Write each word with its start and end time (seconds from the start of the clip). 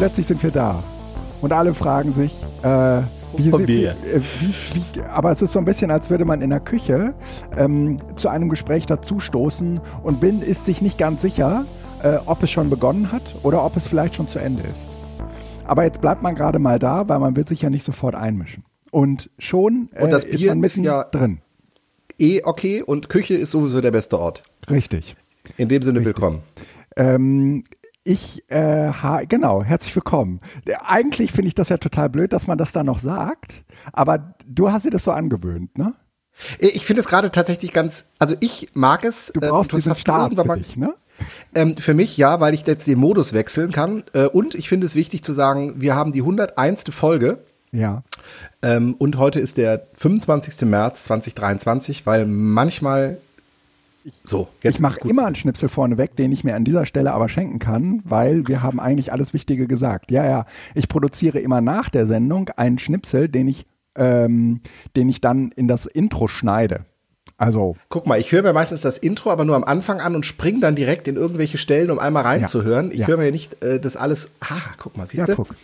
plötzlich 0.00 0.26
sind 0.26 0.42
wir 0.42 0.50
da. 0.50 0.82
Und 1.42 1.52
alle 1.52 1.74
fragen 1.74 2.12
sich, 2.12 2.34
äh, 2.62 3.02
wie, 3.36 3.50
äh, 3.84 3.92
wie, 4.40 4.54
wie, 4.74 5.00
aber 5.02 5.30
es 5.30 5.42
ist 5.42 5.52
so 5.52 5.58
ein 5.58 5.66
bisschen, 5.66 5.90
als 5.90 6.08
würde 6.08 6.24
man 6.24 6.40
in 6.40 6.48
der 6.48 6.60
Küche 6.60 7.12
ähm, 7.54 7.98
zu 8.16 8.30
einem 8.30 8.48
Gespräch 8.48 8.86
dazustoßen 8.86 9.78
und 10.02 10.18
bin, 10.18 10.40
ist 10.40 10.64
sich 10.64 10.80
nicht 10.80 10.96
ganz 10.96 11.20
sicher, 11.20 11.66
äh, 12.02 12.16
ob 12.24 12.42
es 12.42 12.50
schon 12.50 12.70
begonnen 12.70 13.12
hat 13.12 13.22
oder 13.42 13.62
ob 13.62 13.76
es 13.76 13.86
vielleicht 13.86 14.14
schon 14.14 14.26
zu 14.26 14.38
Ende 14.38 14.62
ist. 14.62 14.88
Aber 15.66 15.84
jetzt 15.84 16.00
bleibt 16.00 16.22
man 16.22 16.34
gerade 16.34 16.58
mal 16.58 16.78
da, 16.78 17.06
weil 17.10 17.18
man 17.18 17.36
wird 17.36 17.48
sich 17.48 17.60
ja 17.60 17.68
nicht 17.68 17.84
sofort 17.84 18.14
einmischen. 18.14 18.64
Und 18.90 19.28
schon 19.38 19.90
äh, 19.92 20.04
Und 20.04 20.12
das 20.12 20.24
ist 20.24 20.38
Bier 20.38 20.54
man 20.54 20.64
ist 20.64 20.78
mitten 20.78 20.86
ja- 20.86 21.04
drin. 21.04 21.42
Eh 22.18 22.40
okay 22.44 22.82
und 22.82 23.10
Küche 23.10 23.34
ist 23.34 23.50
sowieso 23.50 23.82
der 23.82 23.90
beste 23.90 24.18
Ort. 24.18 24.42
Richtig. 24.70 25.14
In 25.58 25.68
dem 25.68 25.82
Sinne 25.82 26.02
willkommen. 26.06 26.38
Ähm, 26.96 27.64
ich, 28.04 28.44
äh, 28.50 28.92
ha, 28.92 29.22
genau, 29.28 29.62
herzlich 29.62 29.94
willkommen. 29.94 30.40
Äh, 30.64 30.74
Eigentlich 30.84 31.32
finde 31.32 31.48
ich 31.48 31.54
das 31.54 31.68
ja 31.68 31.76
total 31.76 32.08
blöd, 32.08 32.32
dass 32.32 32.46
man 32.46 32.58
das 32.58 32.72
da 32.72 32.82
noch 32.82 32.98
sagt, 32.98 33.64
aber 33.92 34.34
du 34.46 34.72
hast 34.72 34.86
dir 34.86 34.90
das 34.90 35.04
so 35.04 35.12
angewöhnt, 35.12 35.76
ne? 35.76 35.94
Äh, 36.58 36.68
Ich 36.68 36.86
finde 36.86 37.00
es 37.00 37.08
gerade 37.08 37.30
tatsächlich 37.30 37.72
ganz, 37.72 38.08
also 38.18 38.34
ich 38.40 38.70
mag 38.74 39.04
es. 39.04 39.32
Du 39.34 39.40
ähm, 39.40 39.50
brauchst 39.50 39.72
das 39.72 39.78
diesen 39.78 39.94
Start 39.94 40.34
für 40.34 40.56
dich, 40.56 40.76
ne? 40.76 40.94
Ähm, 41.54 41.76
für 41.76 41.92
mich 41.92 42.16
ja, 42.16 42.40
weil 42.40 42.54
ich 42.54 42.66
jetzt 42.66 42.86
den 42.86 42.98
Modus 42.98 43.34
wechseln 43.34 43.72
kann. 43.72 44.04
Äh, 44.14 44.24
und 44.24 44.54
ich 44.54 44.68
finde 44.68 44.86
es 44.86 44.94
wichtig 44.94 45.22
zu 45.22 45.34
sagen, 45.34 45.74
wir 45.80 45.94
haben 45.94 46.12
die 46.12 46.20
101. 46.20 46.84
Folge. 46.90 47.38
Ja. 47.72 48.02
Ähm, 48.62 48.94
und 48.98 49.18
heute 49.18 49.38
ist 49.38 49.58
der 49.58 49.86
25. 49.94 50.66
März 50.68 51.04
2023, 51.04 52.06
weil 52.06 52.26
manchmal 52.26 53.18
so, 54.24 54.48
jetzt 54.62 54.76
ich 54.76 54.80
mache 54.80 55.00
immer 55.08 55.26
einen 55.26 55.36
Schnipsel 55.36 55.68
vorneweg, 55.68 56.16
den 56.16 56.32
ich 56.32 56.42
mir 56.44 56.54
an 56.56 56.64
dieser 56.64 56.86
Stelle 56.86 57.12
aber 57.12 57.28
schenken 57.28 57.58
kann, 57.58 58.00
weil 58.04 58.46
wir 58.48 58.62
haben 58.62 58.80
eigentlich 58.80 59.12
alles 59.12 59.34
Wichtige 59.34 59.66
gesagt. 59.66 60.10
Ja, 60.10 60.24
ja. 60.24 60.46
Ich 60.74 60.88
produziere 60.88 61.38
immer 61.38 61.60
nach 61.60 61.88
der 61.90 62.06
Sendung 62.06 62.48
einen 62.56 62.78
Schnipsel, 62.78 63.28
den 63.28 63.48
ich, 63.48 63.66
ähm, 63.96 64.60
den 64.96 65.08
ich 65.08 65.20
dann 65.20 65.50
in 65.52 65.68
das 65.68 65.86
Intro 65.86 66.28
schneide. 66.28 66.86
Also, 67.36 67.76
Guck 67.88 68.06
mal, 68.06 68.18
ich 68.18 68.32
höre 68.32 68.42
mir 68.42 68.52
meistens 68.52 68.82
das 68.82 68.98
Intro, 68.98 69.30
aber 69.30 69.44
nur 69.44 69.56
am 69.56 69.64
Anfang 69.64 70.00
an 70.00 70.14
und 70.14 70.26
springe 70.26 70.60
dann 70.60 70.76
direkt 70.76 71.08
in 71.08 71.16
irgendwelche 71.16 71.56
Stellen, 71.58 71.90
um 71.90 71.98
einmal 71.98 72.22
reinzuhören. 72.24 72.90
Ich 72.90 72.98
Ja. 72.98 73.06
höre 73.06 73.16
mir 73.16 73.30
nicht 73.30 73.62
äh, 73.62 73.80
das 73.80 73.96
alles. 73.96 74.30
Ah, 74.40 74.56
guck 74.78 74.96
mal, 74.96 75.06
siehst 75.06 75.20
ja, 75.20 75.34
du? 75.34 75.36
guck. 75.36 75.54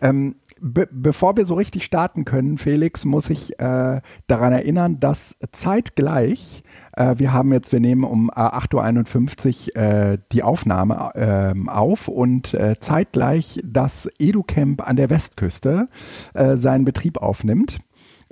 Ähm, 0.00 0.34
be 0.60 0.88
bevor 0.90 1.36
wir 1.36 1.46
so 1.46 1.54
richtig 1.54 1.84
starten 1.84 2.24
können, 2.24 2.58
Felix, 2.58 3.04
muss 3.04 3.30
ich 3.30 3.58
äh, 3.58 4.00
daran 4.26 4.52
erinnern, 4.52 5.00
dass 5.00 5.36
zeitgleich, 5.52 6.62
äh, 6.92 7.14
wir 7.18 7.32
haben 7.32 7.52
jetzt, 7.52 7.72
wir 7.72 7.80
nehmen 7.80 8.04
um 8.04 8.30
äh, 8.30 8.40
8.51 8.40 9.74
Uhr 9.74 9.82
äh, 9.82 10.18
die 10.32 10.42
Aufnahme 10.42 11.12
ähm, 11.14 11.68
auf 11.68 12.08
und 12.08 12.54
äh, 12.54 12.78
zeitgleich 12.78 13.60
das 13.64 14.08
EduCamp 14.18 14.86
an 14.86 14.96
der 14.96 15.10
Westküste 15.10 15.88
äh, 16.34 16.56
seinen 16.56 16.84
Betrieb 16.84 17.18
aufnimmt. 17.18 17.80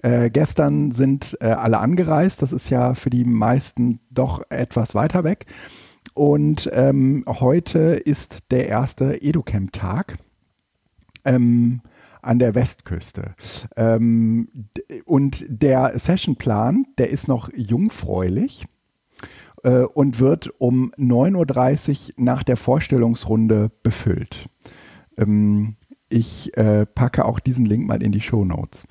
Äh, 0.03 0.31
gestern 0.31 0.93
sind 0.93 1.37
äh, 1.41 1.47
alle 1.47 1.79
angereist, 1.79 2.43
das 2.43 2.53
ist 2.53 2.71
ja 2.71 2.95
für 2.95 3.11
die 3.11 3.25
meisten 3.25 4.01
doch 4.11 4.43
etwas 4.51 4.95
weiter 4.95 5.25
weg. 5.25 5.47
Und 6.15 6.71
ähm, 6.73 7.25
heute 7.27 7.79
ist 7.79 8.51
der 8.51 8.69
erste 8.69 9.23
EduCamp-Tag 9.23 10.19
ähm, 11.25 11.81
an 12.23 12.39
der 12.39 12.55
Westküste. 12.55 13.35
Ähm, 13.77 14.49
und 15.05 15.45
der 15.49 15.99
Sessionplan, 15.99 16.87
der 16.99 17.11
ist 17.11 17.29
noch 17.29 17.51
jungfräulich 17.55 18.67
äh, 19.63 19.81
und 19.81 20.21
wird 20.21 20.51
um 20.59 20.93
9.30 20.93 22.09
Uhr 22.11 22.15
nach 22.25 22.43
der 22.43 22.57
Vorstellungsrunde 22.57 23.71
befüllt. 23.83 24.49
Ähm, 25.17 25.77
ich 26.09 26.57
äh, 26.57 26.87
packe 26.87 27.25
auch 27.25 27.39
diesen 27.39 27.67
Link 27.67 27.87
mal 27.87 28.03
in 28.03 28.13
die 28.13 28.21
Show 28.21 28.45
Notes. 28.45 28.87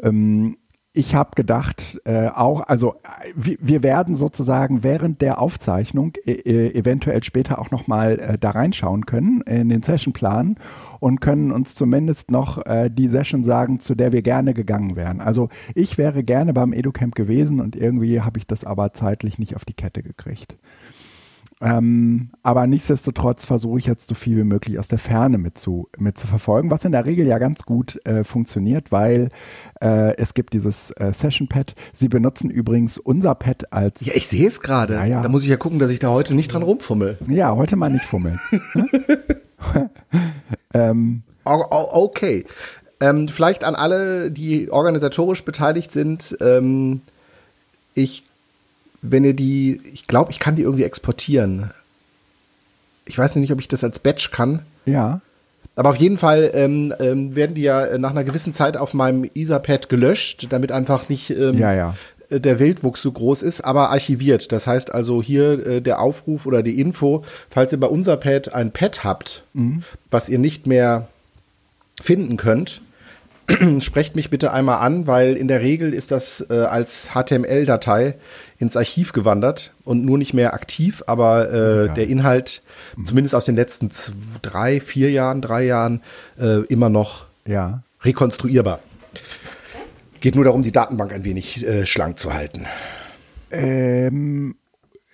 Ähm, 0.00 0.56
ich 0.94 1.14
habe 1.14 1.30
gedacht, 1.34 2.00
äh, 2.04 2.28
auch, 2.28 2.60
also 2.60 2.94
äh, 3.02 3.32
wir, 3.34 3.82
werden 3.82 4.14
sozusagen 4.14 4.82
während 4.82 5.22
der 5.22 5.40
Aufzeichnung 5.40 6.12
äh, 6.26 6.32
äh, 6.32 6.74
eventuell 6.78 7.22
später 7.24 7.58
auch 7.58 7.70
nochmal 7.70 8.18
äh, 8.18 8.38
da 8.38 8.50
reinschauen 8.50 9.06
können 9.06 9.40
in 9.42 9.70
den 9.70 9.82
Sessionplan 9.82 10.56
und 11.00 11.20
können 11.20 11.50
uns 11.50 11.74
zumindest 11.74 12.30
noch 12.30 12.64
äh, 12.66 12.90
die 12.90 13.08
Session 13.08 13.42
sagen, 13.42 13.80
zu 13.80 13.94
der 13.94 14.12
wir 14.12 14.20
gerne 14.20 14.52
gegangen 14.52 14.94
wären. 14.94 15.22
Also 15.22 15.48
ich 15.74 15.96
wäre 15.96 16.22
gerne 16.22 16.52
beim 16.52 16.74
EduCamp 16.74 17.14
gewesen 17.14 17.60
und 17.60 17.74
irgendwie 17.74 18.20
habe 18.20 18.38
ich 18.38 18.46
das 18.46 18.64
aber 18.64 18.92
zeitlich 18.92 19.38
nicht 19.38 19.56
auf 19.56 19.64
die 19.64 19.74
Kette 19.74 20.02
gekriegt. 20.02 20.58
Ähm, 21.62 22.30
aber 22.42 22.66
nichtsdestotrotz 22.66 23.44
versuche 23.44 23.78
ich 23.78 23.86
jetzt 23.86 24.08
so 24.08 24.16
viel 24.16 24.36
wie 24.36 24.44
möglich 24.44 24.78
aus 24.78 24.88
der 24.88 24.98
Ferne 24.98 25.38
mit 25.38 25.56
zu, 25.56 25.88
mit 25.96 26.18
zu 26.18 26.26
verfolgen, 26.26 26.70
was 26.70 26.84
in 26.84 26.90
der 26.92 27.06
Regel 27.06 27.26
ja 27.26 27.38
ganz 27.38 27.62
gut 27.62 28.04
äh, 28.04 28.24
funktioniert, 28.24 28.90
weil 28.90 29.28
äh, 29.80 30.16
es 30.16 30.34
gibt 30.34 30.52
dieses 30.54 30.90
äh, 30.92 31.12
Session 31.12 31.46
Pad. 31.46 31.74
Sie 31.92 32.08
benutzen 32.08 32.50
übrigens 32.50 32.98
unser 32.98 33.36
Pad 33.36 33.72
als 33.72 34.04
Ja, 34.04 34.12
ich 34.16 34.26
sehe 34.26 34.48
es 34.48 34.60
gerade. 34.60 34.94
Ja, 34.94 35.04
ja. 35.04 35.22
Da 35.22 35.28
muss 35.28 35.44
ich 35.44 35.50
ja 35.50 35.56
gucken, 35.56 35.78
dass 35.78 35.92
ich 35.92 36.00
da 36.00 36.08
heute 36.08 36.34
nicht 36.34 36.52
dran 36.52 36.62
rumfummel. 36.62 37.18
ja 37.28 37.54
heute 37.54 37.76
mal 37.76 37.90
nicht 37.90 38.04
fummeln. 38.04 38.40
ähm, 40.74 41.22
Okay. 41.44 42.44
Ähm, 43.00 43.28
vielleicht 43.28 43.64
an 43.64 43.74
alle, 43.74 44.30
die 44.30 44.70
organisatorisch 44.70 45.44
beteiligt 45.44 45.92
sind. 45.92 46.36
Ähm, 46.40 47.02
ich, 47.94 48.24
wenn 49.02 49.24
ihr 49.24 49.34
die, 49.34 49.80
ich 49.92 50.06
glaube, 50.06 50.30
ich 50.30 50.38
kann 50.38 50.56
die 50.56 50.62
irgendwie 50.62 50.84
exportieren. 50.84 51.70
Ich 53.04 53.18
weiß 53.18 53.34
nicht, 53.36 53.52
ob 53.52 53.60
ich 53.60 53.68
das 53.68 53.82
als 53.84 53.98
Batch 53.98 54.30
kann. 54.30 54.60
ja, 54.86 55.20
Aber 55.74 55.90
auf 55.90 55.96
jeden 55.96 56.18
Fall 56.18 56.50
ähm, 56.54 56.94
ähm, 57.00 57.34
werden 57.34 57.54
die 57.56 57.62
ja 57.62 57.84
äh, 57.84 57.98
nach 57.98 58.10
einer 58.10 58.24
gewissen 58.24 58.52
Zeit 58.52 58.76
auf 58.76 58.94
meinem 58.94 59.28
Etherpad 59.34 59.88
gelöscht, 59.88 60.46
damit 60.50 60.70
einfach 60.70 61.08
nicht 61.08 61.30
ähm, 61.30 61.58
Ja, 61.58 61.72
ja. 61.74 61.96
äh, 62.30 62.38
der 62.40 62.60
Wildwuchs 62.60 63.02
so 63.02 63.10
groß 63.10 63.42
ist, 63.42 63.60
aber 63.62 63.90
archiviert. 63.90 64.52
Das 64.52 64.66
heißt 64.68 64.94
also 64.94 65.20
hier 65.22 65.66
äh, 65.66 65.80
der 65.82 66.00
Aufruf 66.00 66.46
oder 66.46 66.62
die 66.62 66.80
Info, 66.80 67.24
falls 67.50 67.72
ihr 67.72 67.80
bei 67.80 67.88
unser 67.88 68.16
Pad 68.16 68.54
ein 68.54 68.70
Pad 68.70 69.02
habt, 69.02 69.42
Mhm. 69.54 69.82
was 70.10 70.28
ihr 70.28 70.38
nicht 70.38 70.66
mehr 70.68 71.08
finden 72.00 72.36
könnt, 72.36 72.82
sprecht 73.80 74.16
mich 74.16 74.30
bitte 74.30 74.52
einmal 74.52 74.78
an, 74.78 75.06
weil 75.06 75.36
in 75.36 75.48
der 75.48 75.60
Regel 75.60 75.92
ist 75.92 76.10
das 76.10 76.44
äh, 76.48 76.54
als 76.54 77.10
HTML-Datei 77.14 78.14
ins 78.58 78.76
Archiv 78.76 79.12
gewandert 79.12 79.74
und 79.84 80.04
nur 80.04 80.18
nicht 80.18 80.32
mehr 80.34 80.54
aktiv, 80.54 81.02
aber 81.06 81.50
äh, 81.52 81.86
Ja. 81.86 81.94
der 81.94 82.06
Inhalt, 82.06 82.62
zumindest 83.04 83.34
aus 83.34 83.44
den 83.44 83.56
letzten 83.56 83.90
zwei, 83.90 84.14
drei, 84.42 84.80
vier 84.80 85.10
Jahren, 85.10 85.40
drei 85.40 85.64
Jahren, 85.64 86.00
äh, 86.38 86.60
immer 86.66 86.88
noch 86.88 87.26
ja. 87.44 87.82
rekonstruierbar. 88.02 88.78
Geht 90.20 90.36
nur 90.36 90.44
darum, 90.44 90.62
die 90.62 90.70
Datenbank 90.70 91.12
ein 91.12 91.24
wenig 91.24 91.66
äh, 91.66 91.84
schlank 91.84 92.18
zu 92.18 92.32
halten. 92.32 92.66
Ähm, 93.50 94.54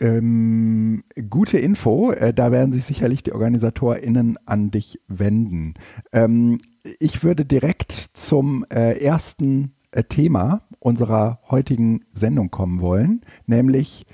ähm, 0.01 1.05
gute 1.29 1.59
Info, 1.59 2.13
äh, 2.13 2.33
da 2.33 2.53
werden 2.53 2.73
sich 2.73 2.85
sicherlich 2.85 3.23
die 3.23 3.33
OrganisatorInnen 3.33 4.39
an 4.47 4.71
dich 4.71 5.01
wenden. 5.09 5.75
Ähm, 6.13 6.59
ich 6.99 7.25
würde 7.25 7.45
direkt 7.45 7.93
zum 8.13 8.65
äh, 8.71 8.99
ersten 9.03 9.75
äh, 9.91 10.05
Thema 10.05 10.63
unserer 10.79 11.41
heutigen 11.51 12.05
Sendung 12.13 12.51
kommen 12.51 12.81
wollen, 12.81 13.23
nämlich 13.47 14.07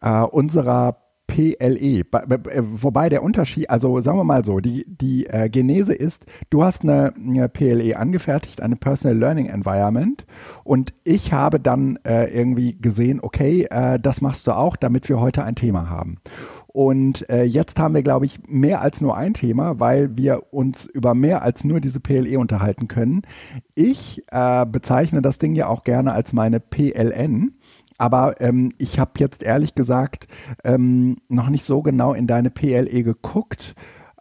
äh, 0.00 0.22
unserer 0.22 0.99
PLE. 1.30 2.04
Ba- 2.04 2.24
äh, 2.24 2.62
Wobei 2.62 3.08
der 3.08 3.22
Unterschied, 3.22 3.70
also 3.70 4.00
sagen 4.00 4.18
wir 4.18 4.24
mal 4.24 4.44
so, 4.44 4.58
die, 4.58 4.84
die 4.88 5.26
äh, 5.26 5.48
Genese 5.48 5.94
ist, 5.94 6.26
du 6.50 6.64
hast 6.64 6.82
eine, 6.82 7.14
eine 7.16 7.48
PLE 7.48 7.96
angefertigt, 7.96 8.60
eine 8.60 8.76
Personal 8.76 9.16
Learning 9.16 9.46
Environment 9.46 10.26
und 10.64 10.92
ich 11.04 11.32
habe 11.32 11.60
dann 11.60 11.98
äh, 12.04 12.24
irgendwie 12.36 12.76
gesehen, 12.76 13.20
okay, 13.22 13.66
äh, 13.70 13.98
das 14.00 14.20
machst 14.20 14.46
du 14.48 14.56
auch, 14.56 14.76
damit 14.76 15.08
wir 15.08 15.20
heute 15.20 15.44
ein 15.44 15.54
Thema 15.54 15.88
haben. 15.88 16.18
Und 16.72 17.28
äh, 17.28 17.42
jetzt 17.42 17.80
haben 17.80 17.94
wir, 17.94 18.02
glaube 18.04 18.26
ich, 18.26 18.38
mehr 18.46 18.80
als 18.80 19.00
nur 19.00 19.16
ein 19.16 19.34
Thema, 19.34 19.80
weil 19.80 20.16
wir 20.16 20.52
uns 20.52 20.86
über 20.86 21.14
mehr 21.14 21.42
als 21.42 21.64
nur 21.64 21.80
diese 21.80 21.98
PLE 21.98 22.38
unterhalten 22.38 22.86
können. 22.86 23.22
Ich 23.74 24.22
äh, 24.30 24.66
bezeichne 24.66 25.20
das 25.20 25.38
Ding 25.38 25.56
ja 25.56 25.66
auch 25.66 25.82
gerne 25.82 26.12
als 26.12 26.32
meine 26.32 26.60
PLN. 26.60 27.54
Aber 28.00 28.40
ähm, 28.40 28.72
ich 28.78 28.98
habe 28.98 29.10
jetzt 29.18 29.42
ehrlich 29.42 29.74
gesagt 29.74 30.26
ähm, 30.64 31.18
noch 31.28 31.50
nicht 31.50 31.64
so 31.64 31.82
genau 31.82 32.14
in 32.14 32.26
deine 32.26 32.48
PLE 32.48 33.02
geguckt, 33.02 33.74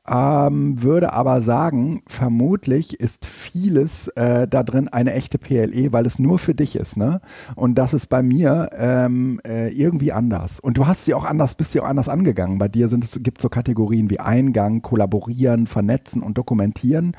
ähm, 0.05 0.81
würde 0.83 1.13
aber 1.13 1.39
sagen, 1.39 2.01
vermutlich 2.05 2.99
ist 2.99 3.25
vieles 3.25 4.09
äh, 4.09 4.49
da 4.49 4.63
drin 4.63 4.89
eine 4.89 5.13
echte 5.13 5.37
PLE, 5.37 5.93
weil 5.93 6.05
es 6.05 6.19
nur 6.19 6.39
für 6.39 6.53
dich 6.53 6.75
ist, 6.75 6.97
ne? 6.97 7.21
Und 7.55 7.75
das 7.75 7.93
ist 7.93 8.07
bei 8.07 8.21
mir 8.21 8.69
ähm, 8.73 9.39
äh, 9.47 9.69
irgendwie 9.69 10.11
anders. 10.11 10.59
Und 10.59 10.77
du 10.77 10.85
hast 10.85 11.05
sie 11.05 11.13
auch 11.13 11.23
anders, 11.23 11.55
bist 11.55 11.71
sie 11.71 11.79
auch 11.79 11.87
anders 11.87 12.09
angegangen. 12.09 12.57
Bei 12.57 12.67
dir 12.67 12.89
sind 12.89 13.05
es 13.05 13.23
gibt 13.23 13.39
so 13.39 13.47
Kategorien 13.47 14.09
wie 14.09 14.19
Eingang, 14.19 14.81
Kollaborieren, 14.81 15.67
Vernetzen 15.67 16.21
und 16.21 16.37
Dokumentieren 16.37 17.15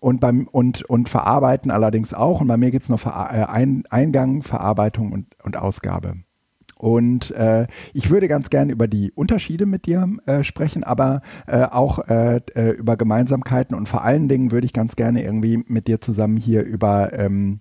und 0.00 0.20
beim 0.20 0.48
und 0.48 0.82
und 0.82 1.08
verarbeiten 1.08 1.70
allerdings 1.70 2.14
auch 2.14 2.40
und 2.40 2.48
bei 2.48 2.56
mir 2.56 2.70
gibt 2.70 2.82
es 2.82 2.88
noch 2.88 3.00
Ver 3.00 3.30
äh, 3.32 3.44
Ein, 3.44 3.84
Eingang, 3.90 4.42
Verarbeitung 4.42 5.12
und, 5.12 5.26
und 5.44 5.56
Ausgabe. 5.56 6.14
Und 6.80 7.30
äh, 7.32 7.66
ich 7.92 8.10
würde 8.10 8.26
ganz 8.26 8.48
gerne 8.48 8.72
über 8.72 8.88
die 8.88 9.12
Unterschiede 9.12 9.66
mit 9.66 9.84
dir 9.84 10.08
äh, 10.24 10.42
sprechen, 10.42 10.82
aber 10.82 11.20
äh, 11.46 11.64
auch 11.64 11.98
äh, 12.08 12.40
äh, 12.54 12.70
über 12.70 12.96
Gemeinsamkeiten 12.96 13.76
und 13.76 13.86
vor 13.86 14.02
allen 14.02 14.28
Dingen 14.28 14.50
würde 14.50 14.64
ich 14.64 14.72
ganz 14.72 14.96
gerne 14.96 15.22
irgendwie 15.22 15.62
mit 15.66 15.88
dir 15.88 16.00
zusammen 16.00 16.38
hier 16.38 16.62
über 16.62 17.12
ähm, 17.12 17.60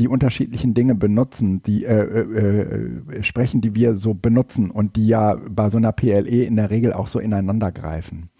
die 0.00 0.08
unterschiedlichen 0.08 0.74
Dinge 0.74 0.96
benutzen, 0.96 1.62
die 1.62 1.84
äh, 1.84 1.92
äh, 1.94 3.22
sprechen, 3.22 3.60
die 3.60 3.76
wir 3.76 3.94
so 3.94 4.14
benutzen 4.14 4.72
und 4.72 4.96
die 4.96 5.06
ja 5.06 5.36
bei 5.48 5.70
so 5.70 5.78
einer 5.78 5.92
PLE 5.92 6.42
in 6.42 6.56
der 6.56 6.70
Regel 6.70 6.92
auch 6.92 7.06
so 7.06 7.20
ineinander 7.20 7.70
greifen. 7.70 8.30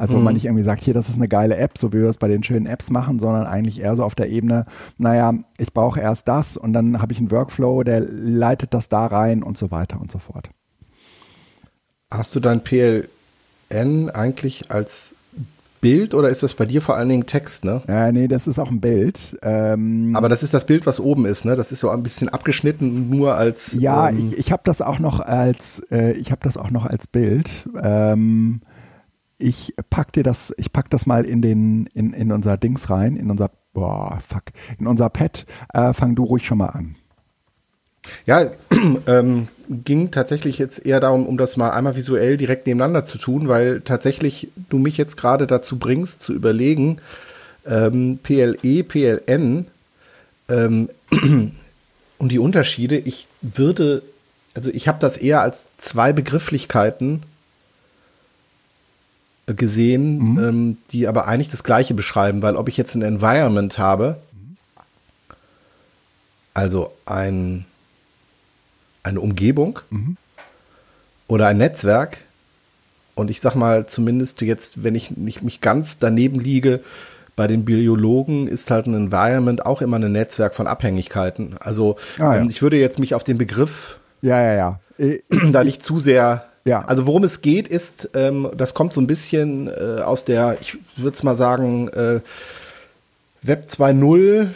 Also 0.00 0.14
mhm. 0.14 0.18
wo 0.18 0.22
man 0.22 0.34
nicht 0.34 0.46
irgendwie 0.46 0.64
sagt, 0.64 0.82
hier, 0.82 0.94
das 0.94 1.10
ist 1.10 1.16
eine 1.16 1.28
geile 1.28 1.58
App, 1.58 1.76
so 1.76 1.92
wie 1.92 1.98
wir 1.98 2.08
es 2.08 2.16
bei 2.16 2.26
den 2.26 2.42
schönen 2.42 2.64
Apps 2.64 2.88
machen, 2.88 3.18
sondern 3.18 3.46
eigentlich 3.46 3.82
eher 3.82 3.94
so 3.96 4.02
auf 4.02 4.14
der 4.14 4.30
Ebene, 4.30 4.64
naja, 4.96 5.34
ich 5.58 5.74
brauche 5.74 6.00
erst 6.00 6.26
das 6.26 6.56
und 6.56 6.72
dann 6.72 7.02
habe 7.02 7.12
ich 7.12 7.18
einen 7.18 7.30
Workflow, 7.30 7.82
der 7.82 8.00
leitet 8.00 8.72
das 8.72 8.88
da 8.88 9.04
rein 9.04 9.42
und 9.42 9.58
so 9.58 9.70
weiter 9.70 10.00
und 10.00 10.10
so 10.10 10.18
fort. 10.18 10.48
Hast 12.10 12.34
du 12.34 12.40
dein 12.40 12.64
PLN 12.64 14.08
eigentlich 14.08 14.70
als 14.70 15.14
Bild 15.82 16.14
oder 16.14 16.30
ist 16.30 16.42
das 16.42 16.54
bei 16.54 16.64
dir 16.64 16.80
vor 16.80 16.96
allen 16.96 17.10
Dingen 17.10 17.26
Text, 17.26 17.66
ne? 17.66 17.82
Ja, 17.86 18.10
nee, 18.10 18.26
das 18.26 18.46
ist 18.46 18.58
auch 18.58 18.70
ein 18.70 18.80
Bild. 18.80 19.38
Ähm, 19.42 20.14
Aber 20.16 20.30
das 20.30 20.42
ist 20.42 20.54
das 20.54 20.64
Bild, 20.64 20.86
was 20.86 20.98
oben 20.98 21.26
ist, 21.26 21.44
ne? 21.44 21.56
Das 21.56 21.72
ist 21.72 21.80
so 21.80 21.90
ein 21.90 22.02
bisschen 22.02 22.30
abgeschnitten, 22.30 23.10
nur 23.10 23.34
als. 23.36 23.76
Ja, 23.78 24.08
ähm, 24.08 24.30
ich, 24.32 24.38
ich 24.38 24.52
habe 24.52 24.62
das 24.64 24.80
auch 24.80 24.98
noch 24.98 25.20
als, 25.20 25.82
äh, 25.90 26.12
ich 26.12 26.32
habe 26.32 26.40
das 26.42 26.56
auch 26.56 26.70
noch 26.70 26.86
als 26.86 27.06
Bild. 27.06 27.68
Ähm, 27.82 28.62
ich 29.40 29.74
pack 29.90 30.12
dir 30.12 30.22
das, 30.22 30.52
ich 30.56 30.72
pack 30.72 30.90
das 30.90 31.06
mal 31.06 31.24
in 31.24 31.42
den, 31.42 31.86
in, 31.94 32.12
in 32.12 32.32
unser 32.32 32.56
Dings 32.56 32.90
rein, 32.90 33.16
in 33.16 33.30
unser, 33.30 33.50
boah, 33.72 34.18
fuck, 34.26 34.44
in 34.78 34.86
unser 34.86 35.08
Pad. 35.08 35.46
Äh, 35.72 35.92
fang 35.92 36.14
du 36.14 36.24
ruhig 36.24 36.46
schon 36.46 36.58
mal 36.58 36.66
an. 36.66 36.96
Ja, 38.26 38.50
ähm, 39.06 39.48
ging 39.68 40.10
tatsächlich 40.10 40.58
jetzt 40.58 40.84
eher 40.84 41.00
darum, 41.00 41.26
um 41.26 41.36
das 41.36 41.56
mal 41.56 41.70
einmal 41.70 41.96
visuell 41.96 42.36
direkt 42.36 42.66
nebeneinander 42.66 43.04
zu 43.04 43.18
tun, 43.18 43.48
weil 43.48 43.80
tatsächlich 43.80 44.48
du 44.68 44.78
mich 44.78 44.96
jetzt 44.96 45.16
gerade 45.16 45.46
dazu 45.46 45.78
bringst, 45.78 46.20
zu 46.20 46.32
überlegen, 46.32 46.98
ähm, 47.66 48.18
PLE, 48.22 48.84
PLN 48.84 49.66
ähm, 50.48 50.88
und 52.18 52.32
die 52.32 52.38
Unterschiede. 52.38 52.96
Ich 52.98 53.26
würde, 53.42 54.02
also 54.54 54.70
ich 54.70 54.88
habe 54.88 54.98
das 55.00 55.16
eher 55.16 55.42
als 55.42 55.68
zwei 55.78 56.12
Begrifflichkeiten 56.12 57.22
gesehen, 59.46 60.32
mhm. 60.32 60.38
ähm, 60.38 60.76
die 60.90 61.08
aber 61.08 61.26
eigentlich 61.26 61.50
das 61.50 61.64
Gleiche 61.64 61.94
beschreiben, 61.94 62.42
weil 62.42 62.56
ob 62.56 62.68
ich 62.68 62.76
jetzt 62.76 62.94
ein 62.94 63.02
Environment 63.02 63.78
habe, 63.78 64.16
also 66.54 66.92
ein, 67.06 67.64
eine 69.02 69.20
Umgebung 69.20 69.80
mhm. 69.90 70.16
oder 71.26 71.48
ein 71.48 71.58
Netzwerk, 71.58 72.18
und 73.16 73.30
ich 73.30 73.40
sag 73.40 73.54
mal, 73.54 73.86
zumindest 73.86 74.40
jetzt, 74.40 74.82
wenn 74.82 74.94
ich 74.94 75.16
nicht 75.16 75.42
mich 75.42 75.60
ganz 75.60 75.98
daneben 75.98 76.40
liege, 76.40 76.80
bei 77.36 77.46
den 77.46 77.64
Biologen 77.64 78.46
ist 78.46 78.70
halt 78.70 78.86
ein 78.86 78.94
Environment 78.94 79.64
auch 79.66 79.82
immer 79.82 79.98
ein 79.98 80.12
Netzwerk 80.12 80.54
von 80.54 80.66
Abhängigkeiten. 80.66 81.56
Also 81.60 81.96
ah, 82.18 82.34
ja. 82.34 82.36
ähm, 82.36 82.48
ich 82.48 82.62
würde 82.62 82.78
jetzt 82.78 82.98
mich 82.98 83.14
auf 83.14 83.24
den 83.24 83.36
Begriff 83.36 83.98
ja, 84.22 84.40
ja, 84.42 84.78
ja. 84.98 85.18
da 85.52 85.64
nicht 85.64 85.82
zu 85.82 85.98
sehr 85.98 86.49
ja. 86.64 86.84
Also 86.84 87.06
worum 87.06 87.24
es 87.24 87.40
geht, 87.40 87.68
ist, 87.68 88.10
ähm, 88.14 88.50
das 88.56 88.74
kommt 88.74 88.92
so 88.92 89.00
ein 89.00 89.06
bisschen 89.06 89.68
äh, 89.68 90.02
aus 90.02 90.24
der, 90.24 90.58
ich 90.60 90.76
würde 90.96 91.14
es 91.14 91.22
mal 91.22 91.36
sagen, 91.36 91.88
äh, 91.88 92.20
Web 93.42 93.66
2.0 93.68 94.48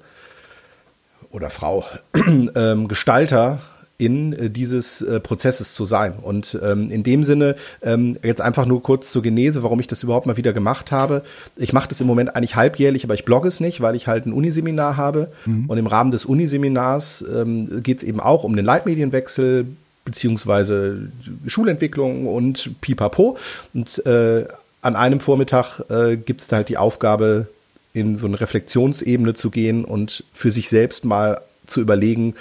oder 1.32 1.50
Frau 1.50 1.84
ähm, 2.56 2.88
Gestalter 2.88 3.60
in 3.98 4.34
äh, 4.34 4.50
dieses 4.50 5.02
äh, 5.02 5.20
Prozesses 5.20 5.74
zu 5.74 5.84
sein. 5.86 6.14
Und 6.22 6.58
ähm, 6.64 6.92
in 6.92 7.04
dem 7.04 7.24
Sinne, 7.24 7.56
ähm, 7.82 8.18
jetzt 8.24 8.42
einfach 8.42 8.66
nur 8.66 8.84
kurz 8.84 9.12
zur 9.12 9.24
Genese, 9.24 9.64
warum 9.64 9.80
ich 9.80 9.88
das 9.88 10.04
überhaupt 10.04 10.28
mal 10.28 10.38
wieder 10.38 10.54
gemacht 10.54 10.92
habe. 10.92 11.24
Ich 11.56 11.74
mache 11.74 11.90
das 11.90 12.00
im 12.00 12.08
Moment 12.08 12.36
eigentlich 12.36 12.56
halbjährlich, 12.56 13.04
aber 13.04 13.16
ich 13.16 13.26
blogge 13.26 13.48
es 13.48 13.60
nicht, 13.60 13.82
weil 13.82 13.96
ich 13.96 14.08
halt 14.08 14.26
ein 14.26 14.34
Uniseminar 14.34 14.98
habe. 14.98 15.32
Mhm. 15.46 15.66
Und 15.68 15.78
im 15.78 15.88
Rahmen 15.88 16.12
des 16.12 16.26
Uniseminars 16.26 17.26
ähm, 17.34 17.82
geht 17.82 17.98
es 17.98 18.04
eben 18.04 18.20
auch 18.20 18.44
um 18.44 18.56
den 18.56 18.66
Leitmedienwechsel 18.66 19.66
beziehungsweise 20.06 21.10
Schulentwicklung 21.48 22.28
und 22.28 22.80
pipapo. 22.82 23.38
Und 23.74 24.06
äh, 24.06 24.46
an 24.82 24.96
einem 24.96 25.20
Vormittag 25.20 25.82
äh, 25.90 26.16
gibt 26.16 26.42
es 26.42 26.48
da 26.48 26.58
halt 26.58 26.70
die 26.70 26.78
Aufgabe, 26.78 27.48
in 27.94 28.16
so 28.16 28.28
eine 28.28 28.40
Reflexionsebene 28.40 29.34
zu 29.34 29.50
gehen 29.50 29.84
und 29.84 30.24
für 30.32 30.52
sich 30.52 30.70
selbst 30.70 31.04
mal 31.04 31.42
zu 31.66 31.82
überlegen, 31.82 32.36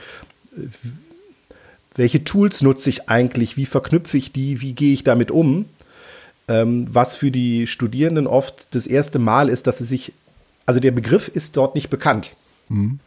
welche 1.97 2.25
Tools 2.25 2.63
nutze 2.63 2.91
ich 2.91 3.09
eigentlich, 3.09 3.57
wie 3.57 3.67
verknüpfe 3.67 4.17
ich 4.17 4.33
die, 4.33 4.61
wie 4.61 4.75
gehe 4.75 4.93
ich 4.93 5.05
damit 5.05 5.31
um, 5.31 5.67
ähm, 6.49 6.87
was 6.89 7.17
für 7.17 7.31
die 7.31 7.67
Studierenden 7.67 8.27
oft 8.27 8.75
das 8.75 8.87
erste 8.87 9.19
Mal 9.19 9.49
ist, 9.49 9.67
dass 9.67 9.79
sie 9.79 9.85
sich, 9.85 10.13
also 10.67 10.81
der 10.81 10.93
Begriff 10.93 11.29
ist 11.29 11.57
dort 11.57 11.75
nicht 11.75 11.91
bekannt. 11.91 12.37
Mhm. 12.69 13.01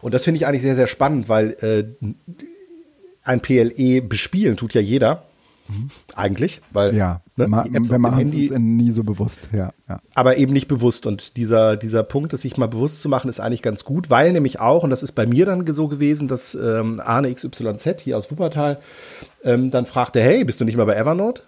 Und 0.00 0.14
das 0.14 0.24
finde 0.24 0.38
ich 0.38 0.46
eigentlich 0.46 0.62
sehr, 0.62 0.76
sehr 0.76 0.86
spannend, 0.86 1.28
weil 1.28 1.56
äh, 1.60 1.84
ein 3.24 3.40
PLE 3.40 4.02
bespielen 4.02 4.56
tut 4.56 4.74
ja 4.74 4.80
jeder. 4.80 5.24
Mhm. 5.68 5.90
Eigentlich, 6.14 6.62
weil 6.72 6.96
ja, 6.96 7.20
ne, 7.36 7.46
wir 7.46 7.98
machen 7.98 8.26
es 8.26 8.32
nie 8.32 8.90
so 8.90 9.04
bewusst, 9.04 9.48
ja, 9.52 9.72
ja, 9.88 10.00
Aber 10.14 10.38
eben 10.38 10.52
nicht 10.52 10.66
bewusst. 10.66 11.06
Und 11.06 11.36
dieser, 11.36 11.76
dieser 11.76 12.02
Punkt, 12.02 12.32
es 12.32 12.42
sich 12.42 12.56
mal 12.56 12.68
bewusst 12.68 13.02
zu 13.02 13.08
machen, 13.08 13.28
ist 13.28 13.38
eigentlich 13.38 13.62
ganz 13.62 13.84
gut, 13.84 14.08
weil 14.08 14.32
nämlich 14.32 14.60
auch, 14.60 14.82
und 14.82 14.90
das 14.90 15.02
ist 15.02 15.12
bei 15.12 15.26
mir 15.26 15.44
dann 15.44 15.66
so 15.74 15.88
gewesen, 15.88 16.26
dass 16.26 16.54
ähm, 16.54 17.00
Arne 17.04 17.32
XYZ 17.32 18.00
hier 18.00 18.16
aus 18.16 18.30
Wuppertal 18.30 18.78
ähm, 19.44 19.70
dann 19.70 19.84
fragte, 19.84 20.22
hey, 20.22 20.44
bist 20.44 20.60
du 20.60 20.64
nicht 20.64 20.76
mal 20.76 20.86
bei 20.86 20.96
Evernote? 20.96 21.42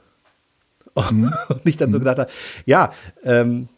Mhm. 1.11 1.33
Und 1.49 1.61
ich 1.65 1.77
dann 1.77 1.91
so 1.91 1.99
mhm. 1.99 2.03
gedacht 2.03 2.19
habe, 2.19 2.31
ja, 2.67 2.93
ähm, 3.25 3.69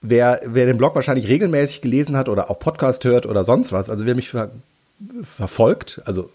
wer, 0.00 0.40
wer 0.44 0.66
den 0.66 0.78
Blog 0.78 0.94
wahrscheinlich 0.94 1.28
regelmäßig 1.28 1.80
gelesen 1.80 2.16
hat 2.16 2.28
oder 2.28 2.50
auch 2.50 2.58
Podcast 2.58 3.04
hört 3.04 3.26
oder 3.26 3.44
sonst 3.44 3.72
was, 3.72 3.90
also 3.90 4.04
wer 4.06 4.14
mich 4.14 4.30
ver 4.30 4.50
verfolgt, 5.22 6.00
also 6.06 6.30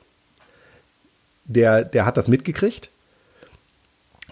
der, 1.46 1.84
der 1.84 2.06
hat 2.06 2.18
das 2.18 2.28
mitgekriegt. 2.28 2.92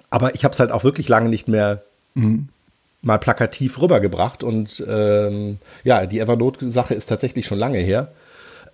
Aber 0.10 0.36
ich 0.36 0.44
habe 0.44 0.54
es 0.54 0.60
halt 0.60 0.72
auch 0.72 0.84
wirklich 0.84 1.08
lange 1.08 1.30
nicht 1.30 1.48
mehr 1.48 1.84
mhm. 2.16 2.50
mal 3.02 3.20
plakativ 3.20 3.82
rübergebracht. 3.82 4.44
Und 4.44 4.84
ähm, 4.88 5.58
ja, 5.84 6.06
die 6.06 6.20
Evernote-Sache 6.20 6.94
ist 6.94 7.08
tatsächlich 7.08 7.46
schon 7.46 7.60
lange 7.60 7.80
her. 7.80 8.12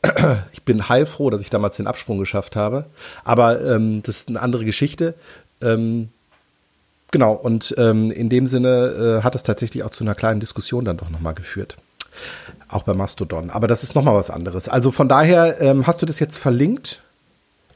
Ich 0.54 0.64
bin 0.64 0.90
heilfroh, 0.90 1.30
dass 1.30 1.42
ich 1.42 1.52
damals 1.52 1.78
den 1.78 1.86
Absprung 1.86 2.18
geschafft 2.18 2.56
habe. 2.56 2.86
Aber 3.24 3.62
ähm, 3.64 4.02
das 4.02 4.18
ist 4.18 4.30
eine 4.30 4.42
andere 4.42 4.66
Geschichte. 4.66 5.14
Ähm, 5.62 6.10
genau, 7.12 7.34
und 7.34 7.76
ähm, 7.78 8.10
in 8.10 8.30
dem 8.30 8.48
Sinne 8.48 9.20
äh, 9.20 9.24
hat 9.24 9.36
es 9.36 9.44
tatsächlich 9.44 9.84
auch 9.84 9.92
zu 9.92 10.04
einer 10.04 10.16
kleinen 10.16 10.40
Diskussion 10.40 10.86
dann 10.86 10.98
doch 10.98 11.12
nochmal 11.12 11.36
geführt. 11.36 11.78
Auch 12.68 12.84
bei 12.84 12.96
Mastodon. 12.96 13.52
Aber 13.52 13.68
das 13.68 13.84
ist 13.84 13.94
nochmal 13.94 14.16
was 14.16 14.32
anderes. 14.32 14.68
Also 14.68 14.92
von 14.92 15.08
daher, 15.08 15.62
ähm, 15.62 15.86
hast 15.86 16.02
du 16.02 16.06
das 16.06 16.20
jetzt 16.20 16.38
verlinkt? 16.38 17.02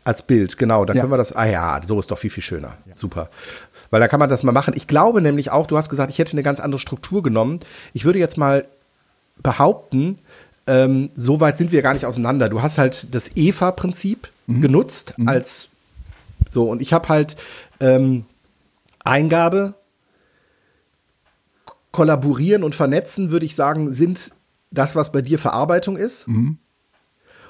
Als 0.09 0.23
Bild, 0.23 0.57
genau. 0.57 0.85
Da 0.85 0.93
Ja. 0.95 1.01
können 1.01 1.13
wir 1.13 1.17
das. 1.17 1.33
Ah 1.33 1.45
ja, 1.45 1.79
so 1.85 1.99
ist 1.99 2.09
doch 2.09 2.17
viel, 2.17 2.31
viel 2.31 2.41
schöner. 2.41 2.77
Super. 2.95 3.29
Weil 3.91 3.99
da 3.99 4.07
kann 4.07 4.19
man 4.19 4.27
das 4.29 4.41
mal 4.43 4.51
machen. 4.51 4.73
Ich 4.75 4.87
glaube 4.87 5.21
nämlich 5.21 5.51
auch, 5.51 5.67
du 5.67 5.77
hast 5.77 5.87
gesagt, 5.89 6.09
ich 6.09 6.17
hätte 6.17 6.31
eine 6.33 6.41
ganz 6.43 6.59
andere 6.59 6.79
Struktur 6.79 7.21
genommen. 7.21 7.59
Ich 7.93 8.05
würde 8.05 8.17
jetzt 8.17 8.35
mal 8.37 8.65
behaupten, 9.43 10.17
ähm, 10.65 11.11
so 11.15 11.39
weit 11.39 11.57
sind 11.59 11.71
wir 11.71 11.81
gar 11.83 11.93
nicht 11.93 12.05
auseinander. 12.07 12.49
Du 12.49 12.61
hast 12.63 12.77
halt 12.79 13.13
das 13.13 13.35
EVA-Prinzip 13.35 14.29
genutzt 14.47 15.13
als 15.27 15.67
so 16.49 16.67
und 16.71 16.81
ich 16.81 16.91
habe 16.91 17.07
halt 17.07 17.37
ähm, 17.79 18.25
Eingabe, 19.03 19.75
kollaborieren 21.91 22.63
und 22.63 22.73
vernetzen, 22.75 23.29
würde 23.31 23.45
ich 23.45 23.55
sagen, 23.55 23.91
sind 23.93 24.31
das, 24.71 24.95
was 24.95 25.11
bei 25.11 25.21
dir 25.21 25.37
Verarbeitung 25.39 25.97
ist. 25.97 26.25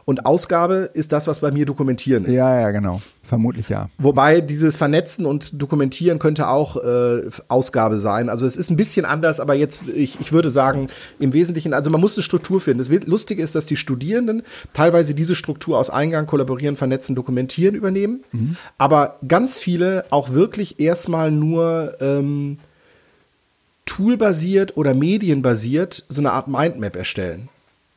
Und 0.06 0.26
Ausgabe 0.26 0.90
ist 0.94 1.12
das, 1.12 1.28
was 1.28 1.40
bei 1.40 1.52
mir 1.52 1.66
Dokumentieren 1.66 2.26
ist. 2.26 2.38
Ja, 2.38 2.60
ja, 2.60 2.72
genau. 2.72 3.02
Vermutlich 3.24 3.70
ja. 3.70 3.90
Wobei 4.00 4.42
dieses 4.42 4.76
Vernetzen 4.76 5.26
und 5.26 5.62
Dokumentieren 5.62 6.18
könnte 6.18 6.48
auch 6.48 6.78
äh, 6.78 7.30
Ausgabe 7.48 8.00
sein. 8.00 8.28
Also 8.28 8.48
es 8.48 8.58
ist 8.58 8.72
ein 8.72 8.76
bisschen 8.76 9.06
anders, 9.06 9.40
aber 9.40 9.54
jetzt, 9.54 9.84
ich, 9.88 10.20
ich 10.20 10.32
würde 10.32 10.50
sagen, 10.50 10.90
im 11.20 11.32
Wesentlichen, 11.34 11.74
also 11.74 11.92
man 11.92 12.02
muss 12.02 12.18
eine 12.18 12.24
Struktur 12.24 12.60
finden. 12.60 12.80
Das 12.80 12.90
Lustige 13.06 13.44
ist, 13.44 13.54
dass 13.54 13.68
die 13.68 13.78
Studierenden 13.78 14.42
teilweise 14.74 15.14
diese 15.14 15.36
Struktur 15.36 15.78
aus 15.78 15.92
Eingang, 15.92 16.26
Kollaborieren, 16.26 16.76
Vernetzen, 16.76 17.16
Dokumentieren 17.16 17.76
übernehmen, 17.76 18.24
aber 18.78 19.20
ganz 19.28 19.60
viele 19.60 20.06
auch 20.10 20.32
wirklich 20.32 20.80
erstmal 20.80 21.32
nur 21.32 21.98
ähm, 22.02 22.58
toolbasiert 23.86 24.78
oder 24.78 24.94
medienbasiert 24.94 26.06
so 26.10 26.22
eine 26.22 26.32
Art 26.32 26.48
Mindmap 26.48 26.96
erstellen. 26.96 27.50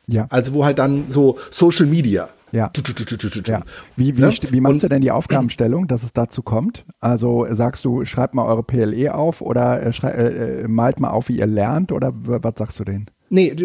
Ja. 0.07 0.27
Also 0.29 0.53
wo 0.53 0.65
halt 0.65 0.79
dann 0.79 1.05
so 1.07 1.37
Social 1.51 1.85
Media. 1.85 2.29
Ja. 2.51 2.67
Tu, 2.69 2.81
tu, 2.83 2.93
tu. 2.93 3.41
Ja. 3.51 3.63
Wie, 3.95 4.15
wie, 4.15 4.21
Ne? 4.21 4.31
wie 4.51 4.61
machst 4.61 4.73
Und- 4.75 4.83
du 4.83 4.89
denn 4.89 5.01
die 5.01 5.09
Aufgabenstellung, 5.11 5.87
dass 5.87 6.03
es 6.03 6.13
dazu 6.13 6.43
kommt? 6.43 6.85
Also 6.99 7.47
sagst 7.49 7.83
du, 7.83 8.05
schreibt 8.05 8.35
mal 8.35 8.45
eure 8.45 8.61
PLE 8.63 9.13
auf 9.15 9.41
oder 9.41 9.81
äh, 9.81 9.89
äh, 10.03 10.61
äh, 10.63 10.67
malt 10.67 10.99
mal 10.99 11.09
auf, 11.09 11.29
wie 11.29 11.37
ihr 11.39 11.47
lernt 11.47 11.91
oder 11.91 12.11
was 12.13 12.53
sagst 12.57 12.79
du 12.79 12.83
denen? 12.83 13.07
Nee, 13.29 13.55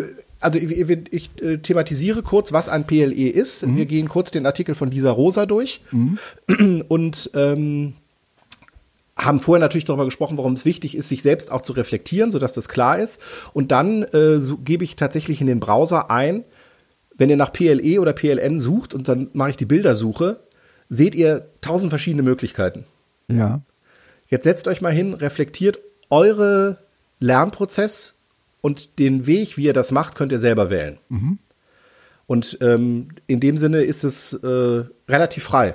also 0.40 0.59
ich, 0.59 0.71
ich, 0.71 1.12
ich 1.12 1.42
äh, 1.42 1.59
thematisiere 1.59 2.23
kurz, 2.23 2.52
was 2.54 2.68
ein 2.71 2.87
PLE 2.87 3.28
ist. 3.28 3.66
Wir 3.76 3.85
gehen 3.85 4.09
kurz 4.09 4.30
den 4.30 4.47
Artikel 4.47 4.75
von 4.75 4.90
Lisa 4.90 5.11
Rosa 5.11 5.45
durch 5.45 5.83
und 6.88 7.30
ähm, 7.35 7.92
haben 9.18 9.40
vorher 9.40 9.60
natürlich 9.60 9.84
darüber 9.84 10.04
gesprochen, 10.04 10.38
warum 10.38 10.52
es 10.52 10.64
wichtig 10.64 10.96
ist, 10.96 11.08
sich 11.08 11.22
selbst 11.22 11.50
auch 11.50 11.62
zu 11.62 11.72
reflektieren, 11.72 12.30
sodass 12.30 12.52
das 12.52 12.68
klar 12.68 12.98
ist. 12.98 13.20
Und 13.52 13.72
dann 13.72 14.04
äh, 14.04 14.40
so, 14.40 14.58
gebe 14.58 14.84
ich 14.84 14.96
tatsächlich 14.96 15.40
in 15.40 15.48
den 15.48 15.60
Browser 15.60 16.10
ein, 16.10 16.44
wenn 17.16 17.28
ihr 17.28 17.37
nach 17.37 17.52
PLE 17.52 18.00
oder 18.00 18.12
PLN 18.12 18.60
sucht 18.60 18.94
und 18.94 19.08
dann 19.08 19.28
mache 19.32 19.50
ich 19.50 19.56
die 19.56 19.66
Bildersuche, 19.66 20.40
seht 20.88 21.16
ihr 21.16 21.48
tausend 21.60 21.90
verschiedene 21.90 22.22
Möglichkeiten. 22.22 22.84
Ja. 23.26 23.60
Jetzt 24.28 24.44
setzt 24.44 24.68
euch 24.68 24.80
mal 24.80 24.92
hin, 24.92 25.14
reflektiert 25.14 25.80
eure 26.10 26.78
Lernprozess 27.18 28.14
und 28.60 28.98
den 28.98 29.26
Weg, 29.26 29.56
wie 29.56 29.64
ihr 29.64 29.72
das 29.72 29.90
macht, 29.90 30.14
könnt 30.14 30.32
ihr 30.32 30.38
selber 30.38 30.70
wählen. 30.70 30.98
Und 32.26 32.58
ähm, 32.60 33.08
in 33.26 33.40
dem 33.40 33.56
Sinne 33.56 33.82
ist 33.82 34.04
es 34.04 34.32
äh, 34.34 34.84
relativ 35.08 35.44
frei. 35.44 35.75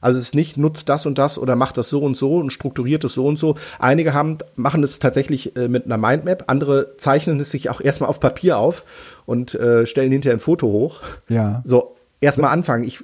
Also 0.00 0.18
es 0.18 0.26
ist 0.26 0.34
nicht, 0.34 0.56
nutzt 0.56 0.88
das 0.88 1.06
und 1.06 1.18
das 1.18 1.38
oder 1.38 1.56
macht 1.56 1.78
das 1.78 1.88
so 1.88 2.00
und 2.00 2.16
so 2.16 2.36
und 2.38 2.52
strukturiert 2.52 3.04
es 3.04 3.14
so 3.14 3.26
und 3.26 3.38
so. 3.38 3.56
Einige 3.78 4.14
haben, 4.14 4.38
machen 4.54 4.82
es 4.82 4.98
tatsächlich 4.98 5.56
äh, 5.56 5.68
mit 5.68 5.86
einer 5.86 5.98
Mindmap, 5.98 6.44
andere 6.48 6.96
zeichnen 6.96 7.40
es 7.40 7.50
sich 7.50 7.70
auch 7.70 7.80
erstmal 7.80 8.10
auf 8.10 8.20
Papier 8.20 8.58
auf 8.58 8.84
und 9.24 9.54
äh, 9.54 9.86
stellen 9.86 10.12
hinterher 10.12 10.36
ein 10.36 10.40
Foto 10.40 10.68
hoch. 10.68 11.00
Ja. 11.28 11.62
So, 11.64 11.96
erstmal 12.20 12.52
anfangen. 12.52 12.84
Ich, 12.84 13.02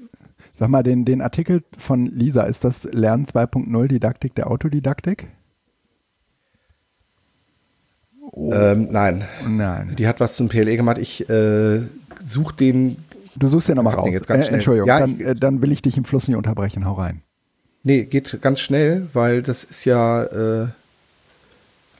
Sag 0.54 0.68
mal, 0.68 0.82
den, 0.82 1.04
den 1.04 1.22
Artikel 1.22 1.62
von 1.78 2.06
Lisa, 2.06 2.42
ist 2.42 2.62
das 2.62 2.84
Lernen 2.84 3.24
2.0 3.24 3.88
Didaktik 3.88 4.34
der 4.34 4.50
Autodidaktik? 4.50 5.28
ähm, 8.34 8.88
nein, 8.90 9.24
Nein. 9.46 9.94
die 9.98 10.06
hat 10.06 10.20
was 10.20 10.36
zum 10.36 10.48
PLE 10.48 10.76
gemacht. 10.76 10.98
Ich 10.98 11.28
äh, 11.28 11.80
suche 12.22 12.54
den 12.54 12.96
Du 13.36 13.48
suchst 13.48 13.68
ja 13.68 13.74
nochmal 13.74 13.94
raus. 13.94 14.08
jetzt 14.12 14.26
ganz 14.26 14.44
äh, 14.44 14.48
schnell. 14.48 14.54
Entschuldigung, 14.56 14.88
Ja, 14.88 15.00
dann, 15.00 15.20
äh, 15.20 15.34
dann 15.34 15.62
will 15.62 15.72
ich 15.72 15.82
dich 15.82 15.96
im 15.96 16.04
Fluss 16.04 16.28
nicht 16.28 16.36
unterbrechen. 16.36 16.84
Hau 16.84 16.94
rein. 16.94 17.22
Nee, 17.82 18.04
geht 18.04 18.40
ganz 18.42 18.60
schnell, 18.60 19.08
weil 19.12 19.42
das 19.42 19.64
ist 19.64 19.84
ja 19.84 20.22
äh, 20.24 20.66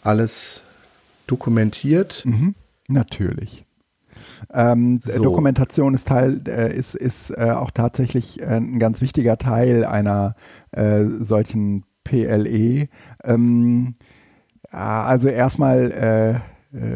alles 0.03 0.63
dokumentiert. 1.27 2.23
Mhm. 2.25 2.55
Natürlich. 2.89 3.65
Ähm, 4.53 5.01
So. 5.01 5.23
Dokumentation 5.23 5.95
ist 5.95 6.09
Teil, 6.09 6.41
äh, 6.47 6.77
ist, 6.77 6.95
ist 6.95 7.31
äh, 7.31 7.51
auch 7.51 7.71
tatsächlich 7.71 8.41
äh, 8.41 8.45
ein 8.57 8.79
ganz 8.79 9.01
wichtiger 9.01 9.39
Teil 9.39 9.85
einer 9.85 10.37
äh, 10.73 11.05
solchen 11.21 11.85
PLE. 12.05 12.89
Ähm, 13.25 13.95
ja, 14.73 15.05
also 15.05 15.29
erstmal 15.29 15.91
äh, 15.93 16.31
äh, 16.31 16.41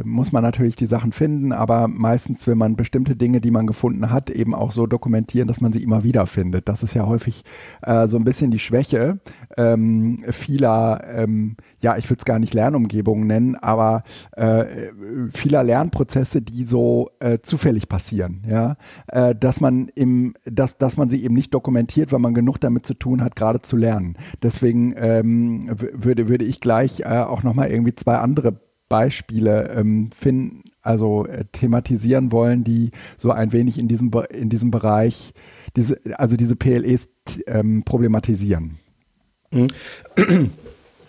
muss 0.04 0.32
man 0.32 0.42
natürlich 0.42 0.76
die 0.76 0.86
Sachen 0.86 1.12
finden, 1.12 1.52
aber 1.52 1.86
meistens 1.88 2.46
will 2.46 2.54
man 2.54 2.76
bestimmte 2.76 3.14
Dinge, 3.14 3.40
die 3.40 3.50
man 3.50 3.66
gefunden 3.66 4.10
hat, 4.10 4.30
eben 4.30 4.54
auch 4.54 4.72
so 4.72 4.86
dokumentieren, 4.86 5.48
dass 5.48 5.60
man 5.60 5.72
sie 5.72 5.82
immer 5.82 6.02
wieder 6.02 6.26
findet. 6.26 6.68
Das 6.68 6.82
ist 6.82 6.94
ja 6.94 7.06
häufig 7.06 7.44
äh, 7.82 8.06
so 8.06 8.16
ein 8.16 8.24
bisschen 8.24 8.50
die 8.50 8.58
Schwäche 8.58 9.20
ähm, 9.56 10.22
vieler, 10.30 11.02
ähm, 11.06 11.56
ja, 11.80 11.96
ich 11.96 12.08
würde 12.10 12.20
es 12.20 12.24
gar 12.24 12.38
nicht 12.38 12.54
Lernumgebungen 12.54 13.26
nennen, 13.26 13.56
aber 13.56 14.02
äh, 14.32 14.64
vieler 15.32 15.62
Lernprozesse, 15.62 16.42
die 16.42 16.64
so 16.64 17.10
äh, 17.20 17.38
zufällig 17.42 17.88
passieren, 17.88 18.42
ja, 18.48 18.76
äh, 19.08 19.34
dass 19.34 19.60
man 19.60 19.88
im, 19.94 20.34
dass, 20.44 20.78
dass 20.78 20.96
man 20.96 21.08
sie 21.08 21.22
eben 21.24 21.34
nicht 21.34 21.54
dokumentiert, 21.54 22.12
weil 22.12 22.20
man 22.20 22.34
genug 22.34 22.60
damit 22.60 22.86
zu 22.86 22.94
tun 22.94 23.22
hat, 23.22 23.36
gerade 23.36 23.62
zu 23.62 23.76
lernen. 23.76 24.16
Deswegen 24.42 24.94
ähm, 24.96 25.66
würde, 25.68 26.28
würde 26.28 26.44
ich 26.44 26.60
gleich 26.60 27.00
äh, 27.00 27.04
auch 27.04 27.42
nochmal 27.42 27.70
irgendwie 27.70 27.94
zwei 27.94 28.16
andere 28.16 28.65
Beispiele 28.88 29.70
ähm, 29.70 30.10
finden, 30.12 30.64
also 30.82 31.26
äh, 31.26 31.44
thematisieren 31.52 32.32
wollen, 32.32 32.64
die 32.64 32.90
so 33.16 33.30
ein 33.30 33.52
wenig 33.52 33.78
in 33.78 33.88
diesem, 33.88 34.10
in 34.30 34.48
diesem 34.48 34.70
Bereich, 34.70 35.34
diese, 35.74 35.98
also 36.14 36.36
diese 36.36 36.56
PLEs 36.56 37.08
ähm, 37.46 37.82
problematisieren. 37.84 38.78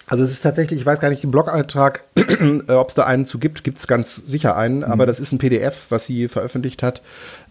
Also 0.10 0.24
es 0.24 0.31
ist 0.31 0.41
tatsächlich, 0.41 0.79
ich 0.79 0.86
weiß 0.86 1.00
gar 1.00 1.10
nicht, 1.10 1.24
im 1.24 1.31
Blog-Eintrag, 1.31 2.05
äh, 2.15 2.72
ob 2.72 2.89
es 2.89 2.96
da 2.96 3.03
einen 3.03 3.25
zu 3.25 3.39
gibt, 3.39 3.63
gibt 3.63 3.77
es 3.77 3.88
ganz 3.88 4.15
sicher 4.15 4.55
einen, 4.55 4.84
aber 4.84 5.05
das 5.05 5.19
ist 5.19 5.34
ein 5.34 5.38
PDF, 5.38 5.91
was 5.91 6.05
sie 6.05 6.29
veröffentlicht 6.29 6.81
hat. 6.81 7.01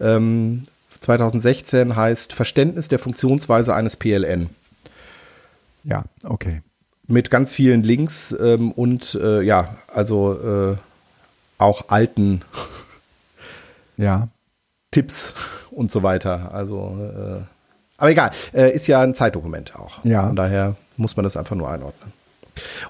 Ähm, 0.00 0.66
2016 1.00 1.94
heißt 1.94 2.32
Verständnis 2.32 2.88
der 2.88 2.98
Funktionsweise 2.98 3.74
eines 3.74 3.96
PLN. 3.96 4.48
Ja, 5.84 6.04
okay. 6.24 6.62
Mit 7.08 7.30
ganz 7.30 7.52
vielen 7.52 7.82
Links 7.82 8.34
ähm, 8.40 8.72
und 8.72 9.14
äh, 9.14 9.42
ja, 9.42 9.76
also 9.88 10.72
äh, 10.72 10.76
auch 11.58 11.84
alten 11.88 12.42
Ja, 13.96 14.28
Tipps 14.90 15.34
und 15.70 15.90
so 15.90 16.02
weiter. 16.02 16.50
Also, 16.52 16.96
äh, 17.00 17.42
aber 17.98 18.10
egal, 18.10 18.30
äh, 18.52 18.74
ist 18.74 18.86
ja 18.86 19.00
ein 19.00 19.14
Zeitdokument 19.14 19.74
auch. 19.76 20.04
Ja. 20.04 20.26
Von 20.26 20.36
daher 20.36 20.76
muss 20.96 21.16
man 21.16 21.24
das 21.24 21.36
einfach 21.36 21.56
nur 21.56 21.70
einordnen. 21.70 22.12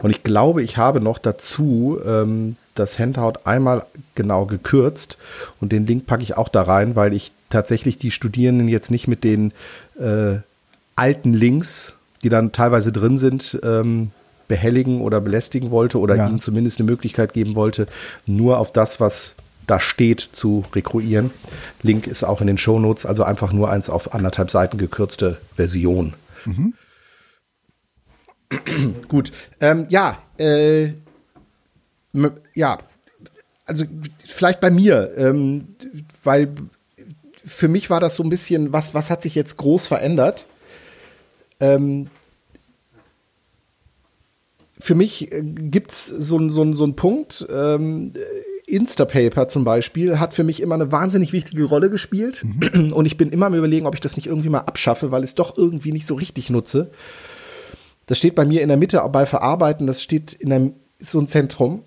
Und 0.00 0.11
ich 0.11 0.23
glaube, 0.23 0.62
ich 0.62 0.76
habe 0.76 1.00
noch 1.00 1.18
dazu 1.18 1.99
ähm, 2.04 2.56
das 2.75 2.99
Handout 2.99 3.40
einmal 3.44 3.85
genau 4.14 4.46
gekürzt 4.46 5.18
und 5.61 5.73
den 5.73 5.87
Link 5.87 6.06
packe 6.06 6.23
ich 6.23 6.37
auch 6.37 6.49
da 6.49 6.62
rein, 6.62 6.94
weil 6.94 7.14
ich 7.14 7.32
tatsächlich 7.50 7.99
die 7.99 8.11
Studierenden 8.11 8.68
jetzt 8.68 8.90
nicht 8.90 9.08
mit 9.08 9.25
den 9.25 9.52
äh, 9.99 10.38
alten 10.94 11.32
Links, 11.32 11.94
die 12.26 12.30
dann 12.30 12.50
teilweise 12.50 12.90
drin 12.90 13.18
sind, 13.18 13.61
ähm, 13.62 14.11
behelligen 14.49 15.00
oder 15.00 15.21
belästigen 15.21 15.71
wollte 15.71 16.00
oder 16.00 16.16
Ja. 16.16 16.28
ihnen 16.28 16.40
zumindest 16.40 16.80
eine 16.80 16.90
Möglichkeit 16.90 17.33
geben 17.33 17.54
wollte, 17.54 17.87
nur 18.26 18.59
auf 18.59 18.73
das, 18.73 18.99
was 18.99 19.37
da 19.68 19.78
steht, 19.78 20.28
zu 20.33 20.64
rekruieren. 20.75 21.30
Link 21.83 22.09
ist 22.09 22.25
auch 22.25 22.40
in 22.40 22.49
den 22.49 22.59
Shownotes, 22.59 23.06
also 23.06 23.23
einfach 23.23 23.52
nur 23.52 23.71
eins 23.71 23.88
auf 23.88 24.12
anderthalb 24.12 24.50
Seiten 24.50 24.76
gekürzte 24.76 25.37
Version. 25.54 26.14
Gut, 29.09 29.30
ähm, 29.61 29.87
ja, 29.88 30.18
äh, 30.38 30.88
ja, 32.56 32.78
also 33.66 33.85
vielleicht 34.18 34.61
bei 34.61 34.71
mir, 34.73 35.12
ähm, 35.16 35.76
weil 36.25 36.49
für 37.45 37.68
mich 37.68 37.88
war 37.88 38.00
das 38.00 38.16
so 38.16 38.25
ein 38.25 38.30
bisschen, 38.30 38.73
was, 38.73 38.95
was 38.95 39.11
hat 39.11 39.23
sich 39.23 39.37
jetzt 39.37 39.59
groß 39.59 39.87
verändert? 39.87 40.45
Ähm, 41.61 42.09
für 44.78 44.95
mich 44.95 45.30
gibt 45.33 45.90
es 45.90 46.06
so, 46.06 46.37
einen- 46.37 46.50
so, 46.50 46.75
so 46.75 46.85
einen 46.85 46.97
Punkt, 46.97 47.47
ähm, 47.54 48.12
Instapaper 48.66 49.47
zum 49.49 49.62
Beispiel 49.64 50.18
hat 50.18 50.35
für 50.35 50.42
mich 50.42 50.61
immer 50.61 50.75
eine 50.75 50.90
wahnsinnig 50.90 51.33
wichtige 51.33 51.64
Rolle 51.64 51.88
gespielt. 51.88 52.45
Und 52.75 53.06
ich 53.06 53.16
bin 53.16 53.30
immer 53.30 53.47
am 53.47 53.54
überlegen, 53.54 53.87
ob 53.87 53.95
ich 53.95 54.00
das 54.00 54.16
nicht 54.16 54.26
irgendwie 54.26 54.49
mal 54.49 54.61
abschaffe, 54.61 55.12
weil 55.12 55.23
ich 55.23 55.30
es 55.30 55.35
doch 55.37 55.56
irgendwie 55.56 55.92
nicht 55.92 56.06
so 56.06 56.14
richtig 56.16 56.50
nutze. 56.50 56.90
Das 58.06 58.18
steht 58.18 58.35
bei 58.35 58.45
mir 58.45 58.62
in 58.62 58.68
der 58.68 58.76
Mitte 58.76 59.00
bei 59.12 59.25
Verarbeiten, 59.26 59.87
das 59.87 60.02
steht 60.02 60.33
in 60.33 60.52
einem, 60.52 60.75
so 60.99 61.21
ein 61.21 61.28
Zentrum. 61.28 61.83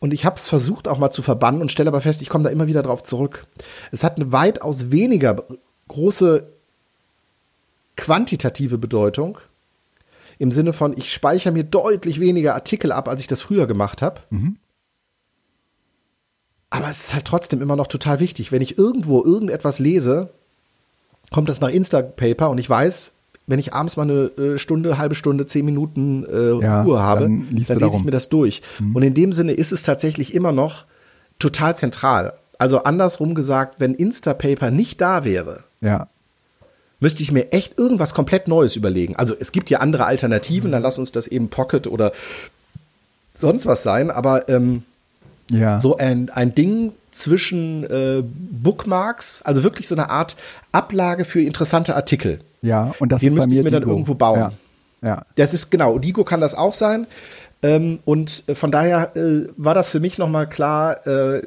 Und 0.00 0.12
ich 0.14 0.24
habe 0.24 0.36
es 0.36 0.48
versucht 0.48 0.86
auch 0.86 0.98
mal 0.98 1.10
zu 1.10 1.22
verbannen 1.22 1.60
und 1.60 1.72
stelle 1.72 1.88
aber 1.88 2.00
fest, 2.02 2.20
ich 2.22 2.28
komme 2.28 2.44
da 2.44 2.50
immer 2.50 2.66
wieder 2.66 2.82
drauf 2.82 3.02
zurück. 3.02 3.46
Es 3.90 4.04
hat 4.04 4.16
eine 4.16 4.32
weitaus 4.32 4.90
weniger 4.90 5.44
große 5.88 6.46
quantitative 7.96 8.78
Bedeutung. 8.78 9.38
Im 10.38 10.52
Sinne 10.52 10.72
von, 10.72 10.96
ich 10.96 11.12
speichere 11.12 11.52
mir 11.52 11.64
deutlich 11.64 12.20
weniger 12.20 12.54
Artikel 12.54 12.92
ab, 12.92 13.08
als 13.08 13.20
ich 13.20 13.26
das 13.26 13.40
früher 13.40 13.66
gemacht 13.66 14.02
habe. 14.02 14.20
Mhm. 14.30 14.56
Aber 16.70 16.90
es 16.90 17.00
ist 17.00 17.14
halt 17.14 17.24
trotzdem 17.24 17.62
immer 17.62 17.76
noch 17.76 17.86
total 17.86 18.20
wichtig. 18.20 18.52
Wenn 18.52 18.62
ich 18.62 18.78
irgendwo 18.78 19.24
irgendetwas 19.24 19.78
lese, 19.78 20.30
kommt 21.30 21.48
das 21.48 21.60
nach 21.60 21.70
Instapaper 21.70 22.50
und 22.50 22.58
ich 22.58 22.68
weiß, 22.68 23.16
wenn 23.46 23.58
ich 23.58 23.72
abends 23.72 23.96
mal 23.96 24.02
eine 24.02 24.24
äh, 24.36 24.58
Stunde, 24.58 24.98
halbe 24.98 25.14
Stunde, 25.14 25.46
zehn 25.46 25.64
Minuten 25.64 26.24
äh, 26.26 26.62
ja, 26.62 26.82
Ruhe 26.82 27.00
habe, 27.00 27.22
dann, 27.22 27.48
dann 27.66 27.78
lese 27.78 27.96
ich 27.96 28.04
mir 28.04 28.10
das 28.10 28.28
durch. 28.28 28.62
Mhm. 28.78 28.94
Und 28.94 29.02
in 29.02 29.14
dem 29.14 29.32
Sinne 29.32 29.52
ist 29.52 29.72
es 29.72 29.82
tatsächlich 29.82 30.34
immer 30.34 30.52
noch 30.52 30.84
total 31.38 31.74
zentral. 31.74 32.34
Also 32.58 32.82
andersrum 32.82 33.34
gesagt, 33.34 33.80
wenn 33.80 33.94
Instapaper 33.94 34.70
nicht 34.70 35.00
da 35.00 35.24
wäre, 35.24 35.64
ja. 35.80 36.08
Müsste 37.00 37.22
ich 37.22 37.32
mir 37.32 37.52
echt 37.52 37.78
irgendwas 37.78 38.14
komplett 38.14 38.48
Neues 38.48 38.76
überlegen. 38.76 39.16
Also 39.16 39.34
es 39.38 39.52
gibt 39.52 39.70
ja 39.70 39.78
andere 39.80 40.06
Alternativen, 40.06 40.72
dann 40.72 40.82
lass 40.82 40.98
uns 40.98 41.12
das 41.12 41.26
eben 41.26 41.48
Pocket 41.48 41.86
oder 41.86 42.12
sonst 43.32 43.66
was 43.66 43.82
sein, 43.82 44.10
aber 44.10 44.48
ähm, 44.48 44.82
ja. 45.50 45.78
so 45.78 45.96
ein, 45.96 46.30
ein 46.30 46.54
Ding 46.54 46.92
zwischen 47.12 47.84
äh, 47.84 48.22
Bookmarks, 48.22 49.42
also 49.42 49.62
wirklich 49.62 49.88
so 49.88 49.94
eine 49.94 50.10
Art 50.10 50.36
Ablage 50.72 51.24
für 51.24 51.40
interessante 51.40 51.96
Artikel. 51.96 52.40
Ja, 52.62 52.94
und 52.98 53.10
das 53.12 53.20
Den 53.20 53.28
ist 53.28 53.34
müsste 53.34 53.48
bei 53.48 53.54
mir 53.54 53.60
ich 53.60 53.64
mir 53.64 53.70
dann 53.70 53.88
irgendwo 53.88 54.14
bauen. 54.14 54.38
Ja. 54.38 54.52
ja. 55.02 55.22
Das 55.36 55.54
ist 55.54 55.70
genau, 55.70 55.98
Digo 55.98 56.24
kann 56.24 56.40
das 56.40 56.54
auch 56.54 56.74
sein. 56.74 57.06
Ähm, 57.62 57.98
und 58.04 58.44
äh, 58.46 58.54
von 58.54 58.70
daher 58.70 59.16
äh, 59.16 59.48
war 59.56 59.74
das 59.74 59.90
für 59.90 60.00
mich 60.00 60.18
nochmal 60.18 60.48
klar 60.48 61.06
äh, 61.06 61.42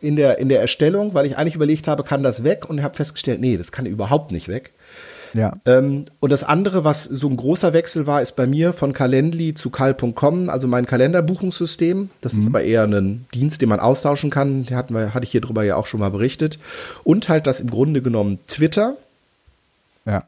in, 0.00 0.16
der, 0.16 0.38
in 0.38 0.48
der 0.48 0.60
Erstellung, 0.60 1.14
weil 1.14 1.26
ich 1.26 1.36
eigentlich 1.36 1.54
überlegt 1.54 1.88
habe, 1.88 2.04
kann 2.04 2.22
das 2.22 2.44
weg? 2.44 2.68
Und 2.68 2.82
habe 2.82 2.96
festgestellt, 2.96 3.40
nee, 3.40 3.56
das 3.56 3.72
kann 3.72 3.86
überhaupt 3.86 4.32
nicht 4.32 4.48
weg. 4.48 4.72
Ja. 5.34 5.52
Ähm, 5.64 6.06
und 6.18 6.30
das 6.30 6.42
andere, 6.42 6.84
was 6.84 7.04
so 7.04 7.28
ein 7.28 7.36
großer 7.36 7.72
Wechsel 7.72 8.06
war, 8.06 8.20
ist 8.20 8.36
bei 8.36 8.46
mir 8.46 8.72
von 8.72 8.92
Calendly 8.92 9.54
zu 9.54 9.70
Cal.com, 9.70 10.48
also 10.48 10.66
mein 10.66 10.86
Kalenderbuchungssystem. 10.86 12.10
Das 12.20 12.34
mhm. 12.34 12.40
ist 12.40 12.46
aber 12.46 12.62
eher 12.62 12.84
ein 12.84 13.26
Dienst, 13.34 13.62
den 13.62 13.68
man 13.68 13.80
austauschen 13.80 14.30
kann. 14.30 14.64
Den 14.64 14.76
hatten 14.76 14.94
wir, 14.94 15.14
hatte 15.14 15.24
ich 15.24 15.30
hier 15.30 15.40
drüber 15.40 15.62
ja 15.62 15.76
auch 15.76 15.86
schon 15.86 16.00
mal 16.00 16.10
berichtet. 16.10 16.58
Und 17.04 17.28
halt, 17.28 17.46
dass 17.46 17.60
im 17.60 17.70
Grunde 17.70 18.02
genommen 18.02 18.38
Twitter 18.46 18.96
ja. 20.04 20.24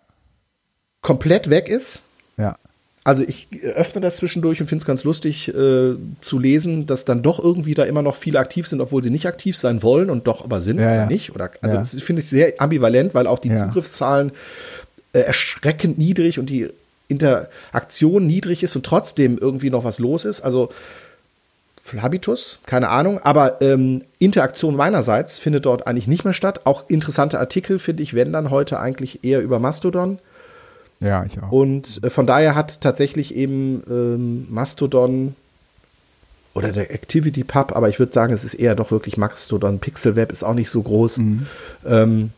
komplett 1.01 1.51
weg 1.51 1.69
ist. 1.69 2.03
Also 3.05 3.25
ich 3.27 3.49
öffne 3.63 4.01
das 4.01 4.17
zwischendurch 4.17 4.61
und 4.61 4.69
finde 4.69 4.83
es 4.83 4.87
ganz 4.87 5.03
lustig 5.03 5.49
äh, 5.49 5.95
zu 6.21 6.39
lesen, 6.39 6.87
dass 6.87 7.05
dann 7.05 7.23
doch 7.23 7.43
irgendwie 7.43 7.75
da 7.75 7.83
immer 7.83 8.03
noch 8.03 8.15
viele 8.15 8.39
aktiv 8.39 8.69
sind, 8.69 8.81
obwohl 8.81 9.03
sie 9.03 9.11
nicht 9.11 9.27
aktiv 9.27 9.59
sein 9.59 9.83
wollen 9.83 10.09
und 10.09 10.29
doch 10.29 10.45
aber 10.45 10.63
sind 10.63 10.79
ja, 10.79 10.87
oder 10.87 10.95
ja. 10.95 11.07
nicht. 11.07 11.35
Oder 11.35 11.51
also 11.63 11.77
Ja. 11.77 11.81
das 11.83 12.01
finde 12.01 12.23
ich 12.23 12.29
sehr 12.29 12.55
ambivalent, 12.59 13.15
weil 13.15 13.27
auch 13.27 13.39
die. 13.39 13.53
Zugriffszahlen 13.55 14.33
äh, 15.13 15.21
erschreckend 15.21 15.99
niedrig 15.99 16.39
und 16.39 16.47
die 16.47 16.69
Interaktion 17.09 18.27
niedrig 18.27 18.63
ist 18.63 18.77
und 18.77 18.87
trotzdem 18.87 19.37
irgendwie 19.39 19.69
noch 19.71 19.85
was 19.85 19.99
los 19.99 20.25
ist. 20.25 20.41
Also 20.41 20.71
Habitus, 22.01 22.61
keine 22.65 22.89
Ahnung, 22.89 23.19
aber 23.19 23.61
ähm, 23.61 24.05
Interaktion 24.19 24.77
meinerseits 24.77 25.39
findet 25.39 25.67
dort 25.67 25.87
eigentlich 25.87 26.07
nicht 26.07 26.25
mehr 26.25 26.33
statt. 26.33 26.63
Auch 26.65 26.85
interessante 26.89 27.39
Artikel 27.39 27.79
finde 27.79 28.03
ich, 28.03 28.15
wenn 28.15 28.33
dann 28.33 28.51
heute 28.51 28.79
eigentlich 28.79 29.25
eher 29.25 29.43
über 29.43 29.59
Mastodon. 29.59 30.19
Ja, 31.03 31.25
ich 31.25 31.43
auch. 31.43 31.51
Und 31.51 32.01
äh, 32.03 32.11
von 32.11 32.27
daher 32.27 32.55
hat 32.55 32.81
tatsächlich 32.81 33.35
eben 33.35 33.83
ähm, 33.89 34.47
Mastodon 34.51 35.35
oder 36.55 36.73
der 36.73 36.93
Activity 36.93 37.45
Pub, 37.45 37.75
aber 37.75 37.89
ich 37.89 37.99
würde 37.99 38.13
sagen, 38.13 38.33
es 38.33 38.45
ist 38.45 38.55
eher 38.55 38.75
doch 38.75 38.91
wirklich 38.91 39.17
Mastodon. 39.17 39.79
Pixelweb 39.79 40.31
ist 40.31 40.43
auch 40.43 40.55
nicht 40.55 40.71
so 40.71 40.83
groß. 40.83 41.19
Mhm. 41.19 41.47
Ähm, 41.87 42.31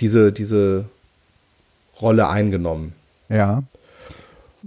diese, 0.00 0.32
diese 0.32 0.86
Rolle 2.00 2.28
eingenommen. 2.28 2.94
Ja. 3.28 3.62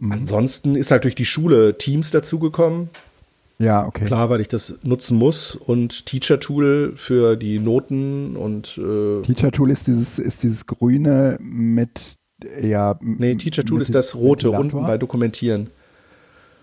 Ansonsten 0.09 0.75
ist 0.75 0.91
halt 0.91 1.03
durch 1.03 1.15
die 1.15 1.25
Schule 1.25 1.77
Teams 1.77 2.11
dazugekommen. 2.11 2.89
Ja, 3.59 3.85
okay. 3.85 4.05
Klar, 4.05 4.29
weil 4.29 4.41
ich 4.41 4.47
das 4.47 4.75
nutzen 4.81 5.17
muss 5.17 5.55
und 5.55 6.05
Teacher 6.05 6.39
Tool 6.39 6.93
für 6.95 7.35
die 7.35 7.59
Noten 7.59 8.35
und 8.35 8.77
äh, 8.77 9.21
Teacher 9.21 9.51
Tool 9.51 9.69
ist 9.69 9.87
dieses, 9.87 10.17
ist 10.17 10.43
dieses 10.43 10.65
grüne 10.65 11.37
mit, 11.39 12.01
ja. 12.61 12.97
nee, 13.01 13.35
Teacher 13.35 13.63
Tool 13.63 13.81
ist 13.81 13.95
das 13.95 14.15
rote 14.15 14.51
unten 14.51 14.81
bei 14.85 14.97
Dokumentieren. 14.97 15.69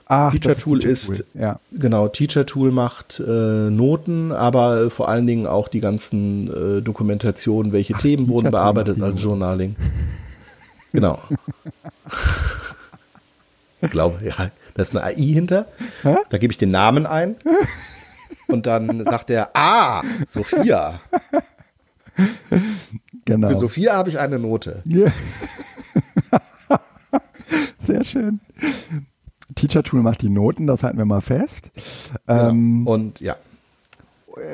Ach, 0.06 0.32
Teacher 0.32 0.56
Tool 0.56 0.82
ist 0.82 1.24
Ja. 1.34 1.60
genau 1.70 2.08
Teacher 2.08 2.44
Tool 2.44 2.72
macht 2.72 3.20
äh, 3.20 3.70
Noten, 3.70 4.32
aber 4.32 4.82
äh, 4.86 4.90
vor 4.90 5.08
allen 5.08 5.26
Dingen 5.26 5.46
auch 5.46 5.68
die 5.68 5.78
ganzen 5.80 6.78
äh, 6.78 6.82
Dokumentationen, 6.82 7.72
welche 7.72 7.94
Themen 7.94 8.24
Teacher 8.24 8.34
wurden 8.34 8.44
Tool 8.46 8.50
bearbeitet 8.50 9.00
als. 9.00 9.22
Journaling. 9.22 9.76
Genau. 10.92 11.20
ich 13.80 13.90
glaube, 13.90 14.18
ja, 14.24 14.50
da 14.74 14.82
ist 14.82 14.96
eine 14.96 15.04
AI 15.04 15.14
hinter. 15.14 15.66
Hä? 16.02 16.16
Da 16.28 16.38
gebe 16.38 16.52
ich 16.52 16.58
den 16.58 16.72
Namen 16.72 17.06
ein. 17.06 17.36
Und 18.48 18.66
dann 18.66 19.04
sagt 19.04 19.30
er, 19.30 19.50
ah, 19.54 20.02
Sophia. 20.26 20.98
Genau. 23.24 23.48
Für 23.48 23.56
Sophia 23.58 23.94
habe 23.94 24.08
ich 24.08 24.18
eine 24.18 24.38
Note. 24.40 24.82
Ja. 24.84 25.12
Schön. 28.10 28.40
Teacher 29.54 29.82
Tool 29.82 30.02
macht 30.02 30.22
die 30.22 30.28
Noten, 30.28 30.66
das 30.66 30.82
halten 30.82 30.98
wir 30.98 31.04
mal 31.04 31.20
fest. 31.20 31.70
Ähm, 32.28 32.80
Genau. 32.84 32.92
Und 32.92 33.20
ja. 33.20 33.36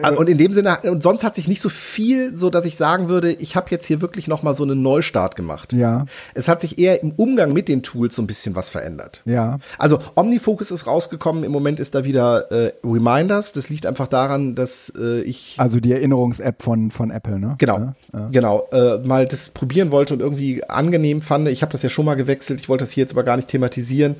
Also, 0.02 0.18
Und 0.18 0.28
in 0.28 0.38
dem 0.38 0.52
Sinne, 0.52 0.78
und 0.82 1.02
sonst 1.02 1.24
hat 1.24 1.34
sich 1.34 1.48
nicht 1.48 1.60
so 1.60 1.68
viel, 1.68 2.36
so 2.36 2.50
dass 2.50 2.64
ich 2.64 2.76
sagen 2.76 3.08
würde, 3.08 3.32
ich 3.32 3.56
habe 3.56 3.68
jetzt 3.70 3.86
hier 3.86 4.00
wirklich 4.00 4.28
nochmal 4.28 4.54
so 4.54 4.62
einen 4.64 4.82
Neustart 4.82 5.36
gemacht. 5.36 5.72
Ja. 5.72 6.06
Es 6.34 6.48
hat 6.48 6.60
sich 6.60 6.78
eher 6.78 7.02
im 7.02 7.12
Umgang 7.12 7.52
mit 7.52 7.68
den 7.68 7.82
Tools 7.82 8.14
so 8.14 8.22
ein 8.22 8.26
bisschen 8.26 8.54
was 8.56 8.70
verändert. 8.70 9.22
ja. 9.24 9.58
Also 9.78 9.98
Omnifocus 10.14 10.70
ist 10.70 10.86
rausgekommen, 10.86 11.44
im 11.44 11.52
Moment 11.52 11.80
ist 11.80 11.94
da 11.94 12.04
wieder 12.04 12.50
äh, 12.50 12.72
Reminders. 12.84 13.52
Das 13.52 13.68
liegt 13.68 13.86
einfach 13.86 14.08
daran, 14.08 14.54
dass 14.54 14.92
äh, 14.98 15.20
ich 15.22 15.54
Also 15.58 15.80
die 15.80 15.92
Erinnerungs-App 15.92 16.62
von, 16.62 16.90
von 16.90 17.10
Apple, 17.10 17.38
ne? 17.38 17.54
Genau, 17.58 17.78
Ja, 17.78 17.94
ja. 18.12 18.28
genau. 18.32 18.68
Äh, 18.72 18.98
mal 18.98 19.26
das 19.26 19.48
probieren 19.50 19.90
wollte 19.90 20.14
und 20.14 20.20
irgendwie 20.20 20.64
angenehm 20.64 21.22
fand. 21.22 21.48
Ich 21.48 21.62
habe 21.62 21.72
das 21.72 21.82
ja 21.82 21.88
schon 21.90 22.04
mal 22.04 22.14
gewechselt. 22.14 22.60
Ich 22.60 22.68
wollte 22.68 22.82
das 22.82 22.90
hier 22.90 23.02
jetzt 23.02 23.12
aber 23.12 23.22
gar 23.22 23.36
nicht 23.36 23.48
thematisieren, 23.48 24.16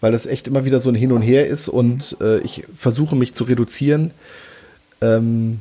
weil 0.00 0.12
das 0.12 0.26
echt 0.26 0.46
immer 0.48 0.64
wieder 0.64 0.80
so 0.80 0.88
ein 0.88 0.94
Hin 0.94 1.12
und 1.12 1.22
Her 1.22 1.46
ist 1.46 1.68
und 1.68 2.16
äh, 2.20 2.38
ich 2.38 2.64
versuche 2.76 3.16
mich 3.16 3.34
zu 3.34 3.44
reduzieren, 3.44 4.12
ähm, 5.00 5.60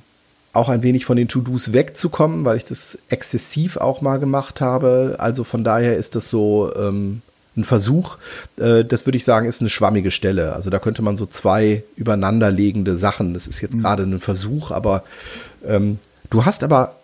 auch 0.54 0.70
ein 0.70 0.84
wenig 0.84 1.06
von 1.06 1.18
den 1.18 1.28
To-Dos 1.28 1.74
wegzukommen, 1.74 2.44
weil 2.44 2.58
ich 2.58 2.66
das 2.66 2.98
exzessiv 3.10 3.78
auch 3.78 4.02
mal 4.02 4.18
gemacht 4.18 4.60
habe. 4.60 5.16
Also 5.20 5.44
von 5.44 5.64
daher 5.64 5.98
ist 5.98 6.16
das 6.16 6.30
so 6.30 6.74
ähm, 6.76 7.22
ein 7.56 7.64
Versuch. 7.64 8.18
Äh, 8.58 8.84
das 8.84 9.06
würde 9.06 9.18
ich 9.18 9.24
sagen, 9.24 9.48
ist 9.48 9.62
eine 9.62 9.70
schwammige 9.70 10.12
Stelle. 10.12 10.54
Also 10.54 10.70
da 10.70 10.80
könnte 10.80 11.02
man 11.02 11.16
so 11.16 11.26
zwei 11.26 11.84
übereinanderlegende 11.96 12.98
Sachen. 12.98 13.34
Das 13.34 13.48
ist 13.48 13.62
jetzt 13.62 13.78
gerade 13.78 14.04
ein 14.04 14.20
Versuch, 14.20 14.72
aber 14.72 15.04
ähm, 15.66 16.00
du 16.30 16.46
hast 16.46 16.64
aber 16.64 16.96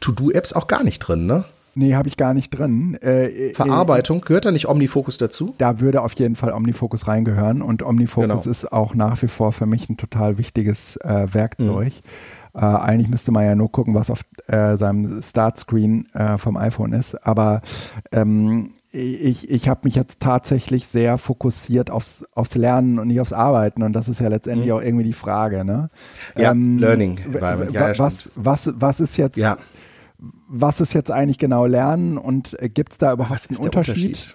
To-Do-Apps 0.00 0.52
auch 0.52 0.66
gar 0.66 0.82
nicht 0.82 1.00
drin, 1.00 1.26
ne? 1.26 1.44
Nee, 1.74 1.94
habe 1.94 2.08
ich 2.08 2.16
gar 2.16 2.34
nicht 2.34 2.50
drin. 2.50 2.96
Äh, 3.02 3.26
äh, 3.50 3.54
Verarbeitung, 3.54 4.20
gehört 4.20 4.44
da 4.44 4.50
nicht 4.52 4.68
Omnifocus 4.68 5.18
dazu? 5.18 5.54
Da 5.58 5.80
würde 5.80 6.02
auf 6.02 6.12
jeden 6.14 6.36
Fall 6.36 6.52
Omnifocus 6.52 7.08
reingehören 7.08 7.62
und 7.62 7.82
Omnifocus 7.82 8.28
Genau. 8.42 8.50
ist 8.50 8.72
auch 8.72 8.94
nach 8.94 9.20
wie 9.22 9.28
vor 9.28 9.52
für 9.52 9.66
mich 9.66 9.88
ein 9.88 9.96
total 9.96 10.38
wichtiges 10.38 10.96
äh, 10.98 11.26
Werkzeug. 11.32 11.92
Mhm. 12.54 12.60
Äh, 12.60 12.64
eigentlich 12.64 13.08
müsste 13.08 13.32
man 13.32 13.44
ja 13.44 13.54
nur 13.56 13.72
gucken, 13.72 13.94
was 13.94 14.10
auf 14.10 14.20
äh, 14.46 14.76
seinem 14.76 15.20
Startscreen 15.22 16.06
äh, 16.14 16.38
vom 16.38 16.56
iPhone 16.56 16.92
ist. 16.92 17.14
Aber 17.26 17.62
ähm, 18.12 18.70
ich, 18.92 19.50
ich 19.50 19.68
habe 19.68 19.80
mich 19.82 19.96
jetzt 19.96 20.20
tatsächlich 20.20 20.86
sehr 20.86 21.18
fokussiert 21.18 21.90
aufs, 21.90 22.24
aufs 22.32 22.54
Lernen 22.54 23.00
und 23.00 23.08
nicht 23.08 23.20
aufs 23.20 23.32
Arbeiten. 23.32 23.82
Und 23.82 23.92
das 23.92 24.08
ist 24.08 24.20
ja 24.20 24.28
letztendlich 24.28 24.70
auch 24.70 24.80
irgendwie 24.80 25.02
die 25.04 25.12
Frage. 25.12 25.64
Ne? 25.64 25.90
Mhm. 26.36 26.40
Ja, 26.42 26.52
Learning 26.52 27.18
w- 27.26 27.38
ja, 27.72 27.90
ja, 27.90 27.98
was, 27.98 28.30
was, 28.36 28.70
was 28.76 29.00
ist 29.00 29.16
jetzt 29.16 29.36
Ja. 29.36 29.56
Was 30.48 30.80
ist 30.80 30.92
jetzt 30.92 31.10
eigentlich 31.10 31.38
genau 31.38 31.66
Lernen 31.66 32.18
und 32.18 32.60
äh, 32.60 32.68
gibt 32.68 32.92
es 32.92 32.98
da 32.98 33.12
überhaupt 33.12 33.48
Was 33.48 33.48
einen 33.48 33.66
Unterschied? 33.66 33.96
Unterschied? 33.96 34.34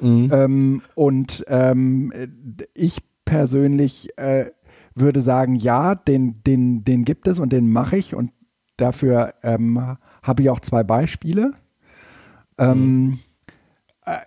Mhm. 0.00 0.30
Ähm, 0.32 0.82
und 0.94 1.44
ähm, 1.48 2.12
äh, 2.12 2.28
ich 2.74 3.02
persönlich 3.24 4.18
äh, 4.18 4.50
würde 4.94 5.20
sagen, 5.20 5.56
ja, 5.56 5.94
den, 5.94 6.42
den, 6.44 6.84
den 6.84 7.04
gibt 7.04 7.26
es 7.28 7.40
und 7.40 7.52
den 7.52 7.70
mache 7.70 7.96
ich 7.96 8.14
und 8.14 8.30
dafür 8.76 9.34
ähm, 9.42 9.96
habe 10.22 10.42
ich 10.42 10.50
auch 10.50 10.60
zwei 10.60 10.82
Beispiele. 10.82 11.52
Ähm, 12.58 13.18
äh, 13.18 13.33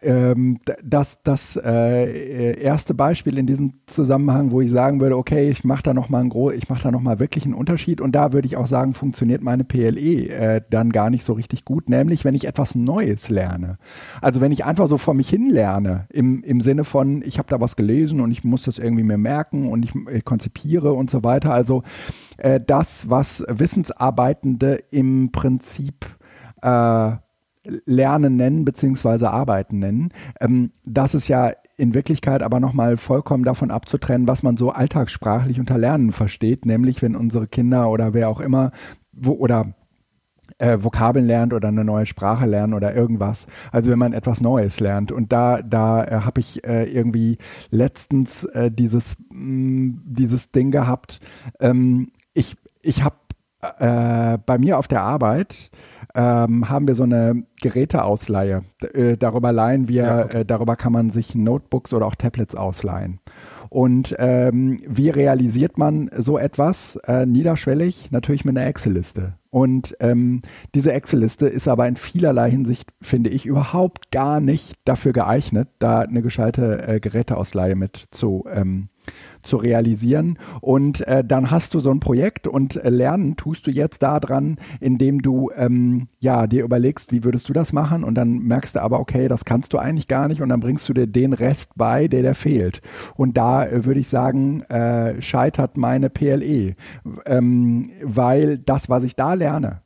ähm, 0.01 0.59
d- 0.67 0.73
das 0.83 1.21
das 1.23 1.55
äh, 1.55 2.59
erste 2.59 2.93
Beispiel 2.93 3.37
in 3.37 3.45
diesem 3.45 3.73
Zusammenhang, 3.85 4.51
wo 4.51 4.61
ich 4.61 4.71
sagen 4.71 4.99
würde, 5.01 5.17
okay, 5.17 5.49
ich 5.49 5.63
mache 5.63 5.83
da 5.83 5.93
noch 5.93 6.09
mal 6.09 6.19
einen 6.19 6.29
gro 6.29 6.51
ich 6.51 6.69
mache 6.69 6.83
da 6.83 6.91
noch 6.91 7.03
wirklich 7.19 7.45
einen 7.45 7.53
Unterschied 7.53 8.01
und 8.01 8.13
da 8.15 8.33
würde 8.33 8.47
ich 8.47 8.57
auch 8.57 8.67
sagen, 8.67 8.93
funktioniert 8.93 9.41
meine 9.43 9.63
PLE 9.63 10.29
äh, 10.29 10.61
dann 10.69 10.91
gar 10.91 11.09
nicht 11.09 11.23
so 11.25 11.33
richtig 11.33 11.63
gut, 11.63 11.89
nämlich 11.89 12.25
wenn 12.25 12.35
ich 12.35 12.47
etwas 12.47 12.75
Neues 12.75 13.29
lerne. 13.29 13.77
Also 14.21 14.41
wenn 14.41 14.51
ich 14.51 14.65
einfach 14.65 14.87
so 14.87 14.97
vor 14.97 15.13
mich 15.13 15.29
hin 15.29 15.49
lerne, 15.49 16.07
im, 16.11 16.43
im 16.43 16.59
Sinne 16.59 16.83
von, 16.83 17.21
ich 17.23 17.37
habe 17.37 17.47
da 17.49 17.61
was 17.61 17.75
gelesen 17.75 18.19
und 18.19 18.31
ich 18.31 18.43
muss 18.43 18.63
das 18.63 18.79
irgendwie 18.79 19.03
mir 19.03 19.17
merken 19.17 19.69
und 19.69 19.83
ich 19.83 19.93
äh, 20.07 20.21
konzipiere 20.21 20.93
und 20.93 21.09
so 21.09 21.23
weiter. 21.23 21.53
Also 21.53 21.83
äh, 22.37 22.59
das, 22.65 23.09
was 23.09 23.43
Wissensarbeitende 23.47 24.79
im 24.91 25.31
Prinzip 25.31 26.05
äh, 26.61 27.11
Lernen 27.85 28.35
nennen 28.35 28.65
beziehungsweise 28.65 29.31
Arbeiten 29.31 29.79
nennen. 29.79 30.09
Ähm, 30.39 30.71
das 30.85 31.15
ist 31.15 31.27
ja 31.27 31.51
in 31.77 31.93
Wirklichkeit 31.93 32.43
aber 32.43 32.59
nochmal 32.59 32.97
vollkommen 32.97 33.43
davon 33.43 33.71
abzutrennen, 33.71 34.27
was 34.27 34.43
man 34.43 34.57
so 34.57 34.71
alltagssprachlich 34.71 35.59
unter 35.59 35.77
Lernen 35.77 36.11
versteht, 36.11 36.65
nämlich 36.65 37.01
wenn 37.01 37.15
unsere 37.15 37.47
Kinder 37.47 37.89
oder 37.89 38.13
wer 38.13 38.29
auch 38.29 38.39
immer 38.39 38.71
wo, 39.11 39.33
oder 39.33 39.73
äh, 40.59 40.77
Vokabeln 40.79 41.25
lernt 41.25 41.53
oder 41.53 41.67
eine 41.67 41.83
neue 41.83 42.05
Sprache 42.05 42.45
lernt 42.45 42.73
oder 42.73 42.95
irgendwas. 42.95 43.47
Also 43.71 43.91
wenn 43.91 43.99
man 43.99 44.13
etwas 44.13 44.41
Neues 44.41 44.79
lernt. 44.79 45.11
Und 45.11 45.31
da, 45.31 45.61
da 45.61 46.03
äh, 46.03 46.21
habe 46.21 46.39
ich 46.39 46.65
äh, 46.65 46.85
irgendwie 46.85 47.37
letztens 47.69 48.43
äh, 48.45 48.71
dieses, 48.71 49.17
mh, 49.29 49.37
mm, 49.39 50.01
dieses 50.05 50.51
Ding 50.51 50.71
gehabt. 50.71 51.19
Ähm, 51.59 52.11
ich 52.33 52.55
ich 52.81 53.03
habe 53.03 53.17
äh, 53.79 54.37
bei 54.45 54.57
mir 54.57 54.77
auf 54.77 54.87
der 54.87 55.01
Arbeit 55.01 55.71
ähm, 56.17 56.67
haben 56.67 56.87
wir 56.87 56.95
so 56.95 57.03
eine 57.03 57.43
Geräteausleihe. 57.61 58.63
Äh, 58.93 59.17
darüber 59.17 59.51
leihen 59.51 59.87
wir, 59.87 60.03
ja, 60.03 60.25
okay. 60.25 60.43
darüber 60.45 60.75
kann 60.75 60.91
man 60.91 61.11
sich 61.11 61.35
Notebooks 61.35 61.93
oder 61.93 62.07
auch 62.07 62.15
Tablets 62.15 62.55
ausleihen. 62.55 63.19
Und 63.69 64.15
ähm, 64.17 64.81
wie 64.87 65.09
realisiert 65.09 65.77
man 65.77 66.09
so 66.17 66.39
etwas 66.39 66.95
äh, 67.07 67.25
niederschwellig? 67.25 68.09
Natürlich 68.11 68.45
mit 68.45 68.57
einer 68.57 68.65
Excel-Liste. 68.65 69.33
Und 69.51 69.95
ähm, 69.99 70.41
diese 70.73 70.91
Excel-Liste 70.93 71.47
ist 71.47 71.67
aber 71.67 71.87
in 71.87 71.97
vielerlei 71.97 72.49
Hinsicht, 72.49 72.89
finde 73.01 73.29
ich, 73.29 73.45
überhaupt 73.45 74.11
gar 74.11 74.39
nicht 74.39 74.75
dafür 74.85 75.13
geeignet, 75.13 75.67
da 75.79 75.99
eine 75.99 76.21
gescheite 76.21 76.87
äh, 76.87 76.99
Geräteausleihe 76.99 77.75
mit 77.75 78.05
zu 78.11 78.45
ähm, 78.51 78.89
zu 79.41 79.57
realisieren. 79.57 80.37
Und 80.61 81.01
äh, 81.07 81.23
dann 81.23 81.51
hast 81.51 81.73
du 81.73 81.79
so 81.79 81.91
ein 81.91 81.99
Projekt 81.99 82.47
und 82.47 82.75
äh, 82.75 82.89
lernen 82.89 83.35
tust 83.35 83.67
du 83.67 83.71
jetzt 83.71 84.03
daran, 84.03 84.57
indem 84.79 85.21
du 85.21 85.51
ähm, 85.55 86.07
ja 86.19 86.47
dir 86.47 86.63
überlegst, 86.63 87.11
wie 87.11 87.23
würdest 87.23 87.49
du 87.49 87.53
das 87.53 87.73
machen 87.73 88.03
und 88.03 88.15
dann 88.15 88.39
merkst 88.39 88.75
du 88.75 88.81
aber, 88.81 88.99
okay, 88.99 89.27
das 89.27 89.45
kannst 89.45 89.73
du 89.73 89.77
eigentlich 89.77 90.07
gar 90.07 90.27
nicht 90.27 90.41
und 90.41 90.49
dann 90.49 90.59
bringst 90.59 90.87
du 90.89 90.93
dir 90.93 91.07
den 91.07 91.33
Rest 91.33 91.71
bei, 91.75 92.07
der 92.07 92.21
der 92.21 92.35
fehlt. 92.35 92.81
Und 93.15 93.37
da 93.37 93.65
äh, 93.65 93.85
würde 93.85 93.99
ich 93.99 94.09
sagen, 94.09 94.61
äh, 94.63 95.21
scheitert 95.21 95.77
meine 95.77 96.09
PLE, 96.09 96.75
ähm, 97.25 97.89
weil 98.03 98.57
das, 98.57 98.89
was 98.89 99.03
ich 99.03 99.15
da 99.15 99.33
lerne, 99.33 99.81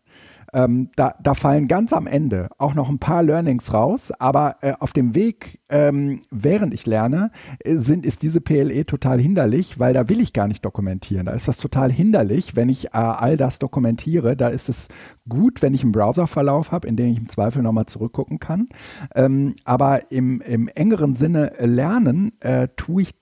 ähm, 0.53 0.89
da, 0.95 1.15
da 1.21 1.33
fallen 1.33 1.67
ganz 1.67 1.93
am 1.93 2.07
Ende 2.07 2.49
auch 2.57 2.73
noch 2.73 2.89
ein 2.89 2.99
paar 2.99 3.23
Learnings 3.23 3.73
raus, 3.73 4.11
aber 4.19 4.57
äh, 4.61 4.73
auf 4.79 4.93
dem 4.93 5.15
Weg, 5.15 5.59
ähm, 5.69 6.19
während 6.29 6.73
ich 6.73 6.85
lerne, 6.85 7.31
äh, 7.59 7.77
sind, 7.77 8.05
ist 8.05 8.21
diese 8.21 8.41
PLE 8.41 8.85
total 8.85 9.19
hinderlich, 9.19 9.79
weil 9.79 9.93
da 9.93 10.09
will 10.09 10.19
ich 10.19 10.33
gar 10.33 10.47
nicht 10.47 10.65
dokumentieren. 10.65 11.25
Da 11.25 11.31
ist 11.31 11.47
das 11.47 11.57
total 11.57 11.91
hinderlich, 11.91 12.55
wenn 12.55 12.69
ich 12.69 12.87
äh, 12.87 12.97
all 12.97 13.37
das 13.37 13.59
dokumentiere. 13.59 14.35
Da 14.35 14.49
ist 14.49 14.69
es 14.69 14.87
gut, 15.27 15.61
wenn 15.61 15.73
ich 15.73 15.83
einen 15.83 15.91
Browserverlauf 15.91 16.71
habe, 16.71 16.87
in 16.87 16.95
dem 16.95 17.07
ich 17.07 17.17
im 17.17 17.29
Zweifel 17.29 17.61
nochmal 17.61 17.85
zurückgucken 17.85 18.39
kann. 18.39 18.67
Ähm, 19.15 19.55
aber 19.63 20.11
im, 20.11 20.41
im 20.41 20.67
engeren 20.67 21.15
Sinne 21.15 21.53
lernen 21.59 22.33
äh, 22.41 22.67
tue 22.75 23.03
ich 23.03 23.20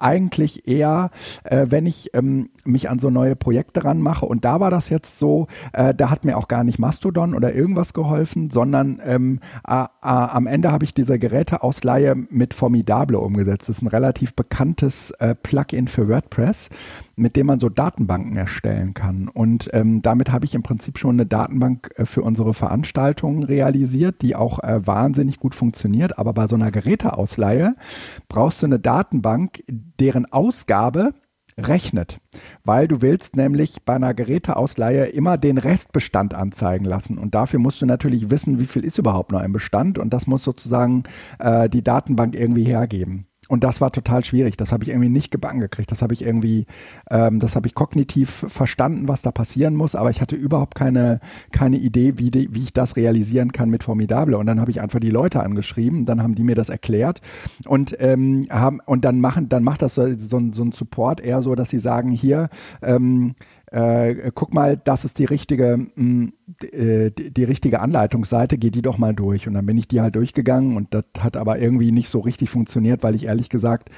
eigentlich 0.00 0.66
eher, 0.66 1.10
äh, 1.44 1.66
wenn 1.68 1.86
ich 1.86 2.10
ähm, 2.14 2.50
mich 2.64 2.90
an 2.90 2.98
so 2.98 3.10
neue 3.10 3.36
Projekte 3.36 3.84
ranmache. 3.84 4.26
Und 4.26 4.44
da 4.44 4.60
war 4.60 4.70
das 4.70 4.88
jetzt 4.88 5.18
so, 5.18 5.46
äh, 5.72 5.94
da 5.94 6.10
hat 6.10 6.24
mir 6.24 6.36
auch 6.36 6.48
gar 6.48 6.64
nicht 6.64 6.78
Mastodon 6.78 7.34
oder 7.34 7.54
irgendwas 7.54 7.92
geholfen, 7.92 8.50
sondern 8.50 9.00
ähm, 9.04 9.40
äh, 10.02 10.06
am 10.06 10.46
Ende 10.46 10.72
habe 10.72 10.84
ich 10.84 10.94
diese 10.94 11.18
Geräteausleihe 11.18 12.14
mit 12.30 12.54
Formidable 12.54 13.18
umgesetzt. 13.18 13.68
Das 13.68 13.76
ist 13.76 13.82
ein 13.82 13.88
relativ 13.88 14.34
bekanntes 14.34 15.10
äh, 15.12 15.34
Plugin 15.34 15.88
für 15.88 16.08
WordPress 16.08 16.70
mit 17.20 17.36
dem 17.36 17.46
man 17.46 17.60
so 17.60 17.68
Datenbanken 17.68 18.36
erstellen 18.36 18.94
kann. 18.94 19.28
Und 19.28 19.68
ähm, 19.74 20.00
damit 20.00 20.32
habe 20.32 20.46
ich 20.46 20.54
im 20.54 20.62
Prinzip 20.62 20.98
schon 20.98 21.16
eine 21.16 21.26
Datenbank 21.26 21.90
äh, 21.96 22.06
für 22.06 22.22
unsere 22.22 22.54
Veranstaltungen 22.54 23.42
realisiert, 23.42 24.22
die 24.22 24.34
auch 24.34 24.58
äh, 24.60 24.86
wahnsinnig 24.86 25.38
gut 25.38 25.54
funktioniert. 25.54 26.18
Aber 26.18 26.32
bei 26.32 26.46
so 26.46 26.56
einer 26.56 26.70
Geräteausleihe 26.70 27.76
brauchst 28.28 28.62
du 28.62 28.66
eine 28.66 28.78
Datenbank, 28.78 29.62
deren 29.68 30.32
Ausgabe 30.32 31.12
rechnet, 31.68 32.20
weil 32.64 32.88
du 32.88 33.02
willst 33.02 33.36
nämlich 33.36 33.84
bei 33.84 33.94
einer 33.94 34.14
Geräteausleihe 34.14 35.06
immer 35.06 35.38
den 35.38 35.58
Restbestand 35.58 36.34
anzeigen 36.34 36.84
lassen. 36.84 37.18
Und 37.18 37.34
dafür 37.34 37.58
musst 37.58 37.80
du 37.82 37.86
natürlich 37.86 38.30
wissen, 38.30 38.58
wie 38.58 38.66
viel 38.66 38.84
ist 38.84 38.98
überhaupt 38.98 39.32
noch 39.32 39.42
im 39.42 39.52
Bestand. 39.52 39.98
Und 39.98 40.12
das 40.12 40.26
muss 40.26 40.44
sozusagen 40.44 41.04
äh, 41.38 41.68
die 41.68 41.82
Datenbank 41.82 42.34
irgendwie 42.34 42.64
hergeben. 42.64 43.29
Und 43.50 43.64
das 43.64 43.80
war 43.80 43.90
total 43.90 44.24
schwierig. 44.24 44.56
Das 44.56 44.70
habe 44.70 44.84
ich 44.84 44.90
irgendwie 44.90 45.08
nicht 45.08 45.32
gebacken 45.32 45.58
gekriegt. 45.58 45.90
Das 45.90 46.02
habe 46.02 46.14
ich 46.14 46.24
irgendwie, 46.24 46.66
ähm, 47.10 47.40
das 47.40 47.56
habe 47.56 47.66
ich 47.66 47.74
kognitiv 47.74 48.46
verstanden, 48.46 49.08
was 49.08 49.22
da 49.22 49.32
passieren 49.32 49.74
muss, 49.74 49.96
aber 49.96 50.08
ich 50.10 50.20
hatte 50.20 50.36
überhaupt 50.36 50.76
keine, 50.76 51.18
keine 51.50 51.76
Idee, 51.76 52.16
wie, 52.16 52.30
die, 52.30 52.54
wie 52.54 52.62
ich 52.62 52.72
das 52.72 52.94
realisieren 52.94 53.50
kann 53.50 53.68
mit 53.68 53.82
Formidable. 53.82 54.38
Und 54.38 54.46
dann 54.46 54.60
habe 54.60 54.70
ich 54.70 54.80
einfach 54.80 55.00
die 55.00 55.10
Leute 55.10 55.42
angeschrieben, 55.42 56.06
dann 56.06 56.22
haben 56.22 56.36
die 56.36 56.44
mir 56.44 56.54
das 56.54 56.68
erklärt 56.68 57.22
und 57.66 57.96
ähm, 57.98 58.46
haben 58.50 58.78
und 58.86 59.04
dann 59.04 59.18
machen, 59.18 59.48
dann 59.48 59.64
macht 59.64 59.82
das 59.82 59.96
so, 59.96 60.06
so, 60.14 60.40
so 60.52 60.62
ein 60.62 60.70
Support 60.70 61.20
eher 61.20 61.42
so, 61.42 61.56
dass 61.56 61.70
sie 61.70 61.80
sagen, 61.80 62.12
hier, 62.12 62.50
ähm, 62.82 63.34
äh, 63.70 64.32
guck 64.34 64.52
mal, 64.52 64.76
das 64.76 65.04
ist 65.04 65.18
die 65.18 65.24
richtige, 65.24 65.76
mh, 65.94 65.94
mm, 65.94 66.32
äh, 66.72 67.10
die, 67.10 67.30
die, 67.32 67.44
richtige 67.44 67.80
Anleitungsseite, 67.80 68.58
geh 68.58 68.70
die 68.70 68.82
doch 68.82 68.98
mal 68.98 69.14
durch. 69.14 69.46
Und 69.46 69.54
dann 69.54 69.66
bin 69.66 69.78
ich 69.78 69.86
die 69.86 70.00
halt 70.00 70.16
durchgegangen 70.16 70.76
und 70.76 70.92
das 70.92 71.04
hat 71.20 71.36
aber 71.36 71.60
irgendwie 71.60 71.92
nicht 71.92 72.08
so 72.08 72.18
richtig 72.18 72.50
funktioniert, 72.50 73.04
weil 73.04 73.14
ich 73.14 73.26
ehrlich 73.26 73.48
gesagt 73.48 73.90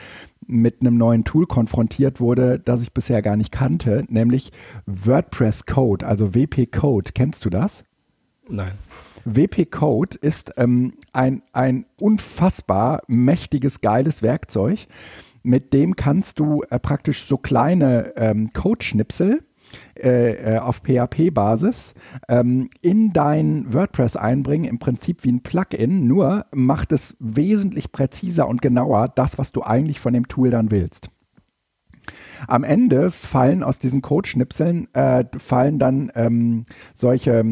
mit 0.47 0.81
einem 0.81 0.99
neuen 0.99 1.25
Tool 1.25 1.47
konfrontiert 1.47 2.21
wurde, 2.21 2.59
das 2.59 2.83
ich 2.83 2.93
bisher 2.93 3.23
gar 3.23 3.37
nicht 3.37 3.51
kannte, 3.51 4.05
nämlich 4.09 4.53
WordPress 4.87 5.65
Code, 5.65 6.07
also 6.07 6.35
WP 6.35 6.67
Code. 6.67 7.13
Kennst 7.15 7.45
du 7.45 7.51
das? 7.51 7.85
Nein. 8.49 8.73
WP 9.25 9.71
Code 9.71 10.19
ist 10.21 10.53
ähm, 10.59 10.95
ein, 11.13 11.43
ein 11.53 11.87
unfassbar 11.99 13.03
mächtiges, 13.07 13.81
geiles 13.81 14.21
Werkzeug. 14.21 14.87
Mit 15.43 15.73
dem 15.73 15.97
kannst 15.97 16.41
du 16.41 16.63
äh, 16.69 16.79
praktisch 16.79 17.25
so 17.25 17.39
kleine 17.39 18.13
ähm, 18.17 18.53
Code-Schnipsel 18.53 19.43
äh, 19.99 20.57
äh 20.57 20.59
auf 20.59 20.83
PHP-Basis 20.83 21.95
ähm, 22.29 22.69
in 22.81 23.13
dein 23.13 23.73
WordPress 23.73 24.17
einbringen, 24.17 24.65
im 24.65 24.79
Prinzip 24.79 25.25
wie 25.25 25.33
ein 25.33 25.43
Plugin, 25.43 26.07
nur 26.07 26.47
macht 26.55 26.93
es 26.93 27.17
wesentlich 27.19 27.93
präziser 27.93 28.49
und 28.49 28.63
genauer 28.63 29.09
das, 29.09 29.39
was 29.39 29.53
du 29.53 29.63
eigentlich 29.63 30.01
von 30.01 30.13
dem 30.13 30.29
Tool 30.29 30.51
dann 30.51 30.71
willst. 30.71 31.11
Am 32.49 32.65
Ende 32.65 33.11
fallen 33.11 33.63
aus 33.63 33.79
diesen 33.79 34.03
Codeschnipseln 34.03 34.93
äh, 34.95 35.25
fallen 35.37 35.79
dann 35.79 36.11
ähm, 36.15 36.65
solche, 36.95 37.45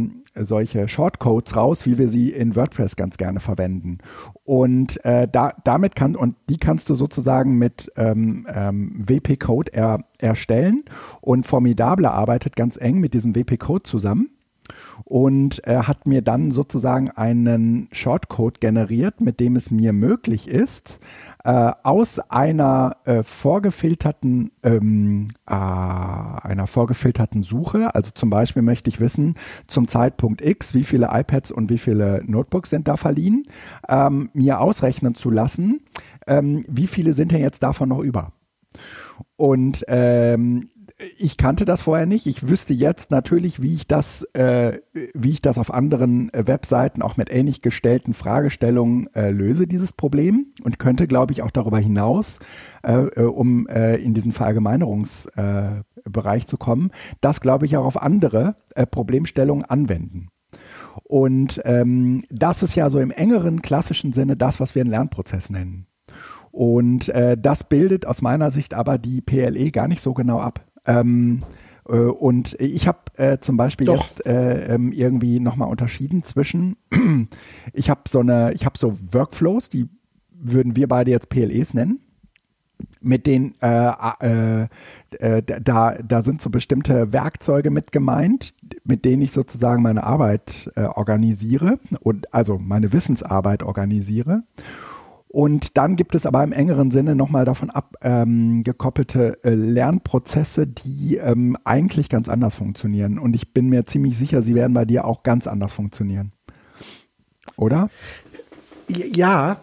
solche 0.44 0.88
Shortcodes 0.88 1.56
raus, 1.56 1.86
wie 1.86 1.98
wir 1.98 2.08
sie 2.08 2.30
in 2.30 2.56
WordPress 2.56 2.96
ganz 2.96 3.16
gerne 3.16 3.40
verwenden. 3.40 3.98
Und 4.44 5.04
äh, 5.04 5.28
da, 5.30 5.52
damit 5.64 5.94
kann 5.94 6.16
und 6.16 6.36
die 6.48 6.56
kannst 6.56 6.88
du 6.88 6.94
sozusagen 6.94 7.58
mit 7.58 7.90
ähm, 7.96 8.46
ähm, 8.52 9.00
WP 9.06 9.38
Code 9.38 9.72
er, 9.72 10.04
erstellen. 10.18 10.84
Und 11.20 11.46
Formidable 11.46 12.10
arbeitet 12.10 12.56
ganz 12.56 12.76
eng 12.76 12.98
mit 12.98 13.14
diesem 13.14 13.34
WP 13.34 13.58
Code 13.58 13.82
zusammen 13.84 14.30
und 15.04 15.60
er 15.60 15.88
hat 15.88 16.06
mir 16.06 16.22
dann 16.22 16.50
sozusagen 16.50 17.10
einen 17.10 17.88
Shortcode 17.92 18.60
generiert, 18.60 19.20
mit 19.20 19.40
dem 19.40 19.56
es 19.56 19.70
mir 19.70 19.92
möglich 19.92 20.48
ist, 20.48 21.00
äh, 21.44 21.72
aus 21.82 22.18
einer 22.30 22.96
äh, 23.04 23.22
vorgefilterten 23.22 24.50
ähm, 24.62 25.28
äh, 25.46 25.52
einer 25.52 26.66
vorgefilterten 26.66 27.42
Suche, 27.42 27.94
also 27.94 28.10
zum 28.14 28.30
Beispiel 28.30 28.62
möchte 28.62 28.90
ich 28.90 29.00
wissen 29.00 29.34
zum 29.66 29.88
Zeitpunkt 29.88 30.44
X, 30.44 30.74
wie 30.74 30.84
viele 30.84 31.10
iPads 31.12 31.50
und 31.50 31.70
wie 31.70 31.78
viele 31.78 32.22
Notebooks 32.26 32.70
sind 32.70 32.88
da 32.88 32.96
verliehen, 32.96 33.46
ähm, 33.88 34.30
mir 34.34 34.60
ausrechnen 34.60 35.14
zu 35.14 35.30
lassen, 35.30 35.80
ähm, 36.26 36.64
wie 36.68 36.86
viele 36.86 37.12
sind 37.12 37.32
denn 37.32 37.40
jetzt 37.40 37.62
davon 37.62 37.88
noch 37.88 38.00
über. 38.00 38.32
Und 39.36 39.84
ähm, 39.88 40.68
ich 41.18 41.36
kannte 41.36 41.64
das 41.64 41.82
vorher 41.82 42.06
nicht. 42.06 42.26
Ich 42.26 42.48
wüsste 42.48 42.74
jetzt 42.74 43.10
natürlich, 43.10 43.62
wie 43.62 43.74
ich 43.74 43.86
das, 43.86 44.22
äh, 44.34 44.78
wie 45.14 45.30
ich 45.30 45.42
das 45.42 45.58
auf 45.58 45.72
anderen 45.72 46.32
äh, 46.32 46.46
Webseiten 46.46 47.02
auch 47.02 47.16
mit 47.16 47.30
ähnlich 47.30 47.62
gestellten 47.62 48.14
Fragestellungen 48.14 49.12
äh, 49.14 49.30
löse, 49.30 49.66
dieses 49.66 49.92
Problem 49.92 50.46
und 50.62 50.78
könnte, 50.78 51.06
glaube 51.06 51.32
ich, 51.32 51.42
auch 51.42 51.50
darüber 51.50 51.78
hinaus, 51.78 52.38
äh, 52.82 52.92
äh, 52.92 53.22
um 53.22 53.66
äh, 53.68 53.96
in 53.96 54.14
diesen 54.14 54.32
Verallgemeinerungsbereich 54.32 56.46
zu 56.46 56.58
kommen, 56.58 56.90
das, 57.20 57.40
glaube 57.40 57.66
ich, 57.66 57.76
auch 57.76 57.84
auf 57.84 58.00
andere 58.00 58.56
Problemstellungen 58.90 59.64
anwenden. 59.64 60.28
Und 61.04 61.60
ähm, 61.64 62.22
das 62.30 62.62
ist 62.62 62.74
ja 62.74 62.90
so 62.90 62.98
im 62.98 63.10
engeren 63.10 63.62
klassischen 63.62 64.12
Sinne 64.12 64.36
das, 64.36 64.60
was 64.60 64.74
wir 64.74 64.82
einen 64.82 64.90
Lernprozess 64.90 65.50
nennen. 65.50 65.86
Und 66.50 67.08
äh, 67.10 67.36
das 67.38 67.68
bildet 67.68 68.06
aus 68.06 68.22
meiner 68.22 68.50
Sicht 68.50 68.74
aber 68.74 68.98
die 68.98 69.20
PLE 69.20 69.70
gar 69.70 69.88
nicht 69.88 70.02
so 70.02 70.14
genau 70.14 70.40
ab. 70.40 70.64
Ähm, 70.90 71.42
äh, 71.88 71.96
und 71.96 72.54
ich 72.60 72.86
habe 72.86 72.98
äh, 73.16 73.38
zum 73.38 73.56
Beispiel 73.56 73.86
Doch. 73.86 74.02
jetzt 74.02 74.26
äh, 74.26 74.74
ähm, 74.74 74.92
irgendwie 74.92 75.40
nochmal 75.40 75.68
unterschieden 75.68 76.22
zwischen, 76.22 76.76
ich 77.72 77.90
habe 77.90 78.02
so 78.08 78.20
eine, 78.20 78.52
ich 78.54 78.64
habe 78.64 78.78
so 78.78 78.94
Workflows, 79.12 79.68
die 79.68 79.88
würden 80.32 80.76
wir 80.76 80.88
beide 80.88 81.10
jetzt 81.10 81.28
PLEs 81.28 81.74
nennen. 81.74 82.00
mit 83.02 83.26
denen 83.26 83.52
äh, 83.60 83.92
äh, 84.20 84.68
äh, 85.18 85.42
da, 85.42 85.98
da 86.02 86.22
sind 86.22 86.40
so 86.40 86.48
bestimmte 86.48 87.12
Werkzeuge 87.12 87.70
mit 87.70 87.92
gemeint, 87.92 88.54
mit 88.84 89.04
denen 89.04 89.20
ich 89.20 89.32
sozusagen 89.32 89.82
meine 89.82 90.04
Arbeit 90.04 90.70
äh, 90.76 90.84
organisiere 90.84 91.78
und 92.00 92.32
also 92.32 92.58
meine 92.58 92.92
Wissensarbeit 92.94 93.62
organisiere. 93.62 94.44
Und 95.32 95.76
dann 95.76 95.94
gibt 95.94 96.16
es 96.16 96.26
aber 96.26 96.42
im 96.42 96.50
engeren 96.50 96.90
Sinne 96.90 97.14
nochmal 97.14 97.44
davon 97.44 97.70
abgekoppelte 97.70 99.38
ähm, 99.44 99.52
äh, 99.52 99.54
Lernprozesse, 99.54 100.66
die 100.66 101.18
ähm, 101.18 101.56
eigentlich 101.62 102.08
ganz 102.08 102.28
anders 102.28 102.56
funktionieren. 102.56 103.16
Und 103.16 103.36
ich 103.36 103.54
bin 103.54 103.68
mir 103.68 103.86
ziemlich 103.86 104.18
sicher, 104.18 104.42
sie 104.42 104.56
werden 104.56 104.74
bei 104.74 104.84
dir 104.84 105.04
auch 105.04 105.22
ganz 105.22 105.46
anders 105.46 105.72
funktionieren. 105.72 106.30
Oder? 107.56 107.90
Ja, 108.88 109.58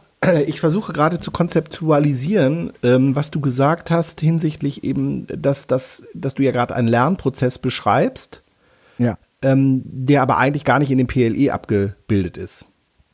ich 0.47 0.61
versuche 0.61 0.93
gerade 0.93 1.19
zu 1.19 1.31
konzeptualisieren, 1.31 2.71
ähm, 2.81 3.13
was 3.17 3.29
du 3.29 3.41
gesagt 3.41 3.91
hast 3.91 4.21
hinsichtlich 4.21 4.85
eben, 4.85 5.27
dass, 5.27 5.67
dass, 5.67 6.07
dass 6.13 6.35
du 6.35 6.43
ja 6.43 6.51
gerade 6.51 6.75
einen 6.75 6.87
Lernprozess 6.87 7.59
beschreibst, 7.59 8.41
ja. 8.97 9.17
ähm, 9.41 9.81
der 9.85 10.21
aber 10.21 10.37
eigentlich 10.37 10.63
gar 10.63 10.79
nicht 10.79 10.91
in 10.91 10.97
dem 10.97 11.07
PLE 11.07 11.51
abgebildet 11.51 12.37
ist. 12.37 12.67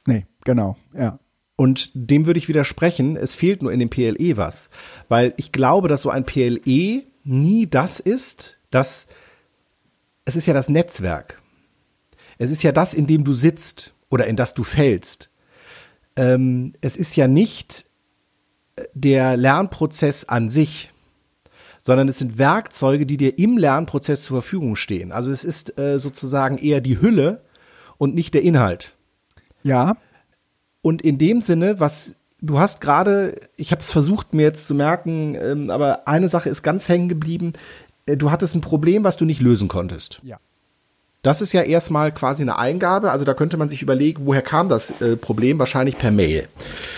Nee, 0.05 0.27
genau, 0.45 0.77
ja. 0.95 1.17
Und 1.63 1.91
dem 1.93 2.25
würde 2.25 2.39
ich 2.39 2.49
widersprechen, 2.49 3.15
es 3.15 3.35
fehlt 3.35 3.61
nur 3.61 3.71
in 3.71 3.79
dem 3.79 3.89
PLE 3.89 4.35
was. 4.35 4.69
Weil 5.07 5.33
ich 5.37 5.53
glaube, 5.53 5.87
dass 5.87 6.01
so 6.01 6.09
ein 6.09 6.25
PLE 6.25 7.03
nie 7.23 7.67
das 7.69 8.01
ist, 8.01 8.57
dass 8.69 9.07
es 10.25 10.35
ist 10.35 10.45
ja 10.45 10.53
das 10.53 10.67
Netzwerk. 10.67 11.41
Es 12.37 12.51
ist 12.51 12.63
ja 12.63 12.73
das, 12.73 12.93
in 12.93 13.07
dem 13.07 13.23
du 13.23 13.31
sitzt 13.31 13.93
oder 14.09 14.27
in 14.27 14.35
das 14.35 14.53
du 14.53 14.65
fällst. 14.65 15.29
Ähm, 16.17 16.73
es 16.81 16.97
ist 16.97 17.15
ja 17.15 17.29
nicht 17.29 17.85
äh, 18.75 18.83
der 18.93 19.37
Lernprozess 19.37 20.25
an 20.25 20.49
sich, 20.49 20.91
sondern 21.79 22.09
es 22.09 22.19
sind 22.19 22.37
Werkzeuge, 22.37 23.05
die 23.05 23.15
dir 23.15 23.39
im 23.39 23.57
Lernprozess 23.57 24.23
zur 24.23 24.41
Verfügung 24.41 24.75
stehen. 24.75 25.13
Also 25.13 25.31
es 25.31 25.45
ist 25.45 25.79
äh, 25.79 25.97
sozusagen 25.97 26.57
eher 26.57 26.81
die 26.81 26.99
Hülle 26.99 27.41
und 27.97 28.15
nicht 28.15 28.33
der 28.33 28.41
Inhalt. 28.41 28.97
Ja. 29.63 29.95
Und 30.83 31.01
in 31.01 31.17
dem 31.17 31.41
Sinne, 31.41 31.79
was 31.79 32.13
du 32.41 32.59
hast 32.59 32.81
gerade, 32.81 33.39
ich 33.55 33.71
habe 33.71 33.81
es 33.81 33.89
versucht 33.89 34.35
mir 34.35 34.43
jetzt 34.43 34.67
zu 34.67 34.75
merken, 34.75 35.35
ähm, 35.35 35.69
aber 35.71 36.07
eine 36.07 36.29
Sache 36.29 36.49
ist 36.49 36.61
ganz 36.61 36.87
hängen 36.89 37.09
geblieben. 37.09 37.53
Äh, 38.05 38.17
du 38.17 38.29
hattest 38.29 38.53
ein 38.53 38.61
Problem, 38.61 39.03
was 39.03 39.17
du 39.17 39.25
nicht 39.25 39.41
lösen 39.41 39.69
konntest. 39.69 40.19
Ja. 40.23 40.37
Das 41.23 41.39
ist 41.39 41.53
ja 41.53 41.61
erstmal 41.61 42.11
quasi 42.11 42.41
eine 42.41 42.59
Eingabe. 42.59 43.11
Also 43.11 43.23
da 43.23 43.33
könnte 43.33 43.55
man 43.55 43.69
sich 43.69 43.81
überlegen, 43.81 44.25
woher 44.25 44.41
kam 44.41 44.67
das 44.67 44.91
äh, 44.99 45.15
Problem? 45.15 45.57
Wahrscheinlich 45.57 45.97
per 45.97 46.11
Mail. 46.11 46.49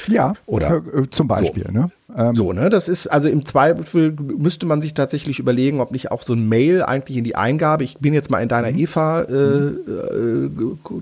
Ja, 0.08 0.34
oder 0.48 0.78
äh, 0.78 1.08
zum 1.12 1.28
Beispiel. 1.28 1.66
So. 1.68 1.72
Ne? 1.72 1.92
Ähm. 2.18 2.34
so, 2.34 2.52
ne? 2.52 2.72
Das 2.72 2.90
ist 2.90 3.06
also 3.06 3.28
im 3.28 3.46
Zweifel 3.46 4.14
müsste 4.14 4.66
man 4.66 4.82
sich 4.82 4.96
tatsächlich 4.96 5.38
überlegen, 5.38 5.80
ob 5.80 5.92
nicht 5.92 6.10
auch 6.12 6.24
so 6.24 6.34
ein 6.34 6.50
Mail 6.50 6.82
eigentlich 6.82 7.18
in 7.18 7.24
die 7.24 7.36
Eingabe. 7.36 7.84
Ich 7.84 8.00
bin 8.00 8.16
jetzt 8.16 8.32
mal 8.32 8.42
in 8.42 8.50
deiner 8.50 8.72
mhm. 8.72 8.80
EVA 8.80 9.22
äh, 9.22 9.36
äh, 9.36 10.50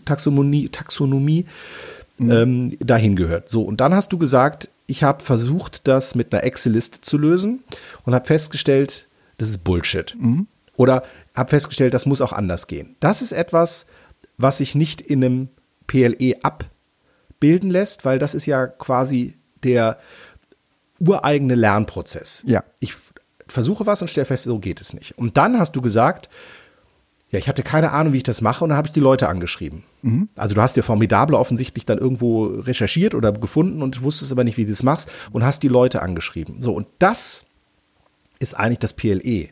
Taxonomie, 0.04 0.68
Taxonomie 0.68 1.46
mhm. 2.18 2.32
ähm, 2.32 2.78
dahin 2.80 3.16
gehört. 3.16 3.50
So, 3.50 3.64
und 3.64 3.82
dann 3.82 3.94
hast 3.94 4.12
du 4.14 4.18
gesagt, 4.18 4.70
ich 4.88 5.04
habe 5.04 5.24
versucht, 5.24 5.88
das 5.88 6.16
mit 6.16 6.34
einer 6.34 6.44
Excel-Liste 6.44 7.02
zu 7.02 7.18
lösen 7.18 7.64
und 8.06 8.14
habe 8.14 8.26
festgestellt, 8.26 9.08
das 9.38 9.50
ist 9.50 9.64
Bullshit. 9.64 10.16
Mhm. 10.20 10.48
Oder 10.76 11.04
habe 11.36 11.50
festgestellt, 11.50 11.94
das 11.94 12.06
muss 12.06 12.22
auch 12.22 12.34
anders 12.34 12.68
gehen. 12.68 12.96
Das 13.00 13.22
ist 13.22 13.32
etwas, 13.32 13.86
was 14.38 14.58
sich 14.58 14.76
nicht 14.76 15.02
in 15.02 15.24
einem 15.24 15.50
PLE 15.88 16.36
abbilden 16.44 17.70
lässt, 17.70 18.06
weil 18.06 18.20
das 18.20 18.34
ist 18.34 18.46
ja 18.46 18.68
quasi 18.68 19.36
der 19.64 20.00
ureigene 21.00 21.56
Lernprozess. 21.56 22.44
Ja. 22.46 22.64
Ich 22.80 22.94
versuche 23.48 23.86
was 23.86 24.02
und 24.02 24.08
stelle 24.08 24.26
fest, 24.26 24.46
so 24.46 24.60
geht 24.60 24.82
es 24.82 24.94
nicht. 24.94 25.18
Und 25.18 25.38
dann 25.38 25.60
hast 25.60 25.76
du 25.76 25.82
gesagt, 25.82 26.30
ja, 27.34 27.40
ich 27.40 27.48
hatte 27.48 27.64
keine 27.64 27.94
Ahnung, 27.94 28.14
wie 28.14 28.18
ich 28.18 28.24
das 28.24 28.42
mache, 28.42 28.64
und 28.64 28.70
dann 28.70 28.78
habe 28.78 28.90
ich 28.90 28.92
die 28.94 29.00
Leute 29.00 29.28
angeschrieben. 29.28 29.84
Mhm. 30.04 30.30
Also 30.36 30.54
du 30.54 30.62
hast 30.62 30.78
dir 30.78 30.84
Formidable 30.84 31.36
offensichtlich 31.36 31.84
dann 31.84 31.98
irgendwo 31.98 32.46
recherchiert 32.46 33.16
oder 33.16 33.32
gefunden 33.32 33.82
und 33.82 34.04
wusstest 34.04 34.32
aber 34.32 34.44
nicht, 34.44 34.58
wie 34.58 34.66
du 34.66 34.70
das 34.70 34.84
machst 34.84 35.12
und 35.32 35.44
hast 35.44 35.64
die 35.64 35.68
Leute 35.68 36.04
angeschrieben. 36.04 36.62
So, 36.62 36.74
und 36.74 36.86
das 37.00 37.46
ist 38.38 38.54
eigentlich 38.54 38.80
das 38.80 38.94
PLE. 38.94 39.50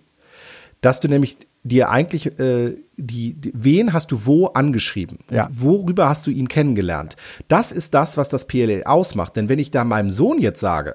Dass 0.82 1.00
du 1.00 1.08
nämlich 1.08 1.38
dir 1.63 1.89
eigentlich 1.89 2.39
äh, 2.39 2.78
die, 2.98 3.34
die, 3.34 3.52
wen 3.56 3.94
hast 3.94 4.12
du 4.12 4.28
wo 4.28 4.46
angeschrieben? 4.46 5.17
Ja. 5.32 5.48
Worüber 5.52 6.08
hast 6.08 6.28
du 6.28 6.32
ihn 6.32 6.48
kennengelernt? 6.48 7.15
Das 7.48 7.72
ist 7.72 7.96
das, 7.96 8.15
was 8.15 8.30
das 8.30 8.46
PLE 8.46 8.86
ausmacht. 8.86 9.36
Denn 9.36 9.50
wenn 9.50 9.58
ich 9.58 9.72
da 9.72 9.86
meinem 9.86 10.12
Sohn 10.12 10.38
jetzt 10.38 10.60
sage, 10.60 10.94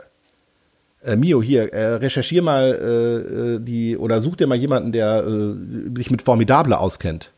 äh, 1.07 1.17
Mio, 1.17 1.43
hier, 1.43 1.73
äh, 1.73 1.95
recherchier 1.95 2.43
mal 2.43 2.75
äh, 2.75 3.55
äh, 3.55 3.61
die 3.61 3.97
oder 3.97 4.21
such 4.21 4.37
dir 4.37 4.47
mal 4.47 4.57
jemanden, 4.57 4.93
der 4.93 5.25
äh, 5.25 5.55
sich 5.97 6.11
mit 6.11 6.23
Formidable 6.23 6.79
auskennt. 6.79 7.33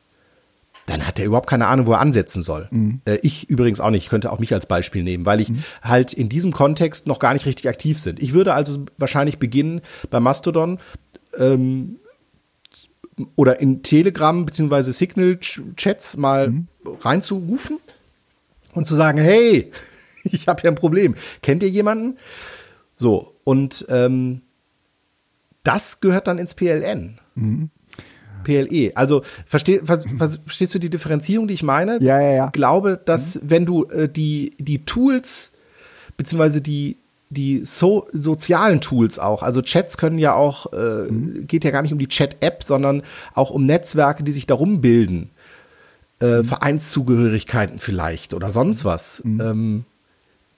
Dann 0.87 1.07
hat 1.07 1.19
er 1.19 1.27
überhaupt 1.27 1.51
keine 1.51 1.67
Ahnung, 1.67 1.87
wo 1.87 1.93
er 1.93 2.01
ansetzen 2.01 2.43
soll. 2.43 2.69
Mhm. 2.71 3.03
Äh, 3.05 3.19
ich 3.23 3.51
übrigens 3.51 3.81
auch 3.81 3.91
nicht. 3.91 4.05
Ich 4.05 4.09
könnte 4.09 4.33
auch 4.33 4.39
mich 4.39 4.55
als 4.55 4.65
Beispiel 4.67 5.03
nehmen, 5.03 5.27
weil 5.27 5.41
ich 5.41 5.51
mhm. 5.51 5.63
halt 5.83 6.15
in 6.15 6.31
diesem 6.31 6.53
Kontext 6.53 7.07
noch 7.07 7.19
gar 7.19 7.35
nicht 7.35 7.45
richtig 7.45 7.69
aktiv 7.69 7.99
sind. 7.99 8.23
Ich 8.23 8.33
würde 8.33 8.55
also 8.55 8.87
wahrscheinlich 8.97 9.39
beginnen 9.39 9.83
bei 10.09 10.19
Mastodon 10.19 10.79
ähm, 11.37 11.99
oder 13.37 13.61
in 13.61 13.83
Telegram 13.83 14.47
beziehungsweise 14.47 14.93
Signal-Chats 14.93 16.17
mal 16.17 16.49
mhm. 16.49 16.69
reinzurufen 17.03 17.79
und 18.73 18.87
zu 18.87 18.95
sagen, 18.95 19.19
hey, 19.19 19.71
ich 20.25 20.49
habe 20.49 20.63
hier 20.63 20.71
ein 20.71 20.77
Problem. 20.77 21.17
Kennt 21.43 21.63
ihr 21.63 21.69
jemanden? 21.69 22.17
So, 22.99 23.35
und 23.45 23.87
ähm, 23.89 24.43
das 25.63 26.01
gehört 26.01 26.27
dann 26.27 26.39
ins 26.39 26.55
PLN. 26.55 27.19
Mhm. 27.35 27.71
PLE. 28.45 28.93
Also 28.95 29.23
versteh, 29.47 29.81
ver, 29.85 29.99
verstehst 29.99 30.75
du 30.75 30.79
die 30.79 30.91
Differenzierung, 30.91 31.49
die 31.49 31.55
ich 31.55 31.63
meine? 31.63 31.99
Ja, 32.03 32.21
ja, 32.21 32.31
ja. 32.31 32.47
Ich 32.47 32.53
glaube, 32.53 33.01
dass 33.03 33.37
mhm. 33.37 33.51
wenn 33.51 33.67
du 33.67 33.85
äh, 33.85 34.09
die, 34.09 34.55
die 34.59 34.85
Tools 34.85 35.53
beziehungsweise 36.17 36.61
die, 36.61 36.97
die 37.31 37.61
so, 37.65 38.09
sozialen 38.13 38.81
Tools 38.81 39.19
auch, 39.19 39.43
also 39.43 39.63
Chats 39.63 39.99
können 39.99 40.19
ja 40.19 40.35
auch, 40.35 40.73
äh, 40.73 41.11
mhm. 41.11 41.47
geht 41.47 41.65
ja 41.65 41.71
gar 41.71 41.83
nicht 41.83 41.93
um 41.93 41.99
die 41.99 42.09
Chat-App, 42.09 42.65
sondern 42.65 43.03
auch 43.35 43.51
um 43.51 43.65
Netzwerke, 43.67 44.25
die 44.25 44.33
sich 44.33 44.47
darum 44.47 44.81
bilden. 44.81 45.31
Äh, 46.21 46.39
mhm. 46.39 46.45
Vereinszugehörigkeiten 46.45 47.79
vielleicht 47.79 48.35
oder 48.35 48.51
sonst 48.51 48.85
was. 48.85 49.23
Mhm. 49.25 49.41
Ähm, 49.41 49.85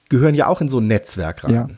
gehören 0.08 0.34
ja 0.34 0.46
auch 0.46 0.60
in 0.60 0.68
so 0.68 0.78
ein 0.78 0.86
Netzwerk 0.86 1.44
rein. 1.44 1.54
Ja. 1.54 1.68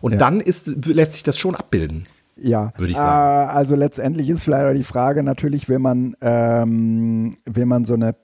Und 0.00 0.12
ja. 0.12 0.18
dann 0.18 0.40
ist, 0.40 0.86
lässt 0.86 1.14
sich 1.14 1.22
das 1.22 1.38
schon 1.38 1.54
abbilden. 1.54 2.04
Ja, 2.36 2.72
würde 2.76 2.92
ich 2.92 2.96
sagen. 2.96 3.50
Äh, 3.50 3.52
also 3.52 3.76
letztendlich 3.76 4.28
ist 4.30 4.42
vielleicht 4.42 4.78
die 4.78 4.84
Frage 4.84 5.22
natürlich, 5.22 5.68
wenn 5.68 5.82
man, 5.82 6.16
ähm, 6.20 7.34
wenn 7.44 7.68
man 7.68 7.84
so 7.84 7.94
eine 7.94 8.16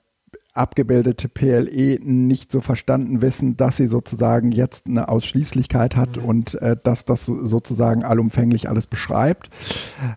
abgebildete 0.59 1.29
PLE 1.29 1.99
nicht 2.03 2.51
so 2.51 2.61
verstanden 2.61 3.23
wissen, 3.23 3.57
dass 3.57 3.77
sie 3.77 3.87
sozusagen 3.87 4.51
jetzt 4.51 4.89
eine 4.89 5.09
Ausschließlichkeit 5.09 5.95
hat 5.95 6.17
mhm. 6.17 6.25
und 6.25 6.55
äh, 6.57 6.77
dass 6.83 7.05
das 7.05 7.27
sozusagen 7.27 8.03
allumfänglich 8.03 8.69
alles 8.69 8.89
beschreibt. 8.89 9.51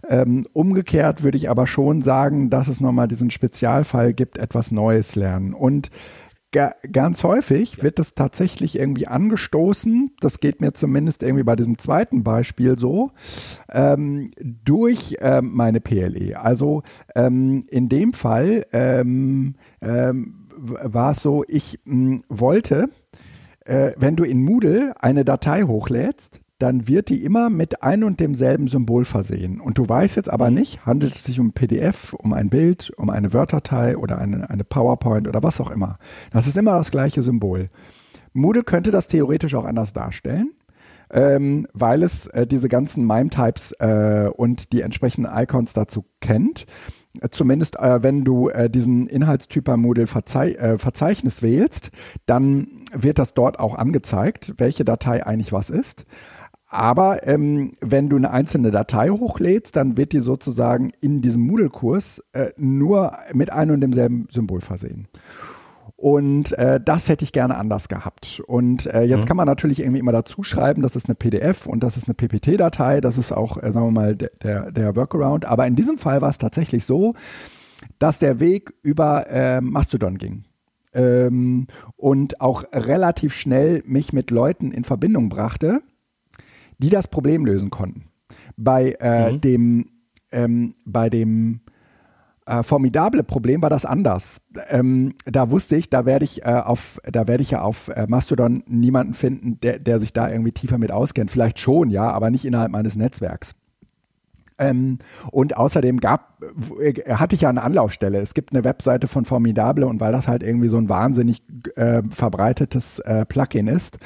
Ähm, 0.10 0.46
umgekehrt 0.52 1.22
würde 1.22 1.38
ich 1.38 1.50
aber 1.50 1.68
schon 1.68 2.02
sagen, 2.02 2.50
dass 2.50 2.70
es 2.70 2.82
nochmal 2.82 3.08
diesen 3.08 3.30
Spezialfall 3.30 4.14
gibt, 4.14 4.40
etwas 4.40 4.72
Neues 4.72 5.16
lernen. 5.16 5.54
Und 5.54 5.92
ganz 6.52 7.24
häufig 7.24 7.82
wird 7.82 7.98
das 7.98 8.14
tatsächlich 8.14 8.78
irgendwie 8.78 9.08
angestoßen, 9.08 10.12
das 10.20 10.40
geht 10.40 10.60
mir 10.60 10.74
zumindest 10.74 11.24
irgendwie 11.24 11.44
bei 11.44 11.56
diesem 11.56 11.78
zweiten 11.78 12.24
Beispiel 12.24 12.78
so, 12.78 13.12
ähm, 13.70 14.32
durch 14.38 15.16
ähm, 15.20 15.52
meine 15.54 15.80
PLE. 15.80 16.40
Also 16.40 16.84
ähm, 17.16 17.64
in 17.70 17.88
dem 17.90 18.14
Fall 18.14 18.66
ähm, 18.74 19.56
ähm, 19.82 20.48
war 20.58 21.12
es 21.12 21.22
so, 21.22 21.46
ich 21.48 21.80
mh, 21.86 22.18
wollte, 22.28 22.90
äh, 23.66 23.92
wenn 23.98 24.16
du 24.16 24.24
in 24.24 24.44
Moodle 24.44 24.94
eine 25.00 25.24
Datei 25.24 25.64
hochlädst, 25.64 26.42
dann 26.62 26.88
wird 26.88 27.10
die 27.10 27.24
immer 27.24 27.50
mit 27.50 27.82
ein 27.84 28.04
und 28.04 28.19
demselben 28.19 28.67
Symbol 28.67 29.06
versehen. 29.06 29.60
Und 29.60 29.78
du 29.78 29.88
weißt 29.88 30.15
jetzt 30.15 30.30
aber 30.30 30.50
mhm. 30.50 30.58
nicht, 30.58 30.86
handelt 30.86 31.15
es 31.15 31.24
sich 31.24 31.39
um 31.39 31.54
PDF, 31.54 32.13
um 32.13 32.34
ein 32.34 32.50
Bild, 32.50 32.91
um 32.97 33.10
eine 33.10 33.34
Word-Datei 33.34 33.97
oder 33.97 34.19
eine, 34.19 34.50
eine 34.50 34.63
PowerPoint 34.63 35.28
oder 35.28 35.41
was 35.41 35.60
auch 35.60 35.71
immer. 35.71 35.95
Das 36.32 36.47
ist 36.47 36.58
immer 36.58 36.78
das 36.78 36.91
gleiche 36.91 37.21
Symbol. 37.21 37.69
Moodle 38.34 38.63
könnte 38.63 38.91
das 38.91 39.08
theoretisch 39.08 39.56
auch 39.56 39.65
anders 39.65 39.93
darstellen. 39.93 40.52
Ähm, 41.13 41.67
weil 41.74 42.04
es 42.04 42.28
äh, 42.28 42.47
diese 42.47 42.69
ganzen 42.69 43.06
MIME-Types 43.06 43.74
äh, 43.80 44.30
und 44.34 44.71
die 44.71 44.80
entsprechenden 44.80 45.30
Icons 45.36 45.74
dazu 45.74 46.06
kennt. 46.21 46.65
Zumindest 47.32 47.78
äh, 47.78 48.02
wenn 48.02 48.24
du 48.24 48.47
äh, 48.47 48.69
diesen 48.69 49.08
Inhaltstyp 49.08 49.65
bei 49.65 49.76
Moodle 49.76 50.08
Verzei 50.08 50.54
äh, 50.54 50.78
Verzeichnis 50.78 51.41
wählst, 51.41 51.91
dann 52.26 52.86
wird 52.93 53.19
das 53.19 53.34
dort 53.34 53.60
auch 53.60 53.76
angezeigt, 53.76 54.54
welche 54.56 54.86
Datei 54.86 55.26
eigentlich 55.26 55.52
was 55.52 55.69
ist. 55.69 56.06
Aber 56.72 57.28
ähm, 57.28 57.74
wenn 57.82 58.08
du 58.08 58.16
eine 58.16 58.32
einzelne 58.32 58.72
Datei 58.72 59.10
hochlädst, 59.10 59.76
dann 59.76 59.98
wird 59.98 60.14
die 60.14 60.22
sozusagen 60.22 60.94
in 61.02 61.22
diesem 61.22 61.42
Moodle-Kurs 61.42 62.24
äh, 62.32 62.52
nur 62.56 63.12
mit 63.34 63.52
einem 63.52 63.74
und 63.74 63.82
demselben 63.82 64.30
Symbol 64.32 64.62
versehen. 64.62 65.10
Und 65.98 66.54
äh, 66.54 66.80
das 66.80 67.10
hätte 67.10 67.26
ich 67.26 67.34
gerne 67.34 67.58
anders 67.58 67.90
gehabt. 67.90 68.42
Und 68.48 68.86
äh, 68.86 69.02
jetzt 69.04 69.24
mhm. 69.24 69.28
kann 69.28 69.38
man 69.38 69.48
natürlich 69.48 69.82
irgendwie 69.82 70.00
immer 70.00 70.14
dazu 70.14 70.44
schreiben, 70.44 70.82
das 70.82 70.96
ist 70.96 71.10
eine 71.10 71.16
PDF 71.16 71.68
und 71.68 71.84
das 71.84 71.98
ist 71.98 72.08
eine 72.08 72.14
PPT-Datei. 72.14 73.02
Das 73.02 73.18
ist 73.18 73.34
auch, 73.34 73.62
äh, 73.62 73.74
sagen 73.74 73.88
wir 73.88 73.92
mal, 73.92 74.16
der, 74.16 74.32
der, 74.42 74.72
der 74.72 74.96
Workaround. 74.96 75.44
Aber 75.44 75.68
in 75.68 75.76
diesem 75.76 75.98
Fall 75.98 76.22
war 76.22 76.30
es 76.30 76.38
tatsächlich 76.38 76.86
so, 76.86 77.14
dass 78.00 78.18
der 78.18 78.40
Weg 78.40 78.74
über 78.82 79.30
äh, 79.30 79.60
Mastodon 79.60 80.18
ging. 80.18 80.46
Ähm, 80.94 81.68
und 81.98 82.40
auch 82.40 82.64
relativ 82.72 83.36
schnell 83.36 83.84
mich 83.86 84.14
mit 84.14 84.32
Leuten 84.32 84.72
in 84.72 84.86
Verbindung 84.86 85.28
brachte, 85.28 85.82
die 86.82 86.89
das 86.89 87.08
Problem 87.08 87.46
lösen 87.46 87.70
konnten. 87.70 88.06
Bei 88.58 88.96
äh, 89.00 89.32
mhm. 89.32 89.41
dem, 89.41 89.86
ähm, 90.32 90.74
bei 90.86 91.10
dem 91.10 91.62
äh, 92.46 92.63
formidable 92.63 93.24
Problem 93.24 93.62
war 93.62 93.70
das 93.70 93.86
anders. 93.86 94.41
Ähm, 94.70 95.13
da 95.26 95.52
wusste 95.52 95.76
ich, 95.76 95.89
da 95.89 96.06
werde 96.06 96.26
ich 96.26 96.44
äh, 96.44 96.50
auf, 96.50 97.00
da 97.10 97.28
werde 97.28 97.44
ich 97.44 97.52
ja 97.52 97.62
auf 97.62 97.89
äh, 97.89 98.08
Mastodon 98.08 98.63
niemanden 98.67 99.13
finden, 99.13 99.60
der, 99.62 99.80
der 99.80 100.00
sich 100.00 100.13
da 100.13 100.30
irgendwie 100.30 100.52
tiefer 100.52 100.78
mit 100.78 100.91
auskennt. 100.91 101.32
Vielleicht 101.32 101.60
schon, 101.60 101.89
ja, 101.89 102.10
aber 102.10 102.32
nicht 102.32 102.46
innerhalb 102.46 102.72
meines 102.72 102.96
Netzwerks. 102.96 103.56
Ähm, 104.62 105.00
und 105.32 105.58
außerdem 105.58 106.00
gab, 106.00 106.39
hatte 107.10 107.36
ich 107.36 107.41
ja 107.41 107.50
eine 107.50 107.63
Anlaufstelle. 107.63 108.19
Es 108.19 108.36
gibt 108.36 108.54
eine 108.54 108.63
Webseite 108.63 109.08
von 109.08 109.26
Formidable 109.26 109.88
und 109.88 110.00
weil 110.00 110.12
das 110.12 110.28
halt 110.28 110.43
irgendwie 110.43 110.67
so 110.67 110.78
ein 110.78 110.88
wahnsinnig 110.88 111.41
äh, 111.76 112.04
verbreitetes 112.10 113.00
äh, 113.00 113.26
Plugin 113.26 113.67
ist, 113.67 113.97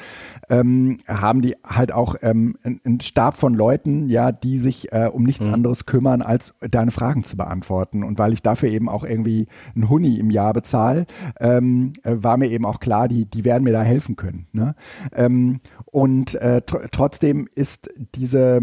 ähm, 0.48 0.96
haben 1.06 1.42
die 1.42 1.56
halt 1.62 1.92
auch 1.92 2.16
ähm, 2.22 2.56
einen 2.62 3.00
Stab 3.00 3.36
von 3.36 3.52
Leuten, 3.52 4.08
ja, 4.08 4.32
die 4.32 4.56
sich 4.56 4.92
äh, 4.92 5.10
um 5.12 5.24
nichts 5.24 5.46
mhm. 5.46 5.54
anderes 5.54 5.84
kümmern, 5.84 6.22
als 6.22 6.54
deine 6.60 6.90
Fragen 6.90 7.22
zu 7.22 7.36
beantworten. 7.36 8.02
Und 8.02 8.18
weil 8.18 8.32
ich 8.32 8.40
dafür 8.40 8.70
eben 8.70 8.88
auch 8.88 9.04
irgendwie 9.04 9.48
einen 9.74 9.90
Huni 9.90 10.18
im 10.18 10.30
Jahr 10.30 10.54
bezahle, 10.54 11.04
ähm, 11.38 11.92
äh, 12.02 12.14
war 12.16 12.38
mir 12.38 12.48
eben 12.48 12.64
auch 12.64 12.80
klar, 12.80 13.08
die, 13.08 13.26
die 13.26 13.44
werden 13.44 13.64
mir 13.64 13.72
da 13.72 13.82
helfen 13.82 14.16
können. 14.16 14.44
Ne? 14.52 14.74
Ähm, 15.14 15.60
und 15.84 16.34
äh, 16.36 16.62
tr 16.62 16.86
trotzdem 16.90 17.46
ist 17.54 17.90
diese 18.14 18.56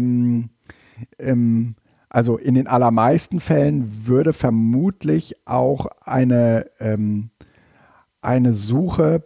ähm, 1.18 1.76
also 2.14 2.36
in 2.36 2.54
den 2.54 2.68
allermeisten 2.68 3.40
Fällen 3.40 4.06
würde 4.06 4.32
vermutlich 4.32 5.34
auch 5.46 5.86
eine, 6.04 6.66
ähm, 6.78 7.30
eine 8.22 8.54
Suche 8.54 9.24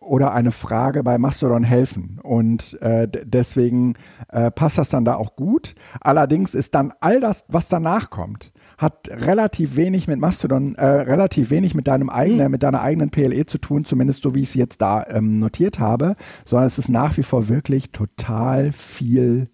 oder 0.00 0.32
eine 0.32 0.50
Frage 0.50 1.02
bei 1.02 1.18
Mastodon 1.18 1.62
helfen. 1.62 2.18
Und 2.22 2.80
äh, 2.80 3.06
deswegen 3.06 3.96
äh, 4.30 4.50
passt 4.50 4.78
das 4.78 4.88
dann 4.88 5.04
da 5.04 5.16
auch 5.16 5.36
gut. 5.36 5.74
Allerdings 6.00 6.54
ist 6.54 6.74
dann 6.74 6.94
all 7.00 7.20
das, 7.20 7.44
was 7.48 7.68
danach 7.68 8.08
kommt, 8.08 8.54
hat 8.78 9.10
relativ 9.10 9.76
wenig 9.76 10.08
mit 10.08 10.18
Mastodon, 10.18 10.74
äh, 10.76 10.86
relativ 10.86 11.50
wenig 11.50 11.74
mit 11.74 11.86
deinem 11.86 12.08
eigenen, 12.08 12.46
mhm. 12.46 12.52
mit 12.52 12.62
deiner 12.62 12.80
eigenen 12.80 13.10
PLE 13.10 13.44
zu 13.44 13.58
tun, 13.58 13.84
zumindest 13.84 14.22
so 14.22 14.34
wie 14.34 14.40
ich 14.40 14.48
es 14.48 14.54
jetzt 14.54 14.80
da 14.80 15.04
ähm, 15.06 15.38
notiert 15.38 15.78
habe, 15.78 16.16
sondern 16.46 16.66
es 16.66 16.78
ist 16.78 16.88
nach 16.88 17.14
wie 17.18 17.24
vor 17.24 17.48
wirklich 17.48 17.92
total 17.92 18.72
viel 18.72 19.50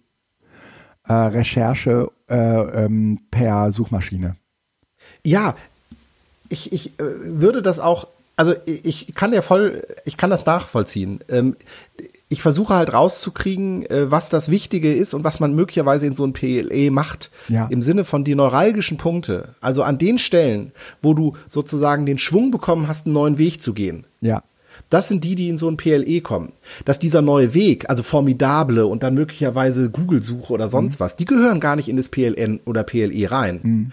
äh, 1.09 1.13
Recherche 1.13 2.11
äh, 2.29 2.35
ähm, 2.35 3.19
per 3.31 3.71
Suchmaschine. 3.71 4.35
Ja, 5.25 5.55
ich, 6.49 6.71
ich 6.71 6.99
äh, 6.99 7.03
würde 7.23 7.61
das 7.61 7.79
auch, 7.79 8.07
also 8.35 8.53
ich 8.65 9.13
kann 9.15 9.33
ja 9.33 9.41
voll, 9.41 9.83
ich 10.05 10.17
kann 10.17 10.29
das 10.29 10.45
nachvollziehen. 10.45 11.19
Ähm, 11.27 11.55
ich 12.29 12.43
versuche 12.43 12.75
halt 12.75 12.93
rauszukriegen, 12.93 13.89
äh, 13.89 14.11
was 14.11 14.29
das 14.29 14.49
Wichtige 14.49 14.93
ist 14.93 15.15
und 15.15 15.23
was 15.23 15.39
man 15.39 15.55
möglicherweise 15.55 16.05
in 16.05 16.13
so 16.13 16.25
ein 16.25 16.33
PLE 16.33 16.91
macht. 16.91 17.31
Ja. 17.47 17.65
Im 17.71 17.81
Sinne 17.81 18.05
von 18.05 18.23
die 18.23 18.35
neuralgischen 18.35 18.97
Punkte. 18.97 19.55
Also 19.61 19.81
an 19.81 19.97
den 19.97 20.19
Stellen, 20.19 20.71
wo 21.01 21.15
du 21.15 21.33
sozusagen 21.49 22.05
den 22.05 22.19
Schwung 22.19 22.51
bekommen 22.51 22.87
hast, 22.87 23.07
einen 23.07 23.13
neuen 23.13 23.39
Weg 23.39 23.61
zu 23.63 23.73
gehen. 23.73 24.05
Ja. 24.21 24.43
Das 24.89 25.07
sind 25.07 25.23
die, 25.23 25.35
die 25.35 25.49
in 25.49 25.57
so 25.57 25.69
ein 25.69 25.77
PLE 25.77 26.21
kommen. 26.21 26.53
Dass 26.85 26.99
dieser 26.99 27.21
neue 27.21 27.53
Weg, 27.53 27.89
also 27.89 28.03
formidable 28.03 28.85
und 28.87 29.03
dann 29.03 29.13
möglicherweise 29.13 29.89
Google-Suche 29.89 30.53
oder 30.53 30.67
sonst 30.67 30.99
mhm. 30.99 31.03
was, 31.03 31.15
die 31.15 31.25
gehören 31.25 31.59
gar 31.59 31.75
nicht 31.75 31.89
in 31.89 31.97
das 31.97 32.09
PLN 32.09 32.59
oder 32.65 32.83
PLE 32.83 33.31
rein. 33.31 33.59
Mhm. 33.61 33.91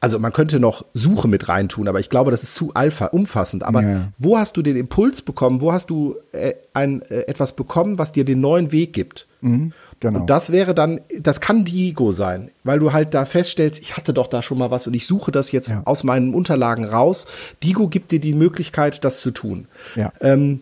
Also 0.00 0.18
man 0.18 0.34
könnte 0.34 0.60
noch 0.60 0.84
Suche 0.92 1.28
mit 1.28 1.48
reintun, 1.48 1.88
aber 1.88 1.98
ich 1.98 2.10
glaube, 2.10 2.30
das 2.30 2.42
ist 2.42 2.54
zu 2.54 2.74
alpha 2.74 3.06
umfassend. 3.06 3.62
Aber 3.62 3.82
ja. 3.82 4.12
wo 4.18 4.36
hast 4.36 4.54
du 4.58 4.60
den 4.60 4.76
Impuls 4.76 5.22
bekommen? 5.22 5.62
Wo 5.62 5.72
hast 5.72 5.88
du 5.88 6.16
äh, 6.32 6.52
ein, 6.74 7.00
äh, 7.02 7.20
etwas 7.22 7.56
bekommen, 7.56 7.98
was 7.98 8.12
dir 8.12 8.26
den 8.26 8.42
neuen 8.42 8.70
Weg 8.70 8.92
gibt? 8.92 9.26
Mhm. 9.40 9.72
Genau. 10.04 10.20
Und 10.20 10.28
das 10.28 10.52
wäre 10.52 10.74
dann, 10.74 11.00
das 11.18 11.40
kann 11.40 11.64
Diego 11.64 12.12
sein, 12.12 12.50
weil 12.62 12.78
du 12.78 12.92
halt 12.92 13.14
da 13.14 13.24
feststellst, 13.24 13.80
ich 13.80 13.96
hatte 13.96 14.12
doch 14.12 14.26
da 14.26 14.42
schon 14.42 14.58
mal 14.58 14.70
was 14.70 14.86
und 14.86 14.92
ich 14.92 15.06
suche 15.06 15.32
das 15.32 15.50
jetzt 15.50 15.70
ja. 15.70 15.80
aus 15.86 16.04
meinen 16.04 16.34
Unterlagen 16.34 16.84
raus. 16.84 17.26
Diego 17.62 17.88
gibt 17.88 18.10
dir 18.10 18.20
die 18.20 18.34
Möglichkeit, 18.34 19.02
das 19.02 19.22
zu 19.22 19.30
tun. 19.30 19.66
Ja. 19.96 20.12
Ähm, 20.20 20.60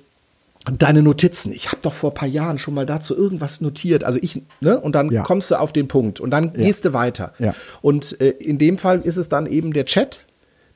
deine 0.79 1.03
Notizen. 1.03 1.51
Ich 1.51 1.73
habe 1.73 1.83
doch 1.83 1.93
vor 1.93 2.13
ein 2.13 2.15
paar 2.15 2.29
Jahren 2.29 2.59
schon 2.59 2.75
mal 2.75 2.87
dazu 2.87 3.17
irgendwas 3.17 3.61
notiert. 3.61 4.05
Also 4.05 4.21
ich, 4.23 4.43
ne? 4.61 4.79
Und 4.79 4.95
dann 4.95 5.11
ja. 5.11 5.25
kommst 5.25 5.51
du 5.51 5.57
auf 5.57 5.73
den 5.73 5.89
Punkt 5.89 6.21
und 6.21 6.31
dann 6.31 6.53
gehst 6.53 6.85
du 6.85 6.93
weiter. 6.93 7.33
Und 7.81 8.21
äh, 8.21 8.29
in 8.29 8.59
dem 8.59 8.79
Fall 8.79 9.01
ist 9.01 9.17
es 9.17 9.29
dann 9.29 9.47
eben 9.47 9.73
der 9.73 9.87
Chat, 9.87 10.25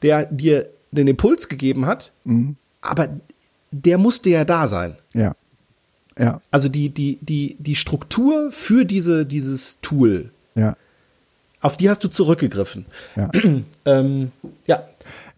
der 0.02 0.24
dir 0.24 0.68
den 0.90 1.06
Impuls 1.06 1.46
gegeben 1.48 1.86
hat, 1.86 2.10
mhm. 2.24 2.56
aber 2.80 3.10
der 3.70 3.98
musste 3.98 4.28
ja 4.28 4.44
da 4.44 4.66
sein. 4.66 4.96
Ja. 5.14 5.36
Ja. 6.18 6.40
Also 6.50 6.68
die, 6.68 6.90
die, 6.90 7.18
die, 7.20 7.56
die 7.58 7.76
Struktur 7.76 8.50
für 8.50 8.84
diese, 8.84 9.26
dieses 9.26 9.80
Tool, 9.80 10.30
ja. 10.54 10.76
auf 11.60 11.76
die 11.76 11.90
hast 11.90 12.04
du 12.04 12.08
zurückgegriffen. 12.08 12.86
Ja. 13.16 13.30
ähm, 13.84 14.32
ja. 14.66 14.82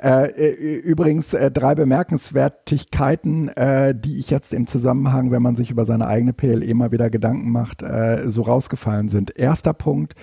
Äh, 0.00 0.30
äh, 0.30 0.76
übrigens 0.76 1.34
äh, 1.34 1.50
drei 1.50 1.74
Bemerkenswertigkeiten, 1.74 3.48
äh, 3.48 3.96
die 3.96 4.18
ich 4.18 4.30
jetzt 4.30 4.54
im 4.54 4.68
Zusammenhang, 4.68 5.32
wenn 5.32 5.42
man 5.42 5.56
sich 5.56 5.72
über 5.72 5.84
seine 5.84 6.06
eigene 6.06 6.32
PLE 6.32 6.72
mal 6.74 6.92
wieder 6.92 7.10
Gedanken 7.10 7.50
macht, 7.50 7.82
äh, 7.82 8.30
so 8.30 8.42
rausgefallen 8.42 9.08
sind. 9.08 9.36
Erster 9.36 9.72
Punkt, 9.72 10.14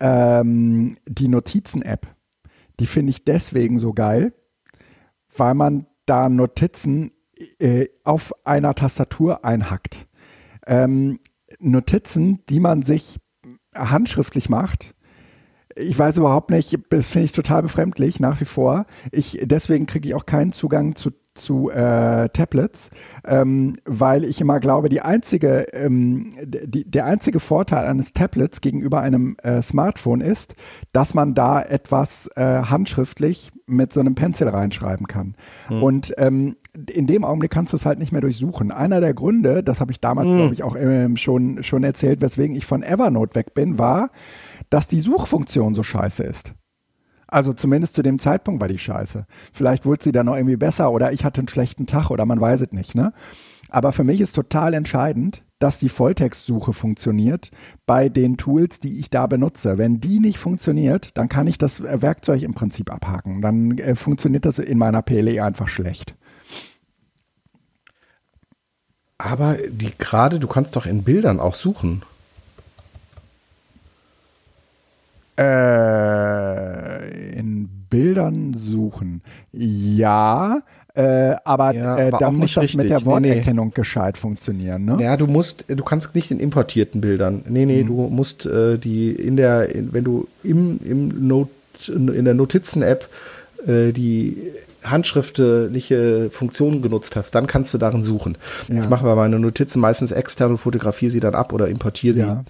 ähm, 0.00 0.96
die 1.06 1.28
Notizen-App. 1.28 2.06
Die 2.80 2.86
finde 2.86 3.10
ich 3.10 3.24
deswegen 3.24 3.78
so 3.78 3.92
geil, 3.92 4.32
weil 5.36 5.54
man 5.54 5.86
da 6.06 6.30
Notizen 6.30 7.10
äh, 7.58 7.88
auf 8.04 8.34
einer 8.46 8.74
Tastatur 8.74 9.44
einhackt. 9.44 10.06
Ähm, 10.66 11.20
Notizen, 11.60 12.44
die 12.48 12.60
man 12.60 12.82
sich 12.82 13.18
handschriftlich 13.74 14.48
macht, 14.48 14.94
ich 15.78 15.98
weiß 15.98 16.18
überhaupt 16.18 16.50
nicht, 16.50 16.76
das 16.90 17.08
finde 17.08 17.26
ich 17.26 17.32
total 17.32 17.62
befremdlich 17.62 18.20
nach 18.20 18.40
wie 18.40 18.46
vor. 18.46 18.86
Ich, 19.12 19.38
deswegen 19.42 19.86
kriege 19.86 20.08
ich 20.08 20.14
auch 20.14 20.26
keinen 20.26 20.52
Zugang 20.52 20.96
zu 20.96 21.12
zu 21.38 21.70
äh, 21.70 22.28
Tablets, 22.28 22.90
ähm, 23.26 23.74
weil 23.84 24.24
ich 24.24 24.40
immer 24.40 24.60
glaube, 24.60 24.88
die 24.88 25.00
einzige, 25.00 25.66
ähm, 25.72 26.34
die, 26.44 26.84
der 26.84 27.06
einzige 27.06 27.40
Vorteil 27.40 27.86
eines 27.86 28.12
Tablets 28.12 28.60
gegenüber 28.60 29.00
einem 29.00 29.36
äh, 29.42 29.62
Smartphone 29.62 30.20
ist, 30.20 30.54
dass 30.92 31.14
man 31.14 31.34
da 31.34 31.62
etwas 31.62 32.28
äh, 32.36 32.42
handschriftlich 32.42 33.50
mit 33.66 33.92
so 33.92 34.00
einem 34.00 34.14
Pencil 34.14 34.48
reinschreiben 34.48 35.06
kann. 35.06 35.34
Hm. 35.68 35.82
Und 35.82 36.14
ähm, 36.18 36.56
in 36.90 37.06
dem 37.06 37.24
Augenblick 37.24 37.50
kannst 37.50 37.72
du 37.72 37.76
es 37.76 37.86
halt 37.86 37.98
nicht 37.98 38.12
mehr 38.12 38.20
durchsuchen. 38.20 38.70
Einer 38.70 39.00
der 39.00 39.14
Gründe, 39.14 39.62
das 39.62 39.80
habe 39.80 39.92
ich 39.92 40.00
damals, 40.00 40.28
hm. 40.28 40.36
glaube 40.36 40.54
ich, 40.54 40.62
auch 40.62 40.76
ähm, 40.76 41.16
schon, 41.16 41.62
schon 41.62 41.84
erzählt, 41.84 42.20
weswegen 42.20 42.56
ich 42.56 42.66
von 42.66 42.82
Evernote 42.82 43.34
weg 43.34 43.54
bin, 43.54 43.78
war, 43.78 44.10
dass 44.70 44.88
die 44.88 45.00
Suchfunktion 45.00 45.74
so 45.74 45.82
scheiße 45.82 46.22
ist. 46.22 46.54
Also 47.28 47.52
zumindest 47.52 47.94
zu 47.94 48.02
dem 48.02 48.18
Zeitpunkt 48.18 48.60
war 48.60 48.68
die 48.68 48.78
scheiße. 48.78 49.26
Vielleicht 49.52 49.84
wurde 49.86 50.02
sie 50.02 50.12
dann 50.12 50.26
noch 50.26 50.36
irgendwie 50.36 50.56
besser 50.56 50.90
oder 50.90 51.12
ich 51.12 51.24
hatte 51.24 51.40
einen 51.40 51.48
schlechten 51.48 51.86
Tag 51.86 52.10
oder 52.10 52.24
man 52.24 52.40
weiß 52.40 52.62
es 52.62 52.72
nicht, 52.72 52.94
ne? 52.94 53.12
Aber 53.70 53.92
für 53.92 54.02
mich 54.02 54.22
ist 54.22 54.34
total 54.34 54.72
entscheidend, 54.72 55.42
dass 55.58 55.78
die 55.78 55.90
Volltextsuche 55.90 56.72
funktioniert 56.72 57.50
bei 57.84 58.08
den 58.08 58.38
Tools, 58.38 58.80
die 58.80 58.98
ich 58.98 59.10
da 59.10 59.26
benutze. 59.26 59.76
Wenn 59.76 60.00
die 60.00 60.20
nicht 60.20 60.38
funktioniert, 60.38 61.18
dann 61.18 61.28
kann 61.28 61.46
ich 61.46 61.58
das 61.58 61.82
Werkzeug 61.82 62.42
im 62.42 62.54
Prinzip 62.54 62.90
abhaken. 62.90 63.42
Dann 63.42 63.76
äh, 63.76 63.94
funktioniert 63.94 64.46
das 64.46 64.58
in 64.58 64.78
meiner 64.78 65.02
PLE 65.02 65.44
einfach 65.44 65.68
schlecht. 65.68 66.14
Aber 69.18 69.56
die 69.68 69.92
gerade, 69.98 70.38
du 70.38 70.46
kannst 70.46 70.76
doch 70.76 70.86
in 70.86 71.02
Bildern 71.02 71.40
auch 71.40 71.54
suchen. 71.54 72.02
Äh, 75.38 77.38
in 77.38 77.68
Bildern 77.88 78.56
suchen. 78.58 79.22
Ja, 79.52 80.62
äh, 80.98 81.36
aber, 81.44 81.74
ja, 81.74 81.96
äh, 81.96 82.10
da 82.10 82.32
muss 82.32 82.54
das 82.54 82.64
richtig. 82.64 82.78
mit 82.78 82.90
der 82.90 83.04
Worterkennung 83.04 83.66
nee, 83.66 83.70
nee. 83.70 83.80
gescheit 83.80 84.18
funktionieren. 84.18 84.84
Ne? 84.84 84.98
Ja, 85.00 85.16
du 85.16 85.28
musst, 85.28 85.64
du 85.68 85.84
kannst 85.84 86.12
nicht 86.16 86.32
in 86.32 86.40
importierten 86.40 87.00
Bildern. 87.00 87.44
Nee, 87.48 87.66
nee, 87.66 87.82
hm. 87.82 87.86
du 87.86 88.08
musst 88.08 88.46
äh, 88.46 88.78
die 88.78 89.12
in 89.12 89.36
der, 89.36 89.72
in, 89.72 89.92
wenn 89.92 90.02
du 90.02 90.26
im, 90.42 90.80
im 90.84 91.28
Not, 91.28 91.50
in 91.86 92.24
der 92.24 92.34
Notizen-App 92.34 93.08
äh, 93.64 93.92
die 93.92 94.38
handschriftliche 94.82 96.30
Funktionen 96.30 96.82
genutzt 96.82 97.14
hast, 97.14 97.32
dann 97.32 97.46
kannst 97.46 97.72
du 97.74 97.78
darin 97.78 98.02
suchen. 98.02 98.36
Ja. 98.68 98.82
Ich 98.82 98.88
mache 98.88 99.04
bei 99.04 99.14
meinen 99.14 99.40
Notizen 99.40 99.80
meistens 99.80 100.10
extern 100.10 100.52
und 100.52 100.58
fotografiere 100.58 101.10
sie 101.10 101.20
dann 101.20 101.36
ab 101.36 101.52
oder 101.52 101.68
importiere 101.68 102.14
sie. 102.14 102.22
Ja. 102.22 102.44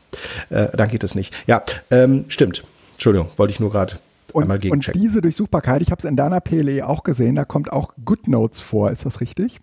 Äh, 0.48 0.74
dann 0.74 0.88
geht 0.88 1.04
es 1.04 1.14
nicht. 1.14 1.34
Ja, 1.46 1.62
ähm, 1.90 2.24
stimmt. 2.28 2.64
Entschuldigung, 2.98 3.28
wollte 3.36 3.52
ich 3.52 3.60
nur 3.60 3.70
gerade 3.70 3.94
und, 4.32 4.42
einmal 4.42 4.56
und 4.56 4.62
gegenchecken. 4.62 5.00
diese 5.00 5.22
Durchsuchbarkeit, 5.22 5.82
ich 5.82 5.92
habe 5.92 6.00
es 6.00 6.04
in 6.04 6.16
deiner 6.16 6.40
PLE 6.40 6.84
auch 6.84 7.04
gesehen, 7.04 7.36
da 7.36 7.44
kommt 7.44 7.72
auch 7.72 7.92
GoodNotes 8.04 8.60
vor, 8.60 8.90
ist 8.90 9.06
das 9.06 9.20
richtig? 9.20 9.60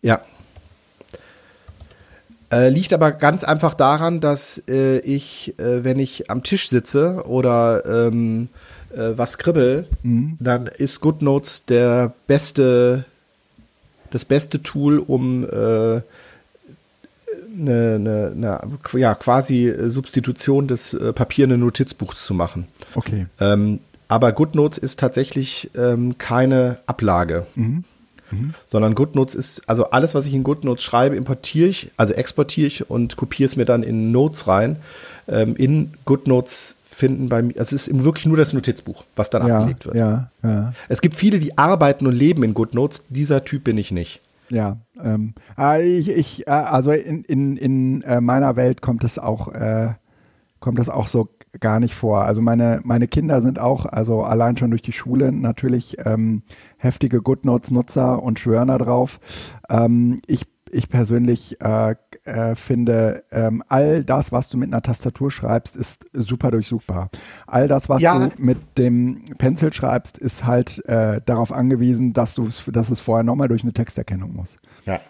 Ja. 0.00 0.22
Äh, 2.50 2.70
liegt 2.70 2.94
aber 2.94 3.12
ganz 3.12 3.44
einfach 3.44 3.74
daran, 3.74 4.20
dass 4.20 4.62
äh, 4.66 5.00
ich, 5.00 5.58
äh, 5.58 5.84
wenn 5.84 5.98
ich 5.98 6.30
am 6.30 6.42
Tisch 6.42 6.70
sitze 6.70 7.24
oder 7.26 7.84
ähm, 7.84 8.48
äh, 8.94 9.10
was 9.14 9.36
kribbel, 9.36 9.86
dann 10.02 10.66
ist 10.66 11.00
GoodNotes 11.00 11.66
der 11.66 12.14
beste, 12.26 13.04
das 14.10 14.24
beste 14.24 14.62
Tool, 14.62 15.00
um 15.00 15.44
äh, 15.44 16.00
eine, 17.58 17.94
eine, 17.96 18.32
eine 18.34 19.00
ja, 19.00 19.14
quasi 19.14 19.72
Substitution 19.86 20.68
des 20.68 20.94
äh, 20.94 21.12
papierenden 21.12 21.60
Notizbuchs 21.60 22.24
zu 22.24 22.34
machen. 22.34 22.66
Okay. 22.94 23.26
Ähm, 23.40 23.80
aber 24.08 24.32
GoodNotes 24.32 24.78
ist 24.78 25.00
tatsächlich 25.00 25.70
ähm, 25.76 26.18
keine 26.18 26.78
Ablage. 26.86 27.46
Sondern 28.66 28.96
GoodNotes 28.96 29.36
ist, 29.36 29.62
also 29.68 29.84
alles, 29.90 30.14
was 30.16 30.26
ich 30.26 30.34
in 30.34 30.42
GoodNotes 30.42 30.82
schreibe, 30.82 31.14
importiere 31.14 31.68
ich, 31.68 31.92
also 31.96 32.14
exportiere 32.14 32.66
ich 32.66 32.90
und 32.90 33.16
kopiere 33.16 33.46
es 33.46 33.54
mir 33.54 33.64
dann 33.64 33.84
in 33.84 34.10
Notes 34.10 34.48
rein. 34.48 34.76
Ähm, 35.28 35.54
in 35.54 35.92
GoodNotes 36.04 36.74
finden 36.84 37.28
bei 37.28 37.42
mir, 37.42 37.54
es 37.56 37.72
ist 37.72 37.90
wirklich 38.02 38.26
nur 38.26 38.36
das 38.36 38.52
Notizbuch, 38.52 39.04
was 39.14 39.30
dann 39.30 39.46
Ja, 39.46 39.58
abgelegt 39.58 39.86
wird. 39.86 39.96
ja, 39.96 40.30
ja. 40.42 40.72
Es 40.88 41.00
gibt 41.00 41.14
viele, 41.16 41.38
die 41.38 41.58
arbeiten 41.58 42.06
und 42.06 42.14
leben 42.14 42.42
in 42.42 42.54
GoodNotes. 42.54 43.02
Dieser 43.08 43.44
Typ 43.44 43.64
bin 43.64 43.78
ich 43.78 43.92
nicht. 43.92 44.20
Ja, 44.54 44.76
ähm, 45.02 45.34
äh, 45.58 45.82
ich, 45.82 46.08
ich, 46.08 46.46
äh, 46.46 46.50
also 46.50 46.92
in, 46.92 47.24
in, 47.24 47.56
in 47.56 48.02
äh, 48.02 48.20
meiner 48.20 48.54
Welt 48.54 48.82
kommt 48.82 49.02
es 49.02 49.18
auch, 49.18 49.48
äh, 49.48 49.94
kommt 50.60 50.78
das 50.78 50.88
auch 50.88 51.08
so 51.08 51.28
gar 51.58 51.80
nicht 51.80 51.96
vor. 51.96 52.24
Also 52.24 52.40
meine, 52.40 52.80
meine 52.84 53.08
Kinder 53.08 53.42
sind 53.42 53.58
auch, 53.58 53.84
also 53.84 54.22
allein 54.22 54.56
schon 54.56 54.70
durch 54.70 54.82
die 54.82 54.92
Schule 54.92 55.32
natürlich 55.32 55.96
ähm, 56.06 56.42
heftige 56.76 57.20
GoodNotes-Nutzer 57.20 58.22
und 58.22 58.38
schwören 58.38 58.68
da 58.68 58.78
drauf. 58.78 59.18
Ähm, 59.68 60.18
ich, 60.28 60.46
ich 60.74 60.88
persönlich 60.88 61.60
äh, 61.60 61.94
äh, 62.24 62.54
finde, 62.54 63.22
ähm, 63.32 63.62
all 63.68 64.04
das, 64.04 64.32
was 64.32 64.48
du 64.50 64.56
mit 64.58 64.68
einer 64.72 64.82
Tastatur 64.82 65.30
schreibst, 65.30 65.76
ist 65.76 66.04
super 66.12 66.50
durchsuchbar. 66.50 67.10
All 67.46 67.68
das, 67.68 67.88
was 67.88 68.02
Ja. 68.02 68.18
du 68.18 68.30
mit 68.38 68.58
dem 68.76 69.22
Pencil 69.38 69.72
schreibst, 69.72 70.18
ist 70.18 70.44
halt 70.44 70.84
äh, 70.86 71.20
darauf 71.24 71.52
angewiesen, 71.52 72.12
dass 72.12 72.34
du 72.34 72.48
dass 72.72 72.90
es 72.90 73.00
vorher 73.00 73.24
nochmal 73.24 73.48
durch 73.48 73.62
eine 73.62 73.72
Texterkennung 73.72 74.34
muss. 74.34 74.56
Ja. 74.86 75.00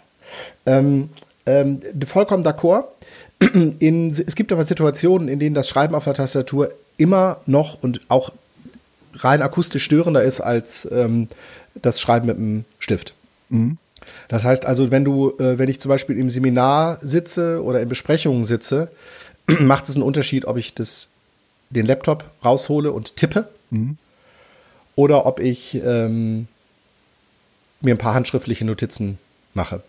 Ähm, 0.66 1.10
ähm, 1.46 1.80
vollkommen 2.06 2.44
d'accord. 2.44 2.84
In, 3.78 4.10
es 4.10 4.34
gibt 4.36 4.52
aber 4.52 4.64
Situationen, 4.64 5.28
in 5.28 5.38
denen 5.38 5.54
das 5.54 5.68
Schreiben 5.68 5.94
auf 5.94 6.04
der 6.04 6.14
Tastatur 6.14 6.70
immer 6.96 7.38
noch 7.46 7.82
und 7.82 8.00
auch 8.08 8.30
rein 9.16 9.42
akustisch 9.42 9.84
störender 9.84 10.22
ist 10.22 10.40
als 10.40 10.88
ähm, 10.90 11.28
das 11.74 12.00
Schreiben 12.00 12.26
mit 12.26 12.36
dem 12.36 12.64
Stift. 12.78 13.14
Das 14.28 14.44
heißt 14.44 14.66
also, 14.66 14.90
wenn 14.90 15.04
du, 15.04 15.30
äh, 15.38 15.58
wenn 15.58 15.68
ich 15.68 15.80
zum 15.80 15.88
Beispiel 15.88 16.18
im 16.18 16.30
Seminar 16.30 16.98
sitze 17.02 17.62
oder 17.62 17.80
in 17.80 17.88
Besprechungen 17.88 18.44
sitze, 18.44 18.88
macht 19.46 19.88
es 19.88 19.94
einen 19.94 20.02
Unterschied, 20.02 20.44
ob 20.46 20.56
ich 20.56 20.74
das, 20.74 21.08
den 21.70 21.86
Laptop 21.86 22.24
raushole 22.44 22.92
und 22.92 23.16
tippe 23.16 23.48
oder 24.96 25.26
ob 25.26 25.40
ich 25.40 25.80
ähm, 25.84 26.46
mir 27.80 27.94
ein 27.94 27.98
paar 27.98 28.14
handschriftliche 28.14 28.64
Notizen 28.64 29.18
mache. 29.54 29.82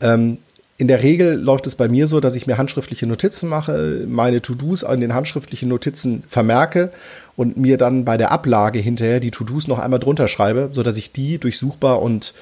Ähm, 0.00 0.38
in 0.80 0.88
der 0.88 1.02
Regel 1.02 1.34
läuft 1.34 1.66
es 1.66 1.74
bei 1.74 1.88
mir 1.88 2.08
so, 2.08 2.20
dass 2.20 2.36
ich 2.36 2.46
mir 2.46 2.56
handschriftliche 2.56 3.06
Notizen 3.06 3.50
mache, 3.50 4.06
meine 4.08 4.40
To-Dos 4.40 4.82
an 4.82 5.00
den 5.00 5.14
handschriftlichen 5.14 5.68
Notizen 5.68 6.22
vermerke 6.26 6.90
und 7.36 7.58
mir 7.58 7.76
dann 7.76 8.06
bei 8.06 8.16
der 8.16 8.32
Ablage 8.32 8.78
hinterher 8.78 9.20
die 9.20 9.30
To-Dos 9.30 9.68
noch 9.68 9.78
einmal 9.78 10.00
drunter 10.00 10.26
schreibe, 10.26 10.70
sodass 10.72 10.96
ich 10.96 11.12
die 11.12 11.36
durchsuchbar 11.36 12.00
und 12.00 12.32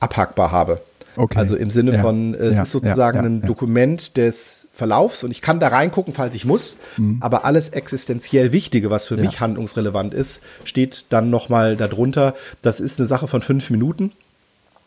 abhackbar 0.00 0.50
habe. 0.50 0.80
Okay. 1.16 1.38
Also 1.38 1.56
im 1.56 1.70
Sinne 1.70 1.92
Ja. 1.94 2.02
von, 2.02 2.34
äh, 2.34 2.38
es 2.38 2.56
Ja, 2.56 2.62
ist 2.62 2.70
sozusagen 2.70 3.18
ja, 3.18 3.24
ein. 3.24 3.42
Dokument 3.42 4.16
des 4.16 4.68
Verlaufs 4.72 5.24
und 5.24 5.30
ich 5.32 5.42
kann 5.42 5.58
da 5.60 5.68
reingucken, 5.68 6.14
falls 6.14 6.34
ich 6.34 6.44
muss. 6.44 6.78
Aber 7.20 7.44
alles 7.44 7.70
existenziell 7.70 8.52
Wichtige, 8.52 8.90
was 8.90 9.08
für 9.08 9.16
Mhm. 9.16 9.22
Mich 9.22 9.40
handlungsrelevant 9.40 10.14
ist, 10.14 10.40
steht 10.64 11.06
dann 11.10 11.28
nochmal 11.30 11.76
darunter. 11.76 12.34
Das 12.62 12.80
ist 12.80 12.98
eine 13.00 13.06
Sache 13.06 13.26
von 13.28 13.42
fünf 13.42 13.70
Minuten, 13.70 14.12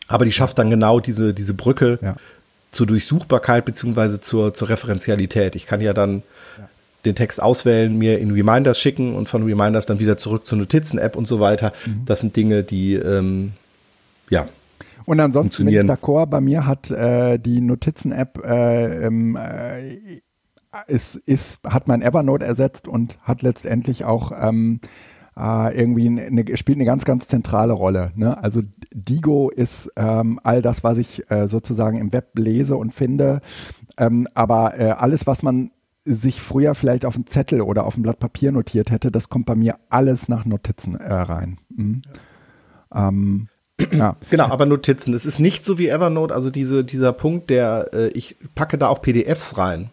aber 0.08 0.24
die 0.24 0.32
schafft 0.32 0.58
dann 0.58 0.70
genau 0.70 0.98
diese, 0.98 1.34
diese 1.34 1.54
Brücke 1.54 1.98
zur 2.72 2.86
Durchsuchbarkeit 2.86 3.64
beziehungsweise 3.64 4.20
zur, 4.20 4.54
zur 4.54 4.68
Referenzialität. 4.70 5.54
Ich 5.56 5.66
kann 5.66 5.80
ja 5.80 5.92
dann 5.92 6.22
den 7.04 7.14
Text 7.14 7.40
auswählen, 7.40 7.96
mir 7.96 8.18
in 8.18 8.30
Reminders 8.30 8.80
schicken 8.80 9.14
und 9.14 9.28
von 9.28 9.44
Reminders 9.44 9.84
dann 9.84 10.00
wieder 10.00 10.16
zurück 10.16 10.46
zur 10.46 10.56
Notizen-App 10.56 11.16
und 11.16 11.28
so 11.28 11.38
weiter. 11.38 11.72
Mhm. 11.84 12.02
Das 12.06 12.20
sind 12.20 12.34
Dinge, 12.34 12.62
die 12.62 12.94
ähm, 12.94 13.52
ja 14.30 14.46
Und 15.06 15.20
ansonsten 15.20 15.66
bin 15.66 15.74
ich 15.74 15.80
d'accord, 15.80 16.26
bei 16.26 16.40
mir 16.40 16.66
hat 16.66 16.90
äh, 16.90 17.38
die 17.38 17.60
Notizen-App 17.60 18.44
äh, 18.44 19.06
ähm, 19.06 19.36
äh, 19.36 20.20
ist, 20.86 21.16
ist, 21.16 21.60
hat 21.64 21.88
mein 21.88 22.02
Evernote 22.02 22.44
ersetzt 22.44 22.88
und 22.88 23.18
hat 23.22 23.42
letztendlich 23.42 24.04
auch 24.04 24.32
ähm, 24.34 24.80
äh, 25.36 25.76
irgendwie 25.78 26.06
eine, 26.08 26.56
spielt 26.56 26.78
eine 26.78 26.84
ganz, 26.84 27.04
ganz 27.04 27.28
zentrale 27.28 27.72
Rolle. 27.72 28.12
Ne? 28.14 28.36
Also 28.42 28.62
Digo 28.92 29.50
ist 29.50 29.90
ähm, 29.96 30.40
all 30.42 30.62
das, 30.62 30.84
was 30.84 30.98
ich 30.98 31.30
äh, 31.30 31.48
sozusagen 31.48 31.98
im 31.98 32.12
Web 32.12 32.38
lese 32.38 32.76
und 32.76 32.92
finde, 32.92 33.40
ähm, 33.98 34.28
aber 34.34 34.78
äh, 34.78 34.90
alles, 34.90 35.26
was 35.26 35.42
man 35.42 35.70
sich 36.04 36.42
früher 36.42 36.74
vielleicht 36.74 37.06
auf 37.06 37.14
einen 37.14 37.26
Zettel 37.26 37.62
oder 37.62 37.86
auf 37.86 37.96
ein 37.96 38.02
Blatt 38.02 38.18
Papier 38.18 38.52
notiert 38.52 38.90
hätte, 38.90 39.10
das 39.10 39.28
kommt 39.28 39.46
bei 39.46 39.54
mir 39.54 39.76
alles 39.88 40.28
nach 40.28 40.44
Notizen 40.44 40.96
äh, 40.96 41.12
rein. 41.12 41.58
Mhm. 41.74 42.02
Ähm, 42.94 43.48
ja. 43.92 44.16
Genau, 44.30 44.44
aber 44.44 44.66
Notizen. 44.66 45.14
Es 45.14 45.26
ist 45.26 45.38
nicht 45.38 45.64
so 45.64 45.78
wie 45.78 45.88
Evernote, 45.88 46.34
also 46.34 46.50
diese, 46.50 46.84
dieser 46.84 47.12
Punkt, 47.12 47.50
der, 47.50 47.90
äh, 47.92 48.08
ich 48.08 48.36
packe 48.54 48.78
da 48.78 48.88
auch 48.88 49.02
PDFs 49.02 49.58
rein, 49.58 49.90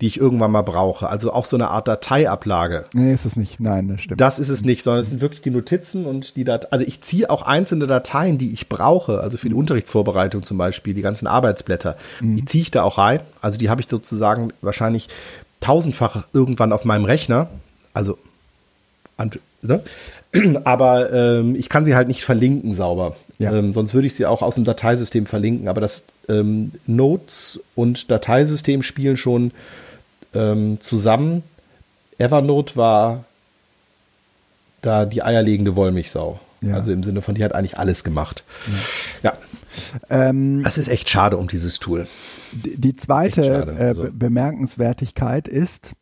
die 0.00 0.06
ich 0.06 0.18
irgendwann 0.18 0.50
mal 0.50 0.62
brauche. 0.62 1.08
Also 1.08 1.32
auch 1.32 1.44
so 1.44 1.56
eine 1.56 1.68
Art 1.68 1.86
Dateiablage. 1.86 2.86
Nee, 2.94 3.12
ist 3.12 3.26
es 3.26 3.36
nicht. 3.36 3.60
Nein, 3.60 3.88
das 3.88 4.02
stimmt. 4.02 4.20
Das 4.20 4.38
ist 4.38 4.48
es 4.48 4.64
nicht, 4.64 4.82
sondern 4.82 5.02
es 5.02 5.10
sind 5.10 5.20
wirklich 5.20 5.42
die 5.42 5.50
Notizen 5.50 6.06
und 6.06 6.36
die 6.36 6.44
Dat 6.44 6.72
Also 6.72 6.86
ich 6.86 7.02
ziehe 7.02 7.28
auch 7.28 7.42
einzelne 7.42 7.86
Dateien, 7.86 8.38
die 8.38 8.52
ich 8.52 8.68
brauche, 8.68 9.20
also 9.20 9.36
für 9.36 9.48
die 9.48 9.54
Unterrichtsvorbereitung 9.54 10.42
zum 10.42 10.56
Beispiel, 10.56 10.94
die 10.94 11.02
ganzen 11.02 11.26
Arbeitsblätter, 11.26 11.96
die 12.20 12.44
ziehe 12.44 12.62
ich 12.62 12.70
da 12.70 12.82
auch 12.82 12.96
rein. 12.96 13.20
Also 13.42 13.58
die 13.58 13.68
habe 13.68 13.82
ich 13.82 13.88
sozusagen 13.88 14.52
wahrscheinlich 14.62 15.08
tausendfach 15.60 16.26
irgendwann 16.32 16.72
auf 16.72 16.86
meinem 16.86 17.04
Rechner. 17.04 17.48
Also 17.92 18.16
ne? 19.62 19.82
Aber 20.64 21.12
ähm, 21.12 21.54
ich 21.56 21.68
kann 21.68 21.84
sie 21.84 21.94
halt 21.94 22.08
nicht 22.08 22.22
verlinken 22.24 22.72
sauber. 22.72 23.16
Ja. 23.38 23.52
Ähm, 23.54 23.72
sonst 23.72 23.94
würde 23.94 24.06
ich 24.06 24.14
sie 24.14 24.26
auch 24.26 24.42
aus 24.42 24.54
dem 24.56 24.64
Dateisystem 24.64 25.26
verlinken. 25.26 25.68
Aber 25.68 25.80
das 25.80 26.04
ähm, 26.28 26.72
Notes 26.86 27.58
und 27.74 28.10
Dateisystem 28.10 28.82
spielen 28.82 29.16
schon 29.16 29.50
ähm, 30.34 30.78
zusammen. 30.80 31.42
Evernote 32.18 32.76
war 32.76 33.24
da 34.82 35.04
die 35.06 35.22
eierlegende 35.22 35.74
Wollmilchsau. 35.76 36.38
Ja. 36.62 36.74
Also 36.74 36.90
im 36.90 37.02
Sinne 37.02 37.22
von, 37.22 37.34
die 37.34 37.42
hat 37.42 37.54
eigentlich 37.54 37.78
alles 37.78 38.04
gemacht. 38.04 38.44
Ja. 39.22 39.32
Ähm, 40.10 40.62
Das 40.62 40.76
ist 40.78 40.88
echt 40.88 41.08
schade 41.08 41.38
um 41.38 41.48
dieses 41.48 41.78
Tool. 41.78 42.06
die 42.52 42.76
die 42.76 42.96
zweite 42.96 43.62
äh. 43.78 43.94
Be- 43.94 44.10
Bemerkenswertigkeit 44.12 45.48
ist, 45.48 45.92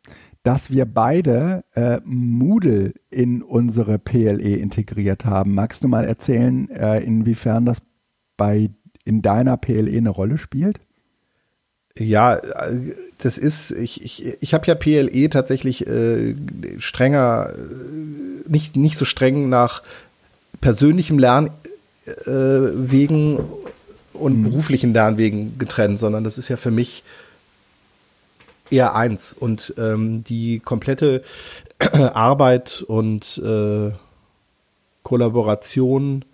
dass 0.43 0.71
wir 0.71 0.85
beide 0.85 1.63
äh, 1.75 1.99
Moodle 2.05 2.93
in 3.09 3.41
unsere 3.41 3.99
PLE 3.99 4.55
integriert 4.55 5.25
haben. 5.25 5.53
Magst 5.53 5.83
du 5.83 5.87
mal 5.87 6.05
erzählen, 6.05 6.69
äh, 6.69 7.03
inwiefern 7.03 7.65
das 7.65 7.81
bei 8.37 8.69
in 9.03 9.21
deiner 9.21 9.57
PLE 9.57 9.97
eine 9.97 10.09
Rolle 10.09 10.37
spielt? 10.37 10.79
Ja, 11.97 12.35
äh, 12.35 12.95
das 13.17 13.37
ist, 13.37 13.71
ich, 13.71 14.01
ich, 14.03 14.41
ich 14.41 14.53
habe 14.53 14.67
ja 14.67 14.75
PLE 14.75 15.29
tatsächlich 15.29 15.85
äh, 15.87 16.35
strenger, 16.77 17.49
äh, 17.53 17.57
nicht, 18.47 18.77
nicht 18.77 18.95
so 18.97 19.05
streng 19.05 19.49
nach 19.49 19.83
persönlichem 20.61 21.19
Lernwegen 21.19 21.57
äh, 23.37 23.41
und 24.13 24.43
beruflichen 24.43 24.93
Lernwegen 24.93 25.57
getrennt, 25.57 25.99
sondern 25.99 26.23
das 26.23 26.37
ist 26.37 26.47
ja 26.49 26.57
für 26.57 26.71
mich 26.71 27.03
eher 28.71 28.95
eins. 28.95 29.33
Und 29.33 29.73
ähm, 29.77 30.23
die 30.23 30.59
komplette 30.59 31.21
Arbeit 32.13 32.83
und 32.87 33.41
äh, 33.43 33.91
Kollaboration 35.03 36.25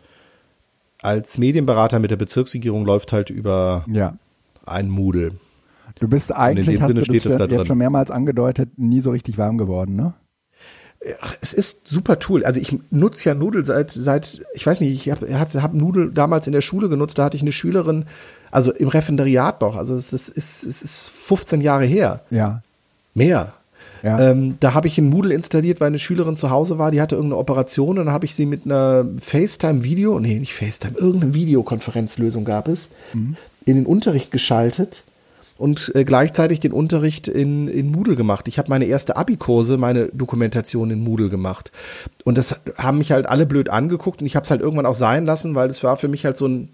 als 1.01 1.37
Medienberater 1.37 1.99
mit 1.99 2.11
der 2.11 2.15
Bezirksregierung 2.17 2.83
läuft 2.85 3.13
halt 3.13 3.29
über 3.29 3.85
Ja. 3.87 4.17
ein 4.65 4.89
Moodle. 4.89 5.33
Du 5.99 6.07
bist 6.07 6.33
eigentlich, 6.33 6.81
hast 6.81 6.87
Sinne 6.87 7.01
du 7.01 7.05
steht 7.05 7.25
das 7.25 7.33
es 7.33 7.37
da 7.37 7.47
drin. 7.47 7.65
schon 7.65 7.77
mehrmals 7.77 8.11
angedeutet, 8.11 8.69
nie 8.77 8.99
so 9.01 9.11
richtig 9.11 9.37
warm 9.37 9.57
geworden, 9.57 9.95
ne? 9.95 10.13
Ach, 11.21 11.35
es 11.41 11.53
ist 11.53 11.87
super 11.87 12.19
Tool. 12.19 12.43
Also 12.45 12.59
ich 12.59 12.75
nutze 12.89 13.29
ja 13.29 13.35
Noodle 13.35 13.63
seit, 13.63 13.91
seit 13.91 14.41
ich 14.53 14.65
weiß 14.65 14.81
nicht, 14.81 14.91
ich 14.91 15.11
habe 15.11 15.37
hab, 15.37 15.53
hab 15.53 15.73
Noodle 15.73 16.09
damals 16.11 16.47
in 16.47 16.53
der 16.53 16.61
Schule 16.61 16.89
genutzt, 16.89 17.17
da 17.17 17.25
hatte 17.25 17.37
ich 17.37 17.43
eine 17.43 17.51
Schülerin, 17.51 18.05
also 18.51 18.71
im 18.71 18.87
Referendariat 18.87 19.61
noch, 19.61 19.75
also 19.75 19.95
es 19.95 20.13
ist, 20.13 20.29
es 20.29 20.63
ist, 20.63 20.63
es 20.63 20.81
ist 20.81 21.09
15 21.09 21.61
Jahre 21.61 21.85
her. 21.85 22.21
Ja. 22.31 22.61
Mehr. 23.13 23.53
Ja. 24.01 24.19
Ähm, 24.19 24.57
da 24.59 24.73
habe 24.73 24.87
ich 24.87 24.97
einen 24.97 25.09
Moodle 25.09 25.33
installiert, 25.33 25.79
weil 25.81 25.87
eine 25.87 25.99
Schülerin 25.99 26.35
zu 26.35 26.49
Hause 26.49 26.77
war, 26.77 26.91
die 26.91 27.01
hatte 27.01 27.15
irgendeine 27.15 27.39
Operation 27.39 27.97
und 27.97 28.05
dann 28.05 28.13
habe 28.13 28.25
ich 28.25 28.35
sie 28.35 28.45
mit 28.45 28.65
einer 28.65 29.05
FaceTime-Video, 29.19 30.19
nee, 30.19 30.39
nicht 30.39 30.53
FaceTime, 30.53 30.97
irgendeine 30.97 31.33
Videokonferenzlösung 31.33 32.45
gab 32.45 32.67
es, 32.67 32.89
mhm. 33.13 33.35
in 33.65 33.77
den 33.77 33.85
Unterricht 33.85 34.31
geschaltet 34.31 35.03
und 35.57 35.91
äh, 35.95 36.03
gleichzeitig 36.03 36.59
den 36.59 36.73
Unterricht 36.73 37.27
in, 37.27 37.67
in 37.67 37.91
Moodle 37.91 38.15
gemacht. 38.15 38.47
Ich 38.47 38.57
habe 38.59 38.69
meine 38.69 38.85
erste 38.85 39.15
Abi-Kurse, 39.15 39.77
meine 39.77 40.07
Dokumentation 40.07 40.91
in 40.91 41.03
Moodle 41.03 41.29
gemacht. 41.29 41.71
Und 42.25 42.37
das 42.37 42.61
haben 42.77 42.97
mich 42.97 43.11
halt 43.11 43.25
alle 43.27 43.45
blöd 43.45 43.69
angeguckt 43.69 44.21
und 44.21 44.27
ich 44.27 44.35
habe 44.35 44.43
es 44.43 44.51
halt 44.51 44.61
irgendwann 44.61 44.85
auch 44.85 44.93
sein 44.93 45.25
lassen, 45.25 45.55
weil 45.55 45.69
es 45.69 45.83
war 45.83 45.97
für 45.97 46.07
mich 46.07 46.25
halt 46.25 46.35
so 46.35 46.47
ein 46.47 46.69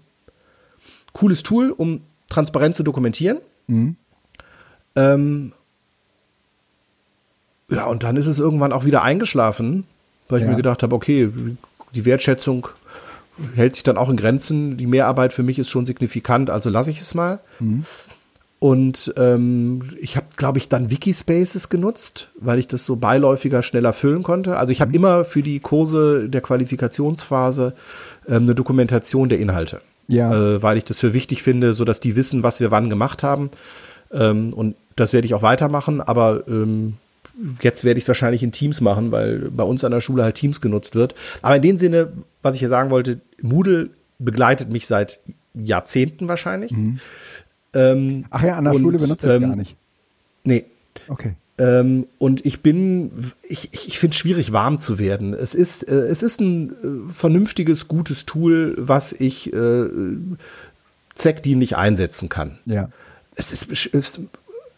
cooles 1.12 1.42
Tool, 1.42 1.70
um 1.70 2.00
transparent 2.28 2.74
zu 2.74 2.82
dokumentieren. 2.82 3.38
Mhm. 3.68 3.96
Ähm, 4.96 5.52
ja, 7.70 7.86
und 7.86 8.02
dann 8.02 8.16
ist 8.16 8.26
es 8.26 8.38
irgendwann 8.38 8.72
auch 8.72 8.84
wieder 8.84 9.02
eingeschlafen, 9.02 9.84
weil 10.28 10.40
ich 10.40 10.44
ja. 10.44 10.50
mir 10.50 10.56
gedacht 10.56 10.82
habe, 10.82 10.94
okay, 10.94 11.30
die 11.94 12.04
Wertschätzung 12.04 12.68
hält 13.54 13.74
sich 13.74 13.84
dann 13.84 13.96
auch 13.96 14.08
in 14.08 14.16
Grenzen. 14.16 14.76
Die 14.76 14.86
Mehrarbeit 14.86 15.32
für 15.32 15.42
mich 15.42 15.58
ist 15.58 15.70
schon 15.70 15.86
signifikant, 15.86 16.50
also 16.50 16.68
lasse 16.68 16.90
ich 16.90 17.00
es 17.00 17.14
mal. 17.14 17.40
Mhm. 17.60 17.84
Und 18.62 19.12
ähm, 19.16 19.90
ich 20.00 20.16
habe, 20.16 20.26
glaube 20.36 20.58
ich, 20.58 20.68
dann 20.68 20.88
Wikispaces 20.88 21.68
genutzt, 21.68 22.28
weil 22.36 22.60
ich 22.60 22.68
das 22.68 22.84
so 22.84 22.94
beiläufiger 22.94 23.60
schneller 23.60 23.92
füllen 23.92 24.22
konnte. 24.22 24.56
Also 24.56 24.70
ich 24.70 24.80
habe 24.80 24.90
mhm. 24.90 24.94
immer 24.94 25.24
für 25.24 25.42
die 25.42 25.58
Kurse 25.58 26.28
der 26.28 26.42
Qualifikationsphase 26.42 27.74
ähm, 28.28 28.44
eine 28.44 28.54
Dokumentation 28.54 29.28
der 29.28 29.40
Inhalte. 29.40 29.80
Ja. 30.06 30.32
Äh, 30.32 30.62
weil 30.62 30.76
ich 30.76 30.84
das 30.84 31.00
für 31.00 31.12
wichtig 31.12 31.42
finde, 31.42 31.74
so 31.74 31.84
dass 31.84 31.98
die 31.98 32.14
wissen, 32.14 32.44
was 32.44 32.60
wir 32.60 32.70
wann 32.70 32.88
gemacht 32.88 33.24
haben. 33.24 33.50
Ähm, 34.12 34.52
und 34.52 34.76
das 34.94 35.12
werde 35.12 35.26
ich 35.26 35.34
auch 35.34 35.42
weitermachen, 35.42 36.00
aber 36.00 36.44
ähm, 36.46 36.98
jetzt 37.62 37.82
werde 37.82 37.98
ich 37.98 38.04
es 38.04 38.08
wahrscheinlich 38.08 38.44
in 38.44 38.52
Teams 38.52 38.80
machen, 38.80 39.10
weil 39.10 39.50
bei 39.50 39.64
uns 39.64 39.82
an 39.82 39.90
der 39.90 40.00
Schule 40.00 40.22
halt 40.22 40.36
Teams 40.36 40.60
genutzt 40.60 40.94
wird. 40.94 41.16
Aber 41.40 41.56
in 41.56 41.62
dem 41.62 41.78
Sinne, 41.78 42.12
was 42.42 42.54
ich 42.54 42.60
hier 42.60 42.68
sagen 42.68 42.90
wollte, 42.90 43.18
Moodle 43.40 43.90
begleitet 44.20 44.70
mich 44.70 44.86
seit 44.86 45.18
Jahrzehnten 45.52 46.28
wahrscheinlich. 46.28 46.70
Mhm. 46.70 47.00
Ähm, 47.74 48.24
Ach 48.30 48.42
ja, 48.42 48.56
an 48.56 48.64
der 48.64 48.74
und, 48.74 48.82
Schule 48.82 48.98
benutzt 48.98 49.24
ähm, 49.24 49.42
gar 49.42 49.56
nicht. 49.56 49.76
Nee. 50.44 50.64
Okay. 51.08 51.34
Ähm, 51.58 52.06
und 52.18 52.44
ich 52.44 52.60
bin, 52.60 53.12
ich, 53.48 53.72
ich 53.72 53.98
finde 53.98 54.14
es 54.14 54.18
schwierig, 54.18 54.52
warm 54.52 54.78
zu 54.78 54.98
werden. 54.98 55.34
Es 55.34 55.54
ist, 55.54 55.88
äh, 55.88 55.94
es 55.94 56.22
ist 56.22 56.40
ein 56.40 56.70
äh, 56.70 57.12
vernünftiges, 57.12 57.88
gutes 57.88 58.26
Tool, 58.26 58.74
was 58.78 59.12
ich 59.12 59.52
äh, 59.52 59.84
zweckdienlich 61.14 61.76
einsetzen 61.76 62.28
kann. 62.28 62.58
Ja. 62.64 62.88
Es 63.34 63.52
ist, 63.52 64.20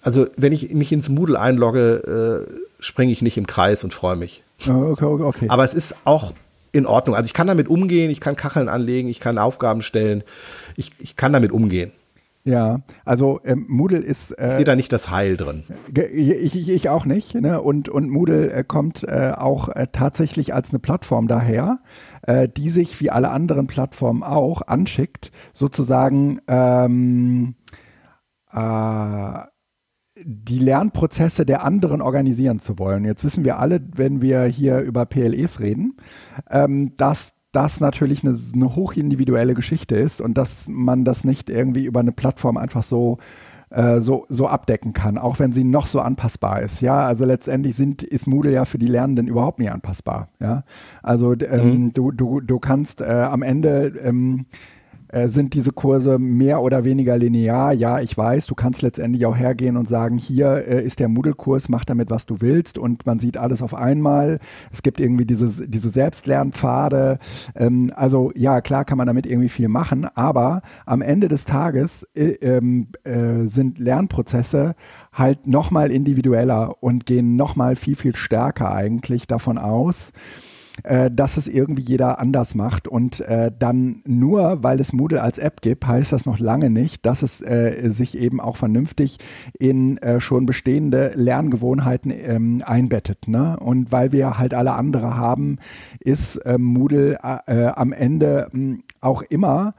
also 0.03 0.27
wenn 0.37 0.53
ich 0.53 0.73
mich 0.75 0.93
ins 0.93 1.09
Moodle 1.09 1.39
einlogge, 1.41 2.47
äh, 2.49 2.83
springe 2.83 3.13
ich 3.13 3.23
nicht 3.23 3.39
im 3.39 3.47
Kreis 3.47 3.85
und 3.85 3.95
freue 3.95 4.17
mich. 4.17 4.43
Oh, 4.69 4.73
okay, 4.73 5.05
okay, 5.05 5.23
okay. 5.23 5.47
Aber 5.49 5.65
es 5.65 5.75
ist 5.75 5.95
auch 6.05 6.33
in 6.73 6.87
Ordnung. 6.87 7.17
Also 7.17 7.27
ich 7.27 7.35
kann 7.35 7.47
damit 7.47 7.69
umgehen, 7.69 8.11
ich 8.11 8.21
kann 8.21 8.37
Kacheln 8.37 8.69
anlegen, 8.69 9.09
ich 9.09 9.21
kann 9.21 9.39
Aufgaben 9.39 9.81
stellen, 9.81 10.23
ich, 10.77 10.93
ich 10.99 11.17
kann 11.17 11.33
damit 11.33 11.53
umgehen. 11.53 11.93
Ja, 12.47 12.83
also 13.07 13.41
ähm, 13.45 13.65
Moodle 13.69 14.01
ist. 14.01 14.33
Äh, 14.33 14.51
ich 14.51 14.55
sehe 14.57 14.65
da 14.67 14.77
nicht 14.77 14.93
das 14.93 15.11
Heil 15.11 15.39
drin. 15.39 15.65
Ich, 15.95 16.55
ich, 16.55 16.69
ich 16.69 16.89
auch 16.91 17.07
nicht. 17.07 17.35
Ne? 17.35 17.63
Und, 17.63 17.89
und 17.89 18.11
Moodle 18.11 18.51
äh, 18.51 18.65
kommt 18.65 19.03
äh, 19.03 19.33
auch 19.35 19.71
äh, 19.71 19.87
tatsächlich 19.91 20.53
als 20.53 20.71
eine 20.71 20.79
Plattform 20.79 21.27
daher, 21.27 21.81
äh, 22.23 22.47
die 22.47 22.69
sich 22.69 23.01
wie 23.01 23.11
alle 23.11 23.31
anderen 23.31 23.67
Plattformen 23.67 24.23
auch 24.23 24.61
anschickt, 24.61 25.31
sozusagen 25.55 26.39
ähm, 26.47 27.55
äh, 28.53 29.39
die 30.23 30.59
Lernprozesse 30.59 31.47
der 31.47 31.65
anderen 31.65 32.03
organisieren 32.03 32.61
zu 32.61 32.79
wollen. 32.79 33.07
Jetzt 33.07 33.25
wissen 33.25 33.47
wir 33.47 33.59
alle, 33.59 33.81
wenn 33.97 34.21
wir 34.21 34.45
hier 34.45 34.81
über 34.81 35.07
PLEs 35.07 35.61
reden, 35.61 35.97
ähm, 36.51 36.95
dass 36.99 37.35
das 37.55 37.81
natürlich 37.81 38.25
eine, 38.25 38.37
eine 38.55 38.77
hochindividuelle 38.77 39.55
Geschichte 39.55 39.97
ist 39.97 40.21
und 40.21 40.37
dass 40.37 40.67
man 40.69 41.05
das 41.05 41.25
nicht 41.25 41.51
irgendwie 41.51 41.85
über 41.85 42.01
eine 42.01 42.13
Plattform 42.13 42.57
einfach 42.57 42.83
so 42.83 43.19
äh, 43.75 44.01
so, 44.01 44.25
so 44.29 44.47
abdecken 44.47 44.93
kann, 44.93 45.19
auch 45.19 45.41
wenn 45.41 45.53
sie 45.53 45.65
noch 45.65 45.89
so 45.89 46.01
anpassbar 46.01 46.63
ist. 46.63 46.81
Ja, 46.81 47.07
also 47.07 47.25
letztendlich 47.25 47.75
sind, 47.75 48.05
ist 48.05 48.27
Moodle 48.27 48.53
ja 48.53 48.65
für 48.67 48.79
die 48.79 48.87
Lernenden 48.87 49.27
überhaupt 49.27 49.59
nicht 49.59 49.73
anpassbar. 49.73 50.29
Ja, 50.39 50.63
also 51.03 51.33
ähm, 51.33 51.85
mhm. 51.85 51.93
du, 51.93 52.13
du, 52.13 52.41
du 52.41 52.59
kannst 52.61 53.01
äh, 53.01 53.07
am 53.07 53.43
Ende 53.43 53.93
ähm, 54.03 54.47
äh, 55.15 55.29
sind 55.29 55.55
diese 55.55 55.71
Kurse 55.71 56.19
mehr 56.19 56.61
oder 56.61 56.83
weniger 56.83 57.17
linear. 57.17 57.73
Ja, 57.73 58.01
ich 58.01 58.17
weiß, 58.17 58.47
du 58.47 58.57
kannst 58.57 58.83
letztendlich 58.83 59.27
auch 59.27 59.37
hergehen 59.37 59.77
und 59.77 59.89
sagen, 59.89 60.19
hier 60.19 60.67
äh, 60.67 60.85
ist 60.85 60.99
der 60.99 61.09
Moodle-Kurs, 61.09 61.69
mach 61.69 61.85
damit, 61.85 62.11
was 62.11 62.27
du 62.27 62.41
willst 62.41 62.79
und 62.79 63.07
man 63.07 63.21
sieht 63.21 63.37
alles 63.37 63.63
auf 63.63 63.75
einmal. 63.75 64.41
Es 64.73 64.83
gibt 64.83 64.99
irgendwie 64.99 65.25
diese, 65.25 65.69
diese 65.69 65.89
Selbstlernpfade. 65.89 67.21
Ähm, 67.55 67.93
also 67.95 68.33
ja, 68.35 68.61
klar 68.61 68.85
kann 68.85 68.99
man 68.99 69.07
damit 69.07 69.27
irgendwie 69.27 69.49
viel 69.49 69.69
machen, 69.69 70.05
aber 70.17 70.63
am 70.85 71.01
Ende 71.01 71.29
des 71.29 71.45
Tages 71.45 72.09
äh, 72.17 72.33
ähm, 72.43 72.89
äh, 73.05 73.47
sind 73.47 73.79
Lernprozesse 73.79 74.75
halt 75.13 75.47
nochmal 75.47 75.93
individueller 75.93 76.83
und 76.83 77.07
gehen 77.07 77.37
nochmal 77.37 77.77
viel, 77.77 77.95
viel 77.95 78.17
stärker 78.17 78.73
eigentlich 78.75 79.29
davon 79.29 79.59
aus, 79.59 80.13
äh, 80.83 81.11
dass 81.11 81.37
es 81.37 81.47
irgendwie 81.47 81.83
jeder 81.83 82.19
anders 82.19 82.55
macht. 82.55 82.89
Und 82.89 83.21
äh, 83.21 83.53
dann 83.57 84.03
nur, 84.05 84.63
weil 84.63 84.81
es 84.81 84.93
Moodle 84.93 85.23
als 85.23 85.39
App 85.39 85.61
gibt, 85.61 85.87
heißt 85.87 86.13
das 86.13 86.27
noch 86.27 86.39
lange 86.39 86.69
nicht, 86.69 87.07
dass 87.07 87.23
es 87.23 87.41
äh, 87.41 87.91
sich 87.91 88.19
eben 88.19 88.41
auch 88.41 88.57
vernünftig 88.57 89.19
in 89.59 89.99
äh, 89.99 90.21
schon 90.21 90.47
bestehende 90.47 91.13
Lerngewohnheiten 91.15 92.11
ähm, 92.11 92.63
einbettet. 92.65 93.29
Ne? 93.29 93.57
Und 93.61 93.93
weil 93.93 94.13
wir 94.13 94.39
halt 94.39 94.53
alle 94.53 94.73
andere 94.73 95.17
haben, 95.17 95.59
ist 96.01 96.37
äh, 96.39 96.59
Moodle 96.59 97.19
äh, 97.47 97.67
am 97.67 97.93
Ende 97.93 98.49
mh, 98.53 98.59
hm, 98.59 98.83
auch 99.01 99.23
immer, 99.23 99.75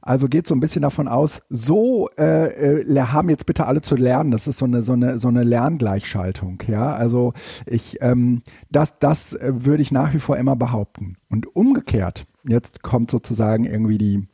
also 0.00 0.28
geht 0.28 0.46
so 0.46 0.54
ein 0.54 0.60
bisschen 0.60 0.82
davon 0.82 1.08
aus, 1.08 1.42
so 1.50 2.08
äh, 2.16 2.80
äh, 2.80 3.00
haben 3.00 3.28
jetzt 3.28 3.46
bitte 3.46 3.66
alle 3.66 3.80
zu 3.80 3.96
lernen. 3.96 4.30
Das 4.30 4.46
ist 4.46 4.58
so 4.58 4.64
eine 4.64 4.82
so 4.82 4.92
eine 4.92 5.18
so 5.18 5.28
eine 5.28 5.42
Lerngleichschaltung. 5.42 6.62
Ja, 6.68 6.94
also 6.94 7.32
ich 7.66 7.98
ähm, 8.00 8.42
das 8.70 8.94
das 8.98 9.36
würde 9.40 9.82
ich 9.82 9.92
nach 9.92 10.14
wie 10.14 10.18
vor 10.18 10.37
immer 10.38 10.56
behaupten. 10.56 11.16
Und 11.28 11.54
umgekehrt, 11.54 12.26
jetzt 12.48 12.82
kommt 12.82 13.10
sozusagen 13.10 13.64
irgendwie 13.64 13.98
die, 13.98 14.28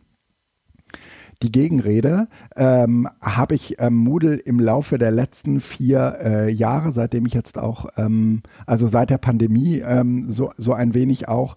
die 1.43 1.53
Gegenrede, 1.53 2.29
ähm, 2.57 3.09
habe 3.21 3.55
ich 3.55 3.77
ähm, 3.79 3.97
Moodle 3.97 4.37
im 4.37 4.61
Laufe 4.61 4.99
der 4.99 5.11
letzten 5.11 5.61
vier 5.61 6.19
äh, 6.21 6.51
Jahre, 6.51 6.93
seitdem 6.93 7.27
ich 7.27 7.35
jetzt 7.35 7.59
auch, 7.59 7.87
ähm, 7.97 8.43
also 8.67 8.89
seit 8.89 9.11
der 9.11 9.19
Pandemie, 9.19 9.79
ähm, 9.79 10.31
so, 10.33 10.53
so 10.57 10.73
ein 10.73 10.95
wenig 10.95 11.29
auch, 11.29 11.57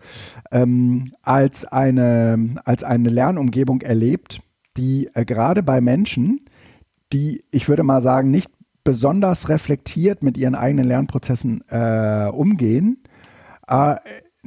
ähm, 0.52 1.04
als, 1.22 1.66
eine, 1.66 2.56
als 2.66 2.84
eine 2.84 3.10
Lernumgebung 3.10 3.82
erlebt, 3.82 4.42
die 4.76 5.10
äh, 5.14 5.26
gerade 5.26 5.64
bei 5.64 5.80
Menschen, 5.80 6.42
die, 7.14 7.44
ich 7.52 7.70
würde 7.70 7.84
mal 7.84 8.02
sagen, 8.02 8.32
nicht 8.32 8.52
besonders 8.84 9.50
reflektiert 9.50 10.24
mit 10.24 10.38
ihren 10.38 10.56
eigenen 10.56 10.86
Lernprozessen 10.86 11.64
äh, 11.70 12.30
umgehen, 12.32 13.04
äh, 13.68 13.96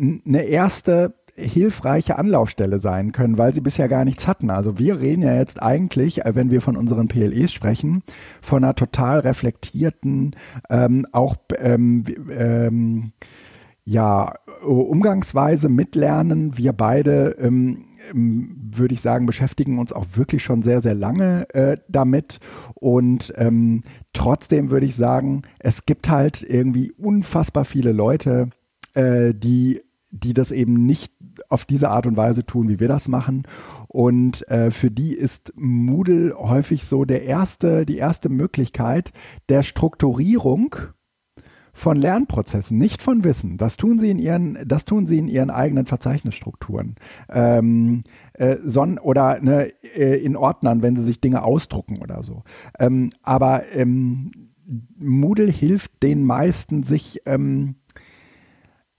eine 0.01 0.42
erste 0.42 1.14
hilfreiche 1.34 2.18
Anlaufstelle 2.18 2.80
sein 2.80 3.12
können, 3.12 3.38
weil 3.38 3.55
sie 3.55 3.61
bisher 3.61 3.88
gar 3.88 4.05
nichts 4.05 4.26
hatten. 4.26 4.51
Also 4.51 4.78
wir 4.78 5.01
reden 5.01 5.22
ja 5.22 5.34
jetzt 5.34 5.62
eigentlich, 5.62 6.24
äh, 6.24 6.34
wenn 6.34 6.51
wir 6.51 6.61
von 6.61 6.76
unseren 6.76 7.09
PLEs 7.09 7.53
sprechen, 7.53 8.03
von 8.40 8.64
einer 8.64 8.74
total 8.74 9.20
reflektierten, 9.20 10.36
ähm, 10.68 11.07
auch 11.12 11.36
ähm, 11.59 12.05
ähm, 12.30 13.12
ja, 13.84 14.34
Umgangsweise 14.62 15.68
mit 15.68 15.94
Lernen. 15.94 16.57
Wir 16.57 16.72
beide 16.72 17.36
ähm, 17.40 17.86
ähm, 18.12 18.57
würde 18.72 18.94
ich 18.94 19.01
sagen, 19.01 19.26
beschäftigen 19.26 19.78
uns 19.78 19.92
auch 19.92 20.07
wirklich 20.14 20.42
schon 20.42 20.62
sehr, 20.62 20.80
sehr 20.80 20.94
lange 20.94 21.48
äh, 21.55 21.76
damit. 21.88 22.38
Und 22.74 23.32
ähm, 23.36 23.82
trotzdem 24.12 24.70
würde 24.70 24.86
ich 24.86 24.94
sagen, 24.94 25.42
es 25.59 25.86
gibt 25.86 26.09
halt 26.09 26.42
irgendwie 26.42 26.92
unfassbar 26.92 27.64
viele 27.64 27.92
Leute, 27.92 28.51
äh, 28.94 29.34
die 29.34 29.82
die 30.11 30.34
das 30.34 30.52
eben 30.52 30.86
nicht 30.86 31.12
auf 31.48 31.64
diese 31.64 31.90
Art 31.90 32.06
und 32.06 32.16
Weise 32.16 32.44
tun, 32.44 32.68
wie 32.68 32.80
wir 32.80 32.88
das 32.88 33.08
machen. 33.08 33.44
Und 33.88 34.46
äh, 34.48 34.70
für 34.70 34.90
die 34.90 35.14
ist 35.14 35.52
Moodle 35.56 36.34
häufig 36.36 36.84
so 36.84 37.04
der 37.04 37.24
erste, 37.24 37.86
die 37.86 37.96
erste 37.96 38.28
Möglichkeit 38.28 39.12
der 39.48 39.62
Strukturierung 39.62 40.76
von 41.72 41.96
Lernprozessen, 41.96 42.76
nicht 42.78 43.02
von 43.02 43.24
Wissen. 43.24 43.56
Das 43.56 43.76
tun 43.76 43.98
sie 43.98 44.11
in 44.11 44.18
ihren, 44.18 44.58
das 44.66 44.84
tun 44.84 45.06
sie 45.06 45.18
in 45.18 45.28
ihren 45.28 45.50
eigenen 45.50 45.86
Verzeichnisstrukturen. 45.86 46.96
Ähm, 47.28 48.02
äh, 48.34 48.56
son 48.62 48.98
oder 48.98 49.40
ne, 49.40 49.68
äh, 49.96 50.22
in 50.22 50.36
Ordnern, 50.36 50.82
wenn 50.82 50.96
sie 50.96 51.04
sich 51.04 51.20
Dinge 51.20 51.42
ausdrucken 51.42 51.98
oder 51.98 52.22
so. 52.22 52.42
Ähm, 52.78 53.11
aber 53.22 53.62
ähm, 53.72 54.30
Moodle 54.98 55.50
hilft 55.50 56.02
den 56.02 56.24
meisten, 56.24 56.82
sich 56.82 57.22
ähm, 57.26 57.76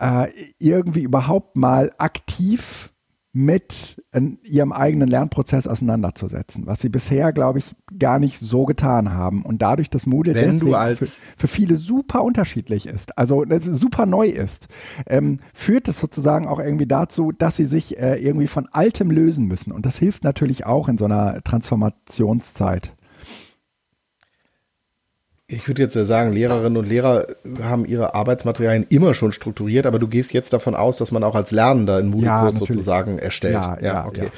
äh, 0.02 0.28
irgendwie 0.58 1.04
überhaupt 1.04 1.56
mal 1.56 1.92
aktiv 1.98 2.92
mit 3.34 4.04
ihrem 4.44 4.74
eigenen 4.74 5.08
Lernprozess 5.08 5.66
auseinanderzusetzen, 5.66 6.68
was 6.68 6.82
sie 6.82 6.90
bisher, 6.90 7.32
glaube 7.32 7.60
ich, 7.60 7.76
gar 7.98 8.20
nicht 8.20 8.40
so 8.40 8.66
getan 8.66 9.14
haben. 9.14 9.44
Und 9.44 9.62
dadurch, 9.62 9.90
dass 9.90 10.06
Moodle 10.06 10.36
Wenn 10.36 10.74
als 10.74 11.00
für, 11.00 11.24
für, 11.38 11.48
viele 11.48 11.78
super 11.78 12.24
unterschiedlich 12.24 12.88
ist, 12.88 13.18
also 13.18 13.46
äh, 13.46 13.62
super 13.62 14.06
neu 14.06 14.28
ist, 14.28 14.68
ähm, 15.08 15.40
führt 15.54 15.88
es 15.88 16.02
sozusagen 16.02 16.46
auch 16.46 16.60
irgendwie 16.60 16.88
dazu, 16.88 17.32
dass 17.32 17.56
sie 17.56 17.66
sich 17.66 17.98
äh, 17.98 18.16
irgendwie 18.16 18.48
von 18.48 18.68
Altem 18.70 19.10
lösen 19.10 19.46
müssen. 19.46 19.72
Und 19.72 19.86
das 19.86 19.98
hilft 19.98 20.26
natürlich 20.26 20.66
auch 20.66 20.90
in 20.90 20.98
so 20.98 21.06
einer 21.06 21.42
Transformationszeit 21.42 22.94
ich 25.52 25.68
würde 25.68 25.82
jetzt 25.82 25.94
sagen, 25.94 26.32
Lehrerinnen 26.32 26.78
und 26.78 26.88
Lehrer 26.88 27.28
haben 27.62 27.86
ihre 27.86 28.16
Arbeitsmaterialien 28.16 28.86
immer 28.90 29.14
schon 29.14 29.34
strukturiert, 29.34 29.86
aber 29.86 30.00
du 30.00 30.08
gehst 30.08 30.32
jetzt 30.32 30.54
davon 30.54 30.76
aus, 30.76 30.98
dass 30.98 31.12
man 31.12 31.24
auch 31.24 31.36
als 31.36 31.52
Lernender 31.52 31.98
einen 31.98 32.10
Moodle-Kurs 32.10 32.56
ja, 32.56 32.60
sozusagen 32.60 33.20
erstellt. 33.20 33.66
Ja, 33.66 33.78
ja, 33.80 33.86
ja 33.86 34.06
okay. 34.08 34.26
Ja. 34.26 34.32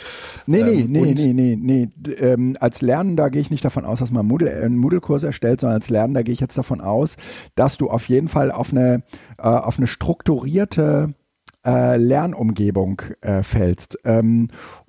Nee, 0.48 0.64
nee, 0.64 0.82
ähm, 0.82 0.92
nee, 0.92 1.14
nee, 1.14 1.34
nee, 1.34 1.90
nee. 1.96 2.14
Ähm, 2.16 2.58
als 2.60 2.82
Lernender 2.82 3.30
gehe 3.30 3.42
ich 3.42 3.52
nicht 3.52 3.64
davon 3.64 3.86
aus, 3.86 4.00
dass 4.00 4.12
man 4.12 4.26
Moodle, 4.26 4.52
äh, 4.52 4.66
einen 4.66 4.78
Moodle-Kurs 4.78 5.24
erstellt, 5.24 5.62
sondern 5.62 5.76
als 5.76 5.90
Lernender 5.90 6.24
gehe 6.24 6.34
ich 6.34 6.40
jetzt 6.40 6.58
davon 6.58 6.82
aus, 6.82 7.16
dass 7.56 7.78
du 7.78 7.90
auf 7.90 8.10
jeden 8.10 8.28
Fall 8.28 8.52
auf 8.52 8.72
eine, 8.72 9.04
äh, 9.38 9.44
auf 9.44 9.78
eine 9.78 9.88
strukturierte 9.88 11.14
äh, 11.66 11.98
Lernumgebung 11.98 13.02
äh, 13.22 13.44
fällst. 13.44 13.98
Ähm, 14.04 14.50
äh, 14.50 14.83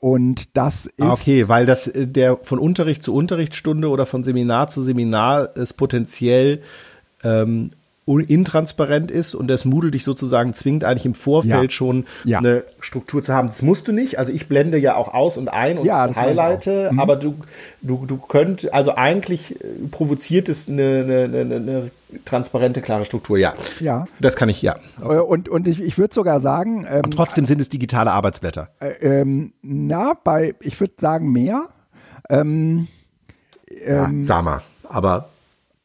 und 0.00 0.56
das 0.56 0.86
ist. 0.86 1.00
Okay, 1.00 1.48
weil 1.48 1.66
das 1.66 1.86
äh, 1.88 2.06
der 2.06 2.38
von 2.42 2.58
Unterricht 2.58 3.02
zu 3.02 3.14
Unterrichtsstunde 3.14 3.88
oder 3.88 4.06
von 4.06 4.22
Seminar 4.22 4.68
zu 4.68 4.82
Seminar 4.82 5.56
ist 5.56 5.74
potenziell 5.74 6.62
ähm, 7.22 7.72
intransparent 8.06 9.10
ist 9.10 9.34
und 9.34 9.46
das 9.46 9.64
Moodle 9.64 9.90
dich 9.90 10.04
sozusagen 10.04 10.52
zwingt, 10.52 10.82
eigentlich 10.82 11.06
im 11.06 11.14
Vorfeld 11.14 11.64
ja. 11.64 11.70
schon 11.70 12.06
ja. 12.24 12.38
eine 12.38 12.64
Struktur 12.80 13.22
zu 13.22 13.32
haben. 13.32 13.48
Das 13.48 13.62
musst 13.62 13.86
du 13.86 13.92
nicht. 13.92 14.18
Also 14.18 14.32
ich 14.32 14.48
blende 14.48 14.78
ja 14.78 14.96
auch 14.96 15.14
aus 15.14 15.36
und 15.36 15.48
ein 15.48 15.78
und 15.78 15.86
ja, 15.86 16.10
highlighte, 16.14 16.90
mhm. 16.90 16.98
aber 16.98 17.16
du, 17.16 17.36
du, 17.82 18.06
du 18.06 18.16
könnt, 18.16 18.72
also 18.72 18.96
eigentlich 18.96 19.54
äh, 19.62 19.68
provoziert 19.90 20.48
es 20.48 20.68
eine, 20.68 21.04
eine, 21.04 21.38
eine, 21.40 21.56
eine 21.56 21.90
transparente, 22.24 22.82
klare 22.82 23.04
Struktur, 23.04 23.38
ja. 23.38 23.54
Ja. 23.78 24.06
Das 24.18 24.34
kann 24.34 24.48
ich, 24.48 24.60
ja. 24.62 24.76
Okay. 25.00 25.16
Äh, 25.16 25.20
und, 25.20 25.48
und 25.48 25.68
ich, 25.68 25.80
ich 25.80 25.96
würde 25.96 26.12
sogar 26.12 26.40
sagen. 26.40 26.86
Ähm, 26.90 27.02
und 27.04 27.14
trotzdem 27.14 27.46
sind 27.46 27.60
es 27.60 27.68
digitale 27.68 28.10
Arbeitsblätter. 28.10 28.70
Äh, 28.80 29.20
ähm, 29.20 29.52
na, 29.62 30.14
bei, 30.14 30.54
ich 30.60 30.80
würde 30.80 30.94
sagen 30.98 31.30
mehr. 31.30 31.68
Ähm, 32.28 32.88
ähm, 33.68 34.20
ja, 34.20 34.24
sag 34.26 34.44
mal, 34.44 34.62
aber 34.88 35.28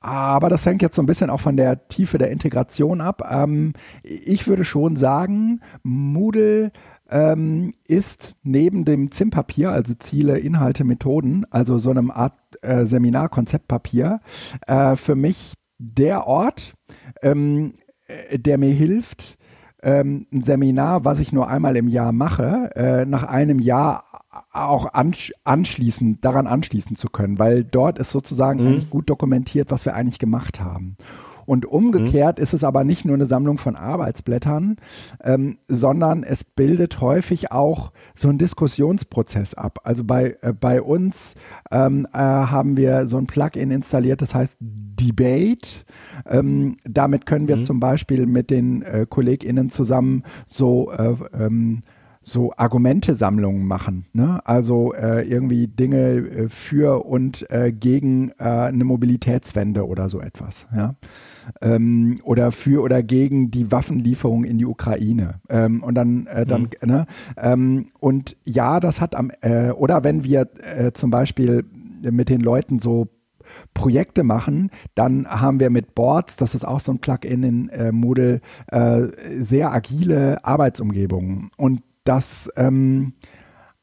aber 0.06 0.50
das 0.50 0.64
hängt 0.68 0.84
jetzt 0.84 0.96
so 0.96 1.02
ein 1.02 1.08
bisschen 1.08 1.32
auch 1.32 1.40
von 1.40 1.58
der 1.58 1.88
Tiefe 1.88 2.20
der 2.20 2.30
Integration 2.30 3.02
ab. 3.02 3.28
Ähm, 3.28 3.74
ich 4.04 4.48
würde 4.48 4.64
schon 4.64 4.98
sagen, 4.98 5.62
Moodle 5.82 6.72
ähm, 7.10 7.74
ist 7.86 8.36
neben 8.44 8.86
dem 8.86 9.10
ZIM-Papier, 9.12 9.72
also 9.72 9.96
Ziele, 9.96 10.38
Inhalte, 10.38 10.84
Methoden, 10.84 11.48
also 11.50 11.80
so 11.80 11.90
einem 11.90 12.12
Art 12.12 12.36
äh, 12.62 12.86
Seminar-Konzeptpapier, 12.86 14.20
äh, 14.68 14.96
für 14.96 15.16
mich 15.16 15.56
der 15.80 16.28
Ort, 16.28 16.76
ähm, 17.24 17.74
äh, 18.06 18.38
der 18.38 18.60
mir 18.60 18.74
hilft, 18.74 19.40
ähm, 19.82 20.28
ein 20.32 20.44
Seminar, 20.44 21.04
was 21.04 21.20
ich 21.20 21.34
nur 21.34 21.48
einmal 21.48 21.76
im 21.78 21.88
Jahr 21.88 22.12
mache, 22.12 22.70
äh, 22.76 23.06
nach 23.06 23.24
einem 23.24 23.58
Jahr 23.58 24.05
auch 24.52 24.88
anschließen, 25.44 26.20
daran 26.22 26.48
anschließen 26.48 26.96
zu 26.96 27.10
können, 27.10 27.40
weil 27.40 27.64
dort 27.64 28.00
ist 28.00 28.12
sozusagen 28.12 28.62
mhm. 28.62 28.68
eigentlich 28.68 28.90
gut 28.90 29.10
dokumentiert, 29.10 29.72
was 29.72 29.86
wir 29.86 29.96
eigentlich 29.96 30.20
gemacht 30.20 30.60
haben. 30.60 30.98
Und 31.46 31.66
umgekehrt 31.66 32.38
mhm. 32.38 32.44
ist 32.44 32.54
es 32.54 32.64
aber 32.64 32.84
nicht 32.84 33.06
nur 33.06 33.16
eine 33.16 33.26
Sammlung 33.26 33.58
von 33.58 33.76
Arbeitsblättern, 33.76 34.78
ähm, 35.24 35.58
sondern 35.66 36.24
es 36.24 36.44
bildet 36.44 37.02
häufig 37.02 37.52
auch 37.52 37.92
so 38.16 38.30
einen 38.30 38.38
Diskussionsprozess 38.38 39.54
ab. 39.54 39.80
Also 39.84 40.04
bei, 40.04 40.38
äh, 40.42 40.54
bei 40.54 40.82
uns 40.82 41.36
ähm, 41.72 42.08
äh, 42.14 42.18
haben 42.18 42.78
wir 42.78 43.06
so 43.06 43.18
ein 43.18 43.28
Plugin 43.28 43.72
installiert, 43.72 44.22
das 44.22 44.34
heißt 44.34 44.58
Debate. 44.60 45.86
Ähm, 46.28 46.78
damit 46.84 47.26
können 47.26 47.48
wir 47.48 47.58
mhm. 47.58 47.64
zum 47.64 47.80
Beispiel 47.80 48.26
mit 48.26 48.50
den 48.50 48.82
äh, 48.82 49.06
KollegInnen 49.08 49.70
zusammen 49.70 50.24
so 50.48 50.92
äh, 50.92 51.16
ähm, 51.38 51.84
so 52.28 52.52
Argumentesammlungen 52.58 53.68
machen. 53.68 54.08
Ne? 54.14 54.42
Also 54.46 54.94
äh, 54.96 55.22
irgendwie 55.30 55.68
Dinge 55.68 55.98
äh, 55.98 56.50
für 56.50 57.06
und 57.06 57.48
äh, 57.52 57.72
gegen 57.72 58.32
äh, 58.40 58.44
eine 58.44 58.84
Mobilitätswende 58.84 59.86
oder 59.86 60.10
so 60.10 60.20
etwas. 60.20 60.66
Ja? 60.76 60.96
Ähm, 61.62 62.16
oder 62.24 62.52
für 62.52 62.82
oder 62.82 63.04
gegen 63.04 63.52
die 63.52 63.72
Waffenlieferung 63.72 64.44
in 64.44 64.58
die 64.58 64.66
Ukraine. 64.66 65.36
Ähm, 65.50 65.84
und 65.84 65.94
dann, 65.94 66.26
äh, 66.26 66.48
dann, 66.48 66.64
mhm. 66.82 66.88
ne? 66.88 67.06
Ähm, 67.38 67.88
und 68.00 68.36
ja, 68.44 68.80
das 68.80 69.02
hat 69.02 69.16
am, 69.16 69.32
äh, 69.42 69.70
oder 69.70 70.04
wenn 70.04 70.24
wir 70.24 70.50
zum 70.94 71.12
Beispiel 71.12 71.64
mit 72.10 72.30
den 72.30 72.42
Leuten 72.42 72.80
so 72.80 73.08
Projekte 73.76 74.24
machen, 74.24 74.72
dann 74.96 75.28
haben 75.28 75.60
wir 75.60 75.70
mit 75.70 75.94
Boards, 75.94 76.38
das 76.38 76.56
ist 76.56 76.66
auch 76.66 76.80
so 76.80 76.92
ein 76.92 77.00
Plugin 77.00 77.44
in 77.44 77.70
äh, 77.70 77.92
Moodle, 77.92 78.42
äh, 78.68 79.04
sehr 79.40 79.72
agile 79.72 80.44
Arbeitsumgebungen. 80.44 81.52
Und 81.58 81.82
das 82.06 82.50
ähm, 82.56 83.14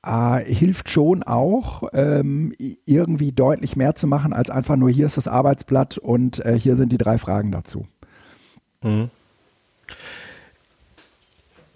äh, 0.05 0.41
hilft 0.45 0.89
schon 0.89 1.23
auch, 1.23 1.85
ähm, 1.93 2.53
irgendwie 2.59 3.33
deutlich 3.33 3.77
mehr 3.77 3.95
zu 3.95 4.07
machen, 4.07 4.33
als 4.33 4.51
einfach 4.51 4.77
nur 4.77 4.91
hier 4.91 5.07
ist 5.07 5.17
das 5.17 5.29
Arbeitsblatt 5.29 5.99
und 5.99 6.45
äh, 6.45 6.59
hier 6.59 6.77
sind 6.77 6.91
die 6.91 6.99
drei 6.99 7.19
Fragen 7.19 7.53
dazu. 7.53 7.87
Mhm. 8.83 9.11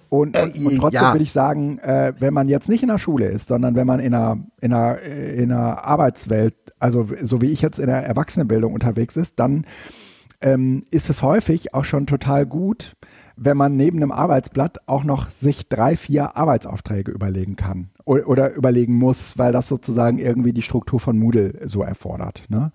Und, 0.08 0.36
und, 0.36 0.56
und, 0.66 0.76
trotzdem 0.78 1.02
ja. 1.02 1.12
würde 1.12 1.24
ich 1.24 1.32
sagen, 1.32 1.78
äh, 1.80 2.12
wenn 2.18 2.32
man 2.32 2.48
jetzt 2.48 2.68
nicht 2.68 2.82
in 2.82 2.88
der 2.88 2.98
Schule 2.98 3.26
ist, 3.26 3.48
sondern 3.48 3.74
wenn 3.74 3.86
man 3.86 4.00
in 4.00 4.14
einer, 4.14 4.38
in 4.60 4.72
einer, 4.72 5.00
in 5.02 5.50
einer 5.50 5.84
Arbeitswelt, 5.84 6.54
also 6.78 7.06
so 7.22 7.42
wie 7.42 7.50
ich 7.50 7.60
jetzt 7.60 7.78
in 7.78 7.86
der 7.86 8.06
Erwachsenenbildung 8.06 8.72
unterwegs 8.72 9.16
ist, 9.16 9.40
dann 9.40 9.66
ähm, 10.40 10.82
ist 10.90 11.10
es 11.10 11.22
häufig 11.22 11.74
auch 11.74 11.84
schon 11.84 12.06
total 12.06 12.46
gut, 12.46 12.94
wenn 13.36 13.56
man 13.56 13.76
neben 13.76 13.98
einem 13.98 14.12
Arbeitsblatt 14.12 14.88
auch 14.88 15.04
noch 15.04 15.30
sich 15.30 15.68
drei, 15.68 15.96
vier 15.96 16.36
Arbeitsaufträge 16.36 17.12
überlegen 17.12 17.56
kann 17.56 17.90
oder, 18.04 18.54
überlegen 18.54 18.94
muss, 18.94 19.36
weil 19.36 19.52
das 19.52 19.68
sozusagen 19.68 20.18
irgendwie 20.18 20.52
die 20.52 20.62
Struktur 20.62 21.00
von 21.00 21.18
Moodle 21.18 21.60
so 21.66 21.82
erfordert. 21.82 22.44
Ne? 22.48 22.72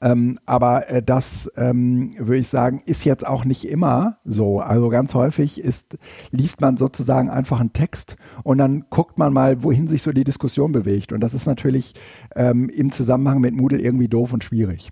Ähm, 0.00 0.38
aber 0.46 0.88
äh, 0.88 1.02
das, 1.02 1.50
ähm, 1.56 2.14
würde 2.18 2.38
ich 2.38 2.48
sagen, 2.48 2.82
ist 2.86 3.04
jetzt 3.04 3.26
auch 3.26 3.44
nicht 3.44 3.68
immer 3.68 4.16
so. 4.24 4.60
Also 4.60 4.88
ganz 4.88 5.14
häufig 5.14 5.60
ist, 5.60 5.98
liest 6.30 6.60
man 6.62 6.76
sozusagen 6.78 7.28
einfach 7.28 7.60
einen 7.60 7.72
Text 7.72 8.16
und 8.44 8.58
dann 8.58 8.86
guckt 8.90 9.18
man 9.18 9.32
mal, 9.32 9.62
wohin 9.62 9.88
sich 9.88 10.02
so 10.02 10.12
die 10.12 10.24
Diskussion 10.24 10.72
bewegt. 10.72 11.12
Und 11.12 11.20
das 11.20 11.34
ist 11.34 11.46
natürlich 11.46 11.94
ähm, 12.34 12.68
im 12.70 12.92
Zusammenhang 12.92 13.40
mit 13.40 13.54
Moodle 13.54 13.80
irgendwie 13.80 14.08
doof 14.08 14.32
und 14.32 14.42
schwierig. 14.42 14.90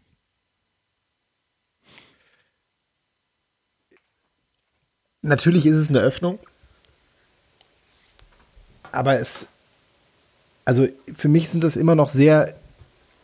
Natürlich 5.23 5.67
ist 5.67 5.77
es 5.77 5.91
eine 5.91 6.01
Öffnung, 6.01 6.39
aber 8.93 9.21
es, 9.21 9.47
also 10.65 10.89
für 11.15 11.29
mich 11.29 11.51
sind 11.51 11.63
das 11.63 11.77
immer 11.77 11.95
noch 11.95 12.09
sehr 12.09 12.55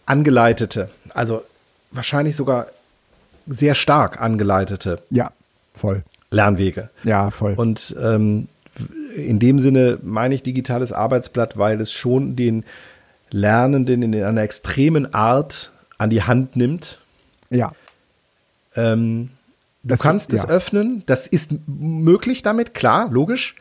angeleitete, 0.05 0.91
also 1.15 1.45
wahrscheinlich 1.91 2.37
sogar 2.37 2.67
sehr 3.47 3.75
stark 3.75 4.21
angeleitete. 4.21 5.03
Ja, 5.11 5.33
voll. 5.75 6.03
Lernwege. 6.31 6.91
Ja, 7.05 7.31
voll. 7.31 7.55
Und 7.55 7.97
ähm, 8.01 8.49
in 9.15 9.39
dem 9.39 9.61
Sinne 9.61 9.99
meine 10.03 10.35
ich 10.35 10.43
digitales 10.43 10.93
Arbeitsblatt, 10.93 11.57
weil 11.57 11.81
es 11.81 11.93
schon 11.93 12.37
den 12.37 12.65
Lernenden 13.31 14.03
in 14.03 14.23
einer 14.23 14.43
extremen 14.43 15.15
Art 15.15 15.73
an 15.99 16.11
die 16.11 16.23
Hand 16.23 16.57
nimmt. 16.57 17.01
Ja. 17.51 17.73
Ähm, 18.75 19.31
Du 19.87 19.91
das 19.91 20.01
kannst 20.01 20.32
es 20.32 20.43
ja. 20.43 20.49
öffnen, 20.49 21.05
das 21.07 21.28
ist 21.28 21.53
möglich 21.68 22.43
damit, 22.43 22.74
klar, 22.74 23.09
logisch. 23.09 23.55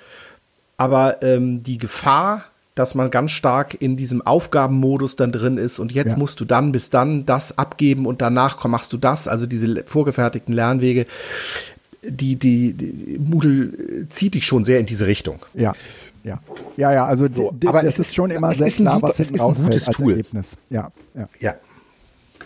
Aber 0.75 1.21
ähm, 1.21 1.61
die 1.63 1.77
Gefahr, 1.77 2.45
dass 2.73 2.95
man 2.95 3.11
ganz 3.11 3.29
stark 3.29 3.79
in 3.79 3.95
diesem 3.95 4.23
Aufgabenmodus 4.23 5.15
dann 5.15 5.31
drin 5.31 5.59
ist 5.59 5.77
und 5.77 5.91
jetzt 5.91 6.13
ja. 6.13 6.17
musst 6.17 6.39
du 6.39 6.45
dann 6.45 6.71
bis 6.71 6.89
dann 6.89 7.27
das 7.27 7.59
abgeben 7.59 8.07
und 8.07 8.23
danach 8.23 8.63
machst 8.65 8.91
du 8.91 8.97
das, 8.97 9.27
also 9.27 9.45
diese 9.45 9.83
vorgefertigten 9.85 10.51
Lernwege, 10.51 11.05
die, 12.01 12.37
die, 12.37 12.73
die 12.73 13.19
Moodle 13.19 14.07
zieht 14.09 14.33
dich 14.33 14.47
schon 14.47 14.63
sehr 14.63 14.79
in 14.79 14.87
diese 14.87 15.05
Richtung. 15.05 15.39
Ja. 15.53 15.75
Ja, 16.23 16.39
ja, 16.75 16.91
ja 16.91 17.05
also 17.05 17.27
so, 17.31 17.53
aber 17.67 17.83
es 17.83 17.99
ist 17.99 18.15
schon 18.15 18.31
immer 18.31 18.51
sehr 18.55 18.71
klar, 18.71 18.95
super, 18.95 19.09
was 19.09 19.19
es 19.19 19.29
ist 19.29 19.41
ein 19.41 19.53
gutes 19.53 19.85
Tool. 19.85 20.13
Ergebnis. 20.13 20.57
Ja, 20.71 20.91
ja. 21.13 21.29
ja 21.39 21.53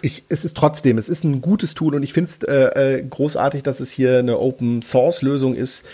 ich, 0.02 0.24
es 0.30 0.46
ist 0.46 0.56
trotzdem, 0.56 0.98
es 0.98 1.10
ist 1.10 1.24
ein 1.24 1.42
gutes 1.42 1.74
Tool 1.74 1.96
und 1.96 2.04
ich 2.04 2.14
finde 2.14 2.30
es 2.30 2.44
äh, 2.44 2.98
äh, 2.98 3.04
großartig, 3.04 3.64
dass 3.64 3.80
es 3.80 3.92
hier 3.92 4.20
eine 4.20 4.40
Open 4.40 4.82
Source 4.82 5.22
Lösung 5.22 5.56
ist, 5.56 5.86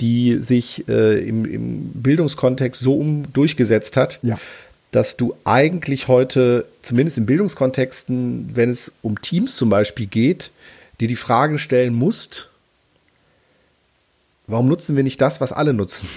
die 0.00 0.36
sich 0.36 0.88
äh, 0.88 1.18
im, 1.26 1.44
im, 1.44 1.90
Bildungskontext 1.94 2.80
so 2.80 2.94
um 2.94 3.32
durchgesetzt 3.32 3.96
hat, 3.96 4.18
ja. 4.22 4.38
dass 4.92 5.16
du 5.16 5.34
eigentlich 5.44 6.08
heute, 6.08 6.66
zumindest 6.82 7.18
in 7.18 7.26
Bildungskontexten, 7.26 8.50
wenn 8.54 8.70
es 8.70 8.92
um 9.02 9.20
Teams 9.20 9.56
zum 9.56 9.70
Beispiel 9.70 10.06
geht, 10.06 10.50
dir 11.00 11.08
die 11.08 11.16
Frage 11.16 11.58
stellen 11.58 11.94
musst, 11.94 12.48
warum 14.46 14.68
nutzen 14.68 14.96
wir 14.96 15.02
nicht 15.02 15.20
das, 15.20 15.40
was 15.40 15.52
alle 15.52 15.74
nutzen? 15.74 16.08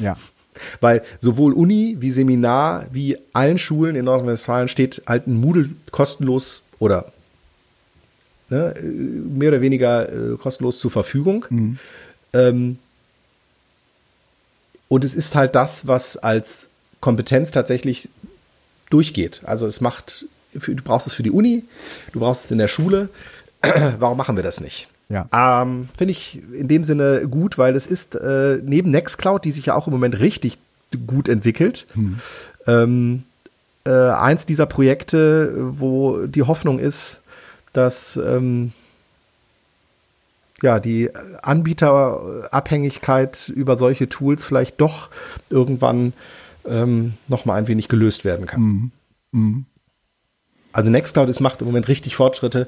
Ja. 0.00 0.16
Weil 0.80 1.02
sowohl 1.20 1.52
Uni 1.52 1.96
wie 2.00 2.10
Seminar 2.10 2.86
wie 2.92 3.16
allen 3.32 3.58
Schulen 3.58 3.94
in 3.94 4.06
Nordrhein-Westfalen 4.06 4.66
steht 4.66 5.02
halt 5.06 5.28
ein 5.28 5.40
Moodle 5.40 5.70
kostenlos 5.92 6.62
oder 6.78 7.12
ne, 8.50 8.74
mehr 8.82 9.50
oder 9.50 9.60
weniger 9.60 10.08
äh, 10.08 10.36
kostenlos 10.36 10.78
zur 10.78 10.90
Verfügung. 10.90 11.44
Mhm. 11.50 11.78
Ähm, 12.32 12.78
und 14.88 15.04
es 15.04 15.14
ist 15.14 15.34
halt 15.34 15.54
das, 15.54 15.86
was 15.86 16.16
als 16.16 16.70
Kompetenz 17.00 17.50
tatsächlich 17.50 18.08
durchgeht. 18.90 19.42
Also 19.44 19.66
es 19.66 19.80
macht, 19.80 20.24
du 20.54 20.76
brauchst 20.76 21.06
es 21.06 21.12
für 21.12 21.22
die 21.22 21.30
Uni, 21.30 21.64
du 22.12 22.20
brauchst 22.20 22.46
es 22.46 22.50
in 22.50 22.58
der 22.58 22.68
Schule. 22.68 23.08
Warum 23.98 24.16
machen 24.16 24.36
wir 24.36 24.42
das 24.42 24.60
nicht? 24.60 24.88
Ja. 25.08 25.28
Ähm, 25.32 25.88
Finde 25.96 26.12
ich 26.12 26.40
in 26.52 26.68
dem 26.68 26.84
Sinne 26.84 27.26
gut, 27.28 27.58
weil 27.58 27.76
es 27.76 27.86
ist 27.86 28.14
äh, 28.14 28.60
neben 28.62 28.90
Nextcloud, 28.90 29.44
die 29.44 29.52
sich 29.52 29.66
ja 29.66 29.74
auch 29.74 29.86
im 29.86 29.92
Moment 29.92 30.20
richtig 30.20 30.58
gut 31.06 31.28
entwickelt, 31.28 31.86
hm. 31.92 32.18
ähm, 32.66 33.24
äh, 33.88 34.10
eins 34.10 34.44
dieser 34.44 34.66
Projekte, 34.66 35.54
wo 35.56 36.26
die 36.26 36.42
Hoffnung 36.42 36.78
ist, 36.78 37.22
dass 37.72 38.18
ähm, 38.18 38.72
ja, 40.60 40.78
die 40.80 41.10
Anbieterabhängigkeit 41.42 43.48
über 43.48 43.78
solche 43.78 44.08
Tools 44.08 44.44
vielleicht 44.44 44.80
doch 44.80 45.10
irgendwann 45.50 46.14
ähm, 46.66 47.12
noch 47.28 47.44
mal 47.44 47.54
ein 47.54 47.68
wenig 47.68 47.86
gelöst 47.88 48.24
werden 48.24 48.46
kann. 48.46 48.60
Mhm. 48.60 48.90
Mhm. 49.32 49.66
Also 50.72 50.90
Nextcloud 50.90 51.28
ist, 51.30 51.40
macht 51.40 51.62
im 51.62 51.66
Moment 51.66 51.88
richtig 51.88 52.14
Fortschritte, 52.14 52.66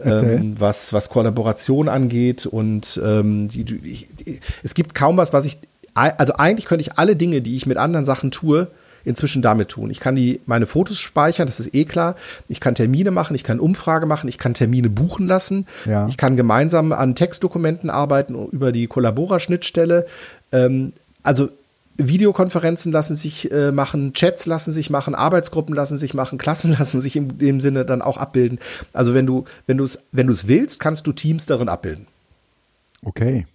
ähm, 0.00 0.54
was, 0.60 0.92
was 0.92 1.10
Kollaboration 1.10 1.88
angeht 1.88 2.46
und 2.46 3.00
ähm, 3.04 3.48
die, 3.48 3.64
die, 3.64 4.06
die, 4.06 4.38
es 4.62 4.74
gibt 4.74 4.94
kaum 4.94 5.16
was, 5.16 5.32
was 5.32 5.46
ich, 5.46 5.58
also 5.94 6.34
eigentlich 6.34 6.66
könnte 6.66 6.82
ich 6.82 6.96
alle 6.96 7.16
Dinge, 7.16 7.42
die 7.42 7.56
ich 7.56 7.66
mit 7.66 7.76
anderen 7.76 8.04
Sachen 8.04 8.30
tue, 8.30 8.68
inzwischen 9.10 9.42
damit 9.42 9.68
tun. 9.68 9.90
Ich 9.90 10.00
kann 10.00 10.16
die, 10.16 10.40
meine 10.46 10.66
Fotos 10.66 10.98
speichern, 10.98 11.46
das 11.46 11.60
ist 11.60 11.74
eh 11.74 11.84
klar. 11.84 12.16
Ich 12.48 12.60
kann 12.60 12.74
Termine 12.74 13.10
machen, 13.10 13.34
ich 13.34 13.44
kann 13.44 13.60
Umfrage 13.60 14.06
machen, 14.06 14.28
ich 14.28 14.38
kann 14.38 14.54
Termine 14.54 14.88
buchen 14.88 15.26
lassen. 15.26 15.66
Ja. 15.84 16.06
Ich 16.08 16.16
kann 16.16 16.36
gemeinsam 16.36 16.92
an 16.92 17.14
Textdokumenten 17.14 17.90
arbeiten 17.90 18.34
über 18.50 18.72
die 18.72 18.86
Kollabora-Schnittstelle. 18.86 20.06
Ähm, 20.52 20.92
also 21.22 21.50
Videokonferenzen 22.08 22.92
lassen 22.92 23.14
sich 23.14 23.52
äh, 23.52 23.72
machen, 23.72 24.12
Chats 24.14 24.46
lassen 24.46 24.72
sich 24.72 24.90
machen, 24.90 25.14
Arbeitsgruppen 25.14 25.74
lassen 25.74 25.98
sich 25.98 26.14
machen, 26.14 26.38
Klassen 26.38 26.72
lassen 26.78 27.00
sich 27.00 27.16
in 27.16 27.38
dem 27.38 27.60
Sinne 27.60 27.84
dann 27.84 28.02
auch 28.02 28.16
abbilden. 28.16 28.58
Also 28.92 29.14
wenn 29.14 29.26
du, 29.26 29.44
wenn 29.66 29.76
du 29.76 29.84
es, 29.84 29.98
wenn 30.12 30.26
du 30.26 30.32
es 30.32 30.48
willst, 30.48 30.80
kannst 30.80 31.06
du 31.06 31.12
Teams 31.12 31.46
darin 31.46 31.68
abbilden. 31.68 32.06
Okay. 33.02 33.46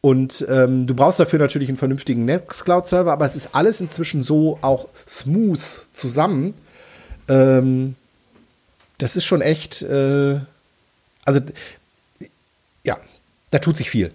Und 0.00 0.46
ähm, 0.48 0.86
du 0.86 0.94
brauchst 0.94 1.20
dafür 1.20 1.38
natürlich 1.38 1.68
einen 1.68 1.76
vernünftigen 1.76 2.24
Nextcloud-Server, 2.24 3.12
aber 3.12 3.26
es 3.26 3.36
ist 3.36 3.54
alles 3.54 3.80
inzwischen 3.80 4.22
so 4.22 4.58
auch 4.62 4.88
smooth 5.06 5.60
zusammen. 5.92 6.54
Ähm, 7.28 7.96
das 8.96 9.16
ist 9.16 9.24
schon 9.24 9.42
echt, 9.42 9.82
äh, 9.82 10.40
also 11.24 11.40
ja, 12.82 12.98
da 13.50 13.58
tut 13.58 13.76
sich 13.76 13.90
viel. 13.90 14.12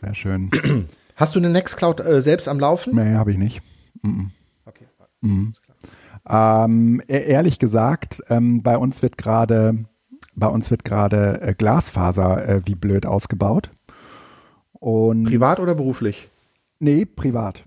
Sehr 0.00 0.14
schön. 0.14 0.50
Hast 1.16 1.36
du 1.36 1.38
eine 1.38 1.50
Nextcloud 1.50 2.00
äh, 2.00 2.20
selbst 2.20 2.48
am 2.48 2.58
Laufen? 2.58 2.96
Nee, 2.96 3.14
habe 3.14 3.30
ich 3.30 3.38
nicht. 3.38 3.62
Mm 4.02 4.26
Okay. 4.64 4.86
Mm 5.20 5.52
ähm, 6.28 7.02
e-, 7.08 7.24
ehrlich 7.24 7.58
gesagt, 7.58 8.22
ähm, 8.28 8.62
bei 8.62 8.76
uns 8.76 9.02
wird 9.02 9.18
gerade 9.18 9.84
bei 10.34 10.46
uns 10.46 10.70
wird 10.70 10.84
gerade 10.84 11.40
äh, 11.42 11.54
Glasfaser 11.54 12.48
äh, 12.48 12.62
wie 12.64 12.74
blöd 12.74 13.06
ausgebaut. 13.06 13.70
Und 14.82 15.22
privat 15.22 15.60
oder 15.60 15.76
beruflich? 15.76 16.28
Nee, 16.80 17.04
privat. 17.04 17.64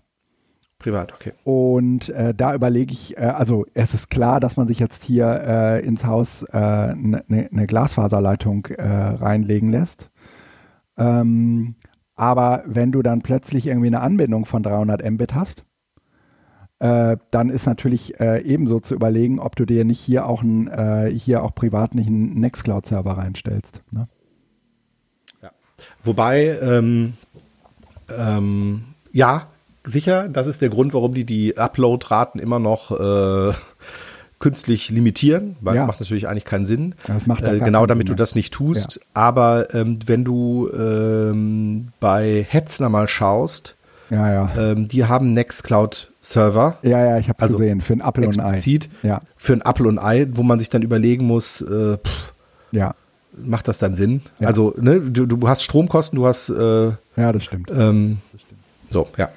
Privat, 0.79 1.13
okay. 1.13 1.31
Und 1.45 2.09
äh, 2.09 2.33
da 2.33 2.53
überlege 2.53 2.91
ich, 2.91 3.17
äh, 3.17 3.21
also 3.21 3.65
es 3.73 3.93
ist 3.93 4.09
klar, 4.09 4.41
dass 4.41 4.57
man 4.57 4.67
sich 4.67 4.79
jetzt 4.79 5.01
hier 5.01 5.25
äh, 5.47 5.85
ins 5.85 6.05
Haus 6.05 6.43
eine 6.43 7.19
äh, 7.19 7.23
ne, 7.27 7.47
ne 7.51 7.67
Glasfaserleitung 7.67 8.65
äh, 8.65 8.85
reinlegen 8.85 9.71
lässt. 9.71 10.11
Ähm, 10.97 11.75
aber 12.15 12.63
wenn 12.65 12.91
du 12.91 13.01
dann 13.01 13.21
plötzlich 13.21 13.67
irgendwie 13.67 13.87
eine 13.87 14.01
Anbindung 14.01 14.43
von 14.43 14.61
300 14.61 15.09
Mbit 15.09 15.33
hast, 15.33 15.63
äh, 16.79 17.15
dann 17.31 17.49
ist 17.49 17.65
natürlich 17.65 18.19
ebenso 18.19 18.81
zu 18.81 18.93
überlegen, 18.93 19.39
ob 19.39 19.55
du 19.55 19.65
dir 19.65 19.85
nicht 19.85 20.01
hier 20.01 20.25
auch 20.25 20.43
ein, 20.43 21.09
hier 21.15 21.43
auch 21.43 21.55
privat 21.55 21.95
nicht 21.95 22.07
einen 22.07 22.39
Nextcloud-Server 22.41 23.17
reinstellst. 23.17 23.83
Ne? 23.91 24.03
Wobei, 26.03 26.57
ähm, 26.61 27.13
ähm, 28.17 28.83
ja, 29.11 29.47
sicher, 29.83 30.27
das 30.29 30.47
ist 30.47 30.61
der 30.61 30.69
Grund, 30.69 30.93
warum 30.93 31.13
die 31.13 31.25
die 31.25 31.57
Upload-Raten 31.57 32.39
immer 32.39 32.59
noch 32.59 32.91
äh, 32.91 33.53
künstlich 34.39 34.89
limitieren, 34.89 35.55
weil 35.61 35.75
ja. 35.75 35.81
das 35.81 35.87
macht 35.87 35.99
natürlich 36.01 36.27
eigentlich 36.27 36.45
keinen 36.45 36.65
Sinn. 36.65 36.95
Das 37.07 37.25
macht 37.25 37.43
äh, 37.43 37.57
genau 37.59 37.85
damit 37.85 38.09
du 38.09 38.15
das 38.15 38.35
nicht 38.35 38.53
tust. 38.53 38.95
Ja. 38.95 39.01
Aber 39.13 39.73
ähm, 39.73 39.99
wenn 40.05 40.23
du 40.23 40.69
ähm, 40.71 41.89
bei 41.99 42.45
Hetzner 42.47 42.89
mal 42.89 43.07
schaust, 43.07 43.75
ja, 44.09 44.31
ja. 44.31 44.51
Ähm, 44.55 44.87
die 44.87 45.05
haben 45.05 45.33
Nextcloud-Server. 45.33 46.77
Ja, 46.83 47.03
ja, 47.03 47.17
ich 47.17 47.27
habe 47.27 47.41
also 47.41 47.57
gesehen, 47.57 47.81
für 47.81 47.93
ein 47.93 48.01
Apple 48.01 48.27
und 48.27 48.39
Ei. 48.39 48.79
Ja. 49.01 49.21
Für 49.35 49.53
ein 49.53 49.61
Apple 49.61 49.87
und 49.87 49.97
Ei, 49.97 50.27
wo 50.31 50.43
man 50.43 50.59
sich 50.59 50.69
dann 50.69 50.83
überlegen 50.83 51.25
muss, 51.25 51.61
äh, 51.61 51.97
pff, 51.97 52.33
ja. 52.71 52.93
Macht 53.37 53.67
das 53.67 53.79
dann 53.79 53.93
Sinn? 53.93 54.21
Ja. 54.39 54.47
Also, 54.47 54.73
ne, 54.79 54.99
du, 54.99 55.25
du 55.25 55.47
hast 55.47 55.63
Stromkosten, 55.63 56.17
du 56.17 56.25
hast 56.25 56.49
äh, 56.49 56.91
Ja, 57.15 57.31
das 57.31 57.43
stimmt. 57.43 57.69
Ähm, 57.71 58.17
das 58.31 58.41
stimmt. 58.41 58.61
So, 58.89 59.07
ja. 59.17 59.29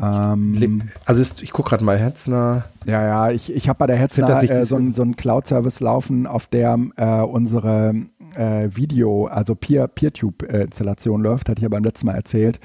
Ähm, 0.00 0.82
also 1.04 1.20
ist, 1.20 1.42
ich 1.42 1.52
gucke 1.52 1.70
gerade 1.70 1.84
mal 1.84 1.98
Hetzner. 1.98 2.64
Ja, 2.86 3.04
ja, 3.04 3.30
ich, 3.30 3.52
ich 3.52 3.68
habe 3.68 3.78
bei 3.78 3.86
der 3.86 3.96
Hetzner 3.96 4.42
äh, 4.42 4.64
so, 4.64 4.76
ein, 4.76 4.94
so 4.94 5.02
einen 5.02 5.16
Cloud-Service 5.16 5.80
laufen, 5.80 6.26
auf 6.26 6.46
der 6.46 6.78
äh, 6.96 7.20
unsere 7.20 7.94
äh, 8.34 8.68
Video, 8.72 9.26
also 9.26 9.54
Peer-Tube-Installation 9.54 11.22
läuft, 11.22 11.48
hatte 11.48 11.58
ich 11.58 11.64
ja 11.64 11.68
beim 11.68 11.84
letzten 11.84 12.06
Mal 12.06 12.14
erzählt. 12.14 12.60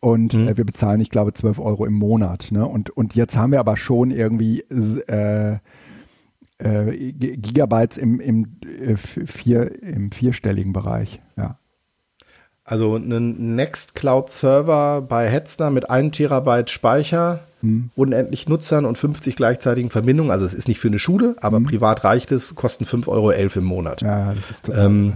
Und 0.00 0.34
mhm. 0.34 0.48
äh, 0.48 0.56
wir 0.56 0.64
bezahlen, 0.64 1.00
ich 1.00 1.10
glaube, 1.10 1.32
12 1.32 1.58
Euro 1.58 1.86
im 1.86 1.94
Monat. 1.94 2.48
Ne? 2.50 2.66
Und, 2.66 2.90
und 2.90 3.14
jetzt 3.14 3.36
haben 3.36 3.52
wir 3.52 3.60
aber 3.60 3.76
schon 3.76 4.10
irgendwie 4.10 4.64
äh, 6.58 7.12
Gigabytes 7.12 7.98
im, 7.98 8.20
im, 8.20 8.56
äh, 8.64 8.96
vier, 8.96 9.82
im 9.82 10.10
vierstelligen 10.10 10.72
Bereich. 10.72 11.20
Ja. 11.36 11.58
Also 12.64 12.96
ein 12.96 13.54
Nextcloud-Server 13.54 15.02
bei 15.02 15.28
Hetzner 15.28 15.70
mit 15.70 15.88
1 15.88 16.16
Terabyte 16.16 16.68
Speicher, 16.68 17.40
hm. 17.60 17.90
unendlich 17.94 18.48
Nutzern 18.48 18.84
und 18.84 18.98
50 18.98 19.36
gleichzeitigen 19.36 19.88
Verbindungen. 19.88 20.32
Also 20.32 20.44
es 20.44 20.52
ist 20.52 20.66
nicht 20.66 20.80
für 20.80 20.88
eine 20.88 20.98
Schule, 20.98 21.36
aber 21.40 21.58
hm. 21.58 21.66
privat 21.66 22.02
reicht 22.02 22.32
es, 22.32 22.56
kosten 22.56 22.84
5,11 22.84 23.08
Euro 23.08 23.30
im 23.30 23.64
Monat. 23.64 24.02
Ja, 24.02 24.34
das 24.34 24.50
ist, 24.50 24.68
ähm, 24.68 25.12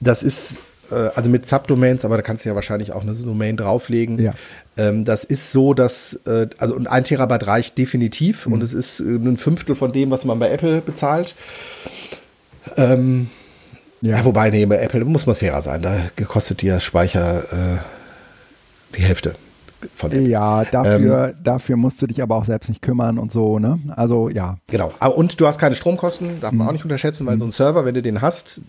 das 0.00 0.22
ist 0.22 0.58
also 0.94 1.30
mit 1.30 1.46
Subdomains, 1.46 2.04
aber 2.04 2.16
da 2.16 2.22
kannst 2.22 2.44
du 2.44 2.48
ja 2.48 2.54
wahrscheinlich 2.54 2.92
auch 2.92 3.02
eine 3.02 3.12
Domain 3.14 3.56
drauflegen. 3.56 4.18
Ja. 4.18 4.32
Ähm, 4.76 5.04
das 5.04 5.24
ist 5.24 5.52
so, 5.52 5.74
dass, 5.74 6.20
äh, 6.26 6.48
also 6.58 6.74
und 6.74 6.86
ein 6.86 7.04
Terabyte 7.04 7.46
reicht 7.46 7.78
definitiv 7.78 8.46
hm. 8.46 8.52
und 8.52 8.62
es 8.62 8.72
ist 8.72 9.00
äh, 9.00 9.04
ein 9.04 9.36
Fünftel 9.36 9.76
von 9.76 9.92
dem, 9.92 10.10
was 10.10 10.24
man 10.24 10.38
bei 10.38 10.50
Apple 10.50 10.80
bezahlt. 10.80 11.34
Ähm, 12.76 13.28
ja. 14.00 14.16
ja. 14.16 14.24
wobei, 14.24 14.50
nee, 14.50 14.64
bei 14.66 14.78
Apple 14.78 15.04
muss 15.04 15.26
man 15.26 15.34
fairer 15.34 15.62
sein. 15.62 15.82
Da 15.82 16.24
kostet 16.24 16.62
dir 16.62 16.80
Speicher 16.80 17.44
äh, 17.52 17.78
die 18.96 19.02
Hälfte. 19.02 19.34
Ja, 20.10 20.64
dafür, 20.64 21.28
ähm, 21.28 21.34
dafür 21.42 21.76
musst 21.76 22.02
du 22.02 22.06
dich 22.06 22.22
aber 22.22 22.36
auch 22.36 22.44
selbst 22.44 22.68
nicht 22.68 22.82
kümmern 22.82 23.18
und 23.18 23.32
so, 23.32 23.58
ne? 23.58 23.78
Also 23.96 24.28
ja. 24.28 24.58
Genau. 24.66 24.92
Und 25.14 25.40
du 25.40 25.46
hast 25.46 25.58
keine 25.58 25.74
Stromkosten, 25.74 26.40
darf 26.40 26.52
man 26.52 26.64
mhm. 26.64 26.68
auch 26.68 26.72
nicht 26.72 26.84
unterschätzen, 26.84 27.26
weil 27.26 27.36
mhm. 27.36 27.40
so 27.40 27.44
ein 27.46 27.50
Server, 27.52 27.84
wenn 27.86 27.94
du 27.94 28.02
den 28.02 28.20
hast. 28.20 28.60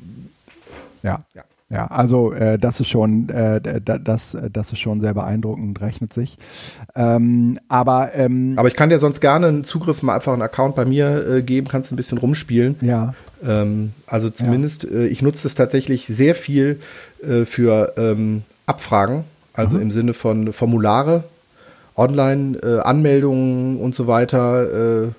Ja. 1.03 1.23
ja. 1.35 1.43
Ja, 1.71 1.87
also 1.87 2.33
äh, 2.33 2.57
das 2.57 2.81
ist 2.81 2.89
schon, 2.89 3.29
äh, 3.29 3.61
das, 3.81 4.35
das 4.51 4.73
ist 4.73 4.79
schon 4.79 4.99
sehr 4.99 5.13
beeindruckend 5.13 5.79
rechnet 5.79 6.13
sich. 6.13 6.37
Ähm, 6.95 7.57
aber 7.69 8.13
ähm, 8.13 8.55
aber 8.57 8.67
ich 8.67 8.75
kann 8.75 8.89
dir 8.89 8.99
sonst 8.99 9.21
gerne 9.21 9.47
einen 9.47 9.63
Zugriff 9.63 10.03
mal 10.03 10.15
einfach 10.15 10.33
einen 10.33 10.41
Account 10.41 10.75
bei 10.75 10.83
mir 10.83 11.25
äh, 11.25 11.41
geben, 11.41 11.69
kannst 11.69 11.93
ein 11.93 11.95
bisschen 11.95 12.17
rumspielen. 12.17 12.75
Ja. 12.81 13.13
Ähm, 13.47 13.93
also 14.05 14.29
zumindest, 14.29 14.83
ja. 14.83 14.89
Äh, 14.89 15.07
ich 15.07 15.21
nutze 15.21 15.43
das 15.43 15.55
tatsächlich 15.55 16.07
sehr 16.07 16.35
viel 16.35 16.81
äh, 17.23 17.45
für 17.45 17.93
ähm, 17.97 18.41
Abfragen, 18.65 19.23
also 19.53 19.77
mhm. 19.77 19.83
im 19.83 19.91
Sinne 19.91 20.13
von 20.13 20.51
Formulare, 20.51 21.23
Online-Anmeldungen 21.95 23.77
äh, 23.77 23.81
und 23.81 23.95
so 23.95 24.07
weiter, 24.07 25.13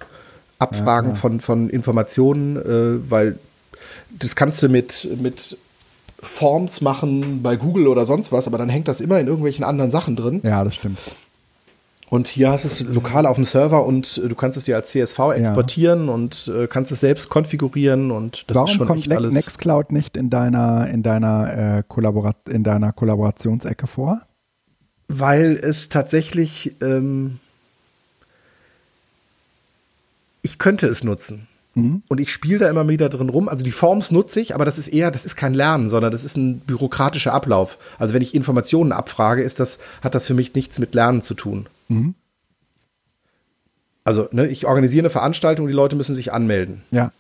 Abfragen 0.59 1.11
ja, 1.11 1.17
von 1.17 1.41
von 1.41 1.71
Informationen, 1.71 3.03
weil 3.09 3.39
das 4.11 4.37
kannst 4.37 4.63
du 4.63 4.69
mit 4.69 5.09
mit 5.21 5.57
Forms 6.23 6.81
machen 6.81 7.43
bei 7.43 7.57
Google 7.57 7.89
oder 7.89 8.07
sonst 8.07 8.33
was, 8.33 8.47
aber 8.47 8.59
dann 8.59 8.69
hängt 8.69 8.89
das 8.89 9.01
immer 9.01 9.19
in 9.19 9.27
irgendwelchen 9.27 9.65
anderen 9.65 9.91
Sachen 9.91 10.17
drin. 10.17 10.41
Ja, 10.43 10.65
das 10.65 10.77
stimmt. 10.77 10.99
Und 12.09 12.29
hier 12.29 12.51
hast 12.51 12.65
du 12.65 12.69
es 12.69 12.81
lokal 12.95 13.27
auf 13.27 13.37
dem 13.37 13.45
Server 13.45 13.85
und 13.85 14.21
äh, 14.23 14.29
du 14.29 14.35
kannst 14.35 14.57
es 14.57 14.65
dir 14.65 14.77
als 14.77 14.91
CSV 14.91 15.19
exportieren 15.35 16.07
ja. 16.07 16.13
und 16.13 16.53
äh, 16.55 16.67
kannst 16.67 16.93
es 16.93 17.01
selbst 17.01 17.29
konfigurieren 17.29 18.11
und 18.11 18.45
das 18.47 18.55
Warum 18.55 18.69
ist 18.69 18.75
schon 18.75 18.87
kommt 18.87 19.01
echt 19.01 19.13
alles. 19.13 19.35
Nextcloud 19.35 19.93
nicht 19.93 20.17
in 20.17 20.29
deiner 20.31 20.89
in 20.89 21.03
deiner 21.03 21.79
äh, 21.79 21.83
Kollaborat 21.89 22.37
in 22.49 22.65
deiner 22.65 22.93
Kollaborationsecke 22.93 23.87
vor? 23.87 24.21
weil 25.19 25.59
es 25.63 25.89
tatsächlich, 25.89 26.77
ähm, 26.81 27.39
ich 30.43 30.59
könnte 30.59 30.87
es 30.87 31.05
nutzen. 31.05 31.49
Mhm. 31.75 32.03
Und 32.09 32.21
ich 32.21 32.33
spiele 32.33 32.59
da 32.59 32.69
immer 32.69 32.87
wieder 32.89 33.09
drin 33.09 33.29
rum. 33.29 33.49
Also 33.49 33.65
die 33.65 33.73
Forms 33.73 34.11
nutze 34.11 34.41
ich, 34.41 34.55
aber 34.55 34.65
das 34.65 34.79
ist 34.79 34.89
eher, 34.89 35.11
das 35.11 35.25
ist 35.25 35.37
kein 35.37 35.55
Lernen, 35.55 35.89
sondern 35.89 36.13
das 36.13 36.25
ist 36.25 36.37
ein 36.37 36.61
bürokratischer 36.61 37.33
Ablauf. 37.33 37.79
Also 37.99 38.15
wenn 38.15 38.23
ich 38.23 38.35
Informationen 38.35 38.93
abfrage, 38.93 39.43
ist 39.43 39.61
das, 39.61 39.79
hat 40.03 40.15
das 40.15 40.27
für 40.27 40.35
mich 40.35 40.55
nichts 40.55 40.79
mit 40.79 40.95
Lernen 40.95 41.23
zu 41.23 41.35
tun. 41.35 41.67
Mhm. 41.89 42.15
Also, 44.05 44.29
ne, 44.33 44.49
ich 44.49 44.67
organisiere 44.67 45.03
eine 45.03 45.11
Veranstaltung, 45.11 45.69
die 45.69 45.73
Leute 45.73 45.97
müssen 45.97 46.15
sich 46.15 46.33
anmelden. 46.33 46.83
Ja. 46.91 47.13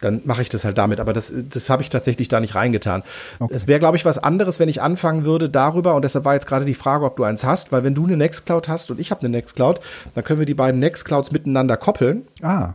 Dann 0.00 0.20
mache 0.24 0.42
ich 0.42 0.48
das 0.48 0.64
halt 0.64 0.78
damit, 0.78 1.00
aber 1.00 1.12
das, 1.12 1.32
das 1.50 1.70
habe 1.70 1.82
ich 1.82 1.90
tatsächlich 1.90 2.28
da 2.28 2.38
nicht 2.38 2.54
reingetan. 2.54 3.02
Okay. 3.40 3.52
Es 3.54 3.66
wäre, 3.66 3.80
glaube 3.80 3.96
ich, 3.96 4.04
was 4.04 4.18
anderes, 4.18 4.60
wenn 4.60 4.68
ich 4.68 4.80
anfangen 4.80 5.24
würde 5.24 5.48
darüber, 5.48 5.96
und 5.96 6.02
deshalb 6.02 6.24
war 6.24 6.34
jetzt 6.34 6.46
gerade 6.46 6.64
die 6.64 6.74
Frage, 6.74 7.04
ob 7.04 7.16
du 7.16 7.24
eins 7.24 7.42
hast, 7.42 7.72
weil 7.72 7.82
wenn 7.82 7.94
du 7.94 8.04
eine 8.04 8.16
Nextcloud 8.16 8.68
hast 8.68 8.90
und 8.90 9.00
ich 9.00 9.10
habe 9.10 9.22
eine 9.22 9.30
Nextcloud, 9.30 9.80
dann 10.14 10.24
können 10.24 10.38
wir 10.38 10.46
die 10.46 10.54
beiden 10.54 10.78
Nextclouds 10.78 11.32
miteinander 11.32 11.76
koppeln. 11.76 12.28
Ah. 12.42 12.74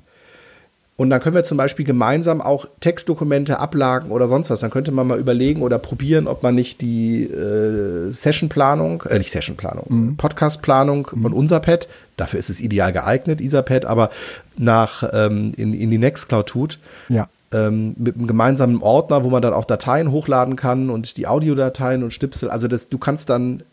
Und 0.96 1.10
dann 1.10 1.22
können 1.22 1.36
wir 1.36 1.44
zum 1.44 1.58
Beispiel 1.58 1.86
gemeinsam 1.86 2.40
auch 2.40 2.68
Textdokumente 2.80 3.60
ablagen 3.60 4.12
oder 4.12 4.28
sonst 4.28 4.52
was. 4.52 4.60
Dann 4.60 4.70
könnte 4.70 4.92
man 4.92 5.08
mal 5.08 5.18
überlegen 5.18 5.64
oder 5.64 5.80
probieren, 5.80 6.28
ob 6.28 6.44
man 6.44 6.54
nicht 6.54 6.82
die 6.82 7.24
äh, 7.24 8.12
Sessionplanung, 8.12 9.02
äh, 9.10 9.18
nicht 9.18 9.32
Sessionplanung, 9.32 9.86
mhm. 9.90 10.18
Podcastplanung 10.18 11.08
mhm. 11.12 11.22
von 11.24 11.34
Unserpad, 11.34 11.88
dafür 12.16 12.40
ist 12.40 12.52
es 12.52 12.60
ideal 12.60 12.94
geeignet, 12.94 13.42
Etherpad, 13.42 13.86
aber 13.86 14.12
nach 14.56 15.04
ähm, 15.14 15.54
in, 15.58 15.74
in 15.74 15.90
die 15.90 15.98
Nextcloud 15.98 16.46
tut. 16.48 16.80
Ja. 17.10 17.28
Ähm, 17.52 17.96
mit 17.98 18.16
einem 18.16 18.28
gemeinsamen 18.28 18.82
Ordner, 18.82 19.24
wo 19.24 19.30
man 19.30 19.42
dann 19.42 19.54
auch 19.54 19.66
Dateien 19.66 20.12
hochladen 20.12 20.56
kann 20.56 20.92
und 20.92 21.18
die 21.18 21.26
Audiodateien 21.26 22.04
und 22.04 22.14
Schnipsel. 22.14 22.52
Also 22.52 22.68
das, 22.68 22.90
du 22.90 23.00
kannst 23.00 23.30
dann, 23.30 23.64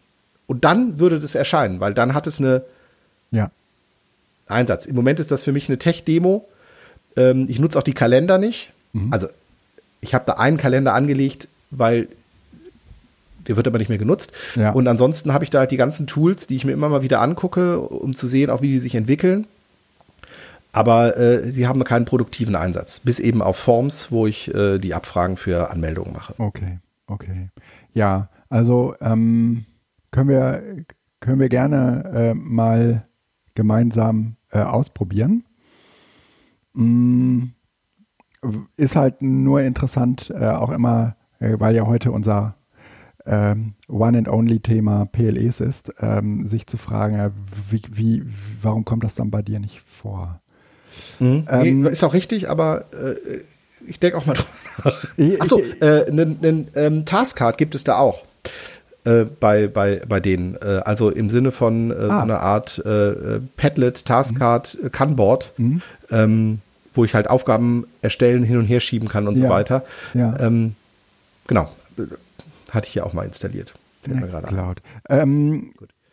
und 0.47 0.65
dann 0.65 0.99
würde 0.99 1.21
das 1.21 1.35
erscheinen, 1.35 1.81
weil 1.81 1.93
dann 1.93 2.15
hat 2.15 2.27
es 2.27 2.41
eine 2.41 2.63
ja. 3.31 3.51
Einsatz. 4.49 4.87
Im 4.87 4.97
Moment 4.97 5.21
ist 5.21 5.31
das 5.31 5.45
für 5.45 5.53
mich 5.53 5.69
eine 5.69 5.77
Tech-Demo 5.77 6.47
ähm, 7.17 7.47
ich 7.49 7.59
nutze 7.59 7.79
auch 7.79 7.83
die 7.83 7.95
Kalender 7.95 8.39
nicht. 8.39 8.73
Mhm. 8.93 9.13
Also 9.13 9.29
ich 10.01 10.15
habe 10.15 10.25
da 10.27 10.35
einen 10.35 10.57
Kalender 10.57 10.95
angelegt, 10.95 11.49
weil 11.71 12.09
der 13.47 13.57
wird 13.57 13.67
aber 13.67 13.79
nicht 13.79 13.89
mehr 13.89 13.99
genutzt. 13.99 14.33
Ja. 14.55 14.71
Und 14.71 14.87
ansonsten 14.87 15.33
habe 15.33 15.45
ich 15.45 15.51
da 15.51 15.61
halt 15.61 15.71
die 15.71 15.77
ganzen 15.77 16.07
Tools, 16.07 16.47
die 16.47 16.57
ich 16.57 16.65
mir 16.65 16.73
immer 16.73 16.89
mal 16.89 17.03
wieder 17.03 17.21
angucke, 17.21 17.81
um 17.81 18.15
zu 18.15 18.27
sehen, 18.27 18.51
auch 18.51 18.63
wie 18.63 18.69
die 18.69 18.79
sich 18.79 18.95
entwickeln. 18.95 19.47
Aber 20.73 21.17
äh, 21.17 21.51
sie 21.51 21.67
haben 21.67 21.83
keinen 21.83 22.05
produktiven 22.05 22.55
Einsatz, 22.55 23.01
bis 23.01 23.19
eben 23.19 23.43
auf 23.43 23.57
Forms, 23.57 24.13
wo 24.13 24.27
ich 24.27 24.55
äh, 24.55 24.79
die 24.79 24.95
Abfragen 24.95 25.37
für 25.37 25.71
Anmeldungen 25.71 26.13
mache. 26.13 26.35
Okay, 26.39 26.79
okay. 27.09 27.49
Ja, 27.93 28.29
also 28.49 28.95
ähm, 29.01 29.65
können 30.13 30.29
wir 30.29 30.63
können 31.19 31.41
wir 31.41 31.49
gerne 31.49 32.05
äh, 32.15 32.35
mal 32.35 33.05
gemeinsam 33.55 34.37
äh, 34.51 34.61
ausprobieren. 34.61 35.45
Mm, 36.75 37.49
ist 38.77 38.97
halt 38.97 39.23
nur 39.23 39.61
interessant, 39.63 40.33
äh, 40.35 40.49
auch 40.49 40.71
immer, 40.71 41.17
äh, 41.41 41.55
weil 41.59 41.75
ja 41.75 41.87
heute 41.87 42.11
unser 42.13 42.57
ähm, 43.27 43.75
One 43.89 44.19
and 44.19 44.29
Only 44.29 44.61
Thema 44.61 45.07
PLEs 45.07 45.61
ist, 45.61 45.93
ähm, 46.01 46.47
sich 46.47 46.67
zu 46.67 46.79
fragen, 46.79 47.17
äh, 47.17 47.31
wie, 47.71 47.83
wie, 47.93 48.23
warum 48.63 48.85
kommt 48.85 49.05
das 49.05 49.15
dann 49.15 49.31
bei 49.31 49.43
dir 49.43 49.61
nicht 49.61 49.81
vor? 49.81 50.41
Mhm. 51.19 51.45
Ähm, 51.49 51.83
nee, 51.83 51.91
ist 51.91 52.03
auch 52.03 52.15
richtig, 52.15 52.49
aber 52.49 52.87
äh, 52.93 53.43
ich 53.87 53.99
denke 53.99 54.17
auch 54.17 54.27
mal 54.27 54.35
drüber 55.17 55.37
nach. 55.37 55.41
Achso, 55.41 55.61
einen 55.81 56.43
äh, 56.75 56.87
ähm, 56.87 57.05
Taskcard 57.05 57.59
gibt 57.59 57.75
es 57.75 57.85
da 57.85 57.99
auch. 57.99 58.25
Äh, 59.05 59.25
bei, 59.25 59.67
bei, 59.67 60.03
bei 60.07 60.21
denen. 60.21 60.57
Äh, 60.57 60.83
also 60.85 61.11
im 61.11 61.31
Sinne 61.31 61.53
von 61.53 61.91
äh, 61.91 61.95
ah. 61.95 61.99
so 61.99 62.23
einer 62.23 62.41
Art 62.41 62.79
äh, 62.85 63.41
Padlet, 63.57 64.05
Taskcard, 64.05 64.79
mhm. 64.83 64.93
Kanboard. 64.93 65.53
Mhm. 65.57 65.83
Ähm, 66.11 66.61
wo 66.93 67.05
ich 67.05 67.15
halt 67.15 67.31
Aufgaben 67.31 67.87
erstellen, 68.03 68.43
hin 68.43 68.59
und 68.59 68.67
her 68.67 68.81
schieben 68.81 69.09
kann 69.09 69.29
und 69.29 69.37
ja. 69.37 69.45
so 69.45 69.49
weiter. 69.49 69.85
Ja. 70.15 70.35
Ähm, 70.41 70.75
genau, 71.47 71.71
hatte 72.71 72.89
ich 72.89 72.95
ja 72.95 73.05
auch 73.05 73.13
mal 73.13 73.25
installiert. 73.25 73.75
Nextcloud. 74.07 74.79
Ähm, 75.09 75.73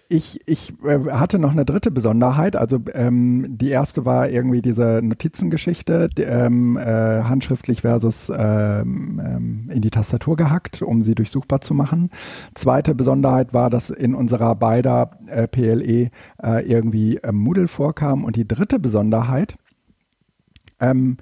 ich, 0.10 0.48
ich 0.48 0.74
äh, 0.84 1.12
hatte 1.12 1.40
noch 1.40 1.52
eine 1.52 1.66
dritte 1.66 1.92
Besonderheit. 1.92 2.56
Also 2.56 2.80
ähm, 2.94 3.58
die 3.58 3.70
erste 3.70 4.06
war 4.06 4.30
irgendwie 4.30 4.62
diese 4.62 5.02
Notizengeschichte, 5.04 6.10
ähm, 6.18 6.78
äh, 6.78 7.24
handschriftlich 7.24 7.82
versus 7.82 8.32
ähm, 8.36 9.22
ähm, 9.24 9.70
in 9.72 9.82
die 9.82 9.90
Tastatur 9.90 10.36
gehackt, 10.36 10.82
um 10.82 11.04
sie 11.04 11.16
durchsuchbar 11.16 11.62
zu 11.62 11.74
machen. 11.74 12.10
Zweite 12.54 12.96
Besonderheit 12.96 13.54
war, 13.54 13.70
dass 13.70 13.90
in 13.90 14.16
unserer 14.16 14.56
beider 14.56 15.12
äh, 15.28 15.48
PLE 15.48 16.10
äh, 16.42 16.66
irgendwie 16.66 17.18
äh, 17.18 17.32
Moodle 17.32 17.68
vorkam. 17.68 18.24
Und 18.24 18.36
die 18.36 18.48
dritte 18.48 18.80
Besonderheit 18.80 19.58
ähm, 20.80 21.18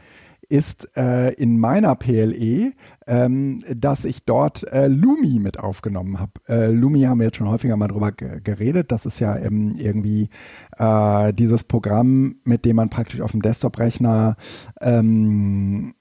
ist 0.56 0.95
äh, 0.95 1.34
in 1.34 1.60
meiner 1.60 1.95
PLE, 1.95 2.72
ähm, 3.08 3.62
dass 3.76 4.06
ich 4.06 4.24
dort 4.24 4.64
äh, 4.72 4.88
Lumi 4.88 5.39
mit 5.39 5.60
aufgenommen 5.60 6.18
habe. 6.18 6.32
Äh, 6.47 6.72
Lumi 6.72 7.01
haben 7.01 7.20
wir 7.20 7.26
jetzt 7.26 7.36
schon 7.36 7.49
häufiger 7.49 7.76
mal 7.76 7.89
drüber 7.89 8.14
geredet. 8.14 8.89
Das 8.91 9.06
ist 9.06 9.20
ja 9.20 9.36
ähm, 9.36 9.76
irgendwie 9.78 10.30
äh, 10.78 11.34
dieses 11.34 11.66
Programm, 11.66 12.38
mit 12.45 12.64
dem 12.64 12.78
man 12.78 12.89
praktisch 12.89 13.20
auf 13.20 13.32
dem 13.32 13.41
Desktop-Rechner 13.41 14.38
ähm, 14.80 15.93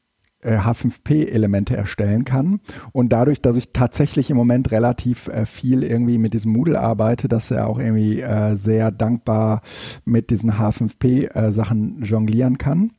H5P-Elemente 0.45 1.75
äh, 1.75 1.79
erstellen 1.79 2.25
kann. 2.25 2.61
Und 2.93 3.13
dadurch, 3.13 3.41
dass 3.41 3.57
ich 3.57 3.73
tatsächlich 3.73 4.31
im 4.31 4.37
Moment 4.37 4.71
relativ 4.71 5.27
äh, 5.29 5.47
viel 5.47 5.83
irgendwie 5.83 6.19
mit 6.19 6.33
diesem 6.33 6.53
Moodle 6.53 6.81
arbeite, 6.81 7.27
dass 7.27 7.51
er 7.51 7.67
auch 7.67 7.81
irgendwie 7.81 8.21
äh, 8.21 8.55
sehr 8.55 8.93
dankbar 8.93 9.63
mit 10.05 10.31
diesen 10.31 10.53
H5P-Sachen 10.53 12.03
äh, 12.03 12.05
jonglieren 12.05 12.59
kann. 12.59 12.93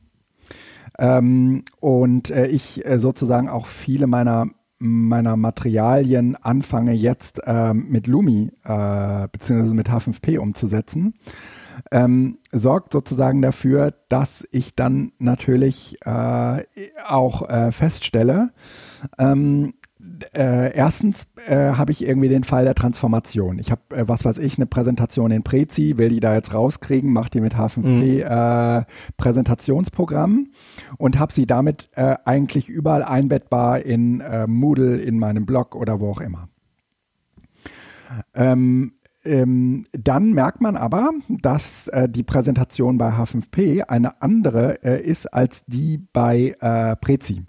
Ähm, 0.98 1.64
und 1.80 2.30
äh, 2.30 2.46
ich 2.46 2.86
äh, 2.86 2.98
sozusagen 2.98 3.48
auch 3.48 3.66
viele 3.66 4.06
meiner 4.06 4.46
meiner 4.78 5.36
Materialien 5.36 6.36
anfange 6.36 6.92
jetzt 6.92 7.40
äh, 7.46 7.72
mit 7.72 8.06
Lumi 8.06 8.52
äh, 8.64 9.28
beziehungsweise 9.32 9.74
mit 9.74 9.88
H5P 9.88 10.38
umzusetzen, 10.38 11.14
ähm, 11.90 12.38
sorgt 12.50 12.92
sozusagen 12.92 13.40
dafür, 13.40 13.94
dass 14.08 14.46
ich 14.50 14.74
dann 14.74 15.12
natürlich 15.18 15.96
äh, 16.04 16.64
auch 17.06 17.48
äh, 17.48 17.72
feststelle, 17.72 18.52
ähm, 19.18 19.74
äh, 20.34 20.74
erstens 20.74 21.28
äh, 21.46 21.72
habe 21.72 21.92
ich 21.92 22.06
irgendwie 22.06 22.28
den 22.28 22.44
Fall 22.44 22.64
der 22.64 22.74
Transformation. 22.74 23.58
Ich 23.58 23.70
habe, 23.70 23.82
äh, 23.90 24.08
was 24.08 24.24
weiß 24.24 24.38
ich, 24.38 24.56
eine 24.56 24.66
Präsentation 24.66 25.30
in 25.30 25.42
Prezi, 25.42 25.96
will 25.96 26.10
die 26.10 26.20
da 26.20 26.34
jetzt 26.34 26.54
rauskriegen, 26.54 27.12
mache 27.12 27.30
die 27.30 27.40
mit 27.40 27.54
H5P 27.54 27.84
mhm. 27.84 28.20
Äh, 28.20 28.84
Präsentationsprogramm 29.16 30.48
und 30.98 31.18
habe 31.18 31.32
sie 31.32 31.46
damit 31.46 31.88
äh, 31.94 32.16
eigentlich 32.24 32.68
überall 32.68 33.02
einbettbar 33.02 33.80
in 33.80 34.20
äh, 34.20 34.46
Moodle, 34.46 34.98
in 34.98 35.18
meinem 35.18 35.46
Blog 35.46 35.74
oder 35.74 36.00
wo 36.00 36.10
auch 36.10 36.20
immer. 36.20 36.48
Ähm, 38.34 38.92
ähm, 39.24 39.86
dann 39.92 40.32
merkt 40.32 40.60
man 40.60 40.76
aber, 40.76 41.10
dass 41.28 41.88
äh, 41.88 42.08
die 42.08 42.22
Präsentation 42.22 42.96
bei 42.96 43.10
H5P 43.10 43.82
eine 43.82 44.22
andere 44.22 44.82
äh, 44.84 45.02
ist 45.02 45.26
als 45.26 45.64
die 45.66 45.98
bei 46.12 46.54
äh, 46.60 46.96
Prezi. 46.96 47.42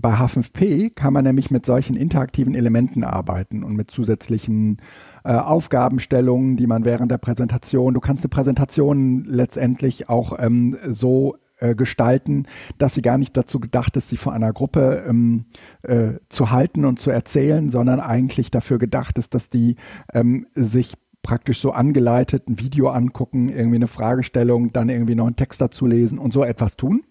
Bei 0.00 0.14
H5P 0.14 0.94
kann 0.94 1.12
man 1.12 1.24
nämlich 1.24 1.50
mit 1.50 1.66
solchen 1.66 1.96
interaktiven 1.96 2.54
Elementen 2.54 3.04
arbeiten 3.04 3.62
und 3.62 3.74
mit 3.76 3.90
zusätzlichen 3.90 4.78
äh, 5.24 5.32
Aufgabenstellungen, 5.34 6.56
die 6.56 6.66
man 6.66 6.84
während 6.84 7.10
der 7.10 7.18
Präsentation, 7.18 7.94
du 7.94 8.00
kannst 8.00 8.24
eine 8.24 8.30
Präsentation 8.30 9.24
letztendlich 9.24 10.08
auch 10.08 10.38
ähm, 10.38 10.76
so 10.88 11.36
äh, 11.60 11.74
gestalten, 11.74 12.46
dass 12.78 12.94
sie 12.94 13.02
gar 13.02 13.18
nicht 13.18 13.36
dazu 13.36 13.60
gedacht 13.60 13.96
ist, 13.96 14.08
sie 14.08 14.16
vor 14.16 14.32
einer 14.32 14.52
Gruppe 14.52 15.04
ähm, 15.06 15.44
äh, 15.82 16.12
zu 16.28 16.50
halten 16.50 16.84
und 16.84 16.98
zu 16.98 17.10
erzählen, 17.10 17.68
sondern 17.68 18.00
eigentlich 18.00 18.50
dafür 18.50 18.78
gedacht 18.78 19.18
ist, 19.18 19.34
dass 19.34 19.50
die 19.50 19.76
ähm, 20.14 20.46
sich 20.52 20.94
praktisch 21.22 21.60
so 21.60 21.72
angeleitet 21.72 22.48
ein 22.48 22.58
Video 22.58 22.88
angucken, 22.88 23.50
irgendwie 23.50 23.76
eine 23.76 23.88
Fragestellung, 23.88 24.72
dann 24.72 24.88
irgendwie 24.88 25.14
noch 25.14 25.26
einen 25.26 25.36
Text 25.36 25.60
dazu 25.60 25.86
lesen 25.86 26.18
und 26.18 26.32
so 26.32 26.44
etwas 26.44 26.76
tun. 26.76 27.02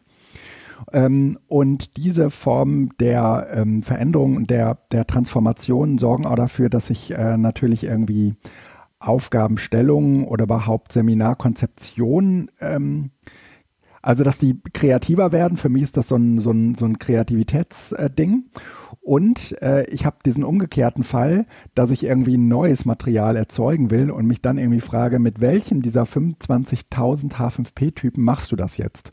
Ähm, 0.92 1.38
und 1.48 1.98
diese 1.98 2.30
Form 2.30 2.90
der 3.00 3.48
ähm, 3.54 3.84
Veränderung 3.84 4.36
und 4.36 4.50
der, 4.50 4.78
der 4.92 5.08
Transformation 5.08 5.98
sorgen 5.98 6.26
auch 6.26 6.36
dafür, 6.36 6.70
dass 6.70 6.90
ich 6.90 7.12
äh, 7.12 7.38
natürlich 7.38 7.84
irgendwie 7.84 8.36
Aufgabenstellungen 9.00 10.26
oder 10.26 10.44
überhaupt 10.44 10.92
Seminarkonzeptionen 10.92 12.52
ähm, 12.60 13.12
also, 14.02 14.24
dass 14.24 14.38
die 14.38 14.58
kreativer 14.74 15.32
werden, 15.32 15.58
für 15.58 15.70
mich 15.70 15.84
ist 15.84 15.98
das 15.98 16.08
so 16.08 16.16
ein, 16.16 16.40
so 16.40 16.52
ein, 16.52 16.76
so 16.76 16.86
ein 16.86 17.00
Kreativitätsding. 17.00 18.46
Und 19.02 19.62
äh, 19.62 19.86
ich 19.90 20.06
habe 20.06 20.18
diesen 20.26 20.44
umgekehrten 20.44 21.04
Fall, 21.04 21.46
dass 21.76 21.92
ich 21.92 22.04
irgendwie 22.06 22.38
ein 22.38 22.48
neues 22.48 22.86
Material 22.86 23.36
erzeugen 23.36 23.92
will 23.92 24.10
und 24.10 24.26
mich 24.26 24.42
dann 24.42 24.58
irgendwie 24.58 24.82
frage, 24.82 25.20
mit 25.20 25.42
welchem 25.42 25.82
dieser 25.82 26.04
25.000 26.04 27.34
H5P-Typen 27.34 28.24
machst 28.24 28.52
du 28.52 28.56
das 28.56 28.78
jetzt? 28.78 29.12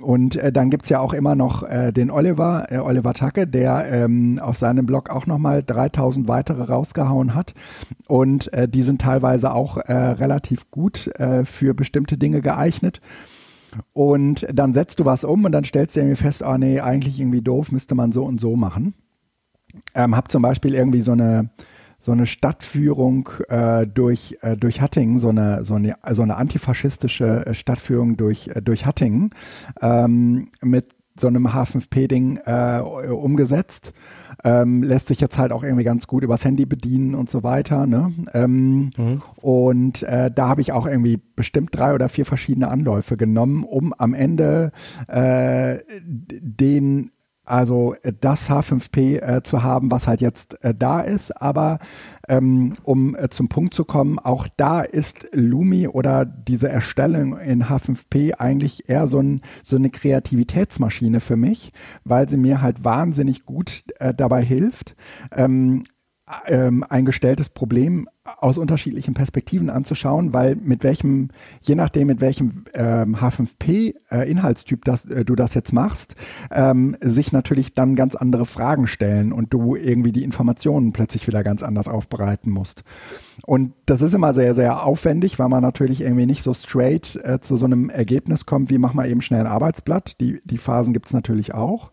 Und 0.00 0.36
äh, 0.36 0.52
dann 0.52 0.70
gibt's 0.70 0.88
ja 0.88 1.00
auch 1.00 1.12
immer 1.12 1.34
noch 1.34 1.64
äh, 1.64 1.92
den 1.92 2.10
Oliver, 2.10 2.66
äh, 2.70 2.78
Oliver 2.78 3.12
Tacke, 3.12 3.46
der 3.46 3.90
ähm, 3.90 4.38
auf 4.40 4.56
seinem 4.56 4.86
Blog 4.86 5.10
auch 5.10 5.26
nochmal 5.26 5.64
3000 5.64 6.28
weitere 6.28 6.62
rausgehauen 6.62 7.34
hat. 7.34 7.54
Und 8.06 8.52
äh, 8.52 8.68
die 8.68 8.82
sind 8.82 9.00
teilweise 9.00 9.52
auch 9.52 9.78
äh, 9.78 9.92
relativ 9.92 10.70
gut 10.70 11.08
äh, 11.18 11.44
für 11.44 11.74
bestimmte 11.74 12.16
Dinge 12.16 12.40
geeignet. 12.40 13.00
Und 13.92 14.46
dann 14.52 14.74
setzt 14.74 15.00
du 15.00 15.04
was 15.04 15.24
um 15.24 15.44
und 15.44 15.52
dann 15.52 15.64
stellst 15.64 15.96
du 15.96 16.00
irgendwie 16.00 16.16
fest, 16.16 16.42
oh 16.46 16.56
nee, 16.56 16.80
eigentlich 16.80 17.20
irgendwie 17.20 17.42
doof, 17.42 17.72
müsste 17.72 17.94
man 17.94 18.12
so 18.12 18.24
und 18.24 18.40
so 18.40 18.56
machen. 18.56 18.94
Ähm, 19.94 20.16
hab 20.16 20.30
zum 20.30 20.42
Beispiel 20.42 20.74
irgendwie 20.74 21.02
so 21.02 21.12
eine 21.12 21.50
so 22.00 22.12
eine 22.12 22.26
Stadtführung 22.26 23.28
äh, 23.48 23.86
durch, 23.86 24.38
äh, 24.40 24.56
durch 24.56 24.80
Hattingen, 24.80 25.18
so 25.18 25.28
eine, 25.28 25.64
so 25.64 25.74
eine, 25.74 25.96
so 26.10 26.22
eine 26.22 26.36
antifaschistische 26.36 27.46
äh, 27.46 27.54
Stadtführung 27.54 28.16
durch, 28.16 28.48
äh, 28.48 28.62
durch 28.62 28.86
Hattingen 28.86 29.30
ähm, 29.80 30.48
mit 30.62 30.94
so 31.20 31.26
einem 31.26 31.46
H5P-Ding 31.46 32.38
äh, 32.46 32.80
umgesetzt. 32.80 33.92
Ähm, 34.42 34.82
lässt 34.82 35.08
sich 35.08 35.20
jetzt 35.20 35.36
halt 35.36 35.52
auch 35.52 35.62
irgendwie 35.62 35.84
ganz 35.84 36.06
gut 36.06 36.24
übers 36.24 36.46
Handy 36.46 36.64
bedienen 36.64 37.14
und 37.14 37.28
so 37.28 37.42
weiter. 37.42 37.86
Ne? 37.86 38.10
Ähm, 38.32 38.90
mhm. 38.96 39.22
Und 39.36 40.02
äh, 40.04 40.30
da 40.30 40.48
habe 40.48 40.62
ich 40.62 40.72
auch 40.72 40.86
irgendwie 40.86 41.20
bestimmt 41.36 41.76
drei 41.76 41.92
oder 41.92 42.08
vier 42.08 42.24
verschiedene 42.24 42.68
Anläufe 42.68 43.18
genommen, 43.18 43.64
um 43.64 43.92
am 43.92 44.14
Ende 44.14 44.72
äh, 45.08 45.78
den 46.02 47.10
also 47.44 47.94
äh, 48.02 48.12
das 48.18 48.50
H5P 48.50 49.20
äh, 49.20 49.42
zu 49.42 49.62
haben, 49.62 49.90
was 49.90 50.06
halt 50.06 50.20
jetzt 50.20 50.62
äh, 50.64 50.74
da 50.74 51.00
ist. 51.00 51.40
Aber 51.40 51.78
ähm, 52.28 52.74
um 52.82 53.16
äh, 53.16 53.28
zum 53.28 53.48
Punkt 53.48 53.74
zu 53.74 53.84
kommen, 53.84 54.18
auch 54.18 54.46
da 54.56 54.82
ist 54.82 55.28
Lumi 55.32 55.88
oder 55.88 56.24
diese 56.24 56.68
Erstellung 56.68 57.38
in 57.38 57.64
H5P 57.64 58.34
eigentlich 58.34 58.88
eher 58.88 59.06
so, 59.06 59.20
ein, 59.20 59.40
so 59.62 59.76
eine 59.76 59.90
Kreativitätsmaschine 59.90 61.20
für 61.20 61.36
mich, 61.36 61.72
weil 62.04 62.28
sie 62.28 62.36
mir 62.36 62.62
halt 62.62 62.84
wahnsinnig 62.84 63.44
gut 63.44 63.84
äh, 63.98 64.14
dabei 64.14 64.42
hilft. 64.42 64.94
Ähm, 65.32 65.84
ähm, 66.46 66.84
ein 66.88 67.04
gestelltes 67.04 67.48
Problem 67.48 68.08
aus 68.38 68.58
unterschiedlichen 68.58 69.14
Perspektiven 69.14 69.70
anzuschauen, 69.70 70.32
weil 70.32 70.56
mit 70.56 70.84
welchem, 70.84 71.28
je 71.62 71.74
nachdem 71.74 72.06
mit 72.06 72.20
welchem 72.20 72.64
ähm, 72.74 73.16
H5P-Inhaltstyp 73.16 74.86
äh, 74.86 75.20
äh, 75.20 75.24
du 75.24 75.34
das 75.34 75.54
jetzt 75.54 75.72
machst, 75.72 76.16
ähm, 76.50 76.96
sich 77.00 77.32
natürlich 77.32 77.74
dann 77.74 77.96
ganz 77.96 78.14
andere 78.14 78.46
Fragen 78.46 78.86
stellen 78.86 79.32
und 79.32 79.52
du 79.52 79.74
irgendwie 79.74 80.12
die 80.12 80.24
Informationen 80.24 80.92
plötzlich 80.92 81.26
wieder 81.26 81.42
ganz 81.42 81.62
anders 81.62 81.88
aufbereiten 81.88 82.50
musst. 82.50 82.84
Und 83.46 83.72
das 83.86 84.02
ist 84.02 84.14
immer 84.14 84.34
sehr, 84.34 84.54
sehr 84.54 84.84
aufwendig, 84.84 85.38
weil 85.38 85.48
man 85.48 85.62
natürlich 85.62 86.02
irgendwie 86.02 86.26
nicht 86.26 86.42
so 86.42 86.52
straight 86.54 87.16
äh, 87.24 87.40
zu 87.40 87.56
so 87.56 87.64
einem 87.64 87.90
Ergebnis 87.90 88.46
kommt, 88.46 88.70
wie 88.70 88.78
mach 88.78 88.94
mal 88.94 89.08
eben 89.08 89.22
schnell 89.22 89.40
ein 89.40 89.46
Arbeitsblatt. 89.46 90.20
Die, 90.20 90.40
die 90.44 90.58
Phasen 90.58 90.92
gibt's 90.92 91.12
natürlich 91.12 91.54
auch. 91.54 91.90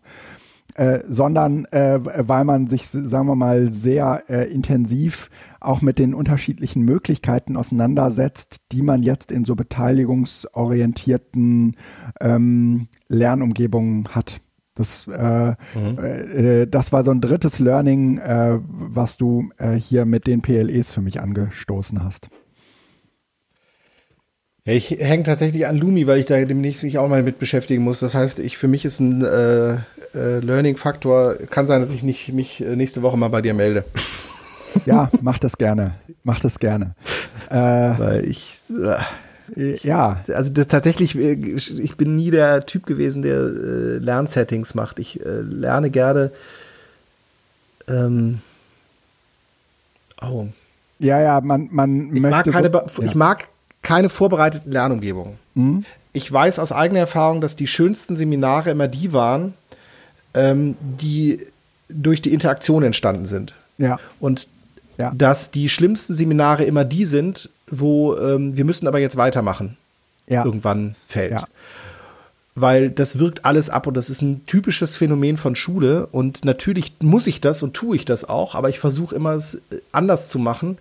Äh, 0.74 1.00
sondern 1.08 1.64
äh, 1.66 2.00
weil 2.02 2.44
man 2.44 2.66
sich, 2.68 2.88
sagen 2.88 3.26
wir 3.26 3.34
mal, 3.34 3.70
sehr 3.72 4.22
äh, 4.28 4.52
intensiv 4.52 5.30
auch 5.60 5.82
mit 5.82 5.98
den 5.98 6.14
unterschiedlichen 6.14 6.84
Möglichkeiten 6.84 7.56
auseinandersetzt, 7.56 8.60
die 8.70 8.82
man 8.82 9.02
jetzt 9.02 9.32
in 9.32 9.44
so 9.44 9.56
beteiligungsorientierten 9.56 11.76
ähm, 12.20 12.86
Lernumgebungen 13.08 14.06
hat. 14.14 14.40
Das, 14.74 15.08
äh, 15.08 15.56
mhm. 15.74 15.98
äh, 15.98 16.66
das 16.66 16.92
war 16.92 17.02
so 17.02 17.10
ein 17.10 17.20
drittes 17.20 17.58
Learning, 17.58 18.18
äh, 18.18 18.60
was 18.62 19.16
du 19.16 19.50
äh, 19.58 19.72
hier 19.72 20.04
mit 20.04 20.28
den 20.28 20.42
PLEs 20.42 20.92
für 20.92 21.00
mich 21.00 21.20
angestoßen 21.20 22.04
hast. 22.04 22.28
Ja, 24.68 24.74
ich 24.74 24.90
hänge 24.90 25.22
tatsächlich 25.22 25.66
an 25.66 25.76
Lumi, 25.76 26.06
weil 26.06 26.18
ich 26.18 26.26
da 26.26 26.44
demnächst 26.44 26.82
mich 26.82 26.98
auch 26.98 27.08
mal 27.08 27.22
mit 27.22 27.38
beschäftigen 27.38 27.82
muss. 27.82 28.00
Das 28.00 28.14
heißt, 28.14 28.38
ich 28.38 28.58
für 28.58 28.68
mich 28.68 28.84
ist 28.84 29.00
ein 29.00 29.24
äh, 29.24 29.76
äh, 30.14 30.40
Learning-Faktor. 30.40 31.36
Kann 31.48 31.66
sein, 31.66 31.80
dass 31.80 31.90
ich 31.90 32.02
nicht, 32.02 32.34
mich 32.34 32.60
äh, 32.60 32.76
nächste 32.76 33.00
Woche 33.00 33.16
mal 33.16 33.28
bei 33.28 33.40
dir 33.40 33.54
melde. 33.54 33.84
Ja, 34.84 35.10
mach 35.22 35.38
das 35.38 35.56
gerne. 35.56 35.94
Mach 36.22 36.40
das 36.40 36.58
gerne. 36.58 36.94
Äh, 37.48 37.54
weil 37.54 38.26
ich. 38.28 38.58
Äh, 39.56 39.76
ja. 39.76 40.22
Also 40.28 40.52
das 40.52 40.66
tatsächlich, 40.66 41.16
äh, 41.18 41.32
ich 41.32 41.96
bin 41.96 42.14
nie 42.14 42.30
der 42.30 42.66
Typ 42.66 42.84
gewesen, 42.84 43.22
der 43.22 43.38
äh, 43.38 43.96
Lernsettings 43.96 44.74
macht. 44.74 44.98
Ich 44.98 45.24
äh, 45.24 45.40
lerne 45.40 45.88
gerne. 45.88 46.30
Ähm, 47.88 48.40
oh. 50.20 50.44
Ja, 50.98 51.22
ja, 51.22 51.40
man, 51.40 51.68
man 51.70 52.14
ich 52.14 52.20
möchte. 52.20 52.50
Mag 52.50 52.52
keine, 52.52 52.70
ja. 52.70 52.84
Ich 53.02 53.14
mag 53.14 53.48
keine 53.82 54.08
vorbereiteten 54.08 54.72
Lernumgebungen. 54.72 55.38
Mhm. 55.54 55.84
Ich 56.12 56.30
weiß 56.30 56.58
aus 56.58 56.72
eigener 56.72 57.00
Erfahrung, 57.00 57.40
dass 57.40 57.56
die 57.56 57.66
schönsten 57.66 58.16
Seminare 58.16 58.70
immer 58.70 58.88
die 58.88 59.12
waren, 59.12 59.54
ähm, 60.34 60.76
die 60.80 61.46
durch 61.88 62.22
die 62.22 62.32
Interaktion 62.32 62.82
entstanden 62.82 63.26
sind. 63.26 63.54
Ja. 63.78 63.98
Und 64.20 64.48
ja. 64.98 65.12
dass 65.14 65.50
die 65.50 65.68
schlimmsten 65.68 66.14
Seminare 66.14 66.64
immer 66.64 66.84
die 66.84 67.04
sind, 67.04 67.50
wo 67.70 68.16
ähm, 68.16 68.56
wir 68.56 68.64
müssen 68.64 68.86
aber 68.88 68.98
jetzt 68.98 69.16
weitermachen. 69.16 69.76
Ja. 70.26 70.44
Irgendwann 70.44 70.94
fällt. 71.06 71.32
Ja. 71.32 71.44
Weil 72.54 72.90
das 72.90 73.18
wirkt 73.18 73.44
alles 73.44 73.70
ab 73.70 73.86
und 73.86 73.96
das 73.96 74.10
ist 74.10 74.20
ein 74.20 74.44
typisches 74.46 74.96
Phänomen 74.96 75.36
von 75.36 75.54
Schule. 75.54 76.06
Und 76.06 76.44
natürlich 76.44 76.92
muss 77.00 77.26
ich 77.26 77.40
das 77.40 77.62
und 77.62 77.74
tue 77.74 77.96
ich 77.96 78.04
das 78.04 78.28
auch, 78.28 78.54
aber 78.54 78.68
ich 78.68 78.80
versuche 78.80 79.14
immer 79.14 79.32
es 79.32 79.62
anders 79.92 80.28
zu 80.28 80.38
machen. 80.38 80.76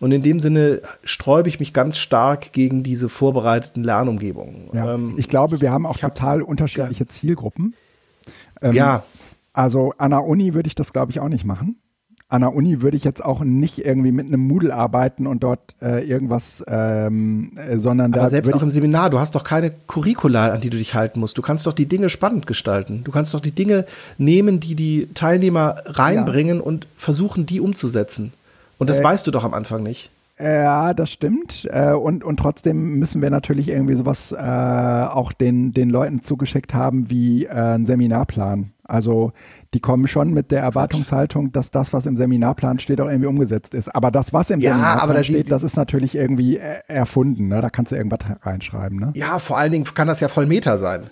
Und 0.00 0.12
in 0.12 0.22
dem 0.22 0.40
Sinne 0.40 0.82
sträube 1.04 1.48
ich 1.48 1.58
mich 1.58 1.72
ganz 1.72 1.98
stark 1.98 2.52
gegen 2.52 2.82
diese 2.82 3.08
vorbereiteten 3.08 3.82
Lernumgebungen. 3.82 4.68
Ja. 4.72 4.94
Ähm, 4.94 5.14
ich 5.16 5.28
glaube, 5.28 5.60
wir 5.60 5.70
haben 5.70 5.86
auch 5.86 5.96
total 5.96 6.42
unterschiedliche 6.42 7.04
ja. 7.04 7.08
Zielgruppen. 7.08 7.74
Ähm, 8.60 8.72
ja. 8.72 9.02
Also 9.52 9.94
an 9.96 10.10
der 10.10 10.24
Uni 10.24 10.54
würde 10.54 10.66
ich 10.66 10.74
das, 10.74 10.92
glaube 10.92 11.12
ich, 11.12 11.20
auch 11.20 11.28
nicht 11.28 11.44
machen. 11.44 11.76
An 12.28 12.40
der 12.40 12.52
Uni 12.52 12.82
würde 12.82 12.96
ich 12.96 13.04
jetzt 13.04 13.24
auch 13.24 13.40
nicht 13.42 13.86
irgendwie 13.86 14.10
mit 14.10 14.26
einem 14.26 14.40
Moodle 14.40 14.74
arbeiten 14.74 15.28
und 15.28 15.44
dort 15.44 15.76
äh, 15.80 16.04
irgendwas, 16.04 16.62
ähm, 16.66 17.52
äh, 17.56 17.78
sondern 17.78 18.12
Aber 18.12 18.24
da. 18.24 18.30
selbst 18.30 18.52
auch 18.52 18.62
im 18.62 18.68
Seminar, 18.68 19.10
du 19.10 19.20
hast 19.20 19.36
doch 19.36 19.44
keine 19.44 19.70
Curricula, 19.86 20.48
an 20.48 20.60
die 20.60 20.68
du 20.68 20.76
dich 20.76 20.94
halten 20.94 21.20
musst. 21.20 21.38
Du 21.38 21.42
kannst 21.42 21.68
doch 21.68 21.72
die 21.72 21.86
Dinge 21.86 22.10
spannend 22.10 22.48
gestalten. 22.48 23.02
Du 23.04 23.12
kannst 23.12 23.32
doch 23.32 23.40
die 23.40 23.52
Dinge 23.52 23.86
nehmen, 24.18 24.58
die 24.58 24.74
die 24.74 25.08
Teilnehmer 25.14 25.76
reinbringen 25.86 26.56
ja. 26.56 26.62
und 26.62 26.88
versuchen, 26.96 27.46
die 27.46 27.60
umzusetzen. 27.60 28.32
Und 28.78 28.90
das 28.90 29.00
äh, 29.00 29.04
weißt 29.04 29.26
du 29.26 29.30
doch 29.30 29.44
am 29.44 29.54
Anfang 29.54 29.82
nicht. 29.82 30.10
Ja, 30.38 30.92
das 30.92 31.10
stimmt. 31.10 31.66
Äh, 31.70 31.92
und, 31.92 32.22
und 32.22 32.36
trotzdem 32.38 32.98
müssen 32.98 33.22
wir 33.22 33.30
natürlich 33.30 33.68
irgendwie 33.68 33.94
sowas 33.94 34.32
äh, 34.32 34.36
auch 34.36 35.32
den, 35.32 35.72
den 35.72 35.88
Leuten 35.88 36.20
zugeschickt 36.20 36.74
haben 36.74 37.10
wie 37.10 37.46
äh, 37.46 37.52
ein 37.52 37.86
Seminarplan. 37.86 38.72
Also 38.84 39.32
die 39.72 39.80
kommen 39.80 40.06
schon 40.06 40.32
mit 40.32 40.50
der 40.50 40.60
Erwartungshaltung, 40.60 41.52
dass 41.52 41.70
das, 41.70 41.92
was 41.92 42.06
im 42.06 42.16
Seminarplan 42.16 42.78
steht, 42.78 43.00
auch 43.00 43.08
irgendwie 43.08 43.28
umgesetzt 43.28 43.74
ist. 43.74 43.94
Aber 43.94 44.10
das, 44.10 44.34
was 44.34 44.50
im 44.50 44.60
ja, 44.60 44.72
Seminarplan 44.72 45.16
das 45.16 45.26
steht, 45.26 45.50
das 45.50 45.62
ist 45.62 45.76
natürlich 45.76 46.14
irgendwie 46.14 46.58
äh, 46.58 46.80
erfunden. 46.86 47.48
Ne? 47.48 47.62
Da 47.62 47.70
kannst 47.70 47.92
du 47.92 47.96
irgendwas 47.96 48.20
reinschreiben. 48.42 48.98
Ne? 48.98 49.12
Ja, 49.14 49.38
vor 49.38 49.56
allen 49.56 49.72
Dingen 49.72 49.84
kann 49.84 50.06
das 50.06 50.20
ja 50.20 50.28
voll 50.28 50.46
Meta 50.46 50.76
sein. 50.76 51.04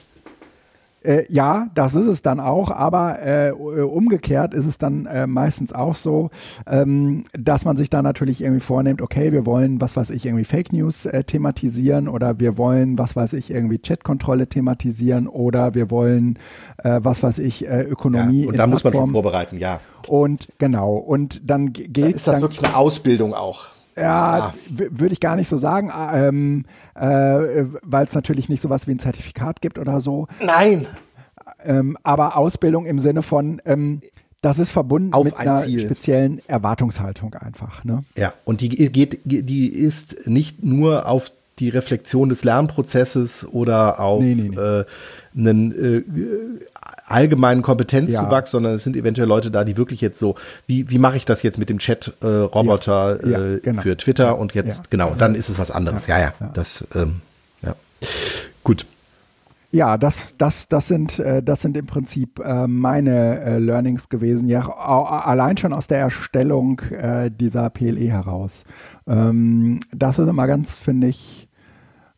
Äh, 1.04 1.24
ja, 1.28 1.68
das 1.74 1.94
ist 1.94 2.06
es 2.06 2.22
dann 2.22 2.40
auch, 2.40 2.70
aber 2.70 3.24
äh, 3.24 3.50
umgekehrt 3.50 4.54
ist 4.54 4.64
es 4.64 4.78
dann 4.78 5.06
äh, 5.06 5.26
meistens 5.26 5.72
auch 5.72 5.96
so, 5.96 6.30
ähm, 6.66 7.24
dass 7.32 7.64
man 7.64 7.76
sich 7.76 7.90
da 7.90 8.02
natürlich 8.02 8.40
irgendwie 8.40 8.60
vornimmt, 8.60 9.02
okay, 9.02 9.30
wir 9.32 9.44
wollen, 9.44 9.80
was 9.80 9.96
weiß 9.96 10.10
ich, 10.10 10.24
irgendwie 10.24 10.44
Fake 10.44 10.72
News 10.72 11.04
äh, 11.04 11.22
thematisieren 11.24 12.08
oder 12.08 12.40
wir 12.40 12.56
wollen, 12.56 12.98
was 12.98 13.16
weiß 13.16 13.34
ich, 13.34 13.50
irgendwie 13.50 13.78
Chatkontrolle 13.78 14.48
thematisieren 14.48 15.28
oder 15.28 15.74
wir 15.74 15.90
wollen, 15.90 16.38
äh, 16.78 17.00
was 17.02 17.22
weiß 17.22 17.38
ich, 17.38 17.68
äh, 17.68 17.82
Ökonomie. 17.82 18.44
Ja, 18.44 18.48
und 18.48 18.56
da 18.56 18.66
muss 18.66 18.82
man 18.82 18.94
schon 18.94 19.10
vorbereiten, 19.10 19.58
ja. 19.58 19.80
Und 20.08 20.48
genau, 20.58 20.94
und 20.94 21.42
dann 21.48 21.72
geht 21.72 21.96
da 21.98 22.06
Ist 22.06 22.26
das 22.26 22.34
dann, 22.34 22.42
wirklich 22.42 22.64
eine 22.64 22.76
Ausbildung 22.76 23.34
auch? 23.34 23.73
Ja, 23.96 24.38
ja. 24.38 24.54
würde 24.68 25.12
ich 25.12 25.20
gar 25.20 25.36
nicht 25.36 25.48
so 25.48 25.56
sagen, 25.56 25.92
ähm, 26.12 26.64
äh, 26.94 27.64
weil 27.82 28.06
es 28.06 28.14
natürlich 28.14 28.48
nicht 28.48 28.60
sowas 28.60 28.86
wie 28.86 28.92
ein 28.92 28.98
Zertifikat 28.98 29.60
gibt 29.60 29.78
oder 29.78 30.00
so. 30.00 30.26
Nein. 30.44 30.86
Ähm, 31.64 31.96
aber 32.02 32.36
Ausbildung 32.36 32.86
im 32.86 32.98
Sinne 32.98 33.22
von, 33.22 33.62
ähm, 33.64 34.00
das 34.40 34.58
ist 34.58 34.70
verbunden 34.70 35.14
Auf 35.14 35.24
mit 35.24 35.36
ein 35.38 35.48
einer 35.48 35.56
Ziel. 35.56 35.80
speziellen 35.80 36.40
Erwartungshaltung 36.46 37.34
einfach. 37.34 37.84
Ne? 37.84 38.04
Ja, 38.16 38.34
und 38.44 38.60
die 38.60 38.68
geht, 38.68 39.20
die 39.24 39.68
ist 39.68 40.26
nicht 40.26 40.62
nur 40.62 41.08
auf 41.08 41.32
die 41.58 41.68
Reflexion 41.68 42.28
des 42.28 42.44
Lernprozesses 42.44 43.46
oder 43.46 44.00
auf 44.00 44.22
nee, 44.22 44.34
nee, 44.34 44.48
nee. 44.50 44.56
Äh, 44.56 44.84
einen 45.36 45.72
äh, 45.72 46.02
allgemeinen 47.06 47.62
Kompetenzzuwachs, 47.62 48.50
ja. 48.50 48.52
sondern 48.52 48.74
es 48.74 48.84
sind 48.84 48.96
eventuell 48.96 49.28
Leute 49.28 49.50
da, 49.50 49.64
die 49.64 49.76
wirklich 49.76 50.00
jetzt 50.00 50.18
so, 50.18 50.36
wie, 50.66 50.88
wie 50.90 50.98
mache 50.98 51.16
ich 51.16 51.24
das 51.24 51.42
jetzt 51.42 51.58
mit 51.58 51.70
dem 51.70 51.78
Chat-Roboter 51.78 53.22
äh, 53.22 53.30
ja, 53.30 53.46
ja, 53.46 53.58
genau. 53.58 53.82
für 53.82 53.96
Twitter 53.96 54.38
und 54.38 54.54
jetzt, 54.54 54.90
genau, 54.90 55.14
dann 55.16 55.34
ist 55.34 55.48
es 55.48 55.58
was 55.58 55.70
anderes. 55.70 56.06
Ja, 56.06 56.18
ja, 56.18 56.32
das, 56.54 56.86
ähm, 56.94 57.20
ja. 57.62 57.74
Gut. 58.62 58.86
Ja, 59.70 59.98
das, 59.98 60.34
das, 60.38 60.68
das 60.68 60.86
sind, 60.86 61.18
äh, 61.18 61.42
das 61.42 61.62
sind 61.62 61.76
im 61.76 61.86
Prinzip 61.86 62.38
äh, 62.38 62.68
meine 62.68 63.40
äh, 63.40 63.58
Learnings 63.58 64.08
gewesen, 64.08 64.48
ja, 64.48 64.68
allein 64.68 65.56
schon 65.56 65.72
aus 65.72 65.88
der 65.88 65.98
Erstellung 65.98 66.80
dieser 67.40 67.70
PLE 67.70 68.08
heraus. 68.08 68.64
Ähm, 69.06 69.80
das 69.90 70.18
ist 70.18 70.28
immer 70.28 70.46
ganz, 70.46 70.78
finde 70.78 71.08
ich, 71.08 71.48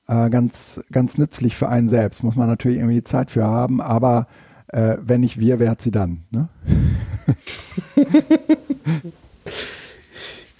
äh, 0.08 0.30
ganz, 0.30 0.80
ganz 0.92 1.18
nützlich 1.18 1.56
für 1.56 1.68
einen 1.68 1.88
selbst. 1.88 2.22
Muss 2.22 2.36
man 2.36 2.46
natürlich 2.46 2.78
irgendwie 2.78 3.02
Zeit 3.02 3.30
für 3.30 3.44
haben, 3.44 3.80
aber 3.80 4.26
äh, 4.68 4.96
wenn 5.00 5.20
nicht 5.20 5.38
wir, 5.38 5.58
wer 5.58 5.70
hat 5.70 5.82
sie 5.82 5.90
dann? 5.90 6.24
Ne? 6.30 6.48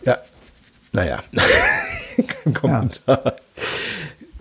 ja, 0.04 0.16
naja, 0.92 1.22
kein 2.42 2.54
Kommentar. 2.54 3.22
Ja. 3.24 3.32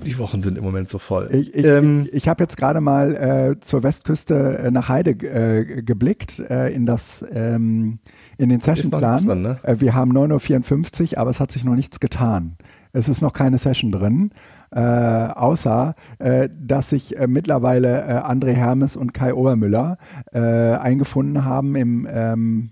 Die 0.05 0.18
Wochen 0.20 0.41
sind 0.41 0.57
im 0.57 0.63
Moment 0.63 0.88
so 0.88 0.99
voll. 0.99 1.30
Ich, 1.32 1.55
ich, 1.55 1.66
ähm, 1.66 2.05
ich, 2.07 2.13
ich 2.13 2.28
habe 2.28 2.43
jetzt 2.43 2.57
gerade 2.57 2.80
mal 2.80 3.16
äh, 3.16 3.59
zur 3.59 3.82
Westküste 3.82 4.59
äh, 4.59 4.72
nach 4.72 4.88
Heide 4.88 5.11
äh, 5.11 5.82
geblickt 5.82 6.39
äh, 6.39 6.70
in 6.70 6.86
das 6.86 7.26
ähm, 7.32 7.97
in 8.38 8.49
den 8.49 8.59
Sessionplan. 8.59 9.41
Ne? 9.41 9.59
Äh, 9.63 9.78
wir 9.80 9.95
haben 9.95 10.16
9.54 10.16 11.13
Uhr, 11.13 11.18
aber 11.18 11.32
es 11.32 11.39
hat 11.39 11.51
sich 11.51 11.63
noch 11.63 11.76
nichts 11.76 11.99
getan. 11.99 12.55
Es 12.93 13.09
ist 13.09 13.22
noch 13.22 13.34
keine 13.34 13.57
Session 13.57 13.91
drin. 13.91 14.32
Äh, 14.76 14.82
außer 14.82 15.96
äh, 16.20 16.50
dass 16.54 16.90
sich 16.90 17.18
äh, 17.18 17.28
mittlerweile 17.28 18.02
äh, 18.02 18.12
André 18.18 18.52
Hermes 18.52 18.98
und 18.98 19.14
Kai 19.14 19.34
Obermüller 19.34 19.98
äh, 20.34 20.40
eingefunden 20.40 21.46
haben 21.46 21.78
im 21.78 22.06
ähm, 22.12 22.72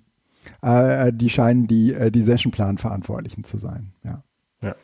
äh, 0.62 1.14
die 1.14 1.30
scheinen 1.30 1.66
die, 1.68 1.95
die 2.12 2.22
Sessionplan 2.22 2.78
Verantwortlichen 2.78 3.45
zu 3.45 3.58
sein. 3.58 3.93
Ja. 4.04 4.22
ja. 4.62 4.76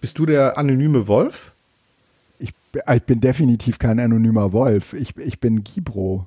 Bist 0.00 0.20
du 0.20 0.26
der 0.26 0.56
anonyme 0.56 1.08
Wolf? 1.08 1.52
Ich, 2.38 2.54
ich 2.94 3.02
bin 3.02 3.20
definitiv 3.20 3.80
kein 3.80 3.98
anonymer 3.98 4.52
Wolf. 4.52 4.92
Ich, 4.92 5.16
ich 5.16 5.40
bin 5.40 5.64
Gibro. 5.64 6.26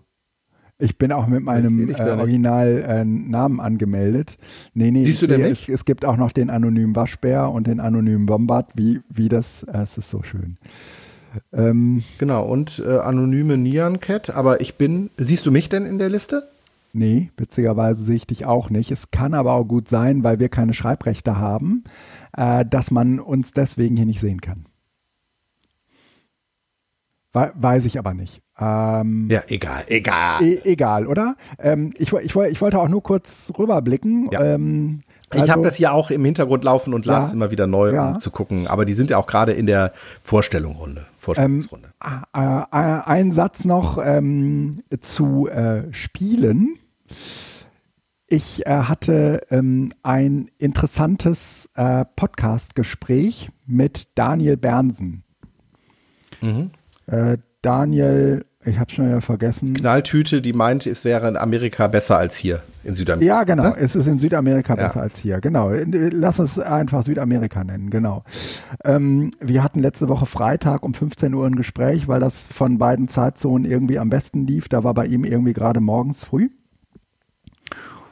Ich 0.82 0.98
bin 0.98 1.12
auch 1.12 1.28
mit 1.28 1.44
meinem 1.44 1.90
äh, 1.90 2.02
Originalnamen 2.02 3.60
äh, 3.60 3.62
angemeldet. 3.62 4.38
Nee, 4.74 4.92
nee, 4.92 5.04
Siehst 5.04 5.22
du 5.22 5.28
denn 5.28 5.42
es, 5.42 5.68
es, 5.68 5.84
gibt 5.84 6.06
auch 6.06 6.16
noch 6.16 6.32
den 6.32 6.50
anonymen 6.50 6.96
Waschbär 6.96 7.52
und 7.52 7.68
den 7.68 7.82
anonymen 7.82 8.26
Bombard. 8.26 8.72
Wie, 8.76 9.02
wie 9.10 9.28
das, 9.28 9.64
äh, 9.64 9.80
es 9.80 9.98
ist 9.98 10.10
so 10.10 10.24
schön. 10.24 10.58
Ähm, 11.52 12.02
genau, 12.18 12.46
und 12.46 12.82
äh, 12.86 13.00
anonyme 13.00 13.58
Nian 13.58 14.00
Cat. 14.00 14.30
Aber 14.30 14.62
ich 14.62 14.76
bin, 14.76 15.10
siehst 15.18 15.46
du 15.46 15.52
mich 15.52 15.68
denn 15.68 15.86
in 15.86 16.00
der 16.00 16.10
Liste? 16.10 16.50
Nee, 16.94 17.30
witzigerweise 17.36 18.04
sehe 18.04 18.16
ich 18.16 18.28
dich 18.28 18.46
auch 18.46 18.70
nicht. 18.70 18.90
Es 18.90 19.12
kann 19.12 19.34
aber 19.34 19.54
auch 19.54 19.66
gut 19.66 19.90
sein, 19.90 20.24
weil 20.24 20.40
wir 20.40 20.48
keine 20.48 20.74
Schreibrechte 20.74 21.38
haben, 21.38 21.84
äh, 22.36 22.66
dass 22.66 22.90
man 22.90 23.20
uns 23.20 23.52
deswegen 23.52 23.98
hier 23.98 24.06
nicht 24.06 24.22
sehen 24.22 24.40
kann. 24.40 24.66
Weiß 27.34 27.86
ich 27.86 28.00
aber 28.00 28.14
nicht. 28.14 28.42
Ähm, 28.60 29.28
ja, 29.30 29.41
egal, 29.47 29.84
egal. 29.88 30.43
E 30.43 30.60
egal, 30.64 31.07
oder? 31.07 31.36
Ähm, 31.60 31.93
ich, 31.97 32.12
ich, 32.12 32.36
ich 32.36 32.62
wollte 32.62 32.80
auch 32.80 32.89
nur 32.89 33.01
kurz 33.01 33.51
rüberblicken. 33.57 34.30
Ja. 34.32 34.43
Ähm, 34.43 35.01
also, 35.30 35.45
ich 35.45 35.51
habe 35.51 35.62
das 35.62 35.76
hier 35.76 35.93
auch 35.93 36.10
im 36.10 36.26
Hintergrund 36.26 36.64
laufen 36.64 36.93
und 36.93 37.05
lade 37.05 37.26
es 37.26 37.34
immer 37.34 37.51
wieder 37.51 37.68
neu, 37.68 37.93
ja. 37.93 38.12
um 38.12 38.20
zu 38.20 38.32
gucken. 38.32 38.68
Aber 38.68 38.86
die 38.86 38.93
sind 38.93 39.12
ja 39.12 39.18
auch 39.18 39.28
gerade 39.28 39.51
in 39.51 39.68
der 39.68 39.93
Vorstellungsrunde. 40.22 41.05
Vorstellungsrunde. 41.20 41.89
Äh, 42.34 42.39
äh, 42.39 42.66
ein 42.72 43.32
Satz 43.32 43.64
noch 43.64 43.99
ähm, 44.03 44.82
zu 44.99 45.47
äh, 45.47 45.93
Spielen. 45.93 46.80
Ich 48.28 48.66
äh, 48.66 48.70
hatte 48.72 49.41
ähm, 49.51 49.91
ein 50.03 50.49
interessantes 50.57 51.70
äh, 51.76 52.05
Podcast-Gespräch 52.16 53.49
mit 53.68 54.07
Daniel 54.16 54.57
Bernsen. 54.57 55.24
Mhm. 56.41 56.72
Äh, 57.07 57.38
Daniel, 57.62 58.45
ich 58.70 58.80
habe 58.80 58.92
schon 58.92 59.08
wieder 59.08 59.22
vergessen. 59.22 59.74
Knalltüte, 59.74 60.42
die 60.42 60.54
meint, 60.54 60.86
es 60.86 61.04
wäre 61.04 61.28
in 61.28 61.38
Amerika 61.38 61.88
besser 61.88 62.18
als 62.18 62.36
hier 62.36 62.62
in 62.84 62.94
Südamerika. 62.94 63.36
Ja, 63.36 63.44
genau. 63.44 63.64
Ne? 63.64 63.76
Es 63.78 63.96
ist 63.96 64.08
in 64.08 64.20
Südamerika 64.20 64.76
ja. 64.76 64.88
besser 64.88 65.02
als 65.02 65.18
hier. 65.18 65.40
Genau. 65.40 65.72
Lass 65.72 66.40
es 66.40 66.58
einfach 66.60 67.04
Südamerika 67.04 67.64
nennen. 67.64 67.90
Genau. 67.90 68.24
Ähm, 68.86 69.32
wir 69.40 69.64
hatten 69.64 69.80
letzte 69.80 70.10
Woche 70.10 70.26
Freitag 70.26 70.84
um 70.84 70.94
15 70.94 71.34
Uhr 71.34 71.46
ein 71.46 71.56
Gespräch, 71.56 72.08
weil 72.08 72.20
das 72.20 72.36
von 72.48 72.78
beiden 72.78 73.08
Zeitzonen 73.08 73.70
irgendwie 73.70 74.00
am 74.00 74.10
besten 74.10 74.46
lief. 74.48 74.70
Da 74.70 74.84
war 74.84 74.94
bei 74.94 75.06
ihm 75.06 75.24
irgendwie 75.24 75.54
gerade 75.54 75.80
morgens 75.80 76.24
früh. 76.24 76.50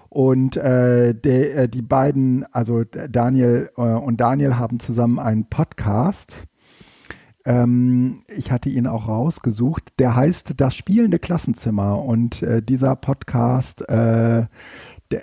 Und 0.10 0.58
äh, 0.58 1.14
de, 1.14 1.51
äh, 1.51 1.70
die 1.70 1.82
beiden, 1.82 2.45
also 2.51 2.84
Daniel 2.84 3.70
äh, 3.78 3.82
und 3.82 4.20
Daniel 4.20 4.58
haben 4.58 4.80
zusammen 4.80 5.20
einen 5.20 5.45
Podcast 5.45 6.47
ähm, 7.47 8.17
ich 8.27 8.51
hatte 8.51 8.67
ihn 8.67 8.87
auch 8.87 9.07
rausgesucht. 9.07 9.93
Der 9.99 10.15
heißt 10.15 10.55
Das 10.57 10.75
spielende 10.75 11.17
Klassenzimmer. 11.17 12.03
Und 12.03 12.43
äh, 12.43 12.61
dieser 12.61 12.97
Podcast, 12.97 13.87
äh, 13.87 14.47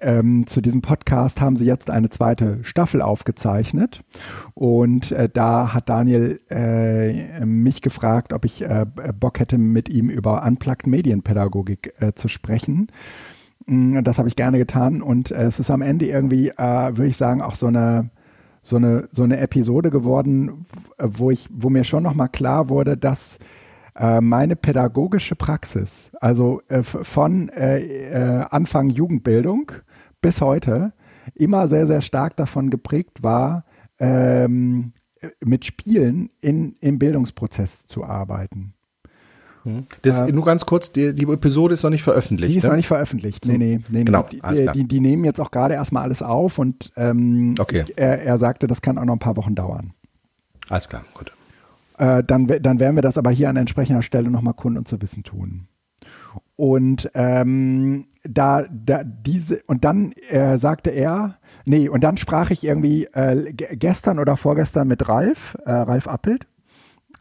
ähm, 0.01 0.47
zu 0.47 0.63
diesem 0.63 0.81
Podcast 0.81 1.43
haben 1.43 1.57
sie 1.57 1.67
jetzt 1.67 1.91
eine 1.91 2.09
zweite 2.09 2.65
Staffel 2.65 3.03
aufgezeichnet. 3.03 4.03
Und 4.55 5.13
äh, 5.13 5.29
da 5.31 5.75
hat 5.75 5.91
Daniel 5.91 6.41
äh, 6.49 7.45
mich 7.45 7.83
gefragt, 7.83 8.33
ob 8.33 8.47
ich 8.47 8.65
äh, 8.65 8.87
Bock 9.21 9.39
hätte, 9.39 9.59
mit 9.59 9.91
ihm 9.91 10.09
über 10.09 10.45
Unplugged 10.45 10.87
Medienpädagogik 10.87 11.93
äh, 12.01 12.15
zu 12.15 12.29
sprechen. 12.29 12.87
Mm, 13.67 14.03
das 14.03 14.17
habe 14.17 14.29
ich 14.29 14.37
gerne 14.37 14.57
getan. 14.57 15.03
Und 15.03 15.31
äh, 15.31 15.43
es 15.43 15.61
ist 15.61 15.71
am 15.71 15.83
Ende 15.83 16.07
irgendwie, 16.07 16.49
äh, 16.49 16.97
würde 16.97 17.09
ich 17.09 17.19
sagen, 17.19 17.43
auch 17.43 17.55
so 17.55 17.67
eine 17.67 18.09
so 18.65 18.77
eine, 18.77 19.09
so 19.13 19.23
eine 19.23 19.37
Episode 19.39 19.91
geworden, 19.91 20.67
wo 20.99 21.31
ich, 21.31 21.49
wo 21.53 21.69
mir 21.69 21.85
schon 21.85 22.03
nochmal 22.03 22.31
klar 22.31 22.71
wurde, 22.71 22.97
dass 22.97 23.39
äh, 23.95 24.23
meine 24.23 24.57
pädagogische 24.57 25.37
Praxis, 25.37 26.11
also 26.21 26.63
äh, 26.69 26.83
von 26.83 27.51
äh, 27.51 27.81
äh, 27.81 28.45
Anfang 28.51 28.89
Jugendbildung 28.89 29.71
bis 30.23 30.41
heute, 30.41 30.95
immer 31.35 31.69
sehr, 31.69 31.87
sehr 31.87 32.01
stark 32.01 32.37
davon 32.37 32.71
geprägt 32.71 33.23
war, 33.23 33.67
ähm, 33.99 34.95
mit 35.45 35.67
Spielen 35.67 36.31
in, 36.41 36.77
im 36.81 36.99
Bildungsprozess 36.99 37.87
zu 37.87 38.03
arbeiten. 38.05 38.75
Hm. 39.65 39.85
Das, 40.03 40.21
äh, 40.21 40.33
nur 40.33 40.45
ganz 40.45 40.67
kurz, 40.67 40.93
die, 40.93 41.15
die, 41.15 41.25
Episode 41.25 41.75
ist 41.75 41.83
noch 41.83 41.91
nicht 41.91 42.03
veröffentlicht. 42.03 42.53
Die 42.53 42.59
ist 42.59 42.65
ne? 42.65 42.71
noch 42.71 42.77
nicht 42.77 42.87
veröffentlicht. 42.87 43.47
Nee, 43.47 43.59
nee, 43.59 43.81
nee. 43.89 44.05
Genau, 44.05 44.27
nee. 44.31 44.41
Die, 44.55 44.67
die, 44.73 44.85
die, 44.85 45.01
nehmen 45.01 45.25
jetzt 45.25 45.41
auch 45.41 45.51
gerade 45.51 45.75
erstmal 45.75 46.03
alles 46.03 46.23
auf 46.23 46.59
und 46.59 46.93
ähm, 46.97 47.55
okay. 47.59 47.85
er, 47.97 48.23
er 48.23 48.39
sagte, 48.39 48.67
das 48.67 48.83
kann 48.83 48.99
auch 48.99 49.05
noch 49.05 49.15
ein 49.15 49.21
paar 49.21 49.37
Wochen 49.37 49.55
dauern. 49.55 49.95
Alles 50.69 50.89
klar, 50.89 51.05
gut. 51.15 51.33
Äh, 51.99 52.23
dann, 52.25 52.47
dann 52.47 52.81
werden 52.81 52.97
wir 52.97 53.03
das 53.03 53.19
aber 53.19 53.31
hier 53.31 53.49
an 53.49 53.57
entsprechender 53.57 54.03
Stelle 54.03 54.31
nochmal 54.31 54.55
Kunden 54.55 54.79
und 54.79 54.89
zu 54.89 55.01
wissen 55.01 55.23
tun. 55.23 55.69
Und 56.57 57.11
ähm, 57.15 58.07
da, 58.23 58.65
da 58.71 59.03
diese 59.05 59.63
und 59.67 59.85
dann 59.85 60.13
äh, 60.29 60.59
sagte 60.59 60.91
er, 60.91 61.39
nee, 61.65 61.89
und 61.89 62.05
dann 62.05 62.17
sprach 62.17 62.51
ich 62.51 62.65
irgendwie 62.65 63.05
äh, 63.13 63.53
gestern 63.53 64.19
oder 64.19 64.37
vorgestern 64.37 64.87
mit 64.87 65.09
Ralf, 65.09 65.57
äh, 65.65 65.73
Ralf 65.73 66.07
Appelt, 66.07 66.47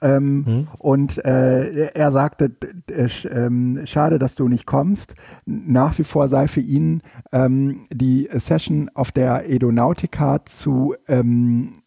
ähm, 0.03 0.43
mhm. 0.45 0.67
Und 0.77 1.23
äh, 1.23 1.87
er 1.93 2.11
sagte, 2.11 2.51
äh, 2.91 3.07
ähm, 3.29 3.81
schade, 3.85 4.19
dass 4.19 4.35
du 4.35 4.47
nicht 4.47 4.65
kommst. 4.65 5.15
Nach 5.45 5.97
wie 5.97 6.03
vor 6.03 6.27
sei 6.27 6.47
für 6.47 6.59
ihn 6.59 7.01
ähm, 7.31 7.85
die 7.89 8.27
Session 8.31 8.89
auf 8.93 9.11
der 9.11 9.49
Edonautica 9.49 10.43
zu 10.45 10.95
ähm, 11.07 11.82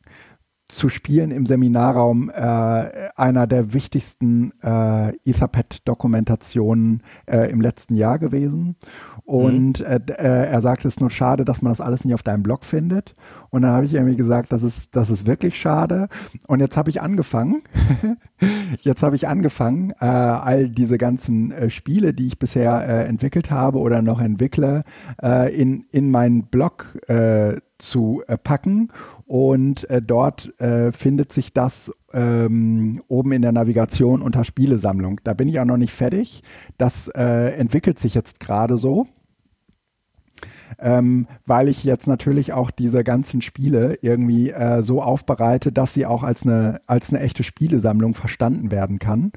zu 0.68 0.88
spielen 0.88 1.30
im 1.30 1.46
Seminarraum 1.46 2.28
äh, 2.28 3.10
einer 3.14 3.46
der 3.46 3.72
wichtigsten 3.72 4.52
äh, 4.62 5.10
Etherpad-Dokumentationen 5.24 7.02
äh, 7.26 7.50
im 7.50 7.60
letzten 7.60 7.94
Jahr 7.94 8.18
gewesen. 8.18 8.76
Und 9.24 9.80
mhm. 9.80 9.86
äh, 9.86 10.46
er 10.46 10.60
sagt, 10.60 10.84
es 10.84 10.94
ist 10.94 11.00
nur 11.00 11.10
schade, 11.10 11.44
dass 11.44 11.62
man 11.62 11.70
das 11.70 11.80
alles 11.80 12.04
nicht 12.04 12.14
auf 12.14 12.24
deinem 12.24 12.42
Blog 12.42 12.64
findet. 12.64 13.14
Und 13.50 13.62
dann 13.62 13.72
habe 13.72 13.86
ich 13.86 13.94
irgendwie 13.94 14.16
gesagt, 14.16 14.50
das 14.50 14.64
ist, 14.64 14.96
das 14.96 15.08
ist 15.08 15.26
wirklich 15.26 15.58
schade. 15.58 16.08
Und 16.48 16.60
jetzt 16.60 16.76
habe 16.76 16.90
ich 16.90 17.00
angefangen, 17.00 17.62
jetzt 18.80 19.02
habe 19.04 19.14
ich 19.14 19.28
angefangen, 19.28 19.92
äh, 20.00 20.04
all 20.04 20.68
diese 20.68 20.98
ganzen 20.98 21.52
äh, 21.52 21.70
Spiele, 21.70 22.12
die 22.12 22.26
ich 22.26 22.40
bisher 22.40 22.88
äh, 22.88 23.04
entwickelt 23.06 23.52
habe 23.52 23.78
oder 23.78 24.02
noch 24.02 24.20
entwickle, 24.20 24.82
äh, 25.22 25.54
in, 25.54 25.84
in 25.92 26.10
meinen 26.10 26.46
Blog 26.46 26.98
äh, 27.08 27.56
zu 27.78 28.22
äh, 28.26 28.38
packen 28.38 28.90
und 29.26 29.90
äh, 29.90 30.00
dort 30.00 30.58
äh, 30.60 30.92
findet 30.92 31.32
sich 31.32 31.52
das 31.52 31.92
ähm, 32.12 33.02
oben 33.08 33.32
in 33.32 33.42
der 33.42 33.52
Navigation 33.52 34.22
unter 34.22 34.44
Spielesammlung. 34.44 35.20
Da 35.24 35.34
bin 35.34 35.48
ich 35.48 35.58
auch 35.58 35.64
noch 35.64 35.76
nicht 35.76 35.92
fertig. 35.92 36.44
Das 36.78 37.08
äh, 37.08 37.50
entwickelt 37.58 37.98
sich 37.98 38.14
jetzt 38.14 38.38
gerade 38.38 38.76
so. 38.76 39.06
Ähm, 40.78 41.26
weil 41.46 41.68
ich 41.68 41.84
jetzt 41.84 42.06
natürlich 42.06 42.52
auch 42.52 42.70
diese 42.70 43.02
ganzen 43.02 43.40
Spiele 43.40 43.98
irgendwie 44.02 44.50
äh, 44.50 44.82
so 44.82 45.00
aufbereite, 45.00 45.72
dass 45.72 45.94
sie 45.94 46.06
auch 46.06 46.22
als 46.22 46.42
eine, 46.42 46.80
als 46.86 47.10
eine 47.10 47.20
echte 47.20 47.42
Spielesammlung 47.44 48.14
verstanden 48.14 48.70
werden 48.70 48.98
kann. 48.98 49.32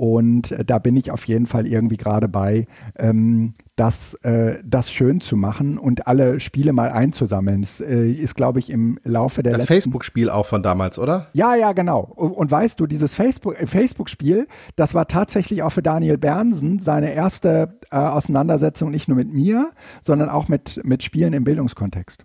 Und 0.00 0.52
äh, 0.52 0.64
da 0.64 0.78
bin 0.78 0.96
ich 0.96 1.10
auf 1.10 1.24
jeden 1.24 1.44
Fall 1.44 1.66
irgendwie 1.66 1.98
gerade 1.98 2.26
bei, 2.26 2.66
ähm, 2.98 3.52
das, 3.76 4.14
äh, 4.22 4.56
das 4.64 4.90
schön 4.90 5.20
zu 5.20 5.36
machen 5.36 5.76
und 5.76 6.06
alle 6.06 6.40
Spiele 6.40 6.72
mal 6.72 6.88
einzusammeln. 6.88 7.60
Das 7.60 7.82
äh, 7.82 8.10
ist, 8.10 8.34
glaube 8.34 8.60
ich, 8.60 8.70
im 8.70 8.98
Laufe 9.04 9.42
der 9.42 9.52
Das 9.52 9.66
Facebook-Spiel 9.66 10.30
auch 10.30 10.46
von 10.46 10.62
damals, 10.62 10.98
oder? 10.98 11.26
Ja, 11.34 11.54
ja, 11.54 11.74
genau. 11.74 12.00
Und, 12.00 12.32
und 12.32 12.50
weißt 12.50 12.80
du, 12.80 12.86
dieses 12.86 13.12
Facebook, 13.12 13.60
äh, 13.60 13.66
Facebook-Spiel, 13.66 14.46
das 14.74 14.94
war 14.94 15.06
tatsächlich 15.06 15.62
auch 15.62 15.70
für 15.72 15.82
Daniel 15.82 16.16
Bernsen 16.16 16.78
seine 16.78 17.12
erste 17.12 17.78
äh, 17.90 17.96
Auseinandersetzung 17.96 18.90
nicht 18.90 19.06
nur 19.06 19.18
mit 19.18 19.30
mir, 19.30 19.68
sondern 20.00 20.30
auch 20.30 20.48
mit, 20.48 20.80
mit 20.82 21.02
Spielen 21.02 21.34
im 21.34 21.44
Bildungskontext. 21.44 22.24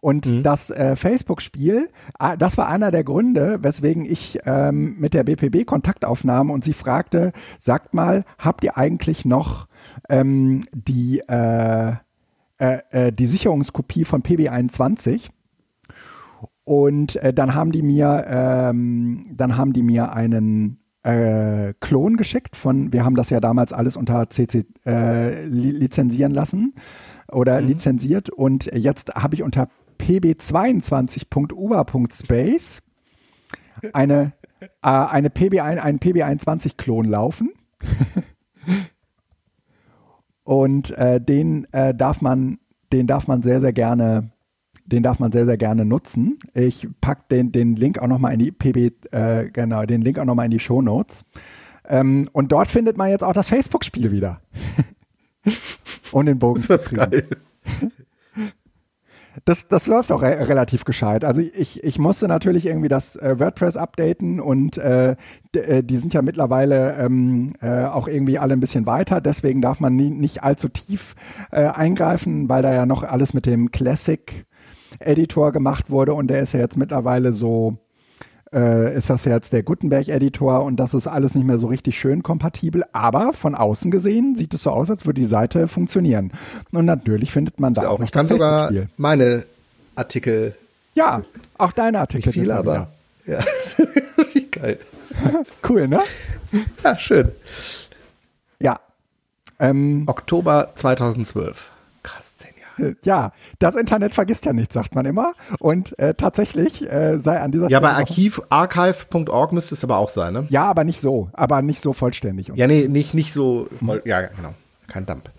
Und 0.00 0.26
mhm. 0.26 0.42
das 0.42 0.70
äh, 0.70 0.96
Facebook-Spiel, 0.96 1.90
das 2.38 2.58
war 2.58 2.68
einer 2.68 2.90
der 2.90 3.04
Gründe, 3.04 3.58
weswegen 3.62 4.04
ich 4.04 4.38
ähm, 4.44 4.96
mit 4.98 5.14
der 5.14 5.24
BPB 5.24 5.66
Kontakt 5.66 6.04
aufnahm 6.04 6.50
und 6.50 6.64
sie 6.64 6.72
fragte, 6.72 7.32
sagt 7.58 7.94
mal, 7.94 8.24
habt 8.38 8.64
ihr 8.64 8.76
eigentlich 8.76 9.24
noch 9.24 9.66
ähm, 10.08 10.62
die, 10.72 11.20
äh, 11.28 11.92
äh, 12.58 12.78
äh 12.90 13.12
die 13.12 13.26
Sicherungskopie 13.26 14.04
von 14.04 14.22
PB21? 14.22 15.30
Und 16.64 17.16
äh, 17.16 17.34
dann 17.34 17.54
haben 17.54 17.72
die 17.72 17.82
mir, 17.82 18.24
ähm, 18.26 19.26
dann 19.34 19.56
haben 19.56 19.72
die 19.72 19.82
mir 19.82 20.12
einen 20.12 20.78
äh, 21.04 21.74
Klon 21.80 22.16
geschickt 22.16 22.56
von, 22.56 22.92
wir 22.92 23.04
haben 23.04 23.14
das 23.14 23.30
ja 23.30 23.38
damals 23.38 23.72
alles 23.72 23.96
unter 23.96 24.28
CC 24.30 24.64
äh, 24.86 25.44
li 25.44 25.70
lizenzieren 25.70 26.32
lassen 26.32 26.74
oder 27.30 27.60
mhm. 27.60 27.66
lizenziert 27.68 28.30
und 28.30 28.70
jetzt 28.74 29.14
habe 29.14 29.34
ich 29.34 29.42
unter 29.42 29.68
pb22.uber.space 29.98 32.82
eine, 33.92 34.32
äh, 34.60 34.88
eine 34.88 35.30
PB, 35.30 35.60
einen 35.60 35.98
PB21-Klon 35.98 37.06
laufen. 37.06 37.52
und 40.44 40.90
äh, 40.92 41.20
den 41.20 41.66
äh, 41.72 41.94
darf 41.94 42.20
man, 42.20 42.58
den 42.92 43.06
darf 43.06 43.26
man 43.26 43.42
sehr, 43.42 43.60
sehr 43.60 43.72
gerne 43.72 44.30
den 44.86 45.02
darf 45.02 45.18
man 45.18 45.32
sehr, 45.32 45.46
sehr 45.46 45.56
gerne 45.56 45.84
nutzen. 45.84 46.38
Ich 46.52 46.88
packe 47.00 47.24
den, 47.30 47.52
den 47.52 47.76
Link 47.76 47.98
auch 47.98 48.06
nochmal 48.06 48.34
in 48.34 48.38
die 48.38 48.52
PB, 48.52 49.14
äh, 49.14 49.50
genau, 49.50 49.84
den 49.86 50.02
Link 50.02 50.18
auch 50.18 50.24
nochmal 50.24 50.46
in 50.46 50.50
die 50.50 50.60
Show 50.60 50.82
Notes. 50.82 51.24
Ähm, 51.88 52.28
und 52.32 52.52
dort 52.52 52.70
findet 52.70 52.96
man 52.96 53.10
jetzt 53.10 53.24
auch 53.24 53.32
das 53.32 53.48
Facebook-Spiel 53.48 54.10
wieder. 54.10 54.40
und 56.12 56.26
den 56.26 56.38
Bogen. 56.38 56.58
Ist 56.58 56.70
das 56.70 56.90
geil. 56.90 57.26
Das, 59.46 59.68
das 59.68 59.86
läuft 59.86 60.10
auch 60.10 60.22
re 60.22 60.48
relativ 60.48 60.86
gescheit. 60.86 61.22
Also 61.22 61.42
ich, 61.42 61.84
ich 61.84 61.98
musste 61.98 62.28
natürlich 62.28 62.64
irgendwie 62.64 62.88
das 62.88 63.16
äh, 63.16 63.38
WordPress 63.38 63.76
updaten 63.76 64.40
und 64.40 64.78
äh, 64.78 65.16
äh, 65.52 65.82
die 65.82 65.98
sind 65.98 66.14
ja 66.14 66.22
mittlerweile 66.22 66.96
ähm, 66.96 67.52
äh, 67.60 67.84
auch 67.84 68.08
irgendwie 68.08 68.38
alle 68.38 68.54
ein 68.54 68.60
bisschen 68.60 68.86
weiter. 68.86 69.20
Deswegen 69.20 69.60
darf 69.60 69.80
man 69.80 69.96
nie, 69.96 70.08
nicht 70.08 70.42
allzu 70.42 70.68
tief 70.68 71.14
äh, 71.50 71.66
eingreifen, 71.66 72.48
weil 72.48 72.62
da 72.62 72.72
ja 72.72 72.86
noch 72.86 73.02
alles 73.02 73.34
mit 73.34 73.44
dem 73.44 73.70
Classic 73.70 74.46
Editor 74.98 75.52
gemacht 75.52 75.90
wurde 75.90 76.14
und 76.14 76.28
der 76.28 76.40
ist 76.40 76.54
ja 76.54 76.60
jetzt 76.60 76.78
mittlerweile 76.78 77.32
so, 77.32 77.76
äh, 78.54 78.96
ist 78.96 79.10
das 79.10 79.24
jetzt 79.24 79.52
der 79.52 79.62
Gutenberg-Editor 79.62 80.62
und 80.62 80.76
das 80.76 80.94
ist 80.94 81.06
alles 81.06 81.34
nicht 81.34 81.44
mehr 81.44 81.58
so 81.58 81.66
richtig 81.66 81.98
schön 81.98 82.22
kompatibel, 82.22 82.84
aber 82.92 83.32
von 83.32 83.54
außen 83.54 83.90
gesehen 83.90 84.36
sieht 84.36 84.54
es 84.54 84.62
so 84.62 84.70
aus, 84.70 84.90
als 84.90 85.04
würde 85.06 85.20
die 85.20 85.26
Seite 85.26 85.68
funktionieren. 85.68 86.32
Und 86.72 86.84
natürlich 86.84 87.32
findet 87.32 87.60
man 87.60 87.74
da 87.74 87.82
ja, 87.82 87.88
auch 87.88 87.98
noch 87.98 88.06
Ich 88.06 88.12
kann 88.12 88.28
sogar 88.28 88.70
meine 88.96 89.44
Artikel. 89.96 90.56
Ja, 90.94 91.22
auch 91.58 91.72
deine 91.72 92.00
Artikel. 92.00 92.28
Nicht 92.28 92.40
viel, 92.40 92.52
aber 92.52 92.88
ja, 93.26 93.40
wie 94.32 94.46
geil. 94.50 94.78
cool, 95.68 95.88
ne? 95.88 96.00
Ja, 96.82 96.98
schön. 96.98 97.30
Ja. 98.60 98.80
Ähm, 99.58 100.04
Oktober 100.06 100.72
2012. 100.74 101.70
Krass, 102.02 102.34
zehn 102.36 102.53
ja, 103.02 103.32
das 103.58 103.76
Internet 103.76 104.14
vergisst 104.14 104.44
ja 104.44 104.52
nichts, 104.52 104.74
sagt 104.74 104.94
man 104.94 105.06
immer. 105.06 105.34
Und 105.58 105.98
äh, 105.98 106.14
tatsächlich 106.14 106.90
äh, 106.90 107.18
sei 107.18 107.40
an 107.40 107.52
dieser 107.52 107.68
ja, 107.68 107.78
Stelle. 107.78 107.92
Ja, 107.92 107.94
bei 107.94 108.00
Archiv, 108.00 108.42
archive.org 108.48 109.52
müsste 109.52 109.74
es 109.74 109.84
aber 109.84 109.98
auch 109.98 110.10
sein, 110.10 110.32
ne? 110.32 110.46
Ja, 110.50 110.64
aber 110.64 110.84
nicht 110.84 111.00
so. 111.00 111.28
Aber 111.32 111.62
nicht 111.62 111.80
so 111.80 111.92
vollständig. 111.92 112.50
Ja, 112.54 112.66
nee, 112.66 112.88
nicht, 112.88 113.14
nicht 113.14 113.32
so. 113.32 113.68
Voll, 113.84 114.02
ja, 114.04 114.22
genau. 114.22 114.54
Kein 114.86 115.06
Dump. 115.06 115.30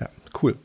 Ja, 0.00 0.08
cool. 0.42 0.56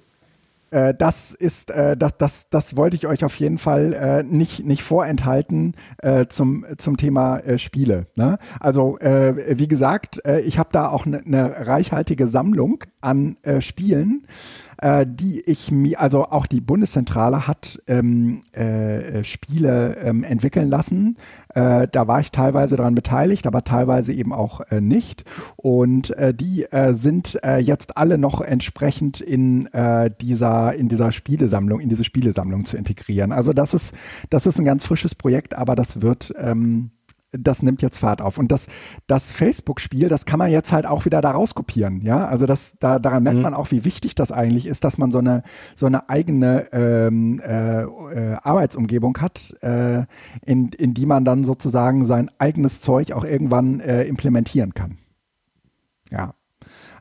Äh, 0.71 0.93
das 0.93 1.33
ist, 1.33 1.71
äh, 1.71 1.97
das, 1.97 2.17
das, 2.17 2.49
das 2.49 2.77
wollte 2.77 2.95
ich 2.95 3.07
euch 3.07 3.23
auf 3.23 3.35
jeden 3.37 3.57
Fall 3.57 3.93
äh, 3.93 4.23
nicht, 4.23 4.65
nicht 4.65 4.83
vorenthalten 4.83 5.75
äh, 5.97 6.27
zum, 6.27 6.65
zum 6.77 6.97
Thema 6.97 7.39
äh, 7.39 7.57
Spiele. 7.57 8.05
Ne? 8.15 8.37
Also 8.59 8.99
äh, 8.99 9.57
wie 9.57 9.67
gesagt, 9.67 10.23
äh, 10.25 10.41
ich 10.41 10.59
habe 10.59 10.69
da 10.71 10.89
auch 10.89 11.05
eine 11.05 11.21
ne 11.25 11.67
reichhaltige 11.67 12.27
Sammlung 12.27 12.83
an 13.01 13.37
äh, 13.41 13.61
Spielen 13.61 14.27
äh, 14.81 15.05
die 15.07 15.41
ich 15.41 15.71
mir, 15.71 15.99
also 15.99 16.25
auch 16.25 16.45
die 16.45 16.61
Bundeszentrale 16.61 17.47
hat 17.47 17.81
ähm, 17.87 18.41
äh, 18.53 19.23
Spiele 19.23 19.97
ähm, 19.97 20.23
entwickeln 20.23 20.69
lassen. 20.69 21.17
Äh, 21.53 21.87
da 21.91 22.07
war 22.07 22.19
ich 22.19 22.31
teilweise 22.31 22.77
daran 22.77 22.95
beteiligt, 22.95 23.47
aber 23.47 23.63
teilweise 23.63 24.13
eben 24.13 24.33
auch 24.33 24.61
äh, 24.71 24.81
nicht. 24.81 25.23
Und 25.55 26.11
äh, 26.11 26.33
die 26.33 26.63
äh, 26.63 26.93
sind 26.93 27.37
äh, 27.43 27.57
jetzt 27.57 27.97
alle 27.97 28.17
noch 28.17 28.41
entsprechend 28.41 29.21
in 29.21 29.67
äh, 29.73 30.09
dieser 30.21 30.73
in 30.75 30.87
dieser 30.87 31.11
Spielesammlung, 31.11 31.79
in 31.79 31.89
diese 31.89 32.03
Spielesammlung 32.03 32.65
zu 32.65 32.77
integrieren. 32.77 33.31
Also 33.31 33.53
das 33.53 33.73
ist 33.73 33.93
das 34.29 34.45
ist 34.45 34.59
ein 34.59 34.65
ganz 34.65 34.85
frisches 34.85 35.15
Projekt, 35.15 35.55
aber 35.55 35.75
das 35.75 36.01
wird 36.01 36.33
ähm, 36.37 36.91
das 37.31 37.61
nimmt 37.61 37.81
jetzt 37.81 37.97
Fahrt 37.97 38.21
auf. 38.21 38.37
Und 38.37 38.51
das, 38.51 38.67
das 39.07 39.31
Facebook-Spiel, 39.31 40.07
das 40.07 40.25
kann 40.25 40.39
man 40.39 40.51
jetzt 40.51 40.71
halt 40.71 40.85
auch 40.85 41.05
wieder 41.05 41.21
da 41.21 41.31
rauskopieren. 41.31 42.01
Ja, 42.01 42.27
also 42.27 42.45
das, 42.45 42.75
da, 42.79 42.99
daran 42.99 43.23
merkt 43.23 43.37
mhm. 43.37 43.43
man 43.43 43.53
auch, 43.53 43.71
wie 43.71 43.85
wichtig 43.85 44.15
das 44.15 44.31
eigentlich 44.31 44.65
ist, 44.65 44.83
dass 44.83 44.97
man 44.97 45.11
so 45.11 45.19
eine, 45.19 45.43
so 45.75 45.85
eine 45.85 46.09
eigene 46.09 46.71
ähm, 46.71 47.39
äh, 47.39 47.83
äh, 47.83 48.37
Arbeitsumgebung 48.41 49.17
hat, 49.19 49.53
äh, 49.61 50.05
in, 50.45 50.69
in 50.69 50.93
die 50.93 51.05
man 51.05 51.25
dann 51.25 51.43
sozusagen 51.43 52.05
sein 52.05 52.31
eigenes 52.39 52.81
Zeug 52.81 53.11
auch 53.11 53.23
irgendwann 53.23 53.79
äh, 53.79 54.03
implementieren 54.03 54.73
kann. 54.73 54.97
Ja. 56.09 56.33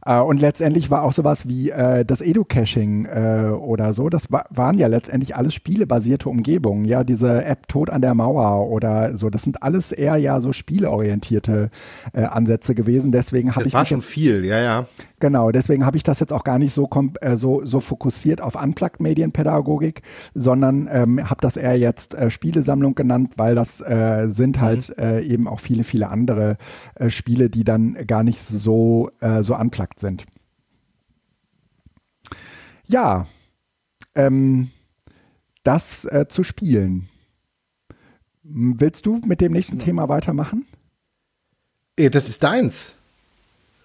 Äh, 0.04 0.20
und 0.20 0.40
letztendlich 0.40 0.90
war 0.90 1.02
auch 1.02 1.12
sowas 1.12 1.48
wie 1.48 1.70
äh, 1.70 2.04
das 2.04 2.20
Edu-Caching 2.20 3.06
äh, 3.06 3.50
oder 3.50 3.92
so, 3.92 4.08
das 4.08 4.30
wa 4.30 4.44
waren 4.50 4.78
ja 4.78 4.86
letztendlich 4.86 5.36
alles 5.36 5.54
spielebasierte 5.54 6.28
Umgebungen. 6.28 6.84
Ja, 6.84 7.04
diese 7.04 7.44
App 7.44 7.68
Tod 7.68 7.90
an 7.90 8.00
der 8.00 8.14
Mauer 8.14 8.68
oder 8.70 9.16
so, 9.16 9.30
das 9.30 9.42
sind 9.42 9.62
alles 9.62 9.92
eher 9.92 10.16
ja 10.16 10.40
so 10.40 10.52
spieleorientierte 10.52 11.70
äh, 12.12 12.22
Ansätze 12.22 12.74
gewesen. 12.74 13.12
Deswegen 13.12 13.54
habe 13.54 13.66
ich. 13.66 13.72
Das 13.72 13.78
war 13.78 13.84
schon 13.84 14.02
viel, 14.02 14.44
ja, 14.44 14.60
ja. 14.60 14.86
Genau, 15.20 15.50
deswegen 15.50 15.84
habe 15.84 15.96
ich 15.96 16.04
das 16.04 16.20
jetzt 16.20 16.32
auch 16.32 16.44
gar 16.44 16.58
nicht 16.58 16.72
so, 16.72 16.88
äh, 17.20 17.36
so, 17.36 17.64
so 17.64 17.80
fokussiert 17.80 18.40
auf 18.40 18.54
Unplugged-Medienpädagogik, 18.54 20.02
sondern 20.34 20.88
ähm, 20.90 21.28
habe 21.28 21.40
das 21.40 21.56
eher 21.56 21.76
jetzt 21.76 22.14
äh, 22.14 22.30
Spielesammlung 22.30 22.94
genannt, 22.94 23.32
weil 23.36 23.56
das 23.56 23.80
äh, 23.80 24.26
sind 24.28 24.60
halt 24.60 24.90
mhm. 24.90 25.02
äh, 25.02 25.20
eben 25.22 25.48
auch 25.48 25.58
viele, 25.58 25.82
viele 25.82 26.08
andere 26.08 26.56
äh, 26.94 27.10
Spiele, 27.10 27.50
die 27.50 27.64
dann 27.64 27.94
gar 28.06 28.22
nicht 28.22 28.44
so, 28.44 29.10
äh, 29.20 29.42
so 29.42 29.56
unplugged 29.56 29.98
sind. 29.98 30.26
Ja, 32.86 33.26
ähm, 34.14 34.70
das 35.64 36.04
äh, 36.04 36.26
zu 36.28 36.44
spielen. 36.44 37.08
Willst 38.42 39.04
du 39.04 39.20
mit 39.26 39.40
dem 39.40 39.52
nächsten 39.52 39.78
ja. 39.78 39.84
Thema 39.84 40.08
weitermachen? 40.08 40.64
Das 41.96 42.28
ist 42.28 42.42
deins. 42.44 42.97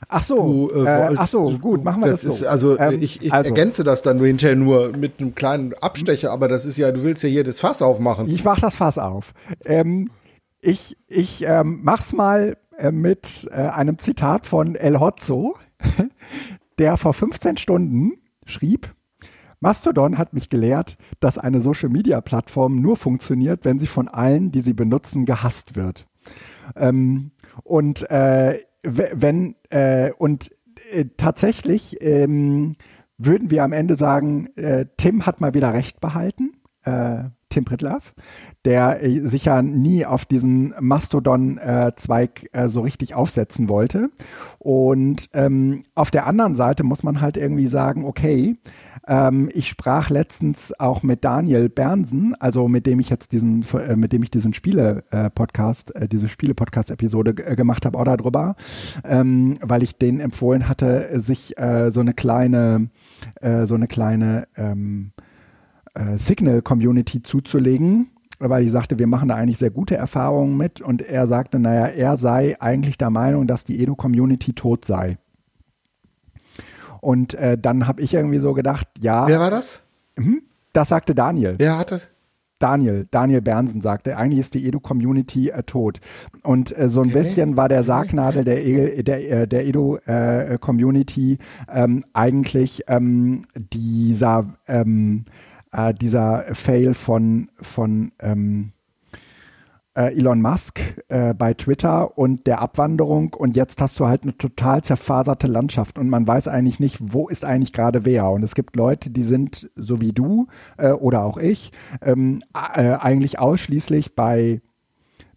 Ach 0.08 0.24
so, 0.24 0.70
du, 0.70 0.86
äh, 0.86 1.12
äh, 1.12 1.16
ach 1.18 1.28
so, 1.28 1.58
gut, 1.58 1.84
machen 1.84 2.02
wir 2.02 2.10
das, 2.10 2.22
das 2.22 2.40
so. 2.40 2.46
Ist, 2.46 2.50
also 2.50 2.80
ähm, 2.80 3.00
ich, 3.02 3.22
ich 3.22 3.34
also. 3.34 3.50
ergänze 3.50 3.84
das 3.84 4.02
dann 4.02 4.20
hinterher 4.20 4.56
nur 4.56 4.96
mit 4.96 5.20
einem 5.20 5.36
kleinen 5.36 5.74
Abstecher, 5.76 6.32
aber 6.32 6.48
das 6.48 6.66
ist 6.66 6.78
ja, 6.78 6.92
du 6.92 7.04
willst 7.04 7.24
ja 7.24 7.30
hier 7.30 7.44
das 7.44 7.60
Fass 7.60 7.82
aufmachen. 7.82 8.28
Ich 8.30 8.44
mach 8.44 8.60
das 8.60 8.76
Fass 8.76 8.98
auf. 8.98 9.34
Ähm, 9.66 10.10
ich 10.62 10.98
ich 11.08 11.44
ähm, 11.48 11.82
mach's 11.84 12.14
mal 12.14 12.58
äh, 12.78 12.92
mit 12.92 13.48
äh, 13.52 13.56
einem 13.56 13.98
Zitat 13.98 14.46
von 14.46 14.76
El 14.76 15.00
Hotzo, 15.00 15.56
der 16.80 16.98
vor 16.98 17.14
15 17.14 17.58
Stunden 17.58 18.14
schrieb, 18.46 18.90
Mastodon 19.64 20.18
hat 20.18 20.34
mich 20.34 20.50
gelehrt, 20.50 20.98
dass 21.22 21.38
eine 21.38 21.62
Social-Media-Plattform 21.62 22.82
nur 22.82 22.98
funktioniert, 22.98 23.64
wenn 23.64 23.80
sie 23.80 23.88
von 23.88 24.10
allen, 24.10 24.52
die 24.52 24.60
sie 24.60 24.74
benutzen, 24.74 25.26
gehasst 25.26 25.78
wird. 25.78 26.06
Ähm, 26.76 27.32
und 27.64 28.10
äh, 28.12 28.60
wenn 28.84 29.56
äh, 29.70 30.12
und 30.18 30.52
äh, 30.92 31.06
tatsächlich 31.18 31.98
ähm, 32.02 32.74
würden 33.18 33.52
wir 33.52 33.64
am 33.64 33.74
Ende 33.74 33.96
sagen, 33.96 34.48
äh, 34.56 34.86
Tim 34.98 35.26
hat 35.26 35.42
mal 35.42 35.54
wieder 35.54 35.74
recht 35.74 36.02
behalten. 36.02 36.54
Äh, 36.84 37.26
Tim 37.54 37.66
Pritlaff, 37.66 38.14
der 38.66 39.04
äh, 39.04 39.28
sich 39.28 39.46
ja 39.46 39.62
nie 39.62 40.06
auf 40.06 40.26
diesen 40.26 40.74
Mastodon-Zweig 40.80 42.50
äh, 42.52 42.68
so 42.68 42.82
richtig 42.82 43.16
aufsetzen 43.16 43.70
wollte. 43.70 44.10
Und 44.60 45.30
ähm, 45.34 45.84
auf 45.96 46.12
der 46.12 46.26
anderen 46.26 46.56
Seite 46.56 46.84
muss 46.84 47.04
man 47.04 47.22
halt 47.22 47.38
irgendwie 47.38 47.68
sagen, 47.68 48.06
okay, 48.06 48.56
ähm, 49.08 49.50
ich 49.54 49.68
sprach 49.68 50.10
letztens 50.10 50.80
auch 50.80 51.04
mit 51.04 51.24
Daniel 51.24 51.70
Bernsen, 51.70 52.36
also 52.40 52.68
mit 52.68 52.88
dem 52.88 53.00
ich 53.00 53.10
jetzt 53.10 53.34
diesen, 53.34 53.66
äh, 53.74 53.96
mit 53.96 54.14
dem 54.14 54.24
ich 54.24 54.32
diesen 54.32 54.54
Spiele-Podcast, 54.54 55.94
diese 56.12 56.28
Spiele-Podcast-Episode 56.28 57.34
gemacht 57.34 57.86
habe, 57.86 58.00
auch 58.00 58.06
darüber, 58.06 58.56
ähm, 59.04 59.56
weil 59.62 59.84
ich 59.84 59.98
denen 59.98 60.20
empfohlen 60.20 60.70
hatte, 60.70 61.20
sich 61.20 61.58
äh, 61.60 61.92
so 61.92 62.00
eine 62.00 62.14
kleine, 62.14 62.90
so 63.64 63.76
eine 63.76 63.88
kleine 63.88 64.48
ähm, 64.56 65.12
äh, 65.94 66.18
Signal-Community 66.18 67.24
zuzulegen 67.24 68.10
weil 68.50 68.64
ich 68.64 68.72
sagte, 68.72 69.00
wir 69.00 69.08
machen 69.08 69.30
da 69.30 69.36
eigentlich 69.36 69.58
sehr 69.58 69.70
gute 69.70 69.96
Erfahrungen 69.96 70.58
mit 70.58 70.82
und 70.82 71.02
er 71.02 71.28
sagte, 71.28 71.60
naja, 71.60 71.86
er 71.86 72.18
sei 72.18 72.60
eigentlich 72.60 72.98
der 72.98 73.10
Meinung, 73.10 73.48
dass 73.48 73.64
die 73.64 73.82
Edu-Community 73.82 74.54
tot 74.54 74.84
sei. 74.84 75.18
Und 77.00 77.34
äh, 77.36 77.58
dann 77.58 77.88
habe 77.88 78.02
ich 78.02 78.14
irgendwie 78.14 78.40
so 78.40 78.54
gedacht, 78.54 78.88
ja. 79.00 79.28
Wer 79.28 79.40
war 79.40 79.52
das? 79.52 79.82
Mhm, 80.18 80.42
das 80.74 80.90
sagte 80.90 81.16
Daniel. 81.16 81.56
Wer 81.58 81.78
hat 81.78 81.92
das? 81.92 82.10
Daniel, 82.60 83.08
Daniel 83.12 83.42
Bernsen 83.42 83.82
sagte, 83.82 84.16
eigentlich 84.16 84.40
ist 84.40 84.54
die 84.54 84.66
Edu-Community 84.66 85.50
äh, 85.50 85.64
tot. 85.64 86.00
Und 86.44 86.78
äh, 86.78 86.88
so 86.88 87.02
ein 87.02 87.10
okay. 87.10 87.20
bisschen 87.20 87.58
war 87.58 87.68
der 87.68 87.84
Sargnadel 87.84 88.46
der, 88.46 88.66
e 88.66 89.04
der, 89.04 89.32
äh, 89.32 89.48
der 89.48 89.66
Edu-Community 89.68 91.40
äh, 91.68 91.84
ähm, 91.84 92.06
eigentlich 92.14 92.84
ähm, 92.88 93.42
dieser, 93.56 94.46
ähm, 94.68 95.26
äh, 95.74 95.94
dieser 95.94 96.46
Fail 96.54 96.94
von, 96.94 97.50
von 97.62 98.12
ähm, 98.20 98.72
äh, 99.96 100.18
Elon 100.18 100.42
Musk 100.42 100.80
äh, 101.10 101.34
bei 101.34 101.54
Twitter 101.54 102.18
und 102.18 102.48
der 102.48 102.62
Abwanderung. 102.62 103.34
Und 103.34 103.56
jetzt 103.56 103.82
hast 103.82 104.00
du 104.00 104.08
halt 104.08 104.24
eine 104.24 104.38
total 104.38 104.84
zerfaserte 104.84 105.48
Landschaft. 105.48 105.98
Und 105.98 106.10
man 106.10 106.28
weiß 106.28 106.48
eigentlich 106.48 106.80
nicht, 106.80 106.98
wo 107.00 107.28
ist 107.28 107.46
eigentlich 107.46 107.74
gerade 107.74 108.06
wer. 108.06 108.30
Und 108.30 108.44
es 108.44 108.56
gibt 108.56 108.76
Leute, 108.76 109.10
die 109.10 109.24
sind 109.24 109.70
so 109.76 110.02
wie 110.02 110.14
du 110.14 110.48
äh, 110.78 110.92
oder 110.92 111.24
auch 111.24 111.38
ich 111.38 111.72
ähm, 112.02 112.42
äh, 112.54 112.94
eigentlich 112.94 113.40
ausschließlich 113.40 114.16
bei 114.16 114.62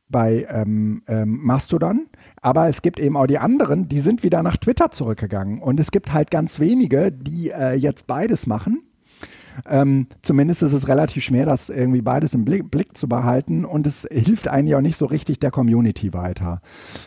bei 0.08 0.46
ähm, 0.48 1.02
ähm, 1.08 1.40
Mastodon, 1.42 2.06
aber 2.40 2.68
es 2.68 2.80
gibt 2.80 3.00
eben 3.00 3.16
auch 3.16 3.26
die 3.26 3.40
anderen, 3.40 3.88
die 3.88 3.98
sind 3.98 4.22
wieder 4.22 4.44
nach 4.44 4.56
Twitter 4.56 4.92
zurückgegangen. 4.92 5.60
Und 5.60 5.80
es 5.80 5.90
gibt 5.90 6.12
halt 6.12 6.30
ganz 6.30 6.60
wenige, 6.60 7.10
die 7.10 7.50
äh, 7.50 7.74
jetzt 7.74 8.06
beides 8.06 8.46
machen 8.46 8.85
ähm, 9.68 10.06
zumindest 10.22 10.62
ist 10.62 10.72
es 10.72 10.88
relativ 10.88 11.24
schwer, 11.24 11.46
das 11.46 11.68
irgendwie 11.68 12.02
beides 12.02 12.34
im 12.34 12.44
Blick, 12.44 12.70
Blick, 12.70 12.96
zu 12.96 13.08
behalten 13.08 13.64
und 13.64 13.86
es 13.86 14.06
hilft 14.10 14.48
eigentlich 14.48 14.74
auch 14.74 14.80
nicht 14.80 14.96
so 14.96 15.06
richtig 15.06 15.38
der 15.40 15.50
Community 15.50 16.14
weiter. 16.14 16.60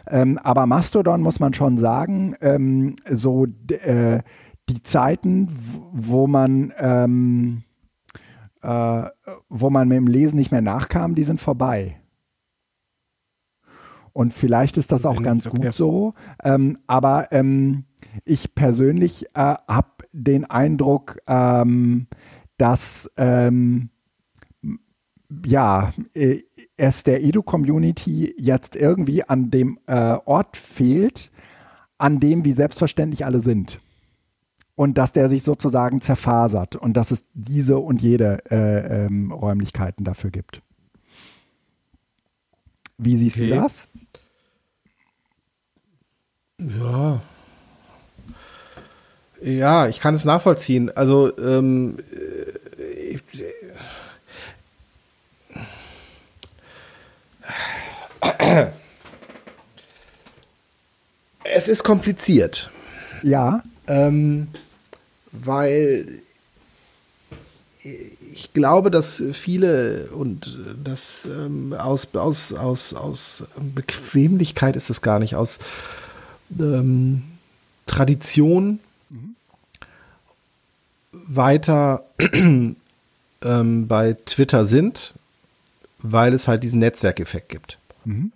Ähm, 0.08 0.38
aber 0.44 0.66
Mastodon 0.66 1.22
muss 1.22 1.40
man 1.40 1.54
schon 1.54 1.78
sagen, 1.78 2.36
ähm, 2.42 2.96
so 3.10 3.48
äh, 3.70 4.20
die 4.70 4.84
Zeiten, 4.84 5.48
wo 5.92 6.28
man 6.28 6.74
ähm, 6.78 7.64
äh, 8.62 9.04
wo 9.50 9.70
man 9.70 9.88
mit 9.88 9.98
dem 9.98 10.08
Lesen 10.08 10.38
nicht 10.38 10.52
mehr 10.52 10.62
nachkam, 10.62 11.16
die 11.16 11.24
sind 11.24 11.40
vorbei. 11.40 12.00
Und 14.12 14.34
vielleicht 14.34 14.78
ist 14.78 14.92
das 14.92 15.06
auch 15.06 15.22
ganz 15.24 15.50
gut 15.50 15.74
so. 15.74 16.14
Ähm, 16.44 16.78
aber 16.88 17.32
ähm, 17.32 17.86
ich 18.26 18.54
persönlich 18.56 19.28
äh, 19.34 19.56
habe 19.68 19.88
den 20.12 20.46
Eindruck, 20.46 21.20
ähm, 21.28 22.08
dass 22.60 23.10
ähm, 23.18 23.90
ja, 25.46 25.94
äh, 26.14 26.42
es 26.78 27.04
der 27.04 27.24
Edu-Community 27.24 28.36
jetzt 28.38 28.76
irgendwie 28.76 29.24
an 29.24 29.50
dem 29.50 29.80
äh, 29.88 30.18
Ort 30.26 30.58
fehlt, 30.58 31.32
an 31.98 32.20
dem 32.20 32.46
wie 32.46 32.54
selbstverständlich 32.54 33.26
alle 33.26 33.40
sind. 33.40 33.80
Und 34.76 34.98
dass 34.98 35.12
der 35.12 35.28
sich 35.28 35.44
sozusagen 35.44 36.00
zerfasert 36.00 36.76
und 36.76 36.94
dass 36.96 37.12
es 37.12 37.26
diese 37.34 37.78
und 37.80 38.02
jede 38.02 38.40
äh, 38.50 39.06
ähm, 39.06 39.32
Räumlichkeiten 39.32 40.06
dafür 40.06 40.32
gibt. 40.32 40.62
Wie 42.98 43.18
siehst 43.18 43.36
okay. 43.36 43.50
du 43.50 43.56
das? 43.56 43.88
Ja. 46.60 47.22
Ja, 49.42 49.88
ich 49.88 50.00
kann 50.00 50.16
es 50.16 50.26
nachvollziehen. 50.26 50.92
Also 50.96 51.38
ähm, 51.38 51.98
es 61.44 61.68
ist 61.68 61.84
kompliziert. 61.84 62.70
Ja. 63.24 63.64
Ähm, 63.88 64.50
weil 65.32 66.22
ich 68.32 68.54
glaube, 68.54 68.92
dass 68.92 69.24
viele 69.34 70.10
und 70.12 70.58
das 70.84 71.26
ähm, 71.26 71.74
aus, 71.74 72.08
aus, 72.14 72.54
aus, 72.54 72.94
aus 72.94 73.44
Bequemlichkeit 73.58 74.76
ist 74.76 74.90
es 74.90 75.02
gar 75.02 75.20
nicht, 75.20 75.36
aus 75.36 75.60
ähm, 76.60 77.24
Tradition. 77.86 78.80
Weiter 81.12 82.04
ähm, 82.34 83.88
bei 83.88 84.18
Twitter 84.26 84.66
sind, 84.66 85.14
weil 86.00 86.34
es 86.34 86.48
halt 86.48 86.64
diesen 86.64 86.80
Netzwerkeffekt 86.80 87.50
gibt. 87.50 87.78
Mhm. 88.06 88.32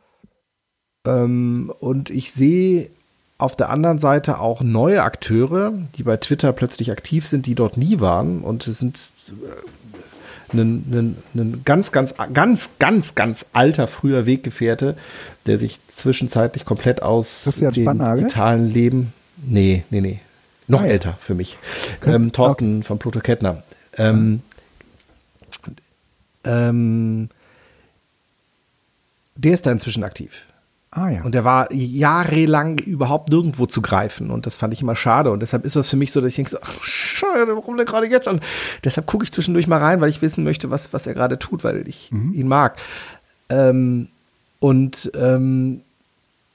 Ähm, 1.05 1.73
und 1.79 2.09
ich 2.09 2.31
sehe 2.31 2.89
auf 3.37 3.55
der 3.55 3.69
anderen 3.69 3.99
Seite 3.99 4.39
auch 4.39 4.61
neue 4.61 5.03
Akteure, 5.03 5.73
die 5.97 6.03
bei 6.03 6.17
Twitter 6.17 6.53
plötzlich 6.53 6.91
aktiv 6.91 7.27
sind, 7.27 7.45
die 7.45 7.55
dort 7.55 7.77
nie 7.77 7.99
waren. 7.99 8.41
Und 8.41 8.67
es 8.67 8.79
sind 8.79 8.97
ein, 10.53 11.17
ein 11.33 11.61
ganz, 11.65 11.91
ganz, 11.91 12.13
ganz, 12.33 12.71
ganz, 12.79 13.15
ganz 13.15 13.45
alter 13.53 13.87
früher 13.87 14.25
Weggefährte, 14.25 14.95
der 15.45 15.57
sich 15.57 15.79
zwischenzeitlich 15.87 16.63
komplett 16.63 17.01
aus 17.01 17.43
dem 17.43 17.71
digitalen 17.71 18.71
Leben. 18.71 19.13
Nee, 19.45 19.83
nee, 19.89 20.01
nee. 20.01 20.19
Noch 20.67 20.81
ah, 20.81 20.87
älter 20.87 21.17
für 21.19 21.35
mich. 21.35 21.57
Ähm, 22.05 22.31
Thorsten 22.31 22.77
okay. 22.77 22.87
von 22.87 22.99
Pluto 22.99 23.19
Kettner. 23.19 23.63
Ähm, 23.97 24.41
ähm, 26.45 27.29
der 29.35 29.53
ist 29.53 29.65
da 29.65 29.71
inzwischen 29.71 30.03
aktiv. 30.03 30.45
Ah, 30.95 31.09
ja. 31.09 31.23
Und 31.23 31.33
der 31.33 31.43
war 31.43 31.73
jahrelang 31.73 32.77
überhaupt 32.77 33.29
nirgendwo 33.29 33.65
zu 33.65 33.81
greifen. 33.81 34.29
Und 34.29 34.45
das 34.45 34.55
fand 34.55 34.73
ich 34.73 34.81
immer 34.81 34.95
schade. 34.95 35.31
Und 35.31 35.41
deshalb 35.41 35.65
ist 35.65 35.75
das 35.75 35.89
für 35.89 35.95
mich 35.97 36.11
so, 36.11 36.21
dass 36.21 36.29
ich 36.29 36.35
denke 36.35 36.51
so, 36.51 36.57
ach, 36.61 36.83
schade, 36.83 37.55
warum 37.55 37.77
der 37.77 37.85
gerade 37.85 38.07
jetzt? 38.07 38.27
Und 38.27 38.43
deshalb 38.83 39.07
gucke 39.07 39.23
ich 39.23 39.31
zwischendurch 39.31 39.65
mal 39.65 39.79
rein, 39.79 40.01
weil 40.01 40.09
ich 40.09 40.21
wissen 40.21 40.43
möchte, 40.43 40.69
was, 40.69 40.93
was 40.93 41.07
er 41.07 41.15
gerade 41.15 41.39
tut, 41.39 41.63
weil 41.63 41.87
ich 41.87 42.11
mhm. 42.11 42.33
ihn 42.33 42.47
mag. 42.47 42.77
Ähm, 43.49 44.07
und 44.59 45.11
ähm, 45.15 45.81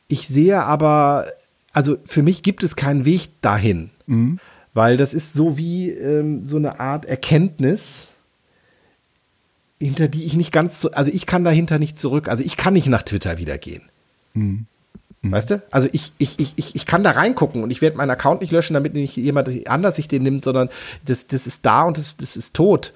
ich 0.06 0.28
sehe 0.28 0.62
aber, 0.62 1.26
also 1.72 1.98
für 2.05 2.22
mich 2.22 2.44
gibt 2.44 2.62
es 2.62 2.76
keinen 2.76 3.05
Weg 3.05 3.30
dahin. 3.43 3.90
Mhm. 4.09 4.39
Weil 4.74 4.97
das 4.97 5.14
ist 5.14 5.32
so 5.32 5.56
wie 5.56 5.90
ähm, 5.90 6.44
so 6.44 6.56
eine 6.56 6.80
Art 6.80 7.05
Erkenntnis, 7.05 8.09
hinter 9.80 10.09
die 10.09 10.24
ich 10.24 10.35
nicht 10.35 10.52
ganz 10.52 10.80
so, 10.80 10.90
also 10.90 11.10
ich 11.12 11.26
kann 11.26 11.44
dahinter 11.44 11.78
nicht 11.78 11.98
zurück, 11.98 12.28
also 12.28 12.43
ich 12.44 12.56
kann 12.56 12.74
nicht 12.74 12.89
nach 12.89 13.02
Twitter 13.02 13.39
wieder 13.39 13.59
gehen. 13.59 13.82
Mhm. 14.35 14.66
Mhm. 15.22 15.32
Weißt 15.32 15.51
du? 15.51 15.62
Also 15.70 15.89
ich, 15.93 16.12
ich, 16.18 16.36
ich, 16.39 16.74
ich 16.74 16.86
kann 16.86 17.02
da 17.02 17.12
reingucken 17.12 17.62
und 17.62 17.70
ich 17.70 17.80
werde 17.80 17.97
meinen 17.97 18.10
Account 18.10 18.40
nicht 18.40 18.51
löschen, 18.51 18.74
damit 18.74 18.94
nicht 18.94 19.16
jemand 19.16 19.68
anders 19.68 19.97
sich 19.97 20.09
den 20.09 20.22
nimmt, 20.22 20.44
sondern 20.44 20.68
das, 21.05 21.26
das 21.26 21.47
ist 21.47 21.66
da 21.66 21.82
und 21.82 21.98
das, 21.98 22.16
das 22.16 22.36
ist 22.36 22.55
tot. 22.55 22.93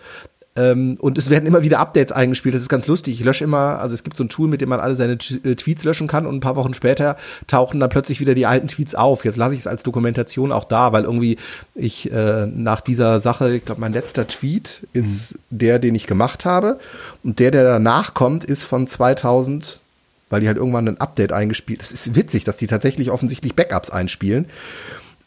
Ähm, 0.54 0.96
und 1.00 1.16
es 1.16 1.30
werden 1.30 1.46
immer 1.46 1.62
wieder 1.62 1.78
Updates 1.78 2.12
eingespielt. 2.12 2.54
Das 2.54 2.60
ist 2.62 2.68
ganz 2.68 2.86
lustig. 2.86 3.14
Ich 3.14 3.24
lösche 3.24 3.44
immer, 3.44 3.78
also 3.78 3.94
es 3.94 4.04
gibt 4.04 4.18
so 4.18 4.24
ein 4.24 4.28
Tool, 4.28 4.48
mit 4.48 4.60
dem 4.60 4.68
man 4.68 4.80
alle 4.80 4.96
seine 4.96 5.14
äh, 5.14 5.54
Tweets 5.54 5.84
löschen 5.84 6.08
kann 6.08 6.26
und 6.26 6.36
ein 6.36 6.40
paar 6.40 6.56
Wochen 6.56 6.74
später 6.74 7.16
tauchen 7.46 7.80
dann 7.80 7.88
plötzlich 7.88 8.20
wieder 8.20 8.34
die 8.34 8.44
alten 8.44 8.68
Tweets 8.68 8.94
auf. 8.94 9.24
Jetzt 9.24 9.36
lasse 9.36 9.54
ich 9.54 9.60
es 9.60 9.66
als 9.66 9.82
Dokumentation 9.82 10.52
auch 10.52 10.64
da, 10.64 10.92
weil 10.92 11.04
irgendwie 11.04 11.38
ich 11.74 12.12
äh, 12.12 12.46
nach 12.46 12.82
dieser 12.82 13.18
Sache, 13.18 13.56
ich 13.56 13.64
glaube, 13.64 13.80
mein 13.80 13.94
letzter 13.94 14.26
Tweet 14.28 14.86
ist 14.92 15.34
mhm. 15.34 15.58
der, 15.58 15.78
den 15.78 15.94
ich 15.94 16.06
gemacht 16.06 16.44
habe. 16.44 16.78
Und 17.24 17.38
der, 17.38 17.50
der 17.50 17.64
danach 17.64 18.12
kommt, 18.12 18.44
ist 18.44 18.64
von 18.64 18.86
2000, 18.86 19.80
weil 20.28 20.40
die 20.40 20.48
halt 20.48 20.58
irgendwann 20.58 20.86
ein 20.86 21.00
Update 21.00 21.32
eingespielt. 21.32 21.82
Es 21.82 21.92
ist 21.92 22.14
witzig, 22.14 22.44
dass 22.44 22.58
die 22.58 22.66
tatsächlich 22.66 23.10
offensichtlich 23.10 23.54
Backups 23.54 23.88
einspielen. 23.88 24.46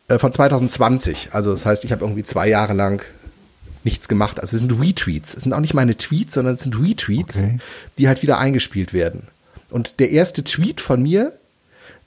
Äh, 0.07 0.19
von 0.19 0.31
2020. 0.31 1.29
Also 1.31 1.51
das 1.51 1.65
heißt, 1.65 1.83
ich 1.83 1.91
habe 1.91 2.03
irgendwie 2.05 2.23
zwei 2.23 2.47
Jahre 2.47 2.73
lang 2.73 3.01
nichts 3.85 4.07
gemacht. 4.07 4.39
Also 4.39 4.55
es 4.55 4.61
sind 4.61 4.79
Retweets. 4.79 5.33
Es 5.33 5.43
sind 5.43 5.53
auch 5.53 5.59
nicht 5.59 5.73
meine 5.73 5.95
Tweets, 5.95 6.33
sondern 6.33 6.55
es 6.55 6.63
sind 6.63 6.79
Retweets, 6.79 7.37
okay. 7.37 7.59
die 7.97 8.07
halt 8.07 8.21
wieder 8.21 8.39
eingespielt 8.39 8.93
werden. 8.93 9.27
Und 9.69 9.99
der 9.99 10.11
erste 10.11 10.43
Tweet 10.43 10.81
von 10.81 11.01
mir 11.01 11.33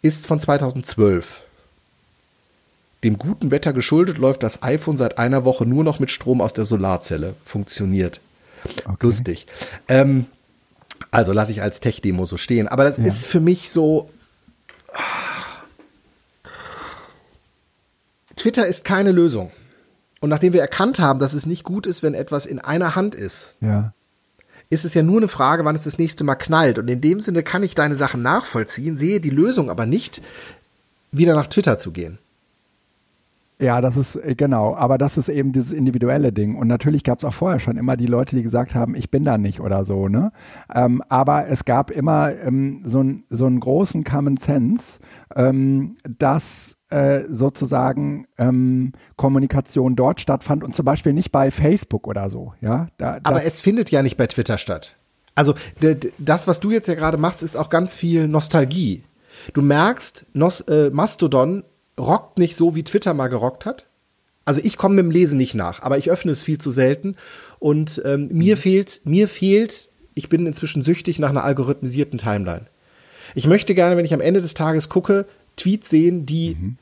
ist 0.02 0.26
von 0.26 0.40
2012. 0.40 1.42
Dem 3.04 3.16
guten 3.16 3.50
Wetter 3.50 3.72
geschuldet 3.72 4.18
läuft 4.18 4.42
das 4.42 4.62
iPhone 4.62 4.96
seit 4.96 5.18
einer 5.18 5.44
Woche 5.44 5.64
nur 5.64 5.84
noch 5.84 6.00
mit 6.00 6.10
Strom 6.10 6.40
aus 6.40 6.52
der 6.52 6.64
Solarzelle. 6.64 7.34
Funktioniert. 7.44 8.20
Okay. 8.84 9.06
Lustig. 9.06 9.46
Ähm, 9.86 10.26
also 11.12 11.32
lasse 11.32 11.52
ich 11.52 11.62
als 11.62 11.80
Tech-Demo 11.80 12.26
so 12.26 12.36
stehen. 12.36 12.66
Aber 12.66 12.84
das 12.84 12.96
ja. 12.96 13.04
ist 13.04 13.26
für 13.26 13.40
mich 13.40 13.70
so. 13.70 14.10
Twitter 18.36 18.66
ist 18.66 18.84
keine 18.84 19.12
Lösung. 19.12 19.52
Und 20.20 20.30
nachdem 20.30 20.52
wir 20.52 20.60
erkannt 20.60 20.98
haben, 20.98 21.18
dass 21.18 21.32
es 21.32 21.46
nicht 21.46 21.64
gut 21.64 21.86
ist, 21.86 22.02
wenn 22.02 22.14
etwas 22.14 22.46
in 22.46 22.58
einer 22.58 22.96
Hand 22.96 23.14
ist, 23.14 23.56
ja. 23.60 23.92
ist 24.68 24.84
es 24.84 24.94
ja 24.94 25.02
nur 25.02 25.18
eine 25.18 25.28
Frage, 25.28 25.64
wann 25.64 25.76
es 25.76 25.84
das 25.84 25.98
nächste 25.98 26.24
Mal 26.24 26.34
knallt. 26.34 26.78
Und 26.78 26.88
in 26.88 27.00
dem 27.00 27.20
Sinne 27.20 27.42
kann 27.42 27.62
ich 27.62 27.74
deine 27.74 27.94
Sachen 27.94 28.22
nachvollziehen, 28.22 28.96
sehe 28.96 29.20
die 29.20 29.30
Lösung 29.30 29.70
aber 29.70 29.86
nicht, 29.86 30.20
wieder 31.12 31.34
nach 31.34 31.46
Twitter 31.46 31.78
zu 31.78 31.92
gehen. 31.92 32.18
Ja, 33.60 33.80
das 33.80 33.96
ist 33.96 34.14
äh, 34.16 34.34
genau, 34.36 34.76
aber 34.76 34.98
das 34.98 35.18
ist 35.18 35.28
eben 35.28 35.52
dieses 35.52 35.72
individuelle 35.72 36.32
Ding. 36.32 36.54
Und 36.54 36.68
natürlich 36.68 37.02
gab 37.02 37.18
es 37.18 37.24
auch 37.24 37.34
vorher 37.34 37.58
schon 37.58 37.76
immer 37.76 37.96
die 37.96 38.06
Leute, 38.06 38.36
die 38.36 38.42
gesagt 38.42 38.74
haben, 38.74 38.94
ich 38.94 39.10
bin 39.10 39.24
da 39.24 39.36
nicht 39.36 39.60
oder 39.60 39.84
so, 39.84 40.08
ne? 40.08 40.32
Ähm, 40.72 41.02
aber 41.08 41.48
es 41.48 41.64
gab 41.64 41.90
immer 41.90 42.32
ähm, 42.40 42.82
so, 42.84 43.02
ein, 43.02 43.24
so 43.30 43.46
einen 43.46 43.58
großen 43.58 44.04
Common 44.04 44.36
Sense, 44.36 45.00
ähm, 45.34 45.96
dass 46.18 46.77
äh, 46.90 47.22
sozusagen 47.28 48.26
ähm, 48.38 48.92
Kommunikation 49.16 49.96
dort 49.96 50.20
stattfand 50.20 50.64
und 50.64 50.74
zum 50.74 50.84
Beispiel 50.84 51.12
nicht 51.12 51.32
bei 51.32 51.50
Facebook 51.50 52.06
oder 52.06 52.30
so. 52.30 52.54
Ja, 52.60 52.88
da, 52.96 53.18
aber 53.22 53.44
es 53.44 53.60
findet 53.60 53.90
ja 53.90 54.02
nicht 54.02 54.16
bei 54.16 54.26
Twitter 54.26 54.58
statt. 54.58 54.96
Also 55.34 55.54
das, 56.18 56.48
was 56.48 56.60
du 56.60 56.70
jetzt 56.70 56.88
ja 56.88 56.94
gerade 56.94 57.16
machst, 57.16 57.42
ist 57.42 57.56
auch 57.56 57.70
ganz 57.70 57.94
viel 57.94 58.26
Nostalgie. 58.26 59.04
Du 59.52 59.62
merkst, 59.62 60.26
Nos, 60.32 60.62
äh, 60.62 60.90
Mastodon 60.90 61.62
rockt 61.98 62.38
nicht 62.38 62.56
so, 62.56 62.74
wie 62.74 62.82
Twitter 62.82 63.14
mal 63.14 63.28
gerockt 63.28 63.64
hat. 63.64 63.86
Also 64.44 64.60
ich 64.64 64.76
komme 64.76 64.96
mit 64.96 65.04
dem 65.04 65.10
Lesen 65.10 65.36
nicht 65.36 65.54
nach, 65.54 65.82
aber 65.82 65.98
ich 65.98 66.10
öffne 66.10 66.32
es 66.32 66.42
viel 66.42 66.58
zu 66.58 66.72
selten. 66.72 67.16
Und 67.58 68.02
ähm, 68.04 68.28
mir 68.32 68.56
mhm. 68.56 68.60
fehlt, 68.60 69.00
mir 69.04 69.28
fehlt, 69.28 69.90
ich 70.14 70.28
bin 70.28 70.46
inzwischen 70.46 70.82
süchtig 70.82 71.18
nach 71.18 71.28
einer 71.28 71.44
algorithmisierten 71.44 72.18
Timeline. 72.18 72.66
Ich 73.34 73.46
möchte 73.46 73.74
gerne, 73.74 73.96
wenn 73.96 74.04
ich 74.04 74.14
am 74.14 74.20
Ende 74.20 74.40
des 74.40 74.54
Tages 74.54 74.88
gucke, 74.88 75.26
Tweets 75.58 75.90
sehen, 75.90 76.24
die 76.24 76.56
mhm. 76.58 76.76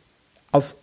aus 0.53 0.77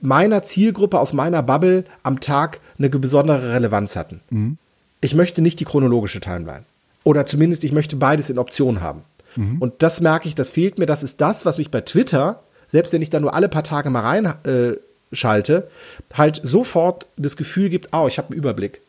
meiner 0.00 0.42
Zielgruppe, 0.42 0.98
aus 0.98 1.12
meiner 1.12 1.42
Bubble 1.42 1.84
am 2.02 2.20
Tag 2.20 2.60
eine 2.78 2.90
besondere 2.90 3.52
Relevanz 3.52 3.96
hatten. 3.96 4.20
Mhm. 4.30 4.58
Ich 5.00 5.14
möchte 5.14 5.42
nicht 5.42 5.60
die 5.60 5.64
chronologische 5.64 6.20
Timeline. 6.20 6.64
Oder 7.04 7.24
zumindest 7.26 7.64
ich 7.64 7.72
möchte 7.72 7.96
beides 7.96 8.28
in 8.28 8.38
Option 8.38 8.80
haben. 8.80 9.02
Mhm. 9.36 9.58
Und 9.58 9.82
das 9.82 10.00
merke 10.00 10.28
ich, 10.28 10.34
das 10.34 10.50
fehlt 10.50 10.78
mir. 10.78 10.86
Das 10.86 11.02
ist 11.02 11.20
das, 11.20 11.46
was 11.46 11.58
mich 11.58 11.70
bei 11.70 11.80
Twitter, 11.80 12.42
selbst 12.68 12.92
wenn 12.92 13.02
ich 13.02 13.10
da 13.10 13.20
nur 13.20 13.34
alle 13.34 13.48
paar 13.48 13.64
Tage 13.64 13.90
mal 13.90 14.00
reinschalte, 14.00 15.68
äh, 16.10 16.14
halt 16.14 16.40
sofort 16.42 17.06
das 17.16 17.36
Gefühl 17.36 17.70
gibt, 17.70 17.88
oh, 17.92 18.06
ich 18.08 18.18
habe 18.18 18.28
einen 18.28 18.38
Überblick. 18.38 18.80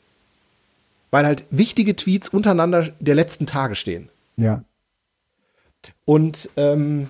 Weil 1.11 1.25
halt 1.25 1.45
wichtige 1.49 1.95
Tweets 1.95 2.29
untereinander 2.29 2.89
der 2.99 3.15
letzten 3.15 3.45
Tage 3.45 3.75
stehen. 3.75 4.09
Ja. 4.37 4.63
Und 6.05 6.49
ähm, 6.57 7.09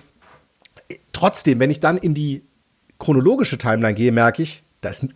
trotzdem, 1.12 1.60
wenn 1.60 1.70
ich 1.70 1.80
dann 1.80 1.98
in 1.98 2.14
die 2.14 2.42
chronologische 2.98 3.58
Timeline 3.58 3.94
gehe, 3.94 4.12
merke 4.12 4.42
ich, 4.42 4.62
da 4.80 4.90
ist 4.90 5.06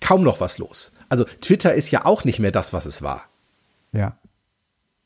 kaum 0.00 0.22
noch 0.22 0.40
was 0.40 0.58
los. 0.58 0.92
Also 1.08 1.24
Twitter 1.24 1.74
ist 1.74 1.90
ja 1.90 2.04
auch 2.04 2.24
nicht 2.24 2.38
mehr 2.38 2.52
das, 2.52 2.72
was 2.72 2.86
es 2.86 3.02
war. 3.02 3.28
Ja. 3.92 4.16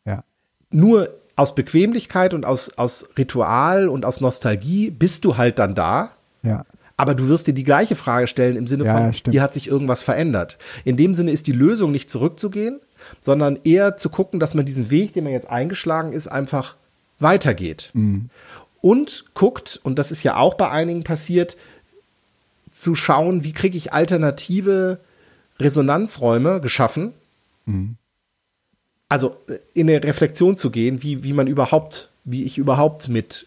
Ja. 0.04 0.24
Nur 0.70 1.10
aus 1.36 1.54
Bequemlichkeit 1.54 2.34
und 2.34 2.44
aus, 2.44 2.70
aus 2.76 3.08
Ritual 3.16 3.88
und 3.88 4.04
aus 4.04 4.20
Nostalgie 4.20 4.90
bist 4.90 5.24
du 5.24 5.36
halt 5.36 5.58
dann 5.58 5.74
da. 5.74 6.10
Ja. 6.42 6.64
Aber 6.96 7.14
du 7.14 7.28
wirst 7.28 7.46
dir 7.46 7.54
die 7.54 7.62
gleiche 7.62 7.94
Frage 7.94 8.26
stellen 8.26 8.56
im 8.56 8.66
Sinne 8.66 8.84
ja, 8.84 9.12
von, 9.12 9.32
hier 9.32 9.40
hat 9.40 9.54
sich 9.54 9.68
irgendwas 9.68 10.02
verändert. 10.02 10.58
In 10.84 10.96
dem 10.96 11.14
Sinne 11.14 11.30
ist 11.30 11.46
die 11.46 11.52
Lösung 11.52 11.92
nicht 11.92 12.10
zurückzugehen, 12.10 12.80
sondern 13.20 13.60
eher 13.62 13.96
zu 13.96 14.10
gucken, 14.10 14.40
dass 14.40 14.54
man 14.54 14.66
diesen 14.66 14.90
Weg, 14.90 15.12
den 15.12 15.22
man 15.22 15.32
jetzt 15.32 15.48
eingeschlagen 15.48 16.12
ist, 16.12 16.26
einfach 16.26 16.74
weitergeht. 17.20 17.90
Mhm. 17.94 18.30
Und 18.88 19.24
guckt, 19.34 19.80
und 19.82 19.98
das 19.98 20.10
ist 20.10 20.22
ja 20.22 20.36
auch 20.36 20.54
bei 20.54 20.70
einigen 20.70 21.04
passiert, 21.04 21.56
zu 22.72 22.94
schauen, 22.94 23.44
wie 23.44 23.52
kriege 23.52 23.76
ich 23.76 23.92
alternative 23.92 25.00
Resonanzräume 25.58 26.60
geschaffen. 26.60 27.12
Mhm 27.66 27.96
also 29.08 29.36
äh, 29.48 29.58
in 29.74 29.88
eine 29.88 30.02
Reflexion 30.02 30.56
zu 30.56 30.70
gehen, 30.70 31.02
wie, 31.02 31.22
wie 31.22 31.32
man 31.32 31.46
überhaupt, 31.46 32.10
wie 32.24 32.44
ich 32.44 32.58
überhaupt 32.58 33.08
mit 33.08 33.46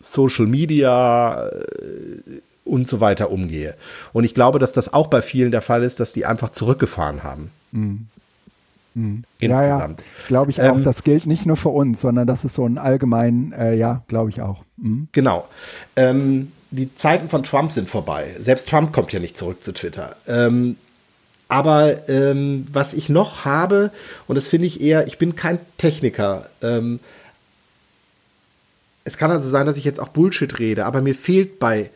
Social 0.00 0.46
Media 0.46 1.46
äh, 1.48 2.40
und 2.64 2.88
so 2.88 3.00
weiter 3.00 3.30
umgehe. 3.30 3.76
Und 4.12 4.24
ich 4.24 4.34
glaube, 4.34 4.58
dass 4.58 4.72
das 4.72 4.92
auch 4.92 5.08
bei 5.08 5.22
vielen 5.22 5.50
der 5.50 5.62
Fall 5.62 5.82
ist, 5.82 6.00
dass 6.00 6.12
die 6.12 6.26
einfach 6.26 6.50
zurückgefahren 6.50 7.22
haben. 7.22 7.50
Mhm. 7.72 8.06
Mhm. 8.94 9.24
Insgesamt. 9.38 10.00
Ja, 10.00 10.04
ja. 10.04 10.26
glaube 10.28 10.50
ich 10.50 10.60
auch. 10.60 10.76
Ähm, 10.76 10.84
das 10.84 11.04
gilt 11.04 11.26
nicht 11.26 11.46
nur 11.46 11.56
für 11.56 11.68
uns, 11.68 12.00
sondern 12.00 12.26
das 12.26 12.44
ist 12.44 12.54
so 12.54 12.66
ein 12.66 12.78
allgemein, 12.78 13.52
äh, 13.52 13.74
ja, 13.74 14.02
glaube 14.08 14.30
ich 14.30 14.40
auch. 14.40 14.64
Mhm. 14.76 15.08
Genau. 15.12 15.48
Ähm, 15.96 16.52
die 16.70 16.94
Zeiten 16.94 17.28
von 17.28 17.42
Trump 17.42 17.72
sind 17.72 17.88
vorbei. 17.88 18.34
Selbst 18.38 18.68
Trump 18.68 18.92
kommt 18.92 19.12
ja 19.12 19.20
nicht 19.20 19.36
zurück 19.36 19.62
zu 19.62 19.72
Twitter. 19.72 20.16
Ähm, 20.26 20.76
aber 21.48 22.08
ähm, 22.08 22.66
was 22.72 22.94
ich 22.94 23.08
noch 23.08 23.44
habe, 23.44 23.90
und 24.28 24.36
das 24.36 24.46
finde 24.46 24.68
ich 24.68 24.80
eher, 24.80 25.08
ich 25.08 25.18
bin 25.18 25.34
kein 25.34 25.58
Techniker. 25.78 26.48
Ähm, 26.62 27.00
es 29.02 29.16
kann 29.16 29.32
also 29.32 29.48
sein, 29.48 29.66
dass 29.66 29.76
ich 29.76 29.84
jetzt 29.84 29.98
auch 29.98 30.08
Bullshit 30.08 30.60
rede, 30.60 30.86
aber 30.86 31.02
mir 31.02 31.14
fehlt 31.14 31.58
bei 31.58 31.90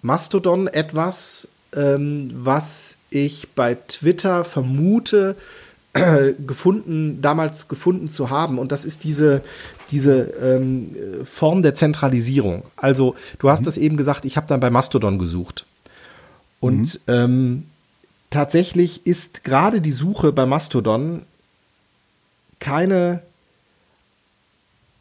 Mastodon 0.00 0.66
etwas, 0.66 1.48
ähm, 1.76 2.30
was 2.34 2.96
ich 3.10 3.48
bei 3.54 3.74
Twitter 3.74 4.44
vermute, 4.44 5.36
äh, 5.92 6.34
gefunden, 6.46 7.22
damals 7.22 7.68
gefunden 7.68 8.08
zu 8.08 8.30
haben. 8.30 8.58
Und 8.58 8.72
das 8.72 8.84
ist 8.84 9.04
diese, 9.04 9.42
diese 9.90 10.20
ähm, 10.42 10.94
Form 11.24 11.62
der 11.62 11.74
Zentralisierung. 11.74 12.64
Also, 12.76 13.14
du 13.38 13.48
hast 13.48 13.60
mhm. 13.60 13.64
das 13.64 13.76
eben 13.76 13.96
gesagt, 13.96 14.24
ich 14.24 14.36
habe 14.36 14.46
dann 14.46 14.60
bei 14.60 14.70
Mastodon 14.70 15.18
gesucht. 15.18 15.64
Und 16.60 17.00
mhm. 17.06 17.14
ähm, 17.14 17.64
tatsächlich 18.30 19.06
ist 19.06 19.44
gerade 19.44 19.80
die 19.80 19.92
Suche 19.92 20.32
bei 20.32 20.46
Mastodon 20.46 21.22
keine 22.58 23.22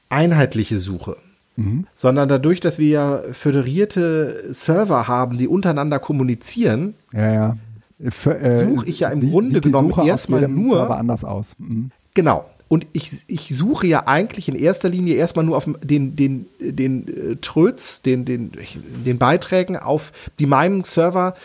einheitliche 0.09 0.79
Suche. 0.79 1.17
Mhm. 1.55 1.87
Sondern 1.93 2.29
dadurch, 2.29 2.59
dass 2.59 2.79
wir 2.79 2.87
ja 2.87 3.21
föderierte 3.31 4.53
Server 4.53 5.07
haben, 5.07 5.37
die 5.37 5.47
untereinander 5.47 5.99
kommunizieren, 5.99 6.95
ja, 7.13 7.31
ja. 7.31 7.57
äh, 7.99 8.65
suche 8.65 8.87
ich 8.87 8.99
ja 8.99 9.09
im 9.09 9.21
sie, 9.21 9.29
Grunde 9.29 9.61
genommen 9.61 9.93
erstmal 10.05 10.47
nur. 10.47 10.77
Server 10.77 10.97
anders 10.97 11.23
aus. 11.23 11.55
Mhm. 11.57 11.91
Genau. 12.13 12.45
Und 12.67 12.87
ich, 12.93 13.23
ich 13.27 13.55
suche 13.55 13.85
ja 13.87 14.07
eigentlich 14.07 14.49
in 14.49 14.55
erster 14.55 14.89
Linie 14.89 15.15
erstmal 15.15 15.45
nur 15.45 15.55
auf 15.55 15.69
den, 15.83 16.15
den, 16.15 16.47
den 16.59 17.07
äh, 17.07 17.35
Tröts, 17.35 18.01
den, 18.01 18.25
den, 18.25 18.51
den 19.05 19.17
Beiträgen 19.17 19.77
auf 19.77 20.11
die 20.39 20.47
meinem 20.47 20.83
Server, 20.83 21.35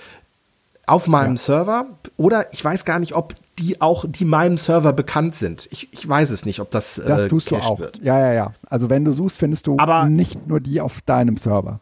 auf 0.86 1.08
meinem 1.08 1.36
ja. 1.36 1.42
Server. 1.42 1.86
Oder 2.16 2.52
ich 2.52 2.64
weiß 2.64 2.84
gar 2.84 2.98
nicht, 2.98 3.14
ob 3.14 3.34
die 3.60 3.80
auch, 3.80 4.04
die 4.08 4.24
meinem 4.24 4.56
Server 4.56 4.92
bekannt 4.92 5.34
sind. 5.34 5.68
Ich, 5.70 5.88
ich 5.92 6.08
weiß 6.08 6.30
es 6.30 6.46
nicht, 6.46 6.60
ob 6.60 6.70
das, 6.70 6.96
das 6.96 7.20
äh, 7.20 7.28
tust 7.28 7.50
du 7.50 7.56
auch. 7.56 7.78
wird. 7.78 8.00
Ja, 8.02 8.18
ja, 8.18 8.32
ja. 8.32 8.52
Also 8.68 8.90
wenn 8.90 9.04
du 9.04 9.12
suchst, 9.12 9.38
findest 9.38 9.66
du 9.66 9.76
Aber 9.78 10.06
nicht 10.06 10.46
nur 10.46 10.60
die 10.60 10.80
auf 10.80 11.02
deinem 11.02 11.36
Server. 11.36 11.80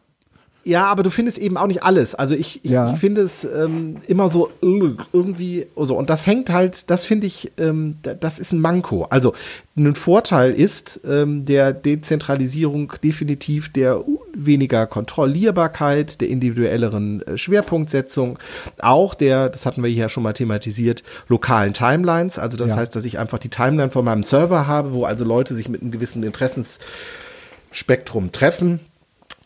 Ja, 0.64 0.86
aber 0.86 1.02
du 1.02 1.08
findest 1.08 1.38
eben 1.38 1.56
auch 1.56 1.66
nicht 1.66 1.82
alles. 1.82 2.14
Also 2.14 2.34
ich, 2.34 2.62
ich, 2.64 2.72
ja. 2.72 2.92
ich 2.92 2.98
finde 2.98 3.22
es 3.22 3.44
ähm, 3.44 3.96
immer 4.06 4.28
so 4.28 4.50
irgendwie 4.60 5.66
so. 5.76 5.96
Und 5.96 6.10
das 6.10 6.26
hängt 6.26 6.50
halt, 6.50 6.90
das 6.90 7.06
finde 7.06 7.26
ich, 7.26 7.52
ähm, 7.56 7.96
das 8.02 8.38
ist 8.38 8.52
ein 8.52 8.60
Manko. 8.60 9.04
Also 9.04 9.32
ein 9.78 9.94
Vorteil 9.94 10.52
ist 10.52 11.00
ähm, 11.08 11.46
der 11.46 11.72
Dezentralisierung 11.72 12.92
definitiv 13.02 13.72
der 13.72 14.04
weniger 14.34 14.86
Kontrollierbarkeit, 14.86 16.20
der 16.20 16.28
individuelleren 16.28 17.22
äh, 17.22 17.38
Schwerpunktsetzung, 17.38 18.38
auch 18.78 19.14
der, 19.14 19.48
das 19.48 19.64
hatten 19.64 19.82
wir 19.82 19.88
hier 19.88 20.10
schon 20.10 20.22
mal 20.22 20.34
thematisiert, 20.34 21.02
lokalen 21.28 21.72
Timelines. 21.72 22.38
Also 22.38 22.58
das 22.58 22.72
ja. 22.72 22.78
heißt, 22.78 22.94
dass 22.94 23.06
ich 23.06 23.18
einfach 23.18 23.38
die 23.38 23.48
Timeline 23.48 23.90
von 23.90 24.04
meinem 24.04 24.22
Server 24.22 24.66
habe, 24.66 24.92
wo 24.92 25.04
also 25.04 25.24
Leute 25.24 25.54
sich 25.54 25.70
mit 25.70 25.80
einem 25.80 25.92
gewissen 25.92 26.22
Interessensspektrum 26.24 28.32
treffen 28.32 28.80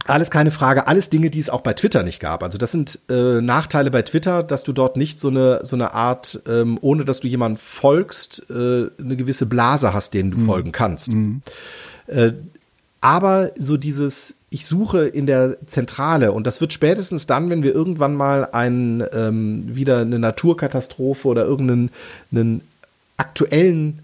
alles 0.07 0.31
keine 0.31 0.51
Frage, 0.51 0.87
alles 0.87 1.11
Dinge, 1.11 1.31
die 1.31 1.39
es 1.39 1.51
auch 1.51 1.61
bei 1.61 1.75
Twitter 1.75 2.03
nicht 2.03 2.21
gab. 2.21 2.43
Also 2.43 2.59
das 2.59 2.73
sind 2.73 2.99
äh, 3.09 3.41
Nachteile 3.41 3.91
bei 3.91 4.03
Twitter, 4.03 4.43
dass 4.43 4.65
du 4.65 4.73
dort 4.73 4.97
nicht 4.97 5.21
so 5.21 5.29
eine 5.29 5.61
so 5.65 5.77
eine 5.77 5.95
Art, 5.95 6.41
ähm, 6.49 6.79
ohne 6.81 7.05
dass 7.05 7.21
du 7.21 7.29
jemandem 7.29 7.59
folgst, 7.59 8.45
äh, 8.51 8.55
eine 8.99 9.17
gewisse 9.17 9.47
Blase 9.47 9.95
hast, 9.95 10.15
denen 10.15 10.31
du 10.31 10.39
mhm. 10.39 10.47
folgen 10.47 10.73
kannst. 10.73 11.13
Mhm. 11.15 11.43
Äh, 12.07 12.33
aber 13.01 13.51
so 13.59 13.77
dieses, 13.77 14.37
ich 14.51 14.67
suche 14.67 15.07
in 15.07 15.27
der 15.27 15.57
Zentrale 15.67 16.33
und 16.33 16.47
das 16.47 16.61
wird 16.61 16.73
spätestens 16.73 17.27
dann, 17.27 17.51
wenn 17.51 17.63
wir 17.63 17.75
irgendwann 17.75 18.15
mal 18.15 18.49
einen, 18.53 19.03
ähm, 19.13 19.75
wieder 19.75 20.01
eine 20.01 20.19
Naturkatastrophe 20.19 21.27
oder 21.27 21.45
irgendeinen 21.45 21.91
einen 22.31 22.61
aktuellen 23.17 24.01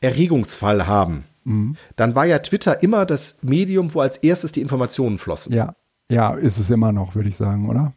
Erregungsfall 0.00 0.86
haben 0.86 1.24
mhm. 1.44 1.76
dann 1.96 2.14
war 2.14 2.26
ja 2.26 2.38
Twitter 2.40 2.82
immer 2.82 3.06
das 3.06 3.38
Medium, 3.42 3.94
wo 3.94 4.00
als 4.00 4.18
erstes 4.18 4.52
die 4.52 4.60
Informationen 4.60 5.18
flossen. 5.18 5.52
Ja, 5.54 5.76
ja, 6.10 6.34
ist 6.34 6.58
es 6.58 6.70
immer 6.70 6.92
noch, 6.92 7.14
würde 7.14 7.28
ich 7.28 7.36
sagen, 7.36 7.68
oder? 7.68 7.94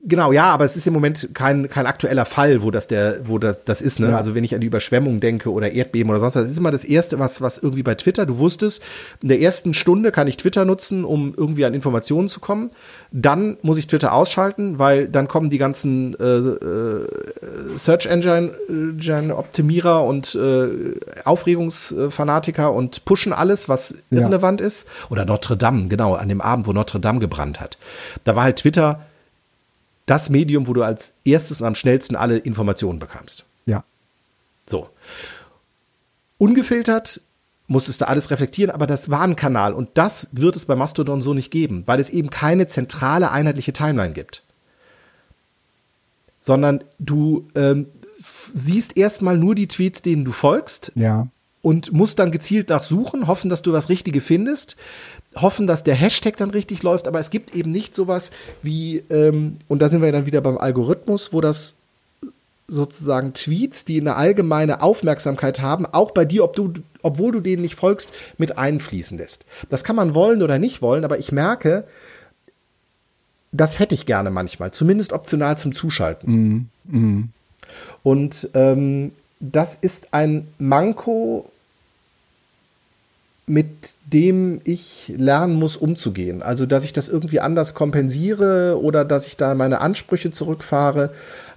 Genau, 0.00 0.30
ja, 0.30 0.44
aber 0.44 0.64
es 0.64 0.76
ist 0.76 0.86
im 0.86 0.92
Moment 0.92 1.30
kein, 1.34 1.68
kein 1.68 1.86
aktueller 1.86 2.24
Fall, 2.24 2.62
wo 2.62 2.70
das 2.70 2.86
der, 2.86 3.28
wo 3.28 3.38
das, 3.38 3.64
das 3.64 3.80
ist, 3.80 3.98
ne? 3.98 4.10
Ja. 4.10 4.16
Also 4.16 4.36
wenn 4.36 4.44
ich 4.44 4.54
an 4.54 4.60
die 4.60 4.68
Überschwemmung 4.68 5.18
denke 5.18 5.50
oder 5.50 5.72
Erdbeben 5.72 6.08
oder 6.08 6.20
sonst 6.20 6.36
was, 6.36 6.44
das 6.44 6.52
ist 6.52 6.58
immer 6.58 6.70
das 6.70 6.84
erste, 6.84 7.18
was, 7.18 7.40
was 7.40 7.58
irgendwie 7.58 7.82
bei 7.82 7.96
Twitter, 7.96 8.24
du 8.24 8.38
wusstest, 8.38 8.80
in 9.22 9.28
der 9.28 9.40
ersten 9.40 9.74
Stunde 9.74 10.12
kann 10.12 10.28
ich 10.28 10.36
Twitter 10.36 10.64
nutzen, 10.64 11.04
um 11.04 11.34
irgendwie 11.36 11.64
an 11.64 11.74
Informationen 11.74 12.28
zu 12.28 12.38
kommen. 12.38 12.70
Dann 13.10 13.56
muss 13.62 13.76
ich 13.76 13.88
Twitter 13.88 14.12
ausschalten, 14.12 14.78
weil 14.78 15.08
dann 15.08 15.26
kommen 15.26 15.50
die 15.50 15.58
ganzen 15.58 16.14
äh, 16.20 16.24
äh, 16.24 17.08
Search 17.76 18.06
Engine, 18.06 19.34
Optimierer 19.36 20.04
und 20.04 20.36
äh, 20.36 20.68
Aufregungsfanatiker 21.24 22.72
und 22.72 23.04
pushen 23.04 23.32
alles, 23.32 23.68
was 23.68 23.96
ja. 24.10 24.20
irrelevant 24.20 24.60
ist. 24.60 24.86
Oder 25.10 25.24
Notre 25.24 25.56
Dame, 25.56 25.88
genau, 25.88 26.14
an 26.14 26.28
dem 26.28 26.40
Abend, 26.40 26.68
wo 26.68 26.72
Notre 26.72 27.00
Dame 27.00 27.18
gebrannt 27.18 27.58
hat. 27.58 27.78
Da 28.22 28.36
war 28.36 28.44
halt 28.44 28.58
Twitter 28.58 29.00
das 30.08 30.30
Medium, 30.30 30.66
wo 30.66 30.72
du 30.72 30.82
als 30.82 31.12
erstes 31.24 31.60
und 31.60 31.66
am 31.66 31.74
schnellsten 31.74 32.16
alle 32.16 32.38
Informationen 32.38 32.98
bekamst. 32.98 33.44
Ja. 33.66 33.84
So. 34.66 34.88
Ungefiltert 36.38 37.20
musstest 37.66 38.00
du 38.00 38.08
alles 38.08 38.30
reflektieren, 38.30 38.70
aber 38.70 38.86
das 38.86 39.10
war 39.10 39.22
ein 39.22 39.36
Kanal 39.36 39.74
und 39.74 39.90
das 39.94 40.28
wird 40.32 40.56
es 40.56 40.64
bei 40.64 40.74
Mastodon 40.74 41.20
so 41.20 41.34
nicht 41.34 41.50
geben, 41.50 41.82
weil 41.86 42.00
es 42.00 42.10
eben 42.10 42.30
keine 42.30 42.66
zentrale 42.66 43.30
einheitliche 43.30 43.74
Timeline 43.74 44.14
gibt. 44.14 44.42
Sondern 46.40 46.82
du 46.98 47.48
ähm, 47.54 47.86
siehst 48.18 48.96
erstmal 48.96 49.36
nur 49.36 49.54
die 49.54 49.68
Tweets, 49.68 50.00
denen 50.00 50.24
du 50.24 50.32
folgst. 50.32 50.92
Ja. 50.94 51.28
Und 51.60 51.92
musst 51.92 52.20
dann 52.20 52.30
gezielt 52.30 52.70
nachsuchen, 52.70 53.26
hoffen, 53.26 53.50
dass 53.50 53.62
du 53.62 53.72
was 53.72 53.88
Richtige 53.88 54.20
findest, 54.20 54.76
hoffen, 55.40 55.66
dass 55.66 55.84
der 55.84 55.94
Hashtag 55.94 56.36
dann 56.36 56.50
richtig 56.50 56.82
läuft, 56.82 57.08
aber 57.08 57.18
es 57.18 57.30
gibt 57.30 57.54
eben 57.54 57.70
nicht 57.70 57.94
sowas 57.94 58.30
wie, 58.62 59.02
ähm, 59.10 59.58
und 59.68 59.80
da 59.80 59.88
sind 59.88 60.02
wir 60.02 60.12
dann 60.12 60.26
wieder 60.26 60.40
beim 60.40 60.58
Algorithmus, 60.58 61.32
wo 61.32 61.40
das 61.40 61.76
sozusagen 62.68 63.32
Tweets, 63.32 63.86
die 63.86 64.00
eine 64.00 64.16
allgemeine 64.16 64.82
Aufmerksamkeit 64.82 65.60
haben, 65.60 65.86
auch 65.86 66.10
bei 66.10 66.26
dir, 66.26 66.44
ob 66.44 66.54
du, 66.54 66.74
obwohl 67.02 67.32
du 67.32 67.40
denen 67.40 67.62
nicht 67.62 67.76
folgst, 67.76 68.12
mit 68.36 68.58
einfließen 68.58 69.16
lässt. 69.16 69.46
Das 69.70 69.84
kann 69.84 69.96
man 69.96 70.14
wollen 70.14 70.42
oder 70.42 70.58
nicht 70.58 70.82
wollen, 70.82 71.04
aber 71.04 71.18
ich 71.18 71.32
merke, 71.32 71.84
das 73.52 73.78
hätte 73.78 73.94
ich 73.94 74.04
gerne 74.04 74.30
manchmal, 74.30 74.70
zumindest 74.70 75.14
optional 75.14 75.56
zum 75.56 75.72
Zuschalten. 75.72 76.68
Mm, 76.84 76.96
mm. 76.96 77.28
Und 78.02 78.50
ähm, 78.52 79.12
das 79.40 79.74
ist 79.80 80.12
ein 80.12 80.48
Manko, 80.58 81.50
mit 83.48 83.66
dem 84.06 84.60
ich 84.64 85.12
lernen 85.16 85.54
muss, 85.54 85.76
umzugehen. 85.76 86.42
Also, 86.42 86.66
dass 86.66 86.84
ich 86.84 86.92
das 86.92 87.08
irgendwie 87.08 87.40
anders 87.40 87.74
kompensiere 87.74 88.80
oder 88.80 89.04
dass 89.04 89.26
ich 89.26 89.36
da 89.36 89.54
meine 89.54 89.80
Ansprüche 89.80 90.30
zurückfahre 90.30 91.10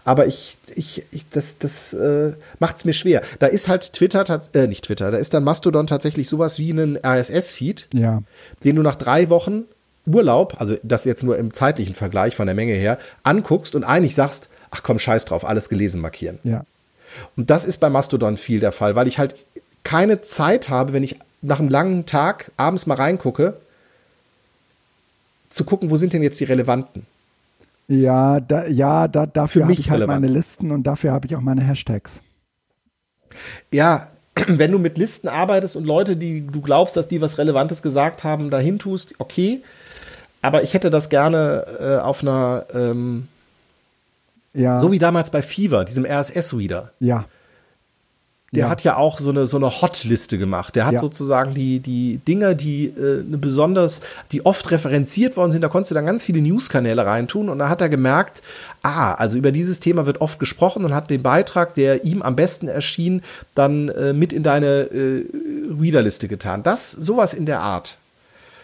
aber 0.04 0.26
ich, 0.26 0.58
ich, 0.76 1.06
ich 1.12 1.30
das, 1.30 1.58
das 1.58 1.94
äh, 1.94 2.34
macht 2.60 2.78
es 2.78 2.86
mir 2.86 2.94
schwer. 2.94 3.22
Da 3.40 3.48
ist 3.48 3.68
halt 3.68 3.94
Twitter, 3.94 4.26
äh, 4.54 4.68
nicht 4.68 4.86
Twitter, 4.86 5.12
da 5.12 5.18
ist 5.18 5.34
dann 5.34 5.44
Mastodon 5.44 5.88
tatsächlich 5.88 6.28
sowas 6.28 6.58
wie 6.58 6.72
ein 6.72 6.98
RSS-Feed, 6.98 7.88
ja. 7.94 8.24
den 8.64 8.78
du 8.78 8.82
nach 8.82 8.96
drei 8.96 9.30
Wochen 9.30 9.64
Urlaub, 10.08 10.60
also 10.60 10.76
das 10.82 11.06
jetzt 11.06 11.24
nur 11.24 11.38
im 11.38 11.54
zeitlichen 11.54 11.94
Vergleich 11.94 12.36
von 12.36 12.48
der 12.48 12.56
Menge 12.56 12.74
her, 12.74 12.98
anguckst 13.22 13.76
und 13.76 13.84
eigentlich 13.84 14.16
sagst, 14.16 14.50
ach 14.72 14.82
komm, 14.82 14.98
scheiß 14.98 15.26
drauf, 15.26 15.46
alles 15.46 15.70
gelesen 15.70 16.02
markieren. 16.02 16.40
Ja. 16.44 16.66
Und 17.38 17.52
das 17.52 17.66
ist 17.66 17.78
bei 17.78 17.90
Mastodon 17.90 18.38
viel 18.38 18.60
der 18.60 18.72
Fall, 18.72 18.96
weil 18.96 19.08
ich 19.08 19.20
halt 19.20 19.36
keine 19.84 20.22
Zeit 20.22 20.70
habe, 20.70 20.94
wenn 20.94 21.04
ich 21.04 21.18
nach 21.42 21.60
einem 21.60 21.70
langen 21.70 22.06
Tag 22.06 22.52
abends 22.58 22.86
mal 22.86 22.96
reingucke, 22.96 23.58
zu 25.50 25.64
gucken, 25.66 25.90
wo 25.90 25.98
sind 25.98 26.14
denn 26.14 26.24
jetzt 26.24 26.40
die 26.40 26.46
relevanten. 26.46 27.06
Ja, 27.88 28.40
da, 28.40 28.68
ja 28.68 29.08
da, 29.08 29.26
dafür 29.26 29.64
habe 29.64 29.74
ich 29.74 29.90
halt 29.90 30.02
relevant. 30.02 30.22
meine 30.22 30.32
Listen 30.32 30.72
und 30.72 30.84
dafür 30.84 31.12
habe 31.12 31.28
ich 31.28 31.36
auch 31.36 31.42
meine 31.42 31.62
Hashtags. 31.62 32.22
Ja, 33.72 34.08
wenn 34.48 34.72
du 34.72 34.80
mit 34.80 34.98
Listen 34.98 35.28
arbeitest 35.28 35.76
und 35.76 35.86
Leute, 35.86 36.16
die 36.16 36.48
du 36.48 36.62
glaubst, 36.62 36.96
dass 36.96 37.08
die 37.08 37.22
was 37.22 37.38
Relevantes 37.38 37.82
gesagt 37.82 38.24
haben, 38.24 38.50
dahin 38.50 38.80
tust, 38.80 39.16
okay. 39.18 39.62
Aber 40.42 40.64
ich 40.64 40.74
hätte 40.74 40.90
das 40.90 41.10
gerne 41.10 41.66
äh, 41.80 41.98
auf 41.98 42.22
einer, 42.22 42.66
ähm, 42.74 43.28
ja. 44.54 44.80
so 44.80 44.92
wie 44.92 45.00
damals 45.00 45.30
bei 45.30 45.42
Fever, 45.42 45.84
diesem 45.84 46.06
RSS-Reader. 46.06 46.92
Ja. 47.00 47.26
Der 48.54 48.66
ja. 48.66 48.70
hat 48.70 48.84
ja 48.84 48.98
auch 48.98 49.18
so 49.20 49.30
eine, 49.30 49.48
so 49.48 49.56
eine 49.56 49.70
Hotliste 49.70 50.38
gemacht. 50.38 50.76
Der 50.76 50.86
hat 50.86 50.96
ja. 50.96 51.00
sozusagen 51.00 51.54
die, 51.54 51.80
die 51.80 52.18
Dinge, 52.28 52.54
die 52.54 52.88
äh, 52.88 53.24
besonders, 53.24 54.02
die 54.34 54.46
oft 54.46 54.72
referenziert 54.72 55.38
worden 55.38 55.54
sind, 55.54 55.62
da 55.62 55.70
konntest 55.70 55.92
du 55.92 55.96
dann 55.96 56.06
ganz 56.06 56.26
viele 56.26 56.42
Newskanäle 56.42 57.06
reintun 57.06 57.48
und 57.48 57.60
da 57.60 57.70
hat 57.70 57.80
er 57.80 57.88
gemerkt, 57.88 58.42
ah, 58.84 59.14
also 59.14 59.38
über 59.38 59.54
dieses 59.54 59.80
Thema 59.80 60.06
wird 60.06 60.20
oft 60.20 60.38
gesprochen 60.38 60.84
und 60.84 60.94
hat 60.94 61.10
den 61.10 61.24
Beitrag, 61.24 61.76
der 61.76 62.04
ihm 62.04 62.22
am 62.22 62.36
besten 62.36 62.68
erschien, 62.68 63.22
dann 63.56 63.88
äh, 63.88 64.12
mit 64.12 64.34
in 64.34 64.44
deine 64.44 64.68
äh, 64.68 65.26
Readerliste 65.80 66.28
getan. 66.28 66.62
Das, 66.62 66.92
sowas 66.92 67.34
in 67.34 67.46
der 67.46 67.62
Art. 67.62 68.00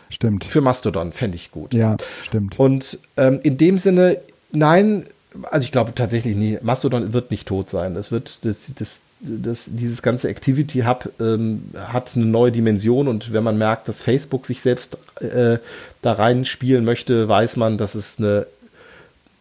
Stimmt. 0.09 0.43
Für 0.43 0.59
Mastodon 0.59 1.13
fände 1.13 1.37
ich 1.37 1.51
gut. 1.51 1.73
Ja, 1.73 1.95
stimmt. 2.25 2.59
Und 2.59 2.99
ähm, 3.15 3.39
in 3.43 3.57
dem 3.57 3.77
Sinne, 3.77 4.17
nein, 4.51 5.05
also 5.43 5.63
ich 5.63 5.71
glaube 5.71 5.93
tatsächlich 5.95 6.35
nie, 6.35 6.57
Mastodon 6.61 7.13
wird 7.13 7.31
nicht 7.31 7.47
tot 7.47 7.69
sein. 7.69 7.93
Das 7.93 8.11
wird, 8.11 8.45
das, 8.45 8.71
das, 8.75 9.01
das, 9.19 9.65
dieses 9.67 10.01
ganze 10.01 10.29
Activity 10.29 10.81
Hub 10.81 11.11
ähm, 11.19 11.63
hat 11.75 12.15
eine 12.15 12.25
neue 12.25 12.51
Dimension 12.51 13.07
und 13.07 13.33
wenn 13.33 13.43
man 13.43 13.57
merkt, 13.57 13.87
dass 13.87 14.01
Facebook 14.01 14.45
sich 14.45 14.61
selbst 14.61 14.97
äh, 15.21 15.57
da 16.01 16.13
reinspielen 16.13 16.85
möchte, 16.85 17.27
weiß 17.27 17.57
man, 17.57 17.77
dass 17.77 17.95
es 17.95 18.19
eine 18.19 18.45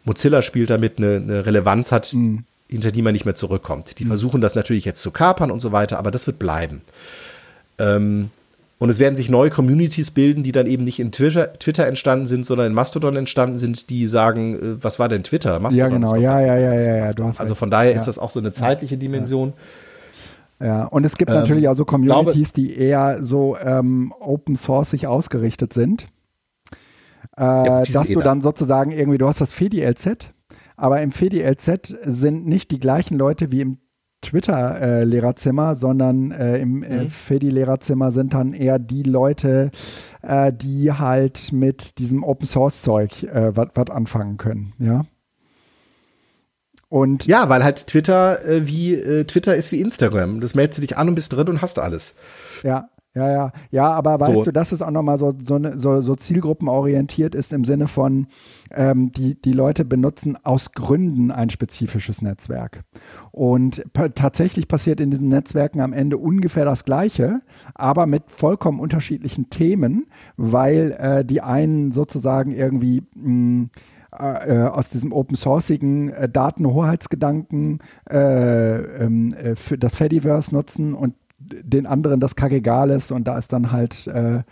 Mozilla 0.04 0.40
spielt 0.40 0.70
damit 0.70 0.98
eine, 0.98 1.16
eine 1.16 1.46
Relevanz 1.46 1.92
hat, 1.92 2.12
mhm. 2.14 2.44
hinter 2.68 2.92
die 2.92 3.02
man 3.02 3.12
nicht 3.12 3.24
mehr 3.24 3.34
zurückkommt. 3.34 3.98
Die 3.98 4.04
mhm. 4.04 4.08
versuchen 4.08 4.40
das 4.40 4.54
natürlich 4.54 4.84
jetzt 4.84 5.02
zu 5.02 5.10
kapern 5.10 5.50
und 5.50 5.60
so 5.60 5.72
weiter, 5.72 5.98
aber 5.98 6.10
das 6.10 6.26
wird 6.26 6.38
bleiben. 6.38 6.80
Ähm, 7.78 8.30
und 8.78 8.90
es 8.90 8.98
werden 8.98 9.16
sich 9.16 9.30
neue 9.30 9.48
Communities 9.48 10.10
bilden, 10.10 10.42
die 10.42 10.52
dann 10.52 10.66
eben 10.66 10.84
nicht 10.84 11.00
in 11.00 11.10
Twitter, 11.10 11.54
Twitter 11.54 11.86
entstanden 11.86 12.26
sind, 12.26 12.44
sondern 12.44 12.66
in 12.66 12.74
Mastodon 12.74 13.16
entstanden 13.16 13.58
sind, 13.58 13.88
die 13.88 14.06
sagen, 14.06 14.54
äh, 14.54 14.84
was 14.84 14.98
war 14.98 15.08
denn 15.08 15.22
Twitter? 15.22 15.60
Mastodon 15.60 15.92
ja, 15.92 15.96
genau, 15.96 16.16
ja, 16.16 16.40
ja, 16.40 16.58
ja, 16.58 16.80
ja, 16.80 17.10
ja, 17.10 17.32
Also 17.38 17.54
von 17.54 17.70
daher 17.70 17.90
ja. 17.90 17.96
ist 17.96 18.06
das 18.06 18.18
auch 18.18 18.30
so 18.30 18.40
eine 18.40 18.52
zeitliche 18.52 18.98
Dimension. 18.98 19.54
Ja, 20.60 20.84
und 20.84 21.04
es 21.04 21.16
gibt 21.16 21.30
ähm, 21.30 21.38
natürlich 21.38 21.68
auch 21.68 21.74
so 21.74 21.84
Communities, 21.84 22.52
glaube, 22.52 22.68
die 22.68 22.78
eher 22.78 23.22
so 23.22 23.56
ähm, 23.58 24.12
open 24.20 24.56
sourcig 24.56 25.06
ausgerichtet 25.06 25.72
sind. 25.72 26.06
Äh, 27.36 27.42
ja, 27.42 27.82
dass 27.82 28.08
du 28.08 28.20
dann 28.20 28.40
sozusagen 28.40 28.90
irgendwie, 28.90 29.18
du 29.18 29.26
hast 29.26 29.40
das 29.40 29.52
FediLZ, 29.52 30.32
aber 30.76 31.00
im 31.02 31.12
FediLZ 31.12 31.96
sind 32.02 32.46
nicht 32.46 32.70
die 32.70 32.80
gleichen 32.80 33.18
Leute 33.18 33.52
wie 33.52 33.60
im 33.62 33.78
Twitter-Lehrerzimmer, 34.30 35.72
äh, 35.72 35.76
sondern 35.76 36.30
äh, 36.30 36.58
im 36.58 36.82
äh, 36.82 37.04
mhm. 37.04 37.08
Fedi-Lehrerzimmer 37.08 38.10
sind 38.10 38.34
dann 38.34 38.52
eher 38.52 38.78
die 38.78 39.02
Leute, 39.02 39.70
äh, 40.22 40.52
die 40.52 40.92
halt 40.92 41.52
mit 41.52 41.98
diesem 41.98 42.22
Open-Source-Zeug 42.22 43.22
äh, 43.24 43.56
was 43.56 43.90
anfangen 43.90 44.36
können, 44.36 44.72
ja. 44.78 45.04
Und 46.88 47.26
ja, 47.26 47.48
weil 47.48 47.64
halt 47.64 47.88
Twitter 47.88 48.44
äh, 48.46 48.68
wie 48.68 49.24
Twitter 49.24 49.56
ist 49.56 49.72
wie 49.72 49.80
Instagram. 49.80 50.40
Das 50.40 50.54
meldest 50.54 50.78
du 50.78 50.82
dich 50.82 50.96
an 50.96 51.08
und 51.08 51.16
bist 51.16 51.32
drin 51.32 51.48
und 51.48 51.60
hast 51.60 51.80
alles. 51.80 52.14
Ja, 52.62 52.88
ja, 53.16 53.32
ja, 53.32 53.52
ja, 53.70 53.90
aber 53.90 54.20
weißt 54.20 54.34
so. 54.34 54.44
du, 54.44 54.52
dass 54.52 54.72
es 54.72 54.82
auch 54.82 54.90
nochmal 54.90 55.16
so, 55.16 55.32
so, 55.42 55.58
ne, 55.58 55.78
so, 55.78 56.02
so 56.02 56.14
zielgruppenorientiert 56.14 57.34
ist 57.34 57.54
im 57.54 57.64
Sinne 57.64 57.86
von, 57.86 58.26
ähm, 58.70 59.10
die, 59.10 59.40
die 59.40 59.54
Leute 59.54 59.86
benutzen 59.86 60.36
aus 60.44 60.72
Gründen 60.72 61.30
ein 61.30 61.48
spezifisches 61.48 62.20
Netzwerk. 62.20 62.82
Und 63.32 63.84
tatsächlich 64.14 64.68
passiert 64.68 65.00
in 65.00 65.10
diesen 65.10 65.28
Netzwerken 65.28 65.80
am 65.80 65.94
Ende 65.94 66.18
ungefähr 66.18 66.66
das 66.66 66.84
Gleiche, 66.84 67.40
aber 67.74 68.04
mit 68.04 68.24
vollkommen 68.26 68.80
unterschiedlichen 68.80 69.48
Themen, 69.48 70.08
weil 70.36 70.94
äh, 70.98 71.24
die 71.24 71.40
einen 71.40 71.92
sozusagen 71.92 72.52
irgendwie 72.52 73.02
mh, 73.14 73.30
mm, 73.30 73.70
äh, 74.18 74.56
äh, 74.56 74.68
aus 74.68 74.90
diesem 74.90 75.12
open 75.12 75.36
sourcigen 75.36 76.10
äh, 76.10 76.28
Datenhoheitsgedanken 76.28 77.78
äh, 78.10 78.76
ähm, 79.04 79.32
äh, 79.32 79.56
für 79.56 79.78
das 79.78 79.96
Fediverse 79.96 80.54
nutzen 80.54 80.92
und 80.92 81.14
den 81.62 81.86
anderen 81.86 82.20
das 82.20 82.36
kackegal 82.36 82.90
ist 82.90 83.12
und 83.12 83.26
da 83.26 83.38
ist 83.38 83.52
dann 83.52 83.72
halt, 83.72 84.06
äh, 84.06 84.42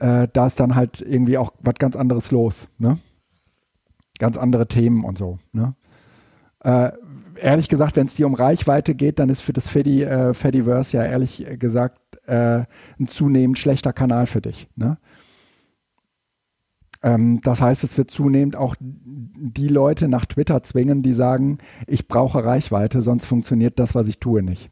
äh, 0.00 0.28
da 0.32 0.46
ist 0.46 0.60
dann 0.60 0.74
halt 0.74 1.00
irgendwie 1.00 1.38
auch 1.38 1.52
was 1.60 1.74
ganz 1.74 1.96
anderes 1.96 2.30
los, 2.30 2.68
ne? 2.78 2.98
Ganz 4.18 4.36
andere 4.36 4.68
Themen 4.68 5.04
und 5.04 5.18
so, 5.18 5.38
ne? 5.52 5.74
Äh, 6.64 6.92
ehrlich 7.36 7.68
gesagt, 7.68 7.96
wenn 7.96 8.06
es 8.06 8.14
dir 8.14 8.26
um 8.26 8.34
Reichweite 8.34 8.94
geht, 8.94 9.18
dann 9.18 9.28
ist 9.28 9.40
für 9.40 9.52
das 9.52 9.68
Fedi, 9.68 10.02
äh, 10.02 10.32
Fediverse 10.34 10.96
ja 10.96 11.04
ehrlich 11.04 11.44
gesagt 11.58 11.98
äh, 12.26 12.64
ein 13.00 13.08
zunehmend 13.08 13.58
schlechter 13.58 13.92
Kanal 13.92 14.26
für 14.26 14.40
dich, 14.40 14.68
ne? 14.76 14.98
Ähm, 17.02 17.40
das 17.42 17.60
heißt, 17.60 17.84
es 17.84 17.98
wird 17.98 18.10
zunehmend 18.10 18.56
auch 18.56 18.76
die 18.80 19.68
Leute 19.68 20.08
nach 20.08 20.26
Twitter 20.26 20.62
zwingen, 20.62 21.02
die 21.02 21.12
sagen, 21.12 21.58
ich 21.86 22.06
brauche 22.08 22.44
Reichweite, 22.44 23.02
sonst 23.02 23.26
funktioniert 23.26 23.78
das, 23.78 23.94
was 23.94 24.08
ich 24.08 24.18
tue, 24.18 24.42
nicht. 24.42 24.70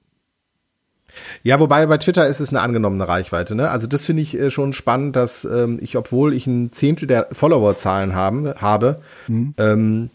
Ja, 1.42 1.60
wobei 1.60 1.86
bei 1.86 1.98
Twitter 1.98 2.26
ist 2.26 2.40
es 2.40 2.50
eine 2.50 2.60
angenommene 2.60 3.06
Reichweite. 3.06 3.54
Ne? 3.54 3.70
Also 3.70 3.86
das 3.86 4.06
finde 4.06 4.22
ich 4.22 4.38
äh, 4.38 4.50
schon 4.50 4.72
spannend, 4.72 5.16
dass 5.16 5.44
ähm, 5.44 5.78
ich, 5.80 5.96
obwohl 5.96 6.34
ich 6.34 6.46
ein 6.46 6.72
Zehntel 6.72 7.06
der 7.06 7.28
Followerzahlen 7.32 8.14
haben, 8.14 8.52
habe, 8.60 9.00
mhm. 9.28 9.54
ähm, 9.58 10.10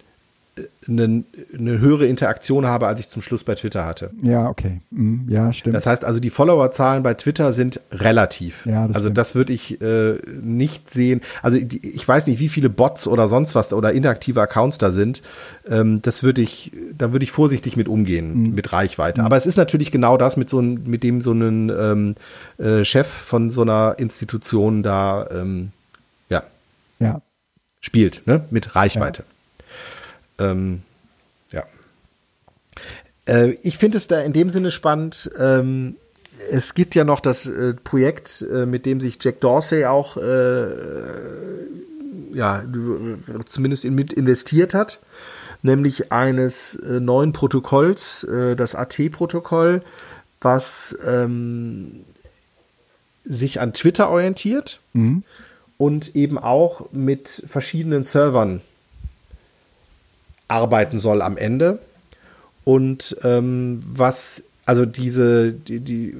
eine, 0.88 1.23
eine 1.57 1.80
höhere 1.80 2.06
Interaktion 2.06 2.65
habe, 2.65 2.88
als 2.88 2.99
ich 2.99 3.10
zum 3.10 3.22
Schluss 3.22 3.44
bei 3.44 3.56
Twitter 3.56 3.86
hatte. 3.86 4.11
Ja, 4.22 4.48
okay. 4.48 4.80
Mhm, 4.91 5.26
ja, 5.27 5.52
stimmt. 5.52 5.76
Das 5.76 5.86
heißt 5.86 6.06
also, 6.06 6.19
die 6.19 6.30
Followerzahlen 6.30 7.03
bei 7.03 7.14
Twitter 7.14 7.52
sind 7.52 7.82
relativ. 7.91 8.65
Ja, 8.65 8.88
das 8.88 8.95
also 8.95 9.07
stimmt. 9.07 9.18
das 9.18 9.36
würde 9.36 9.53
ich 9.53 9.82
äh, 9.82 10.18
nicht 10.41 10.90
sehen. 10.90 11.22
Also 11.41 11.60
die, 11.60 11.86
ich 11.86 12.07
weiß 12.07 12.27
nicht, 12.27 12.40
wie 12.40 12.49
viele 12.49 12.69
Bots 12.69 13.07
oder 13.07 13.27
sonst 13.27 13.56
was 13.56 13.73
oder 13.73 13.91
interaktive 13.91 14.41
Accounts 14.41 14.77
da 14.77 14.91
sind. 14.91 15.22
Ähm, 15.69 16.02
das 16.02 16.23
würde 16.23 16.41
ich, 16.41 16.72
da 16.98 17.11
würde 17.11 17.23
ich 17.23 17.32
vorsichtig 17.32 17.76
mit 17.76 17.88
umgehen, 17.88 18.34
mhm. 18.34 18.56
mit 18.56 18.72
Reichweite. 18.72 19.22
Mhm. 19.22 19.26
Aber 19.26 19.38
es 19.38 19.45
ist 19.45 19.57
natürlich 19.57 19.91
genau 19.91 20.15
das, 20.15 20.38
mit 20.38 20.49
so 20.49 20.61
mit 20.61 21.03
dem 21.03 21.22
so 21.22 21.34
ein 21.34 21.69
ähm, 21.69 22.15
äh, 22.57 22.86
Chef 22.86 23.07
von 23.07 23.52
so 23.52 23.61
einer 23.61 23.95
Institution 23.98 24.84
da 24.84 25.27
ähm, 25.32 25.72
ja, 26.30 26.44
ja. 26.99 27.22
spielt, 27.82 28.22
ne? 28.26 28.45
Mit 28.52 28.76
Reichweite. 28.76 29.23
Ja. 29.23 29.34
Ähm, 30.39 30.81
ja. 31.51 31.63
Äh, 33.25 33.51
ich 33.61 33.77
finde 33.77 33.97
es 33.97 34.07
da 34.07 34.21
in 34.21 34.33
dem 34.33 34.49
Sinne 34.49 34.71
spannend, 34.71 35.29
ähm, 35.37 35.95
es 36.51 36.73
gibt 36.73 36.95
ja 36.95 37.03
noch 37.03 37.19
das 37.19 37.47
äh, 37.47 37.73
Projekt, 37.73 38.45
äh, 38.51 38.65
mit 38.65 38.85
dem 38.85 38.99
sich 38.99 39.17
Jack 39.21 39.39
Dorsey 39.41 39.85
auch 39.85 40.17
äh, 40.17 40.67
ja, 42.33 42.63
zumindest 43.45 43.85
in, 43.85 43.95
mit 43.95 44.11
investiert 44.11 44.73
hat, 44.73 44.99
nämlich 45.61 46.11
eines 46.11 46.75
äh, 46.75 46.99
neuen 46.99 47.31
Protokolls, 47.31 48.23
äh, 48.25 48.55
das 48.55 48.75
AT-Protokoll, 48.75 49.81
was 50.41 50.95
ähm, 51.05 52.03
sich 53.23 53.61
an 53.61 53.73
Twitter 53.73 54.09
orientiert 54.09 54.79
mhm. 54.93 55.23
und 55.77 56.15
eben 56.15 56.37
auch 56.37 56.91
mit 56.91 57.43
verschiedenen 57.47 58.03
Servern 58.03 58.61
arbeiten 60.47 60.99
soll 60.99 61.22
am 61.22 61.38
Ende. 61.38 61.80
Und 62.63 63.15
ähm, 63.23 63.84
was 63.85 64.45
also 64.65 64.85
diese, 64.85 65.53
die, 65.53 65.80
die, 65.80 66.15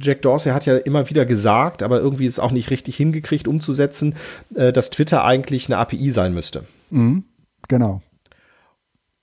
Jack 0.00 0.22
Dorsey 0.22 0.52
hat 0.52 0.66
ja 0.66 0.76
immer 0.76 1.08
wieder 1.08 1.24
gesagt, 1.24 1.82
aber 1.82 2.00
irgendwie 2.00 2.26
ist 2.26 2.38
auch 2.38 2.52
nicht 2.52 2.70
richtig 2.70 2.96
hingekriegt 2.96 3.48
umzusetzen, 3.48 4.14
äh, 4.54 4.72
dass 4.72 4.90
Twitter 4.90 5.24
eigentlich 5.24 5.68
eine 5.68 5.78
API 5.78 6.10
sein 6.10 6.34
müsste. 6.34 6.64
Mhm, 6.90 7.24
genau. 7.68 8.02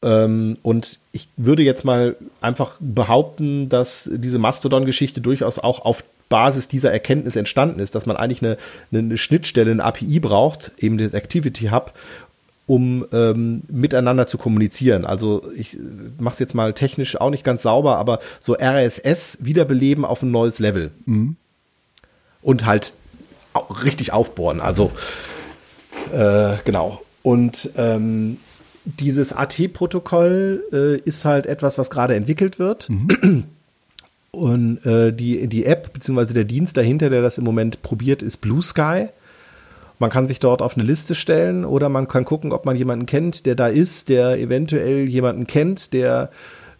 Ähm, 0.03 0.57
und 0.63 0.99
ich 1.11 1.29
würde 1.37 1.61
jetzt 1.61 1.85
mal 1.85 2.15
einfach 2.41 2.77
behaupten, 2.79 3.69
dass 3.69 4.09
diese 4.11 4.39
Mastodon-Geschichte 4.39 5.21
durchaus 5.21 5.59
auch 5.59 5.85
auf 5.85 6.03
Basis 6.29 6.67
dieser 6.67 6.91
Erkenntnis 6.91 7.35
entstanden 7.35 7.79
ist, 7.79 7.93
dass 7.93 8.07
man 8.07 8.17
eigentlich 8.17 8.41
eine, 8.41 8.57
eine 8.91 9.17
Schnittstelle, 9.17 9.69
eine 9.69 9.83
API 9.83 10.19
braucht, 10.19 10.71
eben 10.79 10.97
das 10.97 11.13
Activity 11.13 11.67
Hub, 11.67 11.93
um 12.65 13.05
ähm, 13.11 13.63
miteinander 13.67 14.27
zu 14.27 14.37
kommunizieren. 14.37 15.05
Also 15.05 15.41
ich 15.55 15.77
mache 16.17 16.33
es 16.33 16.39
jetzt 16.39 16.55
mal 16.55 16.73
technisch 16.73 17.19
auch 17.19 17.29
nicht 17.29 17.43
ganz 17.43 17.63
sauber, 17.63 17.97
aber 17.97 18.19
so 18.39 18.55
RSS 18.55 19.39
wiederbeleben 19.41 20.05
auf 20.05 20.21
ein 20.21 20.31
neues 20.31 20.59
Level. 20.59 20.91
Mhm. 21.05 21.35
Und 22.41 22.65
halt 22.65 22.93
richtig 23.83 24.13
aufbohren. 24.13 24.59
Also 24.59 24.91
äh, 26.13 26.55
genau. 26.65 27.01
Und 27.21 27.71
ähm, 27.77 28.37
dieses 28.85 29.33
AT-Protokoll 29.33 30.63
äh, 30.73 30.97
ist 31.07 31.25
halt 31.25 31.45
etwas, 31.45 31.77
was 31.77 31.89
gerade 31.89 32.15
entwickelt 32.15 32.59
wird. 32.59 32.89
Mhm. 32.89 33.45
Und 34.31 34.85
äh, 34.85 35.13
die, 35.13 35.47
die 35.47 35.65
App 35.65 35.93
bzw. 35.93 36.33
der 36.33 36.43
Dienst 36.43 36.75
dahinter, 36.75 37.09
der 37.09 37.21
das 37.21 37.37
im 37.37 37.43
Moment 37.43 37.81
probiert, 37.81 38.23
ist 38.23 38.37
Blue 38.37 38.61
Sky. 38.61 39.07
Man 40.03 40.09
kann 40.09 40.27
sich 40.27 40.41
dort 40.41 40.61
auf 40.61 40.75
eine 40.75 40.85
Liste 40.85 41.15
stellen 41.15 41.63
oder 41.63 41.87
man 41.87 42.09
kann 42.09 42.25
gucken, 42.25 42.51
ob 42.51 42.65
man 42.65 42.75
jemanden 42.75 43.05
kennt, 43.05 43.45
der 43.45 43.55
da 43.55 43.67
ist, 43.67 44.09
der 44.09 44.37
eventuell 44.37 45.05
jemanden 45.05 45.47
kennt, 45.47 45.93
der 45.93 46.29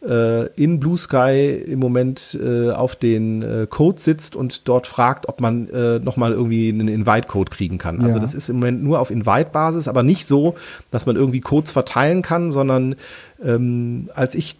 äh, 0.06 0.48
in 0.62 0.82
Blue 0.82 0.98
Sky 0.98 1.64
im 1.66 1.80
Moment 1.80 2.38
äh, 2.44 2.72
auf 2.72 2.98
den 2.98 3.42
äh, 3.42 3.66
Code 3.70 4.02
sitzt 4.02 4.36
und 4.36 4.68
dort 4.68 4.88
fragt, 4.88 5.30
ob 5.30 5.40
man 5.40 5.70
äh, 5.70 6.00
nochmal 6.00 6.34
irgendwie 6.34 6.68
einen 6.68 6.90
Invite-Code 6.90 7.50
kriegen 7.50 7.78
kann. 7.78 8.02
Also 8.02 8.16
ja. 8.16 8.20
das 8.20 8.34
ist 8.34 8.50
im 8.50 8.58
Moment 8.58 8.84
nur 8.84 9.00
auf 9.00 9.10
Invite-Basis, 9.10 9.88
aber 9.88 10.04
nicht 10.04 10.28
so, 10.28 10.56
dass 10.92 11.06
man 11.06 11.16
irgendwie 11.16 11.40
Codes 11.40 11.72
verteilen 11.72 12.24
kann, 12.24 12.52
sondern 12.52 12.96
ähm, 13.42 14.10
als 14.16 14.36
ich 14.36 14.58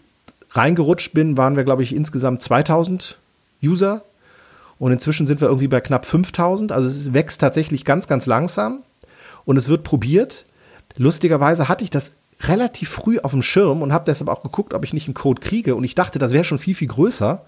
reingerutscht 0.52 1.14
bin, 1.14 1.36
waren 1.36 1.58
wir, 1.58 1.66
glaube 1.66 1.84
ich, 1.84 1.94
insgesamt 1.94 2.42
2000 2.42 3.18
User 3.62 4.04
und 4.84 4.92
inzwischen 4.92 5.28
sind 5.28 5.40
wir 5.40 5.48
irgendwie 5.48 5.70
bei 5.70 5.80
knapp 5.80 6.06
5000. 6.06 6.74
Also 6.74 6.90
es 6.90 7.14
wächst 7.14 7.40
tatsächlich 7.40 7.86
ganz, 7.86 8.10
ganz 8.10 8.26
langsam. 8.26 8.84
Und 9.46 9.56
es 9.56 9.70
wird 9.70 9.86
probiert. 9.86 10.44
Lustigerweise 10.98 11.70
hatte 11.70 11.86
ich 11.86 11.90
das 11.90 12.16
relativ 12.42 12.90
früh 12.90 13.18
auf 13.20 13.32
dem 13.32 13.44
Schirm 13.44 13.82
und 13.82 13.94
habe 13.94 14.04
deshalb 14.04 14.30
auch 14.30 14.44
geguckt, 14.44 14.74
ob 14.74 14.84
ich 14.84 14.92
nicht 14.92 15.08
einen 15.08 15.14
Code 15.14 15.40
kriege. 15.40 15.76
Und 15.76 15.86
ich 15.86 15.96
dachte, 15.96 16.20
das 16.20 16.34
wäre 16.34 16.44
schon 16.44 16.60
viel, 16.60 16.76
viel 16.76 16.90
größer. 16.90 17.46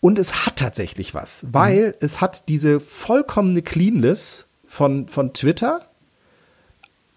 Und 0.00 0.18
es 0.18 0.44
hat 0.44 0.56
tatsächlich 0.56 1.14
was, 1.14 1.46
weil 1.50 1.86
mhm. 1.86 1.94
es 2.00 2.20
hat 2.20 2.46
diese 2.48 2.78
vollkommene 2.78 3.62
Cleanless 3.62 4.44
von, 4.68 5.08
von 5.08 5.32
Twitter. 5.32 5.80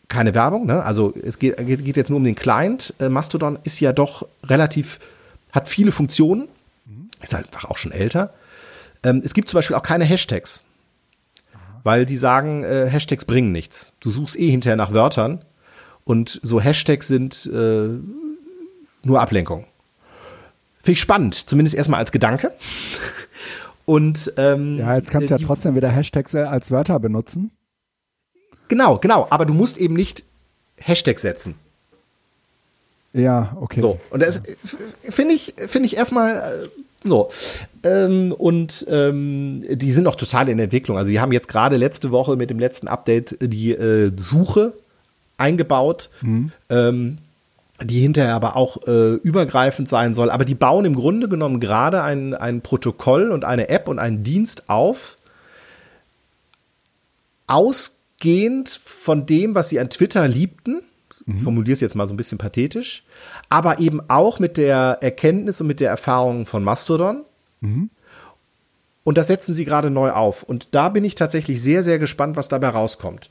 Keine 0.07 0.33
Werbung, 0.33 0.67
ne? 0.67 0.83
Also 0.83 1.13
es 1.21 1.37
geht, 1.37 1.57
geht 1.67 1.97
jetzt 1.97 2.11
nur 2.11 2.17
um 2.17 2.23
den 2.23 2.35
Client. 2.35 2.93
Äh, 3.01 3.09
Mastodon 3.09 3.59
ist 3.63 3.81
ja 3.81 3.91
doch 3.91 4.25
relativ, 4.45 4.99
hat 5.51 5.67
viele 5.67 5.91
Funktionen. 5.91 6.47
Mhm. 6.85 7.09
Ist 7.21 7.33
halt 7.33 7.47
einfach 7.47 7.69
auch 7.69 7.77
schon 7.77 7.91
älter. 7.91 8.33
Ähm, 9.05 9.21
es 9.23 9.33
gibt 9.33 9.47
zum 9.47 9.59
Beispiel 9.59 9.75
auch 9.75 9.83
keine 9.83 10.03
Hashtags, 10.03 10.63
weil 11.83 12.07
sie 12.07 12.17
sagen, 12.17 12.63
äh, 12.63 12.87
Hashtags 12.89 13.23
bringen 13.23 13.51
nichts. 13.51 13.93
Du 13.99 14.09
suchst 14.09 14.37
eh 14.37 14.49
hinterher 14.49 14.75
nach 14.75 14.91
Wörtern 14.91 15.45
und 16.03 16.41
so 16.43 16.59
Hashtags 16.59 17.07
sind 17.07 17.49
äh, 17.53 17.89
nur 19.03 19.21
Ablenkung. 19.21 19.65
Finde 20.81 20.93
ich 20.93 21.01
spannend, 21.01 21.35
zumindest 21.35 21.75
erstmal 21.75 21.99
als 21.99 22.11
Gedanke. 22.11 22.51
Und 23.85 24.33
ähm, 24.37 24.79
ja, 24.79 24.95
jetzt 24.95 25.11
kannst 25.11 25.29
du 25.29 25.35
ja 25.35 25.39
trotzdem 25.39 25.75
wieder 25.75 25.91
Hashtags 25.91 26.33
äh, 26.33 26.39
als 26.39 26.71
Wörter 26.71 26.99
benutzen. 26.99 27.51
Genau, 28.67 28.97
genau, 28.97 29.27
aber 29.29 29.45
du 29.45 29.53
musst 29.53 29.77
eben 29.77 29.93
nicht 29.93 30.23
Hashtags 30.77 31.21
setzen. 31.21 31.53
Ja, 33.13 33.55
okay. 33.61 33.81
So, 33.81 33.99
und 34.09 34.21
das 34.21 34.41
finde 35.03 35.35
ich, 35.35 35.53
finde 35.55 35.85
ich 35.85 35.97
erstmal 35.97 36.65
äh, 36.65 36.67
so. 37.05 37.29
Ähm, 37.83 38.33
und 38.33 38.85
ähm, 38.89 39.63
die 39.69 39.91
sind 39.91 40.03
noch 40.03 40.15
total 40.15 40.49
in 40.49 40.59
Entwicklung. 40.59 40.97
Also 40.97 41.11
die 41.11 41.19
haben 41.19 41.31
jetzt 41.31 41.47
gerade 41.47 41.77
letzte 41.77 42.11
Woche 42.11 42.35
mit 42.35 42.49
dem 42.49 42.59
letzten 42.59 42.87
Update 42.87 43.37
die 43.41 43.71
äh, 43.71 44.11
Suche 44.17 44.73
eingebaut. 45.37 46.09
Mhm. 46.21 46.51
Ähm, 46.69 47.17
die 47.83 47.99
hinterher 47.99 48.35
aber 48.35 48.55
auch 48.55 48.87
äh, 48.87 49.15
übergreifend 49.15 49.89
sein 49.89 50.13
soll. 50.13 50.29
Aber 50.31 50.45
die 50.45 50.55
bauen 50.55 50.85
im 50.85 50.95
Grunde 50.95 51.27
genommen 51.27 51.59
gerade 51.59 52.03
ein, 52.03 52.33
ein 52.33 52.61
Protokoll 52.61 53.31
und 53.31 53.43
eine 53.43 53.69
App 53.69 53.87
und 53.87 53.99
einen 53.99 54.23
Dienst 54.23 54.69
auf, 54.69 55.17
ausgehend 57.47 58.69
von 58.69 59.25
dem, 59.25 59.55
was 59.55 59.69
sie 59.69 59.79
an 59.79 59.89
Twitter 59.89 60.27
liebten. 60.27 60.83
Mhm. 61.25 61.37
Ich 61.37 61.43
formuliere 61.43 61.73
es 61.73 61.81
jetzt 61.81 61.95
mal 61.95 62.07
so 62.07 62.13
ein 62.13 62.17
bisschen 62.17 62.37
pathetisch 62.37 63.03
aber 63.49 63.79
eben 63.79 64.01
auch 64.09 64.39
mit 64.39 64.57
der 64.57 64.97
Erkenntnis 65.01 65.61
und 65.61 65.67
mit 65.67 65.79
der 65.79 65.89
Erfahrung 65.89 66.45
von 66.45 66.63
Mastodon. 66.63 67.23
Mhm. 67.61 67.89
Und 69.03 69.17
das 69.17 69.27
setzen 69.27 69.53
sie 69.53 69.65
gerade 69.65 69.91
neu 69.91 70.11
auf. 70.11 70.43
Und 70.43 70.69
da 70.71 70.89
bin 70.89 71.03
ich 71.03 71.15
tatsächlich 71.15 71.61
sehr, 71.61 71.83
sehr 71.83 71.99
gespannt, 71.99 72.37
was 72.37 72.49
dabei 72.49 72.69
rauskommt. 72.69 73.29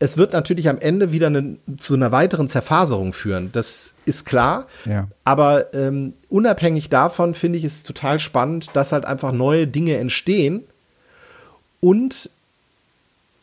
Es 0.00 0.16
wird 0.16 0.32
natürlich 0.32 0.68
am 0.68 0.78
Ende 0.78 1.12
wieder 1.12 1.28
eine, 1.28 1.58
zu 1.78 1.94
einer 1.94 2.10
weiteren 2.10 2.48
Zerfaserung 2.48 3.12
führen. 3.12 3.50
Das 3.52 3.94
ist 4.04 4.24
klar. 4.24 4.66
Ja. 4.84 5.06
Aber 5.22 5.72
ähm, 5.74 6.14
unabhängig 6.28 6.88
davon 6.88 7.34
finde 7.34 7.58
ich 7.58 7.64
es 7.64 7.84
total 7.84 8.18
spannend, 8.18 8.70
dass 8.74 8.90
halt 8.90 9.04
einfach 9.04 9.30
neue 9.30 9.68
Dinge 9.68 9.96
entstehen 9.98 10.64
und 11.78 12.30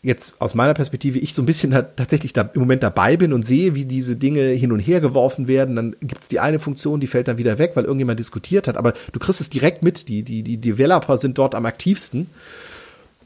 jetzt 0.01 0.35
aus 0.39 0.55
meiner 0.55 0.73
Perspektive 0.73 1.19
ich 1.19 1.33
so 1.33 1.41
ein 1.41 1.45
bisschen 1.45 1.71
da, 1.71 1.81
tatsächlich 1.81 2.31
da 2.31 2.49
im 2.53 2.61
Moment 2.61 2.83
dabei 2.83 3.17
bin 3.17 3.33
und 3.33 3.45
sehe, 3.45 3.75
wie 3.75 3.85
diese 3.85 4.15
Dinge 4.15 4.41
hin 4.41 4.71
und 4.71 4.79
her 4.79 5.01
geworfen 5.01 5.47
werden, 5.47 5.75
dann 5.75 5.95
gibt 6.01 6.23
es 6.23 6.29
die 6.29 6.39
eine 6.39 6.59
Funktion, 6.59 6.99
die 6.99 7.07
fällt 7.07 7.27
dann 7.27 7.37
wieder 7.37 7.57
weg, 7.57 7.71
weil 7.75 7.83
irgendjemand 7.83 8.19
diskutiert 8.19 8.67
hat, 8.67 8.77
aber 8.77 8.93
du 9.11 9.19
kriegst 9.19 9.41
es 9.41 9.49
direkt 9.49 9.83
mit, 9.83 10.07
die, 10.07 10.23
die, 10.23 10.43
die 10.43 10.57
Developer 10.57 11.17
sind 11.17 11.37
dort 11.37 11.53
am 11.53 11.65
aktivsten. 11.65 12.29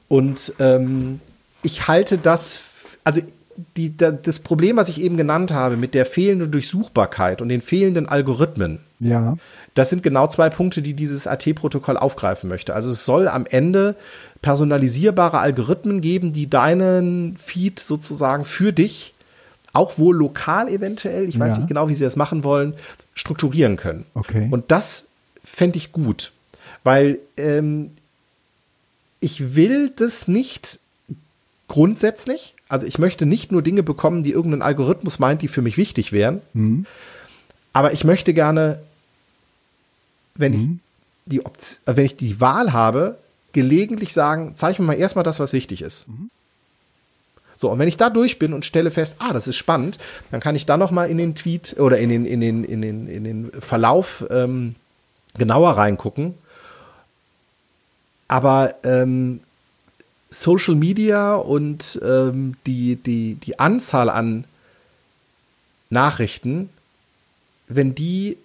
Und 0.08 0.54
ähm, 0.60 1.20
ich 1.62 1.88
halte 1.88 2.18
das, 2.18 2.98
also 3.04 3.22
die, 3.78 3.96
das 3.98 4.40
Problem, 4.40 4.78
was 4.78 4.90
ich 4.90 5.02
eben 5.02 5.18
genannt 5.18 5.54
habe, 5.54 5.78
mit 5.78 5.94
der 5.94 6.06
fehlenden 6.06 6.52
Durchsuchbarkeit 6.52 7.42
und 7.42 7.50
den 7.50 7.62
fehlenden 7.62 8.08
Algorithmen, 8.08 8.80
ja. 9.00 9.38
das 9.76 9.90
sind 9.90 10.04
genau 10.04 10.28
zwei 10.28 10.50
Punkte, 10.50 10.82
die 10.82 10.94
dieses 10.94 11.28
AT-Protokoll 11.28 11.98
aufgreifen 11.98 12.50
möchte. 12.50 12.74
Also 12.74 12.90
es 12.90 13.06
soll 13.06 13.28
am 13.28 13.46
Ende 13.46 13.96
personalisierbare 14.42 15.40
Algorithmen 15.40 16.02
geben, 16.02 16.34
die 16.34 16.50
deinen 16.50 17.38
Feed 17.38 17.80
sozusagen 17.80 18.46
für 18.46 18.74
dich, 18.74 19.14
auch 19.72 19.98
wohl 19.98 20.16
lokal 20.16 20.70
eventuell, 20.70 21.28
ich 21.28 21.40
weiß 21.40 21.54
ja. 21.54 21.60
nicht 21.60 21.68
genau, 21.68 21.90
wie 21.90 21.96
sie 21.96 22.04
das 22.04 22.16
machen 22.16 22.44
wollen, 22.44 22.76
strukturieren 23.16 23.76
können. 23.76 24.06
Okay. 24.14 24.48
Und 24.52 24.72
das 24.72 25.08
fände 25.44 25.78
ich 25.78 25.92
gut, 25.92 26.32
weil 26.84 27.18
ähm, 27.38 27.92
ich 29.20 29.56
will 29.56 29.90
das 29.96 30.28
nicht 30.28 30.80
grundsätzlich. 31.68 32.56
Also 32.74 32.88
ich 32.88 32.98
möchte 32.98 33.28
nicht 33.28 33.52
nur 33.52 33.62
Dinge 33.62 33.84
bekommen, 33.84 34.24
die 34.24 34.32
irgendein 34.32 34.64
Algorithmus 34.64 35.20
meint, 35.20 35.44
die 35.44 35.48
für 35.48 35.62
mich 35.62 35.78
wichtig 35.78 36.12
wären. 36.12 36.41
Mhm. 36.56 36.88
Aber 37.72 37.94
ich 37.94 38.04
möchte 38.04 38.34
gerne, 38.34 38.82
wenn 40.34 40.54
mhm. 40.54 40.80
ich 41.28 41.32
die 41.34 41.45
Option, 41.45 41.78
äh, 41.86 41.95
wenn 41.95 42.06
ich 42.06 42.16
die 42.16 42.41
Wahl 42.41 42.74
habe, 42.74 43.20
gelegentlich 43.52 44.12
sagen, 44.12 44.54
zeig 44.56 44.80
mir 44.80 44.86
mal 44.86 44.94
erstmal 44.94 45.24
das, 45.24 45.40
was 45.40 45.54
wichtig 45.54 45.84
ist. 45.84 46.08
Mhm. 46.08 46.32
So, 47.56 47.70
und 47.70 47.78
wenn 47.78 47.88
ich 47.88 47.98
da 47.98 48.10
durch 48.10 48.40
bin 48.40 48.54
und 48.54 48.66
stelle 48.66 48.90
fest, 48.90 49.18
ah, 49.20 49.34
das 49.34 49.48
ist 49.48 49.58
spannend, 49.58 50.00
dann 50.32 50.41
kann 50.41 50.56
ich 50.56 50.66
da 50.66 50.76
noch 50.76 50.90
mal 50.90 51.08
in 51.08 51.20
den 51.20 51.36
Tweet 51.36 51.76
oder 51.78 52.00
in 52.00 52.10
den, 52.10 52.26
in 52.26 52.41
den, 52.41 52.64
in 52.64 52.82
den, 52.82 53.08
in 53.08 53.24
den 53.24 53.52
Verlauf 53.62 54.26
ähm, 54.32 54.74
genauer 55.38 55.78
reingucken. 55.78 56.34
Aber 58.28 58.74
ähm, 58.84 59.41
Social 60.34 60.76
Media 60.76 61.36
und 61.36 62.02
ähm, 62.04 62.56
die, 62.66 62.96
die, 62.96 63.36
die 63.36 63.60
Anzahl 63.60 64.10
an 64.10 64.46
Nachrichten, 65.90 66.70
wenn 67.68 67.94
die, 67.94 68.38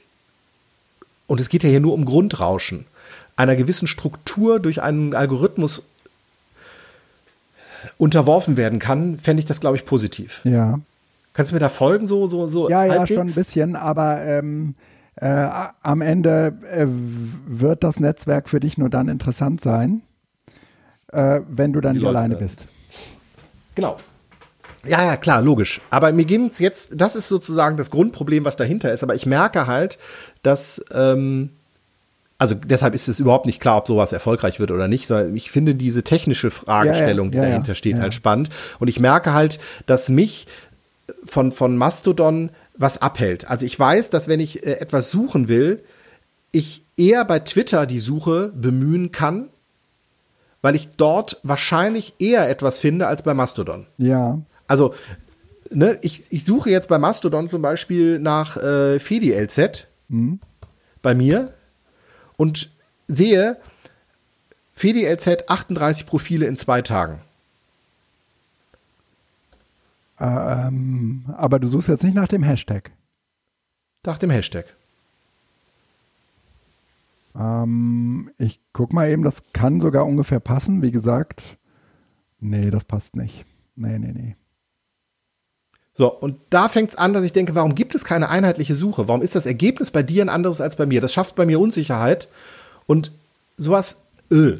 und 1.26 1.40
es 1.40 1.48
geht 1.48 1.64
ja 1.64 1.70
hier 1.70 1.80
nur 1.80 1.94
um 1.94 2.04
Grundrauschen, 2.04 2.84
einer 3.36 3.56
gewissen 3.56 3.88
Struktur 3.88 4.60
durch 4.60 4.82
einen 4.82 5.14
Algorithmus 5.14 5.82
unterworfen 7.96 8.56
werden 8.56 8.78
kann, 8.78 9.16
fände 9.16 9.40
ich 9.40 9.46
das, 9.46 9.60
glaube 9.60 9.76
ich, 9.76 9.86
positiv. 9.86 10.40
Ja. 10.44 10.80
Kannst 11.32 11.52
du 11.52 11.54
mir 11.54 11.60
da 11.60 11.68
folgen, 11.68 12.06
so, 12.06 12.26
so, 12.26 12.48
so? 12.48 12.68
Ja, 12.68 12.80
halbwegs? 12.80 13.10
ja, 13.10 13.16
schon 13.16 13.26
ein 13.28 13.34
bisschen, 13.34 13.76
aber 13.76 14.22
ähm, 14.24 14.74
äh, 15.16 15.48
am 15.82 16.00
Ende 16.00 16.52
äh, 16.70 16.86
wird 16.88 17.84
das 17.84 18.00
Netzwerk 18.00 18.48
für 18.48 18.60
dich 18.60 18.76
nur 18.76 18.90
dann 18.90 19.08
interessant 19.08 19.62
sein, 19.62 20.02
äh, 21.12 21.40
wenn 21.48 21.72
du 21.72 21.80
dann 21.80 21.96
nicht 21.96 22.06
alleine 22.06 22.36
bist. 22.36 22.66
Genau. 23.74 23.96
Ja, 24.86 25.04
ja, 25.04 25.16
klar, 25.16 25.42
logisch. 25.42 25.80
Aber 25.90 26.12
mir 26.12 26.24
ging 26.24 26.46
es 26.46 26.58
jetzt, 26.58 26.92
das 26.94 27.16
ist 27.16 27.28
sozusagen 27.28 27.76
das 27.76 27.90
Grundproblem, 27.90 28.44
was 28.44 28.56
dahinter 28.56 28.92
ist. 28.92 29.02
Aber 29.02 29.14
ich 29.14 29.26
merke 29.26 29.66
halt, 29.66 29.98
dass, 30.42 30.82
ähm, 30.94 31.50
also 32.38 32.54
deshalb 32.54 32.94
ist 32.94 33.08
es 33.08 33.18
überhaupt 33.18 33.46
nicht 33.46 33.60
klar, 33.60 33.78
ob 33.78 33.86
sowas 33.86 34.12
erfolgreich 34.12 34.60
wird 34.60 34.70
oder 34.70 34.88
nicht, 34.88 35.06
sondern 35.06 35.34
ich 35.34 35.50
finde 35.50 35.74
diese 35.74 36.04
technische 36.04 36.50
Fragestellung, 36.50 37.32
ja, 37.32 37.36
ja, 37.36 37.40
die 37.40 37.46
ja, 37.46 37.50
dahinter 37.50 37.74
steht, 37.74 38.00
halt 38.00 38.14
spannend. 38.14 38.50
Und 38.78 38.88
ich 38.88 39.00
merke 39.00 39.32
halt, 39.32 39.58
dass 39.86 40.08
mich 40.08 40.46
von, 41.24 41.50
von 41.50 41.76
Mastodon 41.76 42.50
was 42.76 43.02
abhält. 43.02 43.50
Also 43.50 43.66
ich 43.66 43.78
weiß, 43.78 44.10
dass 44.10 44.28
wenn 44.28 44.40
ich 44.40 44.64
äh, 44.64 44.74
etwas 44.74 45.10
suchen 45.10 45.48
will, 45.48 45.82
ich 46.52 46.84
eher 46.96 47.24
bei 47.24 47.40
Twitter 47.40 47.86
die 47.86 47.98
Suche 47.98 48.52
bemühen 48.54 49.12
kann, 49.12 49.48
weil 50.62 50.74
ich 50.74 50.90
dort 50.96 51.38
wahrscheinlich 51.42 52.14
eher 52.18 52.48
etwas 52.48 52.78
finde 52.80 53.06
als 53.06 53.22
bei 53.22 53.34
Mastodon. 53.34 53.86
Ja. 53.96 54.40
Also, 54.66 54.94
ne, 55.70 55.98
ich, 56.02 56.30
ich 56.30 56.44
suche 56.44 56.70
jetzt 56.70 56.88
bei 56.88 56.98
Mastodon 56.98 57.48
zum 57.48 57.62
Beispiel 57.62 58.18
nach 58.18 58.56
äh, 58.56 58.98
FediLZ 58.98 59.86
mhm. 60.08 60.40
bei 61.02 61.14
mir 61.14 61.54
und 62.36 62.70
sehe 63.06 63.56
FediLZ 64.74 65.48
38 65.48 66.06
Profile 66.06 66.46
in 66.46 66.56
zwei 66.56 66.82
Tagen. 66.82 67.20
Ähm, 70.20 71.24
aber 71.36 71.58
du 71.58 71.68
suchst 71.68 71.88
jetzt 71.88 72.04
nicht 72.04 72.14
nach 72.14 72.28
dem 72.28 72.42
Hashtag. 72.42 72.90
Nach 74.04 74.18
dem 74.18 74.30
Hashtag. 74.30 74.77
Ähm, 77.38 78.30
ich 78.38 78.60
guck 78.72 78.92
mal 78.92 79.08
eben, 79.08 79.22
das 79.22 79.44
kann 79.52 79.80
sogar 79.80 80.06
ungefähr 80.06 80.40
passen. 80.40 80.82
Wie 80.82 80.90
gesagt, 80.90 81.58
nee, 82.40 82.70
das 82.70 82.84
passt 82.84 83.16
nicht. 83.16 83.44
Nee, 83.76 83.98
nee, 83.98 84.12
nee. 84.12 84.36
So, 85.94 86.12
und 86.12 86.38
da 86.50 86.68
fängt 86.68 86.90
es 86.90 86.96
an, 86.96 87.12
dass 87.12 87.24
ich 87.24 87.32
denke, 87.32 87.54
warum 87.56 87.74
gibt 87.74 87.94
es 87.94 88.04
keine 88.04 88.28
einheitliche 88.28 88.74
Suche? 88.74 89.08
Warum 89.08 89.20
ist 89.20 89.34
das 89.34 89.46
Ergebnis 89.46 89.90
bei 89.90 90.04
dir 90.04 90.24
ein 90.24 90.28
anderes 90.28 90.60
als 90.60 90.76
bei 90.76 90.86
mir? 90.86 91.00
Das 91.00 91.12
schafft 91.12 91.34
bei 91.34 91.44
mir 91.44 91.58
Unsicherheit 91.58 92.28
und 92.86 93.12
sowas, 93.56 93.98
öh. 94.30 94.58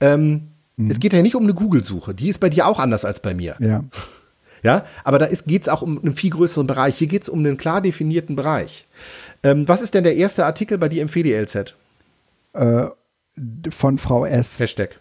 Ähm, 0.00 0.48
mhm. 0.76 0.90
Es 0.90 1.00
geht 1.00 1.12
ja 1.12 1.22
nicht 1.22 1.34
um 1.34 1.42
eine 1.42 1.54
Google-Suche. 1.54 2.14
Die 2.14 2.28
ist 2.28 2.38
bei 2.38 2.50
dir 2.50 2.68
auch 2.68 2.78
anders 2.78 3.04
als 3.04 3.20
bei 3.20 3.34
mir. 3.34 3.56
Ja. 3.58 3.84
Ja, 4.62 4.86
aber 5.04 5.18
da 5.18 5.26
geht 5.26 5.62
es 5.62 5.68
auch 5.68 5.82
um 5.82 5.98
einen 5.98 6.16
viel 6.16 6.30
größeren 6.30 6.66
Bereich. 6.66 6.96
Hier 6.96 7.06
geht 7.06 7.22
es 7.22 7.28
um 7.28 7.40
einen 7.40 7.58
klar 7.58 7.82
definierten 7.82 8.34
Bereich. 8.34 8.86
Ähm, 9.42 9.68
was 9.68 9.82
ist 9.82 9.92
denn 9.92 10.04
der 10.04 10.16
erste 10.16 10.46
Artikel 10.46 10.78
bei 10.78 10.88
dir 10.88 11.02
im 11.02 11.08
FDLZ? 11.08 11.74
Äh, 12.54 12.86
von 13.70 13.98
Frau 13.98 14.24
S. 14.24 14.58
Hashtag. 14.60 15.00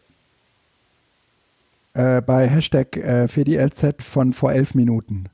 Äh, 1.93 2.21
bei 2.21 2.47
Hashtag 2.47 2.97
äh, 2.97 3.25
FDLZ 3.25 4.01
von 4.01 4.33
vor 4.33 4.51
elf 4.51 4.73
Minuten. 4.73 5.25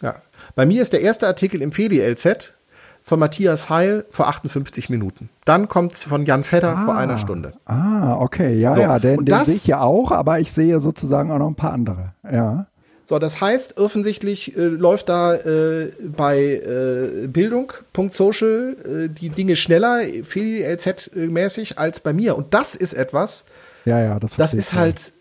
Ja. 0.00 0.16
Bei 0.54 0.66
mir 0.66 0.82
ist 0.82 0.92
der 0.92 1.00
erste 1.00 1.26
Artikel 1.26 1.60
im 1.60 1.72
FDLZ 1.72 2.54
von 3.02 3.18
Matthias 3.18 3.68
Heil 3.68 4.06
vor 4.10 4.28
58 4.28 4.88
Minuten. 4.88 5.28
Dann 5.44 5.68
kommt 5.68 5.94
von 5.94 6.24
Jan 6.24 6.44
Fedder 6.44 6.76
ah, 6.78 6.84
vor 6.84 6.96
einer 6.96 7.18
Stunde. 7.18 7.52
Ah, 7.64 8.14
okay, 8.14 8.58
ja, 8.58 8.74
so, 8.74 8.80
ja, 8.80 8.98
den, 9.00 9.24
den 9.24 9.44
sehe 9.44 9.54
ich 9.56 9.66
ja 9.66 9.80
auch, 9.80 10.12
aber 10.12 10.38
ich 10.38 10.52
sehe 10.52 10.78
sozusagen 10.78 11.32
auch 11.32 11.38
noch 11.38 11.48
ein 11.48 11.56
paar 11.56 11.72
andere. 11.72 12.12
Ja. 12.30 12.66
So, 13.12 13.18
das 13.18 13.42
heißt, 13.42 13.76
offensichtlich 13.76 14.56
äh, 14.56 14.62
läuft 14.62 15.10
da 15.10 15.34
äh, 15.34 15.92
bei 16.00 16.38
äh, 16.38 17.26
Bildung.social 17.26 18.74
äh, 18.86 19.08
die 19.10 19.28
Dinge 19.28 19.56
schneller, 19.56 20.00
viel 20.24 20.64
LZ-mäßig 20.64 21.76
als 21.76 22.00
bei 22.00 22.14
mir. 22.14 22.38
Und 22.38 22.54
das 22.54 22.74
ist 22.74 22.94
etwas, 22.94 23.44
ja, 23.84 24.00
ja, 24.00 24.18
das, 24.18 24.36
das 24.36 24.54
ist 24.54 24.72
halt, 24.72 25.12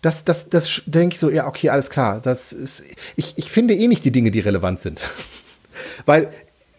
das, 0.00 0.24
das, 0.24 0.48
das 0.48 0.82
denke 0.86 1.14
ich 1.14 1.18
so, 1.18 1.28
ja, 1.28 1.48
okay, 1.48 1.70
alles 1.70 1.90
klar. 1.90 2.20
Das 2.22 2.52
ist, 2.52 2.84
ich, 3.16 3.36
ich 3.36 3.50
finde 3.50 3.74
eh 3.74 3.88
nicht 3.88 4.04
die 4.04 4.12
Dinge, 4.12 4.30
die 4.30 4.38
relevant 4.38 4.78
sind. 4.78 5.00
Weil 6.06 6.30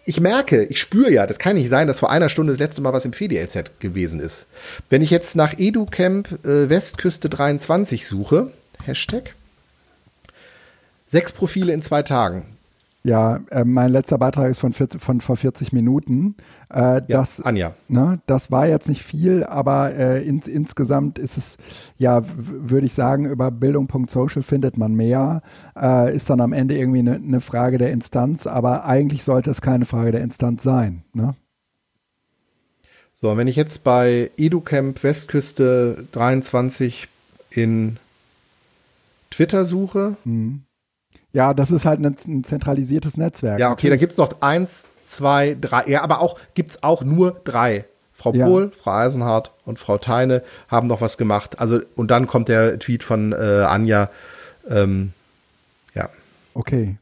ich 0.06 0.22
merke, 0.22 0.64
ich 0.64 0.80
spüre 0.80 1.12
ja, 1.12 1.28
das 1.28 1.38
kann 1.38 1.58
nicht 1.58 1.68
sein, 1.68 1.86
dass 1.86 2.00
vor 2.00 2.12
einer 2.12 2.30
Stunde 2.30 2.54
das 2.54 2.60
letzte 2.62 2.82
Mal 2.82 2.94
was 2.94 3.04
im 3.04 3.12
FDLZ 3.12 3.82
gewesen 3.82 4.22
ist. 4.22 4.46
Wenn 4.90 5.02
ich 5.02 5.10
jetzt 5.10 5.36
nach 5.36 5.56
EduCamp 5.58 6.46
äh, 6.46 6.70
Westküste 6.70 7.28
23 7.28 8.08
suche, 8.08 8.54
Hashtag, 8.86 9.34
Sechs 11.08 11.32
Profile 11.32 11.74
in 11.74 11.82
zwei 11.82 12.04
Tagen. 12.04 12.58
Ja, 13.04 13.40
äh, 13.52 13.64
mein 13.64 13.90
letzter 13.90 14.18
Beitrag 14.18 14.52
ist 14.52 14.60
von, 14.60 14.74
40, 14.74 15.02
von 15.02 15.22
vor 15.22 15.38
40 15.38 15.72
Minuten. 15.72 16.36
Äh, 16.70 17.02
das, 17.08 17.38
ja, 17.38 17.46
Anja. 17.46 17.74
Ne, 17.88 18.20
das 18.26 18.52
war 18.52 18.68
jetzt 18.68 18.90
nicht 18.90 19.02
viel, 19.02 19.46
aber 19.46 19.96
äh, 19.96 20.28
in, 20.28 20.42
insgesamt 20.42 21.18
ist 21.18 21.38
es, 21.38 21.58
ja, 21.98 22.22
würde 22.36 22.86
ich 22.86 22.94
sagen, 22.94 23.26
über 23.26 23.50
Bildung.social 23.50 24.44
findet 24.44 24.76
man 24.76 24.94
mehr. 24.94 25.42
Äh, 25.80 26.14
ist 26.14 26.30
dann 26.30 26.42
am 26.42 26.52
Ende 26.52 26.78
irgendwie 26.78 27.00
eine 27.00 27.18
ne 27.20 27.40
Frage 27.40 27.78
der 27.78 27.92
Instanz, 27.92 28.46
aber 28.46 28.84
eigentlich 28.86 29.24
sollte 29.24 29.52
es 29.52 29.62
keine 29.62 29.86
Frage 29.86 30.12
der 30.12 30.22
Instanz 30.22 30.64
sein. 30.64 31.04
Ne? 31.14 31.34
So, 33.22 33.38
wenn 33.38 33.48
ich 33.48 33.56
jetzt 33.56 33.86
bei 33.86 34.32
EduCamp 34.36 35.02
Westküste 35.02 36.06
23 36.12 37.08
in 37.52 37.98
Twitter 39.30 39.64
suche, 39.64 40.18
mhm 40.26 40.64
ja, 41.34 41.54
das 41.54 41.72
ist 41.72 41.86
halt 41.86 42.00
ein, 42.00 42.44
zentralisiertes 42.44 43.18
Netzwerk. 43.18 43.60
Ja, 43.60 43.72
okay, 43.72 43.90
da 43.90 43.96
gibt 43.96 44.14
es 44.14 44.18
noch 44.18 44.42
eins, 44.42 44.86
zwei, 45.02 45.58
drei, 45.60 45.88
ja, 45.88 46.02
aber 46.02 46.22
auch 46.22 46.40
gibt 46.54 46.72
es 46.72 46.84
auch 46.84 47.04
nur 47.04 47.40
drei. 47.44 47.86
Frau 48.14 48.34
ja. 48.34 48.48
Pohl, 48.48 48.72
Frau 48.72 48.92
Eisenhardt 48.92 49.52
und 49.64 49.78
Frau 49.78 50.00
Teine 50.00 50.42
haben 50.68 50.88
noch 50.88 51.02
was 51.02 51.20
gemacht. 51.20 51.60
Also, 51.60 51.80
und 51.96 52.10
dann 52.10 52.26
kommt 52.26 52.50
der 52.50 52.80
Tweet 52.80 53.04
von 53.04 53.32
äh, 53.32 53.36
Anja. 53.36 54.10
Ähm, 54.68 55.14
ja. 55.94 56.10
Okay. 56.56 56.98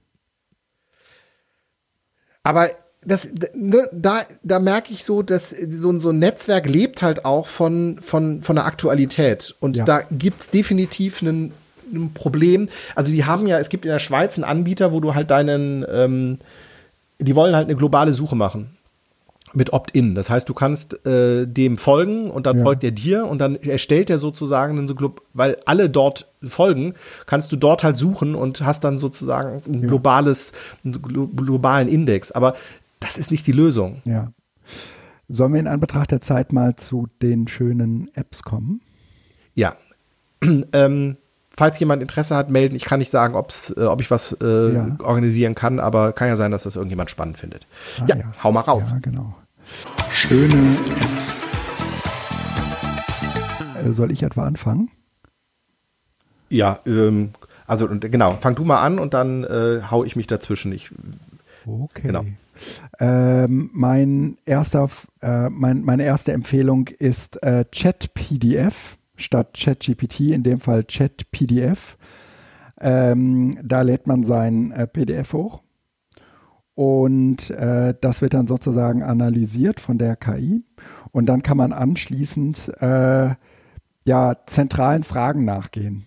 Aber 2.43 2.69
das, 3.05 3.29
ne, 3.53 3.89
da, 3.93 4.23
da 4.43 4.59
merke 4.59 4.91
ich 4.91 5.05
so, 5.05 5.21
dass 5.21 5.51
so, 5.51 5.97
so 5.99 6.09
ein 6.09 6.19
Netzwerk 6.19 6.67
lebt 6.67 7.01
halt 7.01 7.23
auch 7.23 7.47
von, 7.47 7.99
von, 8.01 8.41
von 8.41 8.57
der 8.57 8.65
Aktualität. 8.65 9.55
Und 9.61 9.77
ja. 9.77 9.85
da 9.85 10.01
gibt 10.11 10.41
es 10.41 10.49
definitiv 10.49 11.21
einen 11.21 11.53
ein 11.95 12.13
Problem. 12.13 12.69
Also 12.95 13.11
die 13.11 13.25
haben 13.25 13.47
ja, 13.47 13.59
es 13.59 13.69
gibt 13.69 13.85
in 13.85 13.91
der 13.91 13.99
Schweiz 13.99 14.37
einen 14.37 14.43
Anbieter, 14.45 14.91
wo 14.91 14.99
du 14.99 15.15
halt 15.15 15.31
deinen, 15.31 15.85
ähm, 15.89 16.39
die 17.19 17.35
wollen 17.35 17.55
halt 17.55 17.67
eine 17.67 17.75
globale 17.75 18.13
Suche 18.13 18.35
machen 18.35 18.75
mit 19.55 19.73
Opt-in. 19.73 20.15
Das 20.15 20.29
heißt, 20.29 20.47
du 20.49 20.53
kannst 20.53 21.05
äh, 21.05 21.45
dem 21.47 21.77
folgen 21.77 22.29
und 22.29 22.45
dann 22.45 22.57
ja. 22.57 22.63
folgt 22.63 22.83
er 22.83 22.91
dir 22.91 23.25
und 23.25 23.39
dann 23.39 23.55
erstellt 23.55 24.09
er 24.09 24.17
sozusagen 24.17 24.77
einen 24.77 24.87
so 24.87 24.95
weil 25.33 25.57
alle 25.65 25.89
dort 25.89 26.27
folgen, 26.43 26.93
kannst 27.25 27.51
du 27.51 27.55
dort 27.55 27.83
halt 27.83 27.97
suchen 27.97 28.35
und 28.35 28.61
hast 28.61 28.83
dann 28.83 28.97
sozusagen 28.97 29.61
ein 29.67 29.81
globales, 29.81 30.53
einen 30.83 31.01
globalen 31.01 31.87
Index. 31.87 32.31
Aber 32.31 32.55
das 32.99 33.17
ist 33.17 33.31
nicht 33.31 33.47
die 33.47 33.51
Lösung. 33.51 34.01
Ja. 34.05 34.31
Sollen 35.27 35.53
wir 35.53 35.59
in 35.59 35.67
Anbetracht 35.67 36.11
der 36.11 36.21
Zeit 36.21 36.53
mal 36.53 36.75
zu 36.75 37.07
den 37.21 37.47
schönen 37.47 38.09
Apps 38.13 38.43
kommen? 38.43 38.81
Ja. 39.55 39.75
ähm, 40.73 41.17
falls 41.57 41.79
jemand 41.79 42.01
Interesse 42.01 42.35
hat, 42.35 42.49
melden. 42.49 42.75
Ich 42.75 42.85
kann 42.85 42.99
nicht 42.99 43.11
sagen, 43.11 43.35
ob's, 43.35 43.73
äh, 43.77 43.83
ob 43.83 44.01
ich 44.01 44.11
was 44.11 44.35
äh, 44.41 44.73
ja. 44.73 44.95
organisieren 44.99 45.55
kann, 45.55 45.79
aber 45.79 46.13
kann 46.13 46.27
ja 46.27 46.35
sein, 46.35 46.51
dass 46.51 46.63
das 46.63 46.75
irgendjemand 46.75 47.09
spannend 47.09 47.37
findet. 47.37 47.65
Ah, 48.01 48.05
ja, 48.07 48.15
ja, 48.17 48.23
hau 48.43 48.51
mal 48.51 48.61
raus. 48.61 48.91
Ja, 48.91 48.99
genau. 49.01 49.35
Schöne 50.11 50.77
Apps. 51.01 51.43
Äh, 53.83 53.93
soll 53.93 54.11
ich 54.11 54.23
etwa 54.23 54.45
anfangen? 54.45 54.91
Ja, 56.49 56.79
ähm, 56.85 57.31
also 57.67 57.87
genau, 57.87 58.35
fang 58.35 58.55
du 58.55 58.63
mal 58.63 58.81
an 58.81 58.99
und 58.99 59.13
dann 59.13 59.43
äh, 59.43 59.81
hau 59.89 60.03
ich 60.03 60.15
mich 60.15 60.27
dazwischen. 60.27 60.71
Ich, 60.71 60.91
okay. 61.65 62.01
Genau. 62.03 62.25
Ähm, 62.99 63.69
mein 63.73 64.37
erster, 64.45 64.89
äh, 65.21 65.49
mein, 65.49 65.83
meine 65.83 66.03
erste 66.03 66.31
Empfehlung 66.31 66.87
ist 66.87 67.41
äh, 67.43 67.65
Chat 67.71 68.13
PDF 68.13 68.97
statt 69.15 69.55
ChatGPT, 69.57 70.31
in 70.31 70.43
dem 70.43 70.59
Fall 70.59 70.83
ChatPDF. 70.83 71.97
Ähm, 72.79 73.57
da 73.63 73.81
lädt 73.81 74.07
man 74.07 74.23
sein 74.23 74.71
äh, 74.71 74.85
PDF 74.85 75.33
hoch 75.33 75.61
und 76.75 77.49
äh, 77.51 77.95
das 77.99 78.21
wird 78.21 78.33
dann 78.33 78.47
sozusagen 78.47 79.01
analysiert 79.01 79.79
von 79.79 79.97
der 79.97 80.17
KI 80.17 80.63
und 81.11 81.27
dann 81.27 81.41
kann 81.41 81.55
man 81.55 81.71
anschließend 81.71 82.73
äh, 82.81 83.35
ja 84.05 84.35
zentralen 84.45 85.03
Fragen 85.03 85.45
nachgehen. 85.45 86.05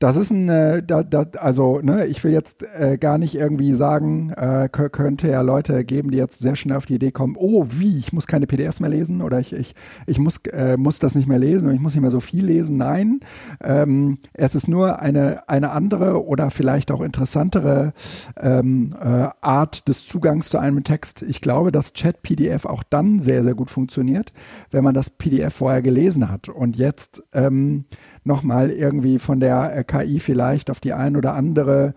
Das 0.00 0.16
ist 0.16 0.30
ein, 0.30 0.48
äh, 0.48 0.82
da, 0.82 1.02
da, 1.02 1.26
also, 1.38 1.80
ne, 1.82 2.06
ich 2.06 2.24
will 2.24 2.32
jetzt 2.32 2.64
äh, 2.74 2.96
gar 2.96 3.18
nicht 3.18 3.34
irgendwie 3.34 3.74
sagen, 3.74 4.30
äh, 4.30 4.66
könnte 4.70 5.28
ja 5.28 5.42
Leute 5.42 5.84
geben, 5.84 6.10
die 6.10 6.16
jetzt 6.16 6.40
sehr 6.40 6.56
schnell 6.56 6.78
auf 6.78 6.86
die 6.86 6.94
Idee 6.94 7.12
kommen, 7.12 7.36
oh, 7.38 7.66
wie, 7.68 7.98
ich 7.98 8.10
muss 8.10 8.26
keine 8.26 8.46
PDFs 8.46 8.80
mehr 8.80 8.88
lesen 8.88 9.20
oder 9.20 9.38
ich, 9.40 9.52
ich, 9.52 9.74
ich 10.06 10.18
muss, 10.18 10.38
äh, 10.52 10.78
muss 10.78 11.00
das 11.00 11.14
nicht 11.14 11.28
mehr 11.28 11.38
lesen 11.38 11.68
und 11.68 11.74
ich 11.74 11.82
muss 11.82 11.92
nicht 11.92 12.00
mehr 12.00 12.10
so 12.10 12.20
viel 12.20 12.46
lesen. 12.46 12.78
Nein, 12.78 13.20
ähm, 13.62 14.16
es 14.32 14.54
ist 14.54 14.68
nur 14.68 15.00
eine, 15.00 15.46
eine 15.50 15.72
andere 15.72 16.24
oder 16.24 16.48
vielleicht 16.48 16.90
auch 16.92 17.02
interessantere 17.02 17.92
ähm, 18.38 18.96
äh, 18.98 19.28
Art 19.42 19.86
des 19.86 20.06
Zugangs 20.06 20.48
zu 20.48 20.56
einem 20.56 20.82
Text. 20.82 21.20
Ich 21.20 21.42
glaube, 21.42 21.72
dass 21.72 21.92
Chat-PDF 21.92 22.64
auch 22.64 22.84
dann 22.84 23.20
sehr, 23.20 23.44
sehr 23.44 23.54
gut 23.54 23.68
funktioniert, 23.68 24.32
wenn 24.70 24.82
man 24.82 24.94
das 24.94 25.10
PDF 25.10 25.56
vorher 25.56 25.82
gelesen 25.82 26.30
hat 26.30 26.48
und 26.48 26.76
jetzt 26.76 27.22
ähm, 27.34 27.84
nochmal 28.24 28.70
irgendwie 28.70 29.18
von 29.18 29.40
der 29.40 29.76
äh, 29.76 29.84
KI 29.84 30.20
vielleicht 30.20 30.70
auf 30.70 30.80
die 30.80 30.92
ein 30.92 31.16
oder 31.16 31.34
andere 31.34 31.94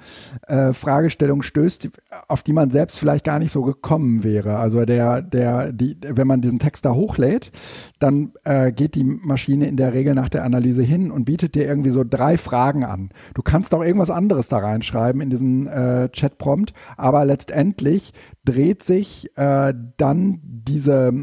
äh, 0.48 0.74
Fragestellung 0.74 1.42
stößt, 1.42 1.90
auf 2.28 2.44
die 2.44 2.54
man 2.54 2.70
selbst 2.72 3.00
vielleicht 3.00 3.26
gar 3.26 3.40
nicht 3.40 3.52
so 3.52 3.64
gekommen 3.64 4.24
wäre. 4.24 4.58
Also 4.58 4.86
der, 4.86 5.22
der, 5.22 5.72
die, 5.72 5.98
wenn 6.02 6.28
man 6.28 6.42
diesen 6.42 6.60
Text 6.60 6.86
da 6.86 6.94
hochlädt, 6.94 7.52
dann 8.00 8.34
äh, 8.44 8.72
geht 8.72 8.96
die 8.96 9.04
Maschine 9.04 9.68
in 9.68 9.78
der 9.78 9.94
Regel 9.94 10.16
nach 10.16 10.30
der 10.30 10.44
Analyse 10.44 10.84
hin 10.84 11.12
und 11.12 11.26
bietet 11.26 11.56
dir 11.56 11.66
irgendwie 11.66 11.92
so 11.92 12.04
drei 12.08 12.38
Fragen 12.38 12.84
an. 12.84 13.10
Du 13.34 13.42
kannst 13.42 13.74
auch 13.74 13.84
irgendwas 13.84 14.10
anderes 14.10 14.48
da 14.48 14.60
reinschreiben 14.60 15.22
in 15.22 15.30
diesen 15.30 15.68
äh, 15.68 16.10
Chat-Prompt, 16.10 16.74
aber 16.98 17.26
letztendlich 17.26 18.14
dreht 18.46 18.84
sich 18.84 19.30
äh, 19.38 19.74
dann 19.98 20.40
diese, 20.44 21.14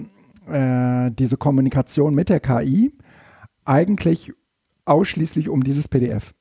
äh, 0.46 1.10
diese 1.10 1.36
Kommunikation 1.36 2.14
mit 2.14 2.28
der 2.28 2.40
KI 2.40 2.92
eigentlich 3.64 4.32
ausschließlich 4.90 5.48
um 5.48 5.64
dieses 5.64 5.88
PDF. 5.88 6.34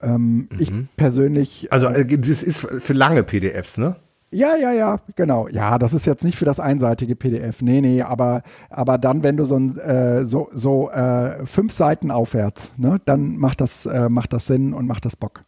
Ähm, 0.00 0.36
mhm. 0.36 0.48
Ich 0.58 0.72
persönlich. 0.96 1.72
Also, 1.72 1.86
äh, 1.86 2.04
das 2.18 2.42
ist 2.42 2.60
für 2.60 2.92
lange 2.92 3.22
PDFs, 3.22 3.78
ne? 3.78 3.96
Ja, 4.34 4.56
ja, 4.56 4.72
ja, 4.72 5.00
genau. 5.14 5.46
Ja, 5.48 5.78
das 5.78 5.92
ist 5.92 6.06
jetzt 6.06 6.24
nicht 6.24 6.38
für 6.38 6.46
das 6.46 6.58
einseitige 6.58 7.14
PDF. 7.14 7.60
Nee, 7.60 7.82
nee, 7.82 8.00
aber, 8.00 8.42
aber 8.70 8.96
dann, 8.96 9.22
wenn 9.22 9.36
du 9.36 9.44
so, 9.44 9.56
ein, 9.56 9.78
äh, 9.78 10.24
so, 10.24 10.48
so 10.52 10.90
äh, 10.90 11.44
fünf 11.44 11.72
Seiten 11.72 12.10
aufwärts, 12.10 12.72
ne, 12.78 12.98
dann 13.04 13.36
macht 13.36 13.60
das, 13.60 13.84
äh, 13.84 14.08
macht 14.08 14.32
das 14.32 14.46
Sinn 14.46 14.72
und 14.72 14.86
macht 14.86 15.04
das 15.04 15.16
Bock. 15.16 15.42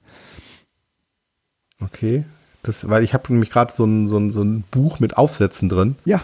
Okay. 1.82 2.24
Das, 2.62 2.88
weil 2.88 3.02
ich 3.02 3.14
habe 3.14 3.32
nämlich 3.32 3.50
gerade 3.50 3.72
so 3.72 3.86
ein, 3.86 4.06
so, 4.06 4.18
ein, 4.18 4.30
so 4.30 4.42
ein 4.42 4.64
Buch 4.70 5.00
mit 5.00 5.16
Aufsätzen 5.16 5.70
drin. 5.70 5.96
Ja. 6.04 6.22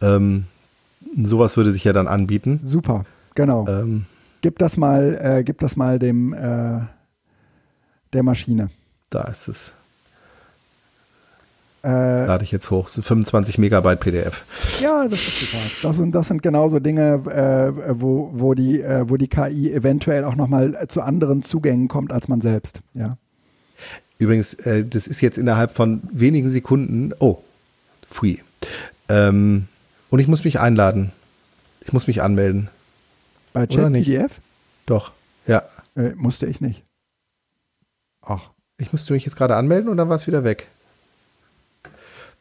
Ähm, 0.00 0.44
sowas 1.20 1.56
würde 1.56 1.72
sich 1.72 1.82
ja 1.82 1.92
dann 1.92 2.06
anbieten. 2.06 2.60
Super. 2.62 3.06
Genau. 3.38 3.66
Ähm, 3.68 4.06
gib 4.40 4.58
das 4.58 4.76
mal, 4.76 5.16
äh, 5.22 5.44
gib 5.44 5.60
das 5.60 5.76
mal 5.76 6.00
dem 6.00 6.32
äh, 6.32 6.80
der 8.12 8.24
Maschine. 8.24 8.68
Da 9.10 9.22
ist 9.22 9.46
es. 9.46 9.74
Äh, 11.84 12.26
Lade 12.26 12.42
ich 12.42 12.50
jetzt 12.50 12.68
hoch. 12.72 12.86
Das 12.86 12.94
sind 12.94 13.04
25 13.04 13.58
Megabyte 13.58 14.00
PDF. 14.00 14.44
Ja, 14.80 15.06
das 15.06 15.20
ist 15.20 15.38
super. 15.38 15.62
Das 15.82 15.96
sind, 15.96 16.16
das 16.16 16.26
sind 16.26 16.42
genauso 16.42 16.80
Dinge, 16.80 17.22
äh, 17.30 18.00
wo, 18.00 18.32
wo, 18.34 18.54
die, 18.54 18.80
äh, 18.80 19.08
wo 19.08 19.16
die 19.16 19.28
KI 19.28 19.72
eventuell 19.72 20.24
auch 20.24 20.34
nochmal 20.34 20.88
zu 20.88 21.02
anderen 21.02 21.42
Zugängen 21.42 21.86
kommt 21.86 22.12
als 22.12 22.26
man 22.26 22.40
selbst. 22.40 22.80
Ja. 22.94 23.18
Übrigens, 24.18 24.54
äh, 24.54 24.84
das 24.84 25.06
ist 25.06 25.20
jetzt 25.20 25.38
innerhalb 25.38 25.70
von 25.70 26.02
wenigen 26.10 26.50
Sekunden. 26.50 27.12
Oh, 27.20 27.38
free. 28.10 28.38
Ähm, 29.08 29.68
und 30.10 30.18
ich 30.18 30.26
muss 30.26 30.42
mich 30.42 30.58
einladen. 30.58 31.12
Ich 31.82 31.92
muss 31.92 32.08
mich 32.08 32.20
anmelden. 32.20 32.68
Bei 33.58 33.66
ChatPDF? 33.66 34.40
Doch, 34.86 35.12
ja. 35.46 35.62
Äh, 35.96 36.10
musste 36.14 36.46
ich 36.46 36.60
nicht. 36.60 36.84
Ach. 38.22 38.50
Ich 38.78 38.92
musste 38.92 39.12
mich 39.12 39.24
jetzt 39.24 39.36
gerade 39.36 39.56
anmelden 39.56 39.88
und 39.88 39.96
dann 39.96 40.08
war 40.08 40.16
es 40.16 40.28
wieder 40.28 40.44
weg. 40.44 40.68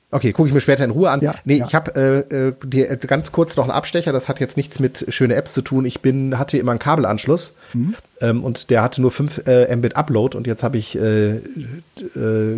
Okay, 0.09 0.31
gucke 0.31 0.47
ich 0.47 0.53
mir 0.53 0.61
später 0.61 0.85
in 0.85 0.91
Ruhe 0.91 1.09
an. 1.09 1.19
Ja, 1.21 1.33
nee, 1.43 1.57
ja. 1.57 1.65
ich 1.65 1.75
habe 1.75 2.25
äh, 2.31 2.49
äh, 2.49 2.53
dir 2.63 2.95
ganz 2.95 3.31
kurz 3.31 3.57
noch 3.57 3.65
einen 3.65 3.71
Abstecher. 3.71 4.13
Das 4.13 4.29
hat 4.29 4.39
jetzt 4.39 4.55
nichts 4.55 4.79
mit 4.79 5.05
schöne 5.09 5.35
Apps 5.35 5.53
zu 5.53 5.61
tun. 5.61 5.85
Ich 5.85 6.01
bin 6.01 6.37
hatte 6.37 6.57
immer 6.57 6.71
einen 6.71 6.79
Kabelanschluss 6.79 7.55
mhm. 7.73 7.95
ähm, 8.21 8.43
und 8.43 8.69
der 8.69 8.83
hatte 8.83 9.01
nur 9.01 9.11
5 9.11 9.47
äh, 9.47 9.75
Mbit 9.75 9.97
Upload 9.97 10.37
und 10.37 10.47
jetzt 10.47 10.63
habe 10.63 10.77
ich 10.77 10.97
äh, 10.97 11.37
äh, 11.37 11.41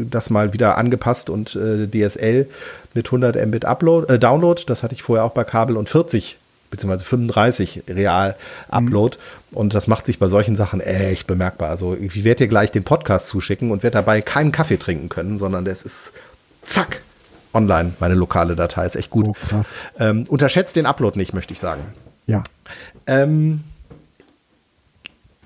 das 0.10 0.30
mal 0.30 0.54
wieder 0.54 0.78
angepasst 0.78 1.30
und 1.30 1.56
äh, 1.56 1.88
DSL 1.88 2.48
mit 2.94 3.08
100 3.08 3.48
Mbit 3.48 3.66
Upload, 3.66 4.14
äh, 4.14 4.20
Download. 4.20 4.62
Das 4.68 4.84
hatte 4.84 4.94
ich 4.94 5.02
vorher 5.02 5.24
auch 5.24 5.32
bei 5.32 5.46
Kabel 5.46 5.78
und 5.78 5.90
40 5.90 6.38
beziehungsweise 6.70 7.06
35 7.06 7.84
real 7.90 8.36
Upload. 8.70 9.18
Mhm. 9.18 9.58
Und 9.58 9.74
das 9.74 9.88
macht 9.88 10.06
sich 10.06 10.20
bei 10.20 10.28
solchen 10.28 10.56
Sachen 10.56 10.82
echt 10.82 11.28
bemerkbar. 11.28 11.70
Also 11.70 11.96
ich 11.96 12.24
werde 12.24 12.44
dir 12.44 12.48
gleich 12.48 12.72
den 12.72 12.84
Podcast 12.84 13.28
zuschicken 13.28 13.72
und 13.72 13.84
werde 13.84 13.96
dabei 13.96 14.22
keinen 14.22 14.52
Kaffee 14.52 14.78
trinken 14.78 15.10
können, 15.10 15.38
sondern 15.38 15.66
das 15.66 15.84
ist 15.84 16.14
zack 16.64 17.02
online, 17.54 17.94
meine 18.00 18.14
lokale 18.14 18.56
Datei. 18.56 18.86
Ist 18.86 18.96
echt 18.96 19.10
gut. 19.10 19.28
Oh. 19.28 19.62
Ähm, 20.00 20.26
unterschätzt 20.28 20.76
den 20.76 20.86
Upload 20.86 21.18
nicht, 21.18 21.34
möchte 21.34 21.54
ich 21.54 21.60
sagen. 21.60 21.82
Ja. 22.28 22.44
Ähm, 23.08 23.64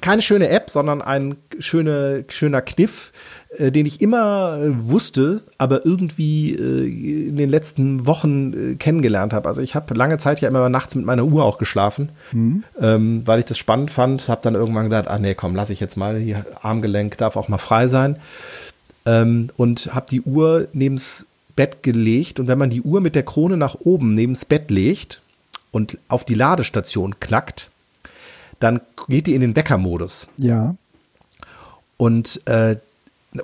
keine 0.01 0.21
schöne 0.21 0.49
App, 0.49 0.69
sondern 0.69 1.01
ein 1.01 1.37
schöne, 1.59 2.25
schöner 2.27 2.61
Kniff, 2.61 3.13
den 3.59 3.85
ich 3.85 4.01
immer 4.01 4.57
äh, 4.59 4.89
wusste, 4.89 5.41
aber 5.57 5.85
irgendwie 5.85 6.53
äh, 6.53 7.27
in 7.29 7.37
den 7.37 7.49
letzten 7.49 8.05
Wochen 8.05 8.77
kennengelernt 8.79 9.33
habe. 9.33 9.47
Also 9.47 9.61
ich 9.61 9.75
habe 9.75 9.93
lange 9.93 10.17
Zeit 10.17 10.41
ja 10.41 10.49
immer 10.49 10.67
nachts 10.69 10.95
mit 10.95 11.05
meiner 11.05 11.25
Uhr 11.25 11.43
auch 11.43 11.57
geschlafen, 11.57 12.09
mhm. 12.31 12.63
ähm, 12.79 13.21
weil 13.25 13.39
ich 13.39 13.45
das 13.45 13.57
spannend 13.57 13.91
fand. 13.91 14.27
Habe 14.27 14.41
dann 14.43 14.55
irgendwann 14.55 14.85
gedacht, 14.85 15.07
ah 15.07 15.19
nee, 15.19 15.35
komm, 15.35 15.55
lass 15.55 15.69
ich 15.69 15.79
jetzt 15.79 15.97
mal, 15.97 16.17
hier 16.17 16.45
Armgelenk 16.61 17.17
darf 17.17 17.35
auch 17.35 17.47
mal 17.47 17.57
frei 17.57 17.87
sein. 17.87 18.17
Ähm, 19.05 19.49
und 19.57 19.93
habe 19.93 20.05
die 20.09 20.21
Uhr 20.21 20.67
neben's 20.73 21.27
Bett 21.55 21.83
gelegt 21.83 22.39
und 22.39 22.47
wenn 22.47 22.57
man 22.57 22.69
die 22.69 22.81
Uhr 22.81 23.01
mit 23.01 23.15
der 23.15 23.23
Krone 23.23 23.57
nach 23.57 23.75
oben 23.79 24.15
neben's 24.15 24.45
Bett 24.45 24.71
legt 24.71 25.21
und 25.71 25.97
auf 26.07 26.25
die 26.25 26.33
Ladestation 26.33 27.19
knackt, 27.19 27.69
dann 28.59 28.81
geht 29.07 29.27
die 29.27 29.35
in 29.35 29.41
den 29.41 29.55
Weckermodus. 29.55 30.29
Ja. 30.37 30.75
Und 31.97 32.41
äh, 32.47 32.77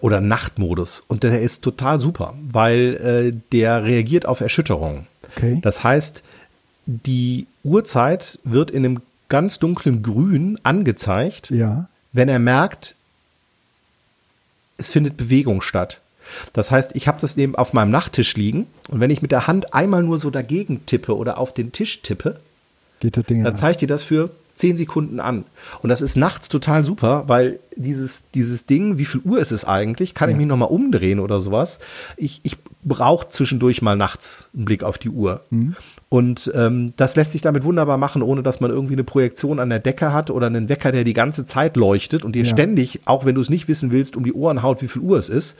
oder 0.02 0.22
Nachtmodus. 0.22 1.04
Und 1.08 1.24
der 1.24 1.42
ist 1.42 1.64
total 1.64 2.00
super, 2.00 2.36
weil 2.52 3.34
äh, 3.34 3.38
der 3.52 3.84
reagiert 3.84 4.26
auf 4.26 4.42
Erschütterungen. 4.42 5.08
Okay. 5.36 5.60
Das 5.62 5.84
heißt, 5.84 6.24
die 6.86 7.48
Uhrzeit 7.64 8.40
wird 8.44 8.72
in 8.72 8.86
einem 8.86 9.02
ganz 9.30 9.60
dunklen 9.60 10.02
Grün 10.02 10.60
angezeigt, 10.64 11.52
ja. 11.52 11.88
wenn 12.14 12.30
er 12.30 12.40
merkt, 12.40 12.96
es 14.78 14.92
findet 14.92 15.18
Bewegung 15.18 15.62
statt. 15.62 16.02
Das 16.54 16.72
heißt, 16.72 16.96
ich 16.96 17.08
habe 17.08 17.20
das 17.20 17.36
neben 17.38 17.56
auf 17.56 17.74
meinem 17.74 17.92
Nachttisch 17.92 18.36
liegen 18.36 18.68
und 18.88 19.00
wenn 19.00 19.10
ich 19.10 19.22
mit 19.22 19.32
der 19.32 19.48
Hand 19.48 19.74
einmal 19.74 20.04
nur 20.04 20.20
so 20.20 20.30
dagegen 20.30 20.86
tippe 20.86 21.16
oder 21.16 21.38
auf 21.38 21.54
den 21.54 21.72
Tisch 21.72 22.02
tippe, 22.02 22.40
dann 23.02 23.56
zeigt 23.56 23.82
dir 23.82 23.88
das 23.88 24.04
für 24.04 24.30
zehn 24.60 24.76
Sekunden 24.76 25.22
an. 25.22 25.46
Und 25.82 25.90
das 25.90 26.02
ist 26.02 26.18
nachts 26.18 26.50
total 26.50 26.84
super, 26.84 27.24
weil 27.28 27.60
dieses, 27.78 28.26
dieses 28.32 28.66
Ding, 28.66 28.98
wie 28.98 29.06
viel 29.06 29.22
Uhr 29.24 29.40
ist 29.40 29.54
es 29.54 29.64
eigentlich? 29.64 30.14
Kann 30.14 30.30
ich 30.30 30.36
mich 30.36 30.48
nochmal 30.48 30.68
umdrehen 30.68 31.22
oder 31.22 31.40
sowas? 31.40 31.80
Ich, 32.18 32.42
ich 32.44 32.58
brauche 32.84 33.30
zwischendurch 33.30 33.82
mal 33.82 33.96
nachts 33.96 34.50
einen 34.54 34.66
Blick 34.66 34.84
auf 34.84 34.98
die 34.98 35.12
Uhr. 35.12 35.46
Mhm. 35.50 35.78
Und 36.10 36.52
ähm, 36.56 36.92
das 36.98 37.16
lässt 37.16 37.32
sich 37.32 37.42
damit 37.42 37.64
wunderbar 37.64 37.98
machen, 37.98 38.22
ohne 38.22 38.44
dass 38.44 38.60
man 38.60 38.70
irgendwie 38.70 38.96
eine 38.96 39.06
Projektion 39.06 39.62
an 39.62 39.70
der 39.70 39.80
Decke 39.80 40.12
hat 40.12 40.30
oder 40.30 40.48
einen 40.48 40.68
Wecker, 40.68 40.92
der 40.92 41.06
die 41.06 41.14
ganze 41.14 41.46
Zeit 41.46 41.78
leuchtet 41.78 42.26
und 42.26 42.34
dir 42.34 42.44
ja. 42.44 42.50
ständig, 42.50 43.00
auch 43.06 43.24
wenn 43.24 43.36
du 43.36 43.42
es 43.42 43.50
nicht 43.50 43.70
wissen 43.70 43.92
willst, 43.92 44.18
um 44.18 44.26
die 44.26 44.34
Ohren 44.34 44.62
haut, 44.62 44.82
wie 44.82 44.90
viel 44.90 45.02
Uhr 45.02 45.18
es 45.18 45.30
ist. 45.30 45.58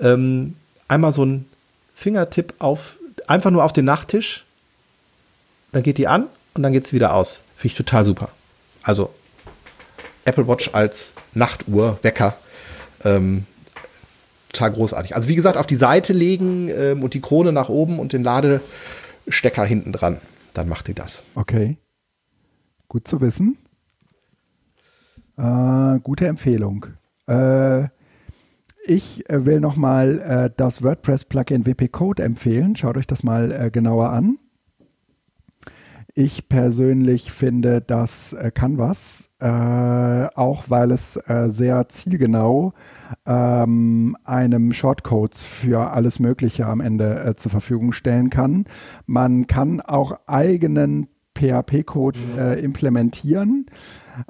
Ähm, 0.00 0.54
einmal 0.86 1.10
so 1.10 1.24
ein 1.24 1.46
Fingertipp 1.92 2.54
auf, 2.60 2.98
einfach 3.26 3.50
nur 3.50 3.64
auf 3.64 3.72
den 3.72 3.84
Nachttisch, 3.84 4.44
dann 5.72 5.82
geht 5.82 5.98
die 5.98 6.06
an 6.06 6.26
und 6.54 6.62
dann 6.62 6.72
geht 6.72 6.84
es 6.84 6.92
wieder 6.92 7.14
aus. 7.14 7.42
Finde 7.58 7.72
ich 7.72 7.74
total 7.74 8.04
super. 8.04 8.30
Also 8.84 9.12
Apple 10.24 10.46
Watch 10.46 10.70
als 10.74 11.14
Nachtuhr, 11.34 11.98
Wecker, 12.02 12.36
ähm, 13.04 13.46
total 14.52 14.70
großartig. 14.70 15.16
Also 15.16 15.28
wie 15.28 15.34
gesagt, 15.34 15.56
auf 15.56 15.66
die 15.66 15.74
Seite 15.74 16.12
legen 16.12 16.68
ähm, 16.68 17.02
und 17.02 17.14
die 17.14 17.20
Krone 17.20 17.50
nach 17.50 17.68
oben 17.68 17.98
und 17.98 18.12
den 18.12 18.22
Ladestecker 18.22 19.64
hinten 19.64 19.92
dran. 19.92 20.20
Dann 20.54 20.68
macht 20.68 20.88
ihr 20.88 20.94
das. 20.94 21.24
Okay. 21.34 21.78
Gut 22.86 23.08
zu 23.08 23.20
wissen. 23.20 23.58
Äh, 25.36 25.98
gute 25.98 26.28
Empfehlung. 26.28 26.86
Äh, 27.26 27.88
ich 28.86 29.24
will 29.28 29.58
nochmal 29.58 30.20
äh, 30.20 30.50
das 30.56 30.84
WordPress-Plugin 30.84 31.66
WP 31.66 31.88
Code 31.88 32.22
empfehlen. 32.22 32.76
Schaut 32.76 32.96
euch 32.96 33.08
das 33.08 33.24
mal 33.24 33.50
äh, 33.50 33.70
genauer 33.72 34.10
an. 34.10 34.38
Ich 36.20 36.48
persönlich 36.48 37.30
finde 37.30 37.80
das 37.80 38.32
äh, 38.32 38.50
Canvas, 38.50 39.30
äh, 39.38 39.46
auch 39.46 40.64
weil 40.66 40.90
es 40.90 41.16
äh, 41.16 41.46
sehr 41.48 41.88
zielgenau 41.90 42.72
ähm, 43.24 44.16
einem 44.24 44.72
Shortcodes 44.72 45.42
für 45.42 45.92
alles 45.92 46.18
Mögliche 46.18 46.66
am 46.66 46.80
Ende 46.80 47.20
äh, 47.20 47.36
zur 47.36 47.52
Verfügung 47.52 47.92
stellen 47.92 48.30
kann. 48.30 48.64
Man 49.06 49.46
kann 49.46 49.80
auch 49.80 50.18
eigenen 50.26 51.06
PHP-Code 51.38 52.18
äh, 52.36 52.60
implementieren. 52.60 53.66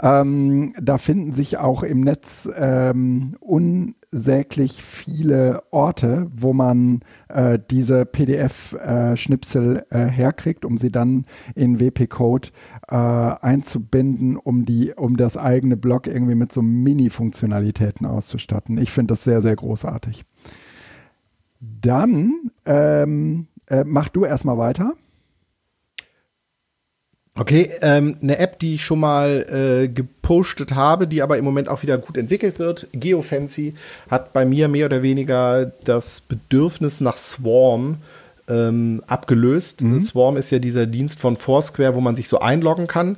Ähm, 0.00 0.74
da 0.80 0.98
finden 0.98 1.32
sich 1.32 1.56
auch 1.56 1.82
im 1.82 2.00
Netz 2.00 2.48
ähm, 2.54 3.36
unsäglich 3.40 4.82
viele 4.82 5.62
Orte, 5.70 6.30
wo 6.34 6.52
man 6.52 7.00
äh, 7.28 7.58
diese 7.70 8.04
PDF-Schnipsel 8.04 9.86
äh, 9.88 10.06
herkriegt, 10.06 10.64
um 10.64 10.76
sie 10.76 10.92
dann 10.92 11.24
in 11.54 11.80
WP-Code 11.80 12.48
äh, 12.88 12.94
einzubinden, 12.94 14.36
um 14.36 14.66
die, 14.66 14.92
um 14.94 15.16
das 15.16 15.36
eigene 15.36 15.76
Blog 15.76 16.06
irgendwie 16.06 16.34
mit 16.34 16.52
so 16.52 16.60
Mini-Funktionalitäten 16.60 18.06
auszustatten. 18.06 18.78
Ich 18.78 18.90
finde 18.90 19.12
das 19.12 19.24
sehr, 19.24 19.40
sehr 19.40 19.56
großartig. 19.56 20.24
Dann 21.60 22.50
ähm, 22.66 23.48
äh, 23.66 23.84
mach 23.84 24.08
du 24.08 24.24
erstmal 24.24 24.58
weiter. 24.58 24.94
Okay, 27.38 27.70
ähm, 27.82 28.16
eine 28.20 28.38
App, 28.38 28.58
die 28.58 28.74
ich 28.74 28.84
schon 28.84 28.98
mal 28.98 29.46
äh, 29.48 29.86
gepostet 29.86 30.74
habe, 30.74 31.06
die 31.06 31.22
aber 31.22 31.38
im 31.38 31.44
Moment 31.44 31.68
auch 31.68 31.84
wieder 31.84 31.96
gut 31.96 32.16
entwickelt 32.16 32.58
wird. 32.58 32.88
GeoFancy 32.92 33.74
hat 34.10 34.32
bei 34.32 34.44
mir 34.44 34.66
mehr 34.66 34.86
oder 34.86 35.04
weniger 35.04 35.66
das 35.84 36.20
Bedürfnis 36.20 37.00
nach 37.00 37.16
Swarm 37.16 37.98
ähm, 38.48 39.02
abgelöst. 39.06 39.82
Mhm. 39.82 40.00
Swarm 40.00 40.36
ist 40.36 40.50
ja 40.50 40.58
dieser 40.58 40.86
Dienst 40.86 41.20
von 41.20 41.36
Foursquare, 41.36 41.94
wo 41.94 42.00
man 42.00 42.16
sich 42.16 42.28
so 42.28 42.40
einloggen 42.40 42.86
kann. 42.86 43.16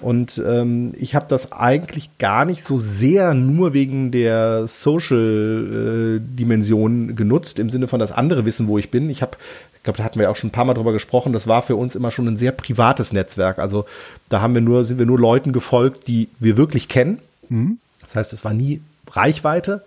Und 0.00 0.42
ähm, 0.46 0.94
ich 0.98 1.14
habe 1.14 1.26
das 1.28 1.52
eigentlich 1.52 2.10
gar 2.18 2.44
nicht 2.44 2.64
so 2.64 2.76
sehr 2.78 3.34
nur 3.34 3.74
wegen 3.74 4.10
der 4.10 4.66
Social-Dimension 4.66 7.10
äh, 7.10 7.12
genutzt, 7.12 7.58
im 7.58 7.68
Sinne 7.70 7.88
von 7.88 8.00
das 8.00 8.12
andere 8.12 8.44
wissen, 8.44 8.68
wo 8.68 8.76
ich 8.78 8.90
bin. 8.90 9.08
Ich 9.10 9.22
habe 9.22 9.36
ich 9.80 9.84
glaube, 9.84 9.96
da 9.96 10.04
hatten 10.04 10.20
wir 10.20 10.30
auch 10.30 10.36
schon 10.36 10.48
ein 10.48 10.52
paar 10.52 10.66
Mal 10.66 10.74
drüber 10.74 10.92
gesprochen, 10.92 11.32
das 11.32 11.46
war 11.46 11.62
für 11.62 11.74
uns 11.74 11.94
immer 11.94 12.10
schon 12.10 12.28
ein 12.28 12.36
sehr 12.36 12.52
privates 12.52 13.14
Netzwerk. 13.14 13.58
Also 13.58 13.86
da 14.28 14.42
haben 14.42 14.52
wir 14.52 14.60
nur, 14.60 14.84
sind 14.84 14.98
wir 14.98 15.06
nur 15.06 15.18
Leuten 15.18 15.54
gefolgt, 15.54 16.06
die 16.06 16.28
wir 16.38 16.58
wirklich 16.58 16.88
kennen. 16.88 17.18
Mhm. 17.48 17.78
Das 18.02 18.14
heißt, 18.14 18.34
es 18.34 18.44
war 18.44 18.52
nie 18.52 18.82
Reichweite. 19.10 19.82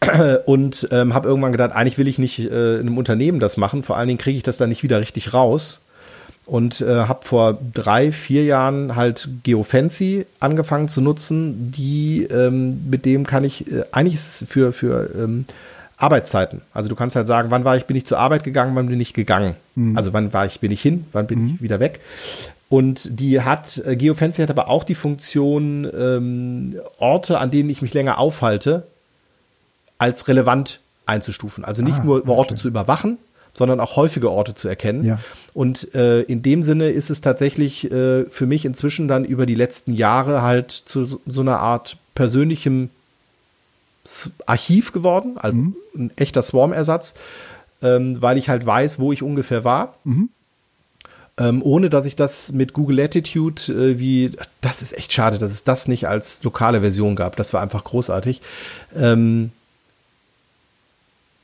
Und 0.46 0.88
ähm, 0.92 1.14
habe 1.14 1.28
irgendwann 1.28 1.52
gedacht, 1.52 1.72
eigentlich 1.72 1.98
will 1.98 2.08
ich 2.08 2.18
nicht 2.18 2.38
äh, 2.38 2.74
in 2.76 2.80
einem 2.80 2.98
Unternehmen 2.98 3.40
das 3.40 3.56
machen. 3.56 3.82
Vor 3.82 3.96
allen 3.96 4.08
Dingen 4.08 4.18
kriege 4.18 4.36
ich 4.36 4.42
das 4.42 4.56
dann 4.56 4.70
nicht 4.70 4.82
wieder 4.82 5.00
richtig 5.00 5.34
raus. 5.34 5.80
Und 6.46 6.80
äh, 6.80 7.04
habe 7.04 7.24
vor 7.24 7.58
drei, 7.74 8.10
vier 8.10 8.44
Jahren 8.44 8.96
halt 8.96 9.28
GeoFancy 9.44 10.26
angefangen 10.40 10.88
zu 10.88 11.00
nutzen. 11.00 11.70
Die, 11.70 12.24
ähm, 12.24 12.90
mit 12.90 13.04
dem 13.04 13.26
kann 13.26 13.44
ich, 13.44 13.70
äh, 13.70 13.84
eigentlich 13.92 14.14
ist 14.14 14.42
es 14.42 14.48
für, 14.48 14.72
für 14.72 15.10
ähm, 15.16 15.44
Arbeitszeiten. 15.96 16.62
Also 16.72 16.88
du 16.88 16.96
kannst 16.96 17.14
halt 17.14 17.28
sagen, 17.28 17.50
wann 17.50 17.64
war 17.64 17.76
ich, 17.76 17.84
bin 17.84 17.96
ich 17.96 18.06
zur 18.06 18.18
Arbeit 18.18 18.42
gegangen, 18.42 18.74
wann 18.74 18.86
bin 18.86 19.00
ich 19.00 19.12
gegangen. 19.12 19.54
Mhm. 19.74 19.96
Also 19.96 20.12
wann 20.12 20.32
war 20.32 20.46
ich, 20.46 20.58
bin 20.60 20.72
ich 20.72 20.80
hin, 20.80 21.04
wann 21.12 21.26
bin 21.26 21.40
mhm. 21.42 21.52
ich 21.54 21.62
wieder 21.62 21.78
weg. 21.78 22.00
Und 22.68 23.20
die 23.20 23.42
hat, 23.42 23.82
äh, 23.84 23.96
Geofancy 23.96 24.42
hat 24.42 24.50
aber 24.50 24.68
auch 24.68 24.84
die 24.84 24.94
Funktion, 24.94 25.88
ähm, 25.96 26.76
Orte, 26.98 27.38
an 27.38 27.50
denen 27.50 27.68
ich 27.68 27.82
mich 27.82 27.92
länger 27.94 28.18
aufhalte, 28.18 28.86
als 30.00 30.26
relevant 30.28 30.80
einzustufen. 31.06 31.64
Also 31.64 31.82
nicht 31.82 31.98
ah, 32.00 32.04
nur 32.04 32.28
Orte 32.28 32.54
zu 32.54 32.68
überwachen, 32.68 33.18
sondern 33.52 33.80
auch 33.80 33.96
häufige 33.96 34.30
Orte 34.30 34.54
zu 34.54 34.68
erkennen. 34.68 35.04
Ja. 35.04 35.18
Und 35.52 35.94
äh, 35.94 36.22
in 36.22 36.42
dem 36.42 36.62
Sinne 36.62 36.88
ist 36.88 37.10
es 37.10 37.20
tatsächlich 37.20 37.90
äh, 37.90 38.24
für 38.24 38.46
mich 38.46 38.64
inzwischen 38.64 39.08
dann 39.08 39.24
über 39.24 39.44
die 39.44 39.54
letzten 39.54 39.92
Jahre 39.92 40.42
halt 40.42 40.70
zu 40.70 41.04
so, 41.04 41.20
so 41.26 41.40
einer 41.42 41.58
Art 41.58 41.96
persönlichem 42.14 42.90
Archiv 44.46 44.92
geworden, 44.92 45.36
also 45.36 45.58
mhm. 45.58 45.76
ein 45.94 46.10
echter 46.16 46.42
Swarm-Ersatz, 46.42 47.14
ähm, 47.82 48.20
weil 48.22 48.38
ich 48.38 48.48
halt 48.48 48.64
weiß, 48.64 48.98
wo 48.98 49.12
ich 49.12 49.22
ungefähr 49.22 49.64
war. 49.64 49.94
Mhm. 50.04 50.30
Ähm, 51.38 51.62
ohne 51.62 51.90
dass 51.90 52.06
ich 52.06 52.16
das 52.16 52.52
mit 52.52 52.72
Google 52.72 52.96
Latitude 52.96 53.62
äh, 53.72 53.98
wie, 53.98 54.32
das 54.60 54.82
ist 54.82 54.96
echt 54.96 55.12
schade, 55.12 55.38
dass 55.38 55.52
es 55.52 55.64
das 55.64 55.88
nicht 55.88 56.08
als 56.08 56.42
lokale 56.42 56.80
Version 56.80 57.16
gab. 57.16 57.36
Das 57.36 57.52
war 57.52 57.62
einfach 57.62 57.84
großartig. 57.84 58.42
Ähm, 58.96 59.52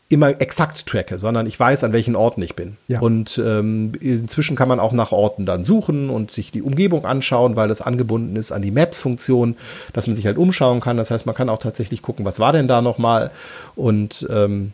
immer 0.09 0.41
exakt 0.41 0.87
tracke, 0.87 1.19
sondern 1.19 1.47
ich 1.47 1.59
weiß, 1.59 1.83
an 1.83 1.93
welchen 1.93 2.15
Orten 2.15 2.41
ich 2.43 2.55
bin. 2.55 2.77
Ja. 2.87 3.01
Und 3.01 3.39
ähm, 3.45 3.93
inzwischen 4.01 4.57
kann 4.57 4.69
man 4.69 4.79
auch 4.79 4.93
nach 4.93 5.11
Orten 5.11 5.47
dann 5.47 5.65
suchen 5.65 6.11
und 6.11 6.31
sich 6.31 6.53
die 6.53 6.63
Umgebung 6.63 7.05
anschauen, 7.05 7.57
weil 7.57 7.69
das 7.69 7.81
angebunden 7.81 8.37
ist 8.37 8.53
an 8.53 8.63
die 8.63 8.71
Maps-Funktion, 8.71 9.57
dass 9.93 10.07
man 10.07 10.15
sich 10.15 10.27
halt 10.27 10.39
umschauen 10.39 10.81
kann. 10.81 10.97
Das 10.97 11.11
heißt, 11.11 11.27
man 11.27 11.35
kann 11.35 11.49
auch 11.49 11.59
tatsächlich 11.59 12.03
gucken, 12.03 12.25
was 12.25 12.39
war 12.39 12.53
denn 12.53 12.69
da 12.69 12.83
nochmal. 12.83 13.33
Und 13.75 14.27
ähm, 14.31 14.73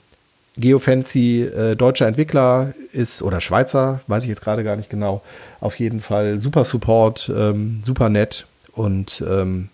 Geofancy, 0.58 1.44
äh, 1.44 1.76
deutscher 1.76 2.06
Entwickler 2.06 2.74
ist, 2.92 3.22
oder 3.22 3.40
Schweizer, 3.40 4.00
weiß 4.06 4.24
ich 4.24 4.28
jetzt 4.28 4.42
gerade 4.42 4.64
gar 4.64 4.76
nicht 4.76 4.90
genau, 4.90 5.22
auf 5.60 5.78
jeden 5.78 6.00
Fall 6.00 6.36
super 6.36 6.66
Support, 6.66 7.32
ähm, 7.34 7.80
super 7.82 8.10
nett 8.10 8.46
und 8.72 9.24
ähm, 9.26 9.70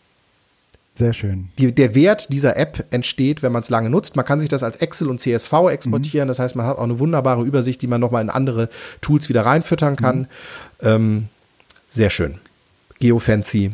sehr 0.98 1.12
schön. 1.12 1.48
Die, 1.58 1.72
der 1.72 1.94
Wert 1.94 2.32
dieser 2.32 2.56
App 2.56 2.86
entsteht, 2.90 3.42
wenn 3.42 3.52
man 3.52 3.62
es 3.62 3.70
lange 3.70 3.88
nutzt. 3.88 4.16
Man 4.16 4.24
kann 4.24 4.40
sich 4.40 4.48
das 4.48 4.62
als 4.62 4.78
Excel 4.78 5.08
und 5.08 5.20
CSV 5.20 5.52
exportieren. 5.70 6.26
Mhm. 6.26 6.28
Das 6.28 6.40
heißt, 6.40 6.56
man 6.56 6.66
hat 6.66 6.76
auch 6.76 6.82
eine 6.82 6.98
wunderbare 6.98 7.44
Übersicht, 7.44 7.80
die 7.82 7.86
man 7.86 8.00
nochmal 8.00 8.22
in 8.22 8.30
andere 8.30 8.68
Tools 9.00 9.28
wieder 9.28 9.46
reinfüttern 9.46 9.96
kann. 9.96 10.18
Mhm. 10.18 10.26
Ähm, 10.82 11.28
sehr 11.88 12.10
schön. 12.10 12.38
GeoFancy 12.98 13.72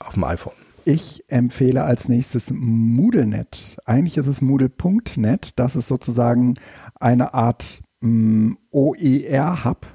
auf 0.00 0.14
dem 0.14 0.24
iPhone. 0.24 0.54
Ich 0.86 1.22
empfehle 1.28 1.84
als 1.84 2.08
nächstes 2.08 2.50
MoodleNet. 2.50 3.76
Eigentlich 3.84 4.16
ist 4.16 4.26
es 4.26 4.40
Moodle.net. 4.40 5.50
Das 5.56 5.76
ist 5.76 5.88
sozusagen 5.88 6.54
eine 6.98 7.34
Art 7.34 7.82
mm, 8.00 8.52
OER-Hub 8.70 9.86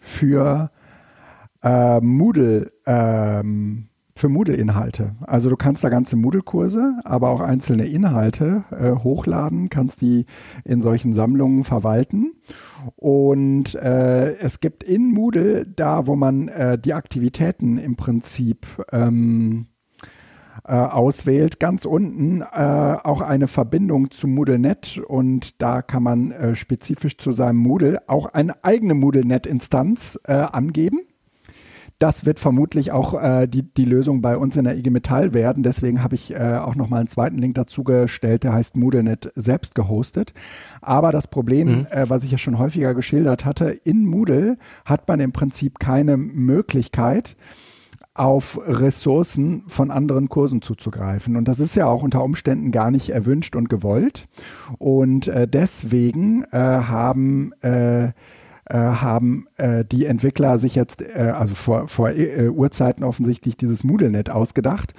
für 0.00 0.70
äh, 1.62 2.00
Moodle. 2.00 2.72
Ähm, 2.86 3.88
für 4.18 4.28
Moodle-Inhalte. 4.28 5.14
Also 5.26 5.48
du 5.50 5.56
kannst 5.56 5.84
da 5.84 5.88
ganze 5.88 6.16
Moodle-Kurse, 6.16 7.00
aber 7.04 7.30
auch 7.30 7.40
einzelne 7.40 7.86
Inhalte 7.86 8.64
äh, 8.70 8.92
hochladen, 8.92 9.68
kannst 9.68 10.00
die 10.00 10.26
in 10.64 10.82
solchen 10.82 11.12
Sammlungen 11.12 11.64
verwalten. 11.64 12.32
Und 12.96 13.74
äh, 13.76 14.36
es 14.38 14.60
gibt 14.60 14.82
in 14.82 15.12
Moodle, 15.12 15.66
da 15.66 16.06
wo 16.06 16.16
man 16.16 16.48
äh, 16.48 16.78
die 16.78 16.94
Aktivitäten 16.94 17.78
im 17.78 17.96
Prinzip 17.96 18.66
ähm, 18.92 19.66
äh, 20.64 20.74
auswählt, 20.74 21.60
ganz 21.60 21.84
unten 21.84 22.42
äh, 22.42 22.44
auch 22.44 23.20
eine 23.20 23.46
Verbindung 23.46 24.10
zu 24.10 24.26
MoodleNet 24.28 24.98
und 25.06 25.62
da 25.62 25.82
kann 25.82 26.02
man 26.02 26.30
äh, 26.32 26.54
spezifisch 26.56 27.16
zu 27.16 27.32
seinem 27.32 27.58
Moodle 27.58 28.02
auch 28.08 28.26
eine 28.26 28.64
eigene 28.64 28.94
MoodleNet-Instanz 28.94 30.18
äh, 30.24 30.32
angeben. 30.32 31.00
Das 31.98 32.24
wird 32.24 32.38
vermutlich 32.38 32.92
auch 32.92 33.20
äh, 33.20 33.48
die, 33.48 33.62
die 33.62 33.84
Lösung 33.84 34.22
bei 34.22 34.36
uns 34.36 34.56
in 34.56 34.64
der 34.64 34.76
IG 34.76 34.90
Metall 34.90 35.34
werden. 35.34 35.64
Deswegen 35.64 36.02
habe 36.02 36.14
ich 36.14 36.32
äh, 36.32 36.58
auch 36.58 36.76
nochmal 36.76 37.00
einen 37.00 37.08
zweiten 37.08 37.38
Link 37.38 37.56
dazu 37.56 37.82
gestellt, 37.82 38.44
der 38.44 38.52
heißt 38.52 38.76
MoodleNet 38.76 39.32
selbst 39.34 39.74
gehostet. 39.74 40.32
Aber 40.80 41.10
das 41.10 41.26
Problem, 41.26 41.68
mhm. 41.68 41.86
äh, 41.90 42.08
was 42.08 42.22
ich 42.22 42.30
ja 42.30 42.38
schon 42.38 42.58
häufiger 42.58 42.94
geschildert 42.94 43.44
hatte, 43.44 43.70
in 43.70 44.04
Moodle 44.04 44.58
hat 44.84 45.08
man 45.08 45.18
im 45.18 45.32
Prinzip 45.32 45.80
keine 45.80 46.16
Möglichkeit, 46.16 47.36
auf 48.14 48.60
Ressourcen 48.64 49.62
von 49.68 49.92
anderen 49.92 50.28
Kursen 50.28 50.60
zuzugreifen. 50.60 51.36
Und 51.36 51.46
das 51.46 51.60
ist 51.60 51.76
ja 51.76 51.86
auch 51.86 52.02
unter 52.02 52.24
Umständen 52.24 52.72
gar 52.72 52.90
nicht 52.90 53.10
erwünscht 53.10 53.54
und 53.54 53.68
gewollt. 53.68 54.26
Und 54.78 55.28
äh, 55.28 55.46
deswegen 55.46 56.44
äh, 56.50 56.58
haben 56.58 57.52
äh, 57.62 58.06
äh, 58.06 58.12
haben 58.74 59.46
äh, 59.56 59.84
die 59.84 60.04
Entwickler 60.04 60.58
sich 60.58 60.74
jetzt, 60.74 61.02
äh, 61.02 61.32
also 61.34 61.54
vor, 61.54 61.88
vor 61.88 62.10
äh, 62.10 62.48
Urzeiten 62.48 63.04
offensichtlich 63.04 63.56
dieses 63.56 63.84
MoodleNet 63.84 64.30
ausgedacht. 64.30 64.94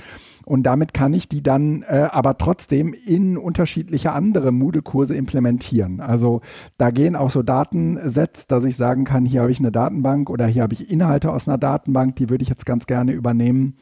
Und 0.46 0.64
damit 0.64 0.96
kann 0.96 1.14
ich 1.14 1.30
die 1.30 1.44
dann 1.44 1.84
äh, 1.84 2.08
aber 2.12 2.40
trotzdem 2.40 2.94
in 2.94 3.38
unterschiedliche 3.38 4.14
andere 4.14 4.52
Moodle-Kurse 4.52 5.16
implementieren. 5.16 6.00
Also 6.02 6.42
da 6.80 6.90
gehen 6.90 7.16
auch 7.16 7.30
so 7.30 7.44
Datensets, 7.44 8.48
dass 8.48 8.66
ich 8.66 8.76
sagen 8.76 9.04
kann, 9.04 9.26
hier 9.26 9.42
habe 9.42 9.52
ich 9.52 9.60
eine 9.60 9.72
Datenbank 9.72 10.28
oder 10.30 10.48
hier 10.48 10.64
habe 10.64 10.74
ich 10.74 10.92
Inhalte 10.92 11.32
aus 11.32 11.48
einer 11.48 11.60
Datenbank, 11.60 12.16
die 12.16 12.32
würde 12.32 12.42
ich 12.42 12.50
jetzt 12.50 12.66
ganz 12.66 12.88
gerne 12.88 13.12
übernehmen 13.12 13.76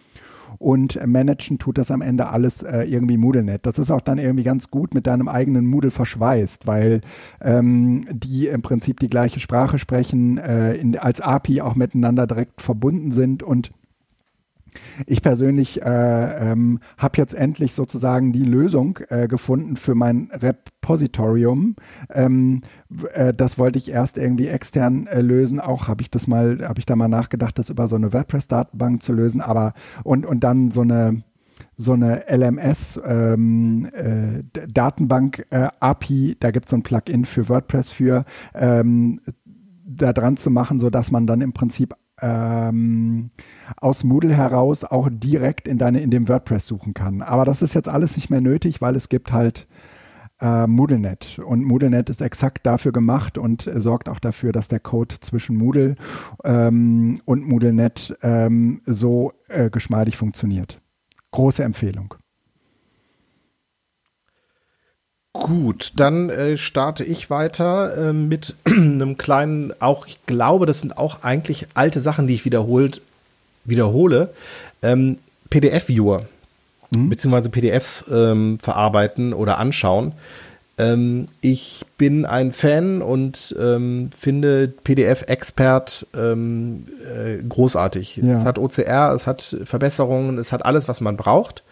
und 0.59 0.99
managen 1.05 1.59
tut 1.59 1.77
das 1.77 1.91
am 1.91 2.01
Ende 2.01 2.29
alles 2.29 2.63
äh, 2.63 2.83
irgendwie 2.83 3.17
MoodleNet. 3.17 3.65
Das 3.65 3.79
ist 3.79 3.91
auch 3.91 4.01
dann 4.01 4.17
irgendwie 4.17 4.43
ganz 4.43 4.71
gut 4.71 4.93
mit 4.93 5.07
deinem 5.07 5.27
eigenen 5.27 5.65
Moodle 5.65 5.91
verschweißt, 5.91 6.67
weil 6.67 7.01
ähm, 7.41 8.05
die 8.11 8.47
im 8.47 8.61
Prinzip 8.61 8.99
die 8.99 9.09
gleiche 9.09 9.39
Sprache 9.39 9.79
sprechen, 9.79 10.37
äh, 10.37 10.73
in, 10.73 10.97
als 10.97 11.21
API 11.21 11.61
auch 11.61 11.75
miteinander 11.75 12.27
direkt 12.27 12.61
verbunden 12.61 13.11
sind 13.11 13.43
und 13.43 13.71
ich 15.05 15.21
persönlich 15.21 15.81
äh, 15.81 16.51
ähm, 16.51 16.79
habe 16.97 17.17
jetzt 17.17 17.33
endlich 17.33 17.73
sozusagen 17.73 18.31
die 18.31 18.43
Lösung 18.43 18.99
äh, 19.09 19.27
gefunden 19.27 19.75
für 19.75 19.95
mein 19.95 20.29
Repositorium. 20.33 21.75
Ähm, 22.11 22.61
äh, 23.13 23.33
das 23.33 23.57
wollte 23.57 23.77
ich 23.77 23.91
erst 23.91 24.17
irgendwie 24.17 24.47
extern 24.47 25.07
äh, 25.07 25.21
lösen. 25.21 25.59
Auch 25.59 25.87
habe 25.87 26.01
ich 26.01 26.11
das 26.11 26.27
mal, 26.27 26.59
habe 26.67 26.79
ich 26.79 26.85
da 26.85 26.95
mal 26.95 27.07
nachgedacht, 27.07 27.57
das 27.59 27.69
über 27.69 27.87
so 27.87 27.95
eine 27.95 28.13
WordPress-Datenbank 28.13 29.01
zu 29.01 29.13
lösen. 29.13 29.41
Aber 29.41 29.73
und 30.03 30.25
und 30.25 30.43
dann 30.43 30.71
so 30.71 30.81
eine 30.81 31.23
so 31.75 31.93
eine 31.93 32.25
LMS 32.29 32.99
ähm, 33.05 33.89
äh, 33.93 34.39
äh, 34.39 34.67
da 34.73 36.51
gibt 36.51 36.65
es 36.65 36.71
so 36.71 36.77
ein 36.77 36.83
Plugin 36.83 37.25
für 37.25 37.49
WordPress 37.49 37.89
für 37.89 38.25
ähm, 38.53 39.21
da 39.85 40.13
dran 40.13 40.37
zu 40.37 40.49
machen, 40.51 40.79
so 40.79 40.89
dass 40.89 41.11
man 41.11 41.27
dann 41.27 41.41
im 41.41 41.53
Prinzip 41.53 41.95
ähm, 42.21 43.31
aus 43.77 44.03
Moodle 44.03 44.35
heraus 44.35 44.83
auch 44.83 45.09
direkt 45.11 45.67
in 45.67 45.77
deine 45.77 46.01
in 46.01 46.11
dem 46.11 46.27
WordPress 46.27 46.65
suchen 46.65 46.93
kann. 46.93 47.21
Aber 47.21 47.45
das 47.45 47.61
ist 47.61 47.73
jetzt 47.73 47.89
alles 47.89 48.15
nicht 48.15 48.29
mehr 48.29 48.41
nötig, 48.41 48.81
weil 48.81 48.95
es 48.95 49.09
gibt 49.09 49.31
halt 49.31 49.67
äh, 50.39 50.67
MoodleNet 50.67 51.39
und 51.39 51.63
MoodleNet 51.63 52.09
ist 52.09 52.21
exakt 52.21 52.65
dafür 52.65 52.91
gemacht 52.91 53.37
und 53.37 53.67
äh, 53.67 53.79
sorgt 53.79 54.09
auch 54.09 54.19
dafür, 54.19 54.51
dass 54.51 54.67
der 54.67 54.79
Code 54.79 55.15
zwischen 55.19 55.57
Moodle 55.57 55.95
ähm, 56.43 57.15
und 57.25 57.47
MoodleNet 57.47 58.17
ähm, 58.21 58.81
so 58.85 59.33
äh, 59.47 59.69
geschmeidig 59.69 60.17
funktioniert. 60.17 60.81
Große 61.31 61.63
Empfehlung. 61.63 62.15
Gut, 65.39 65.93
dann 65.95 66.29
äh, 66.29 66.57
starte 66.57 67.03
ich 67.03 67.29
weiter 67.29 68.09
äh, 68.09 68.13
mit 68.13 68.55
einem 68.65 69.17
kleinen, 69.17 69.73
auch 69.79 70.07
ich 70.07 70.19
glaube, 70.25 70.65
das 70.65 70.81
sind 70.81 70.97
auch 70.97 71.23
eigentlich 71.23 71.67
alte 71.73 71.99
Sachen, 71.99 72.27
die 72.27 72.35
ich 72.35 72.45
wiederholt 72.45 73.01
wiederhole. 73.63 74.31
Ähm, 74.81 75.17
PDF-Viewer, 75.49 76.25
mhm. 76.91 77.09
beziehungsweise 77.09 77.49
PDFs 77.49 78.05
ähm, 78.11 78.59
verarbeiten 78.61 79.33
oder 79.33 79.57
anschauen. 79.57 80.13
Ähm, 80.77 81.25
ich 81.41 81.85
bin 81.97 82.25
ein 82.25 82.51
Fan 82.51 83.01
und 83.01 83.55
ähm, 83.59 84.09
finde 84.17 84.67
PDF-Expert 84.67 86.07
ähm, 86.15 86.87
äh, 87.03 87.41
großartig. 87.47 88.17
Ja. 88.17 88.33
Es 88.33 88.45
hat 88.45 88.59
OCR, 88.59 89.13
es 89.13 89.25
hat 89.25 89.57
Verbesserungen, 89.63 90.37
es 90.37 90.51
hat 90.51 90.65
alles, 90.65 90.87
was 90.87 91.01
man 91.01 91.17
braucht. 91.17 91.63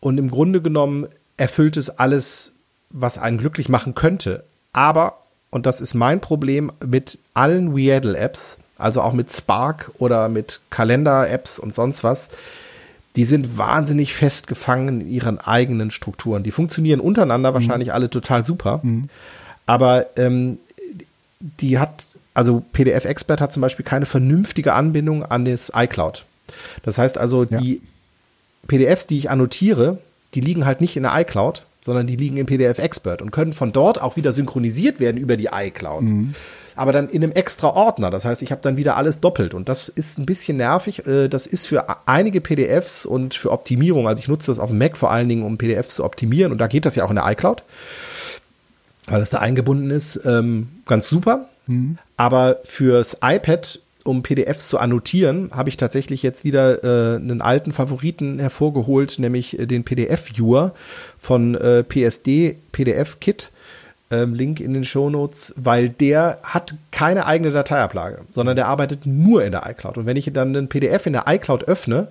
Und 0.00 0.18
im 0.18 0.30
Grunde 0.30 0.60
genommen 0.60 1.06
erfüllt 1.36 1.76
es 1.76 1.90
alles, 1.90 2.52
was 2.90 3.18
einen 3.18 3.38
glücklich 3.38 3.68
machen 3.68 3.94
könnte. 3.94 4.44
Aber, 4.72 5.18
und 5.50 5.66
das 5.66 5.80
ist 5.80 5.94
mein 5.94 6.20
Problem 6.20 6.72
mit 6.84 7.18
allen 7.34 7.76
Weadle-Apps, 7.76 8.58
also 8.78 9.02
auch 9.02 9.12
mit 9.12 9.30
Spark 9.30 9.90
oder 9.98 10.28
mit 10.28 10.60
Kalender-Apps 10.70 11.58
und 11.58 11.74
sonst 11.74 12.02
was, 12.02 12.30
die 13.16 13.24
sind 13.24 13.58
wahnsinnig 13.58 14.14
festgefangen 14.14 15.00
in 15.00 15.10
ihren 15.10 15.38
eigenen 15.38 15.90
Strukturen. 15.90 16.42
Die 16.42 16.52
funktionieren 16.52 17.00
untereinander 17.00 17.50
mhm. 17.50 17.54
wahrscheinlich 17.54 17.92
alle 17.92 18.08
total 18.08 18.44
super. 18.44 18.80
Mhm. 18.82 19.08
Aber 19.66 20.06
ähm, 20.16 20.58
die 21.40 21.78
hat, 21.78 22.06
also 22.34 22.62
PDF 22.72 23.04
Expert 23.04 23.40
hat 23.40 23.52
zum 23.52 23.60
Beispiel 23.60 23.84
keine 23.84 24.06
vernünftige 24.06 24.74
Anbindung 24.74 25.24
an 25.24 25.44
das 25.44 25.72
iCloud. 25.74 26.24
Das 26.82 26.98
heißt 26.98 27.18
also, 27.18 27.44
ja. 27.44 27.58
die 27.58 27.82
PDFs, 28.66 29.06
die 29.06 29.18
ich 29.18 29.30
annotiere, 29.30 29.98
die 30.34 30.40
liegen 30.40 30.66
halt 30.66 30.80
nicht 30.80 30.96
in 30.96 31.02
der 31.02 31.18
iCloud, 31.20 31.64
sondern 31.82 32.06
die 32.06 32.16
liegen 32.16 32.36
in 32.36 32.46
PDF 32.46 32.78
Expert 32.78 33.22
und 33.22 33.30
können 33.30 33.52
von 33.52 33.72
dort 33.72 34.00
auch 34.00 34.16
wieder 34.16 34.32
synchronisiert 34.32 35.00
werden 35.00 35.16
über 35.16 35.36
die 35.36 35.48
iCloud. 35.52 36.02
Mhm. 36.02 36.34
Aber 36.76 36.92
dann 36.92 37.08
in 37.08 37.22
einem 37.22 37.32
extra 37.32 37.68
Ordner. 37.70 38.10
Das 38.10 38.24
heißt, 38.24 38.42
ich 38.42 38.52
habe 38.52 38.62
dann 38.62 38.76
wieder 38.76 38.96
alles 38.96 39.20
doppelt. 39.20 39.54
Und 39.54 39.68
das 39.68 39.88
ist 39.88 40.18
ein 40.18 40.24
bisschen 40.24 40.56
nervig. 40.56 41.06
Äh, 41.06 41.28
das 41.28 41.46
ist 41.46 41.66
für 41.66 41.86
einige 42.06 42.40
PDFs 42.40 43.04
und 43.06 43.34
für 43.34 43.50
Optimierung. 43.50 44.06
Also 44.06 44.20
ich 44.20 44.28
nutze 44.28 44.50
das 44.50 44.58
auf 44.58 44.70
dem 44.70 44.78
Mac 44.78 44.96
vor 44.96 45.10
allen 45.10 45.28
Dingen, 45.28 45.42
um 45.42 45.58
PDFs 45.58 45.96
zu 45.96 46.04
optimieren. 46.04 46.52
Und 46.52 46.58
da 46.58 46.68
geht 46.68 46.86
das 46.86 46.94
ja 46.94 47.04
auch 47.04 47.10
in 47.10 47.16
der 47.16 47.30
iCloud, 47.30 47.62
weil 49.06 49.20
es 49.20 49.30
da 49.30 49.38
eingebunden 49.40 49.90
ist. 49.90 50.20
Ähm, 50.24 50.68
ganz 50.86 51.08
super. 51.08 51.48
Mhm. 51.66 51.98
Aber 52.16 52.58
fürs 52.64 53.18
iPad 53.22 53.80
um 54.04 54.22
PDFs 54.22 54.68
zu 54.68 54.78
annotieren, 54.78 55.50
habe 55.54 55.68
ich 55.68 55.76
tatsächlich 55.76 56.22
jetzt 56.22 56.44
wieder 56.44 56.82
äh, 56.84 57.16
einen 57.16 57.42
alten 57.42 57.72
Favoriten 57.72 58.38
hervorgeholt, 58.38 59.18
nämlich 59.18 59.58
äh, 59.58 59.66
den 59.66 59.84
PDF-Viewer 59.84 60.72
von 61.20 61.54
äh, 61.54 61.82
PSD 61.82 62.56
PDF 62.72 63.20
Kit. 63.20 63.50
Ähm, 64.12 64.34
Link 64.34 64.58
in 64.58 64.74
den 64.74 64.82
Shownotes, 64.82 65.54
weil 65.56 65.88
der 65.88 66.40
hat 66.42 66.74
keine 66.90 67.26
eigene 67.26 67.52
Dateiablage, 67.52 68.22
sondern 68.32 68.56
der 68.56 68.66
arbeitet 68.66 69.06
nur 69.06 69.44
in 69.44 69.52
der 69.52 69.70
iCloud. 69.70 69.98
Und 69.98 70.06
wenn 70.06 70.16
ich 70.16 70.28
dann 70.32 70.48
einen 70.48 70.66
PDF 70.66 71.06
in 71.06 71.12
der 71.12 71.26
iCloud 71.28 71.68
öffne, 71.68 72.08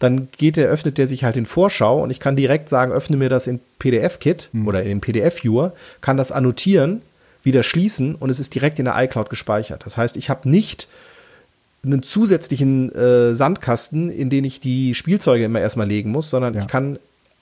dann 0.00 0.28
geht 0.36 0.56
der, 0.56 0.68
öffnet 0.68 0.98
der 0.98 1.06
sich 1.06 1.24
halt 1.24 1.38
in 1.38 1.46
Vorschau 1.46 2.02
und 2.02 2.10
ich 2.10 2.20
kann 2.20 2.36
direkt 2.36 2.68
sagen, 2.68 2.92
öffne 2.92 3.16
mir 3.16 3.28
das 3.28 3.46
in 3.46 3.60
PDF-Kit 3.78 4.50
mhm. 4.52 4.66
oder 4.66 4.82
in 4.82 4.88
den 4.88 5.00
PDF-Viewer, 5.00 5.72
kann 6.02 6.18
das 6.18 6.30
annotieren, 6.30 7.00
wieder 7.42 7.62
schließen 7.62 8.16
und 8.16 8.28
es 8.28 8.40
ist 8.40 8.54
direkt 8.54 8.78
in 8.78 8.86
der 8.86 9.02
iCloud 9.02 9.30
gespeichert. 9.30 9.86
Das 9.86 9.96
heißt, 9.96 10.16
ich 10.16 10.28
habe 10.28 10.48
nicht 10.48 10.88
einen 11.84 12.02
zusätzlichen 12.02 12.94
äh, 12.94 13.34
Sandkasten, 13.34 14.10
in 14.10 14.30
den 14.30 14.44
ich 14.44 14.60
die 14.60 14.94
Spielzeuge 14.94 15.44
immer 15.44 15.60
erstmal 15.60 15.86
legen 15.86 16.10
muss, 16.10 16.30
sondern 16.30 16.54
ja. 16.54 16.60
ich 16.60 16.66
kann 16.66 16.98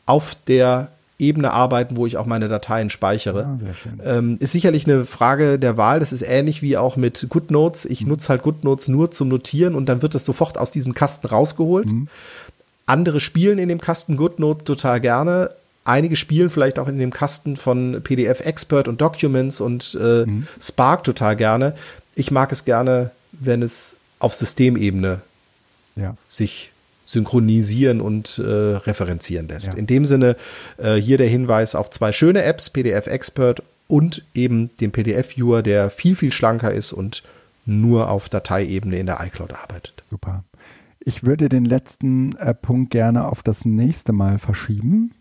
auf 0.06 0.36
der 0.47 0.89
Ebene 1.19 1.51
arbeiten, 1.51 1.97
wo 1.97 2.06
ich 2.06 2.16
auch 2.16 2.27
meine 2.27 2.47
Dateien 2.47 2.90
speichere. 2.90 3.44
Ah, 3.44 3.59
ähm, 4.05 4.36
ist 4.39 4.52
sicherlich 4.52 4.86
eine 4.86 5.05
Frage 5.05 5.59
der 5.59 5.77
Wahl. 5.77 5.98
Das 5.98 6.12
ist 6.12 6.23
ähnlich 6.23 6.62
wie 6.62 6.77
auch 6.77 6.97
mit 6.97 7.27
GoodNotes. 7.28 7.86
Ich 7.86 8.02
mhm. 8.02 8.10
nutze 8.10 8.28
halt 8.28 8.43
GoodNotes 8.43 8.86
nur 8.86 9.10
zum 9.10 9.28
Notieren 9.28 9.74
und 9.74 9.89
dann 9.89 10.01
wird 10.01 10.15
das 10.15 10.24
sofort 10.24 10.59
aus 10.59 10.70
diesem 10.70 10.94
Kasten 10.94 11.27
rausgeholt. 11.27 11.90
Mhm. 11.90 12.09
Andere 12.86 13.19
spielen 13.19 13.59
in 13.59 13.69
dem 13.69 13.81
Kasten 13.81 14.16
GoodNote 14.16 14.65
total 14.65 15.01
gerne. 15.01 15.51
Einige 15.85 16.15
spielen 16.15 16.51
vielleicht 16.51 16.78
auch 16.78 16.86
in 16.86 16.98
dem 16.98 17.12
Kasten 17.12 17.56
von 17.56 18.01
PDF 18.05 18.40
Expert 18.40 18.86
und 18.86 19.01
Documents 19.01 19.60
und 19.60 19.98
äh, 20.01 20.24
mhm. 20.24 20.47
Spark 20.60 21.02
total 21.02 21.35
gerne. 21.35 21.74
Ich 22.15 22.31
mag 22.31 22.52
es 22.52 22.65
gerne, 22.65 23.10
wenn 23.32 23.62
es 23.62 23.98
auf 24.19 24.35
Systemebene 24.35 25.20
ja. 25.97 26.16
sich 26.28 26.73
synchronisieren 27.07 28.01
und 28.01 28.39
äh, 28.39 28.43
referenzieren 28.43 29.49
lässt. 29.49 29.69
Ja. 29.69 29.78
In 29.78 29.86
dem 29.86 30.05
Sinne 30.05 30.36
äh, 30.77 30.97
hier 30.97 31.16
der 31.16 31.28
Hinweis 31.28 31.74
auf 31.74 31.90
zwei 31.90 32.12
schöne 32.12 32.43
Apps, 32.43 32.70
PDF 32.70 33.07
Expert 33.07 33.62
und 33.86 34.24
eben 34.35 34.77
den 34.77 34.93
PDF-Viewer, 34.93 35.62
der 35.62 35.90
viel, 35.90 36.15
viel 36.15 36.32
schlanker 36.32 36.70
ist 36.70 36.93
und 36.93 37.23
nur 37.65 38.11
auf 38.11 38.28
Dateiebene 38.28 38.99
in 38.99 39.07
der 39.07 39.20
iCloud 39.24 39.55
arbeitet. 39.55 40.03
Super. 40.11 40.45
Ich 41.01 41.24
würde 41.24 41.49
den 41.49 41.65
letzten 41.65 42.36
äh, 42.36 42.55
Punkt 42.55 42.90
gerne 42.90 43.27
auf 43.27 43.43
das 43.43 43.65
nächste 43.65 44.12
Mal 44.12 44.39
verschieben, 44.39 45.15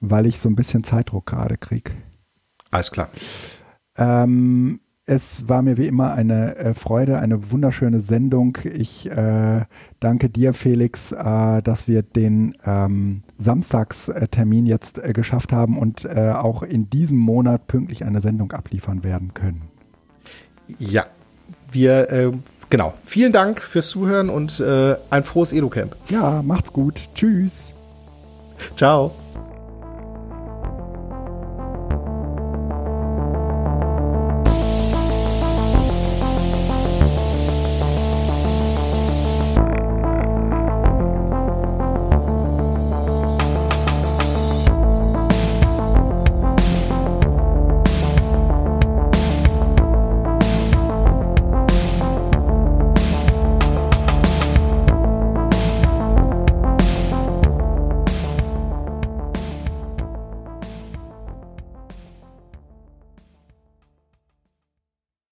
weil 0.00 0.26
ich 0.26 0.40
so 0.40 0.48
ein 0.48 0.56
bisschen 0.56 0.82
Zeitdruck 0.82 1.26
gerade 1.26 1.56
kriege. 1.56 1.92
Alles 2.70 2.90
klar. 2.90 3.08
Ähm, 3.96 4.80
es 5.06 5.48
war 5.48 5.62
mir 5.62 5.76
wie 5.76 5.86
immer 5.86 6.14
eine 6.14 6.56
äh, 6.56 6.74
Freude, 6.74 7.18
eine 7.18 7.50
wunderschöne 7.50 8.00
Sendung. 8.00 8.56
Ich 8.64 9.10
äh, 9.10 9.64
danke 10.00 10.30
dir, 10.30 10.54
Felix, 10.54 11.12
äh, 11.12 11.62
dass 11.62 11.88
wir 11.88 12.02
den 12.02 12.56
ähm, 12.64 13.22
Samstagstermin 13.36 14.64
jetzt 14.64 14.98
äh, 14.98 15.12
geschafft 15.12 15.52
haben 15.52 15.78
und 15.78 16.04
äh, 16.06 16.32
auch 16.32 16.62
in 16.62 16.88
diesem 16.88 17.18
Monat 17.18 17.66
pünktlich 17.66 18.04
eine 18.04 18.20
Sendung 18.22 18.52
abliefern 18.52 19.04
werden 19.04 19.34
können. 19.34 19.62
Ja, 20.78 21.04
wir, 21.70 22.10
äh, 22.10 22.30
genau. 22.70 22.94
Vielen 23.04 23.32
Dank 23.32 23.60
fürs 23.60 23.88
Zuhören 23.88 24.30
und 24.30 24.62
ein 25.10 25.24
frohes 25.24 25.52
EduCamp. 25.52 25.96
Ja, 26.08 26.42
macht's 26.42 26.72
gut. 26.72 27.00
Tschüss. 27.14 27.74
Ciao. 28.76 29.14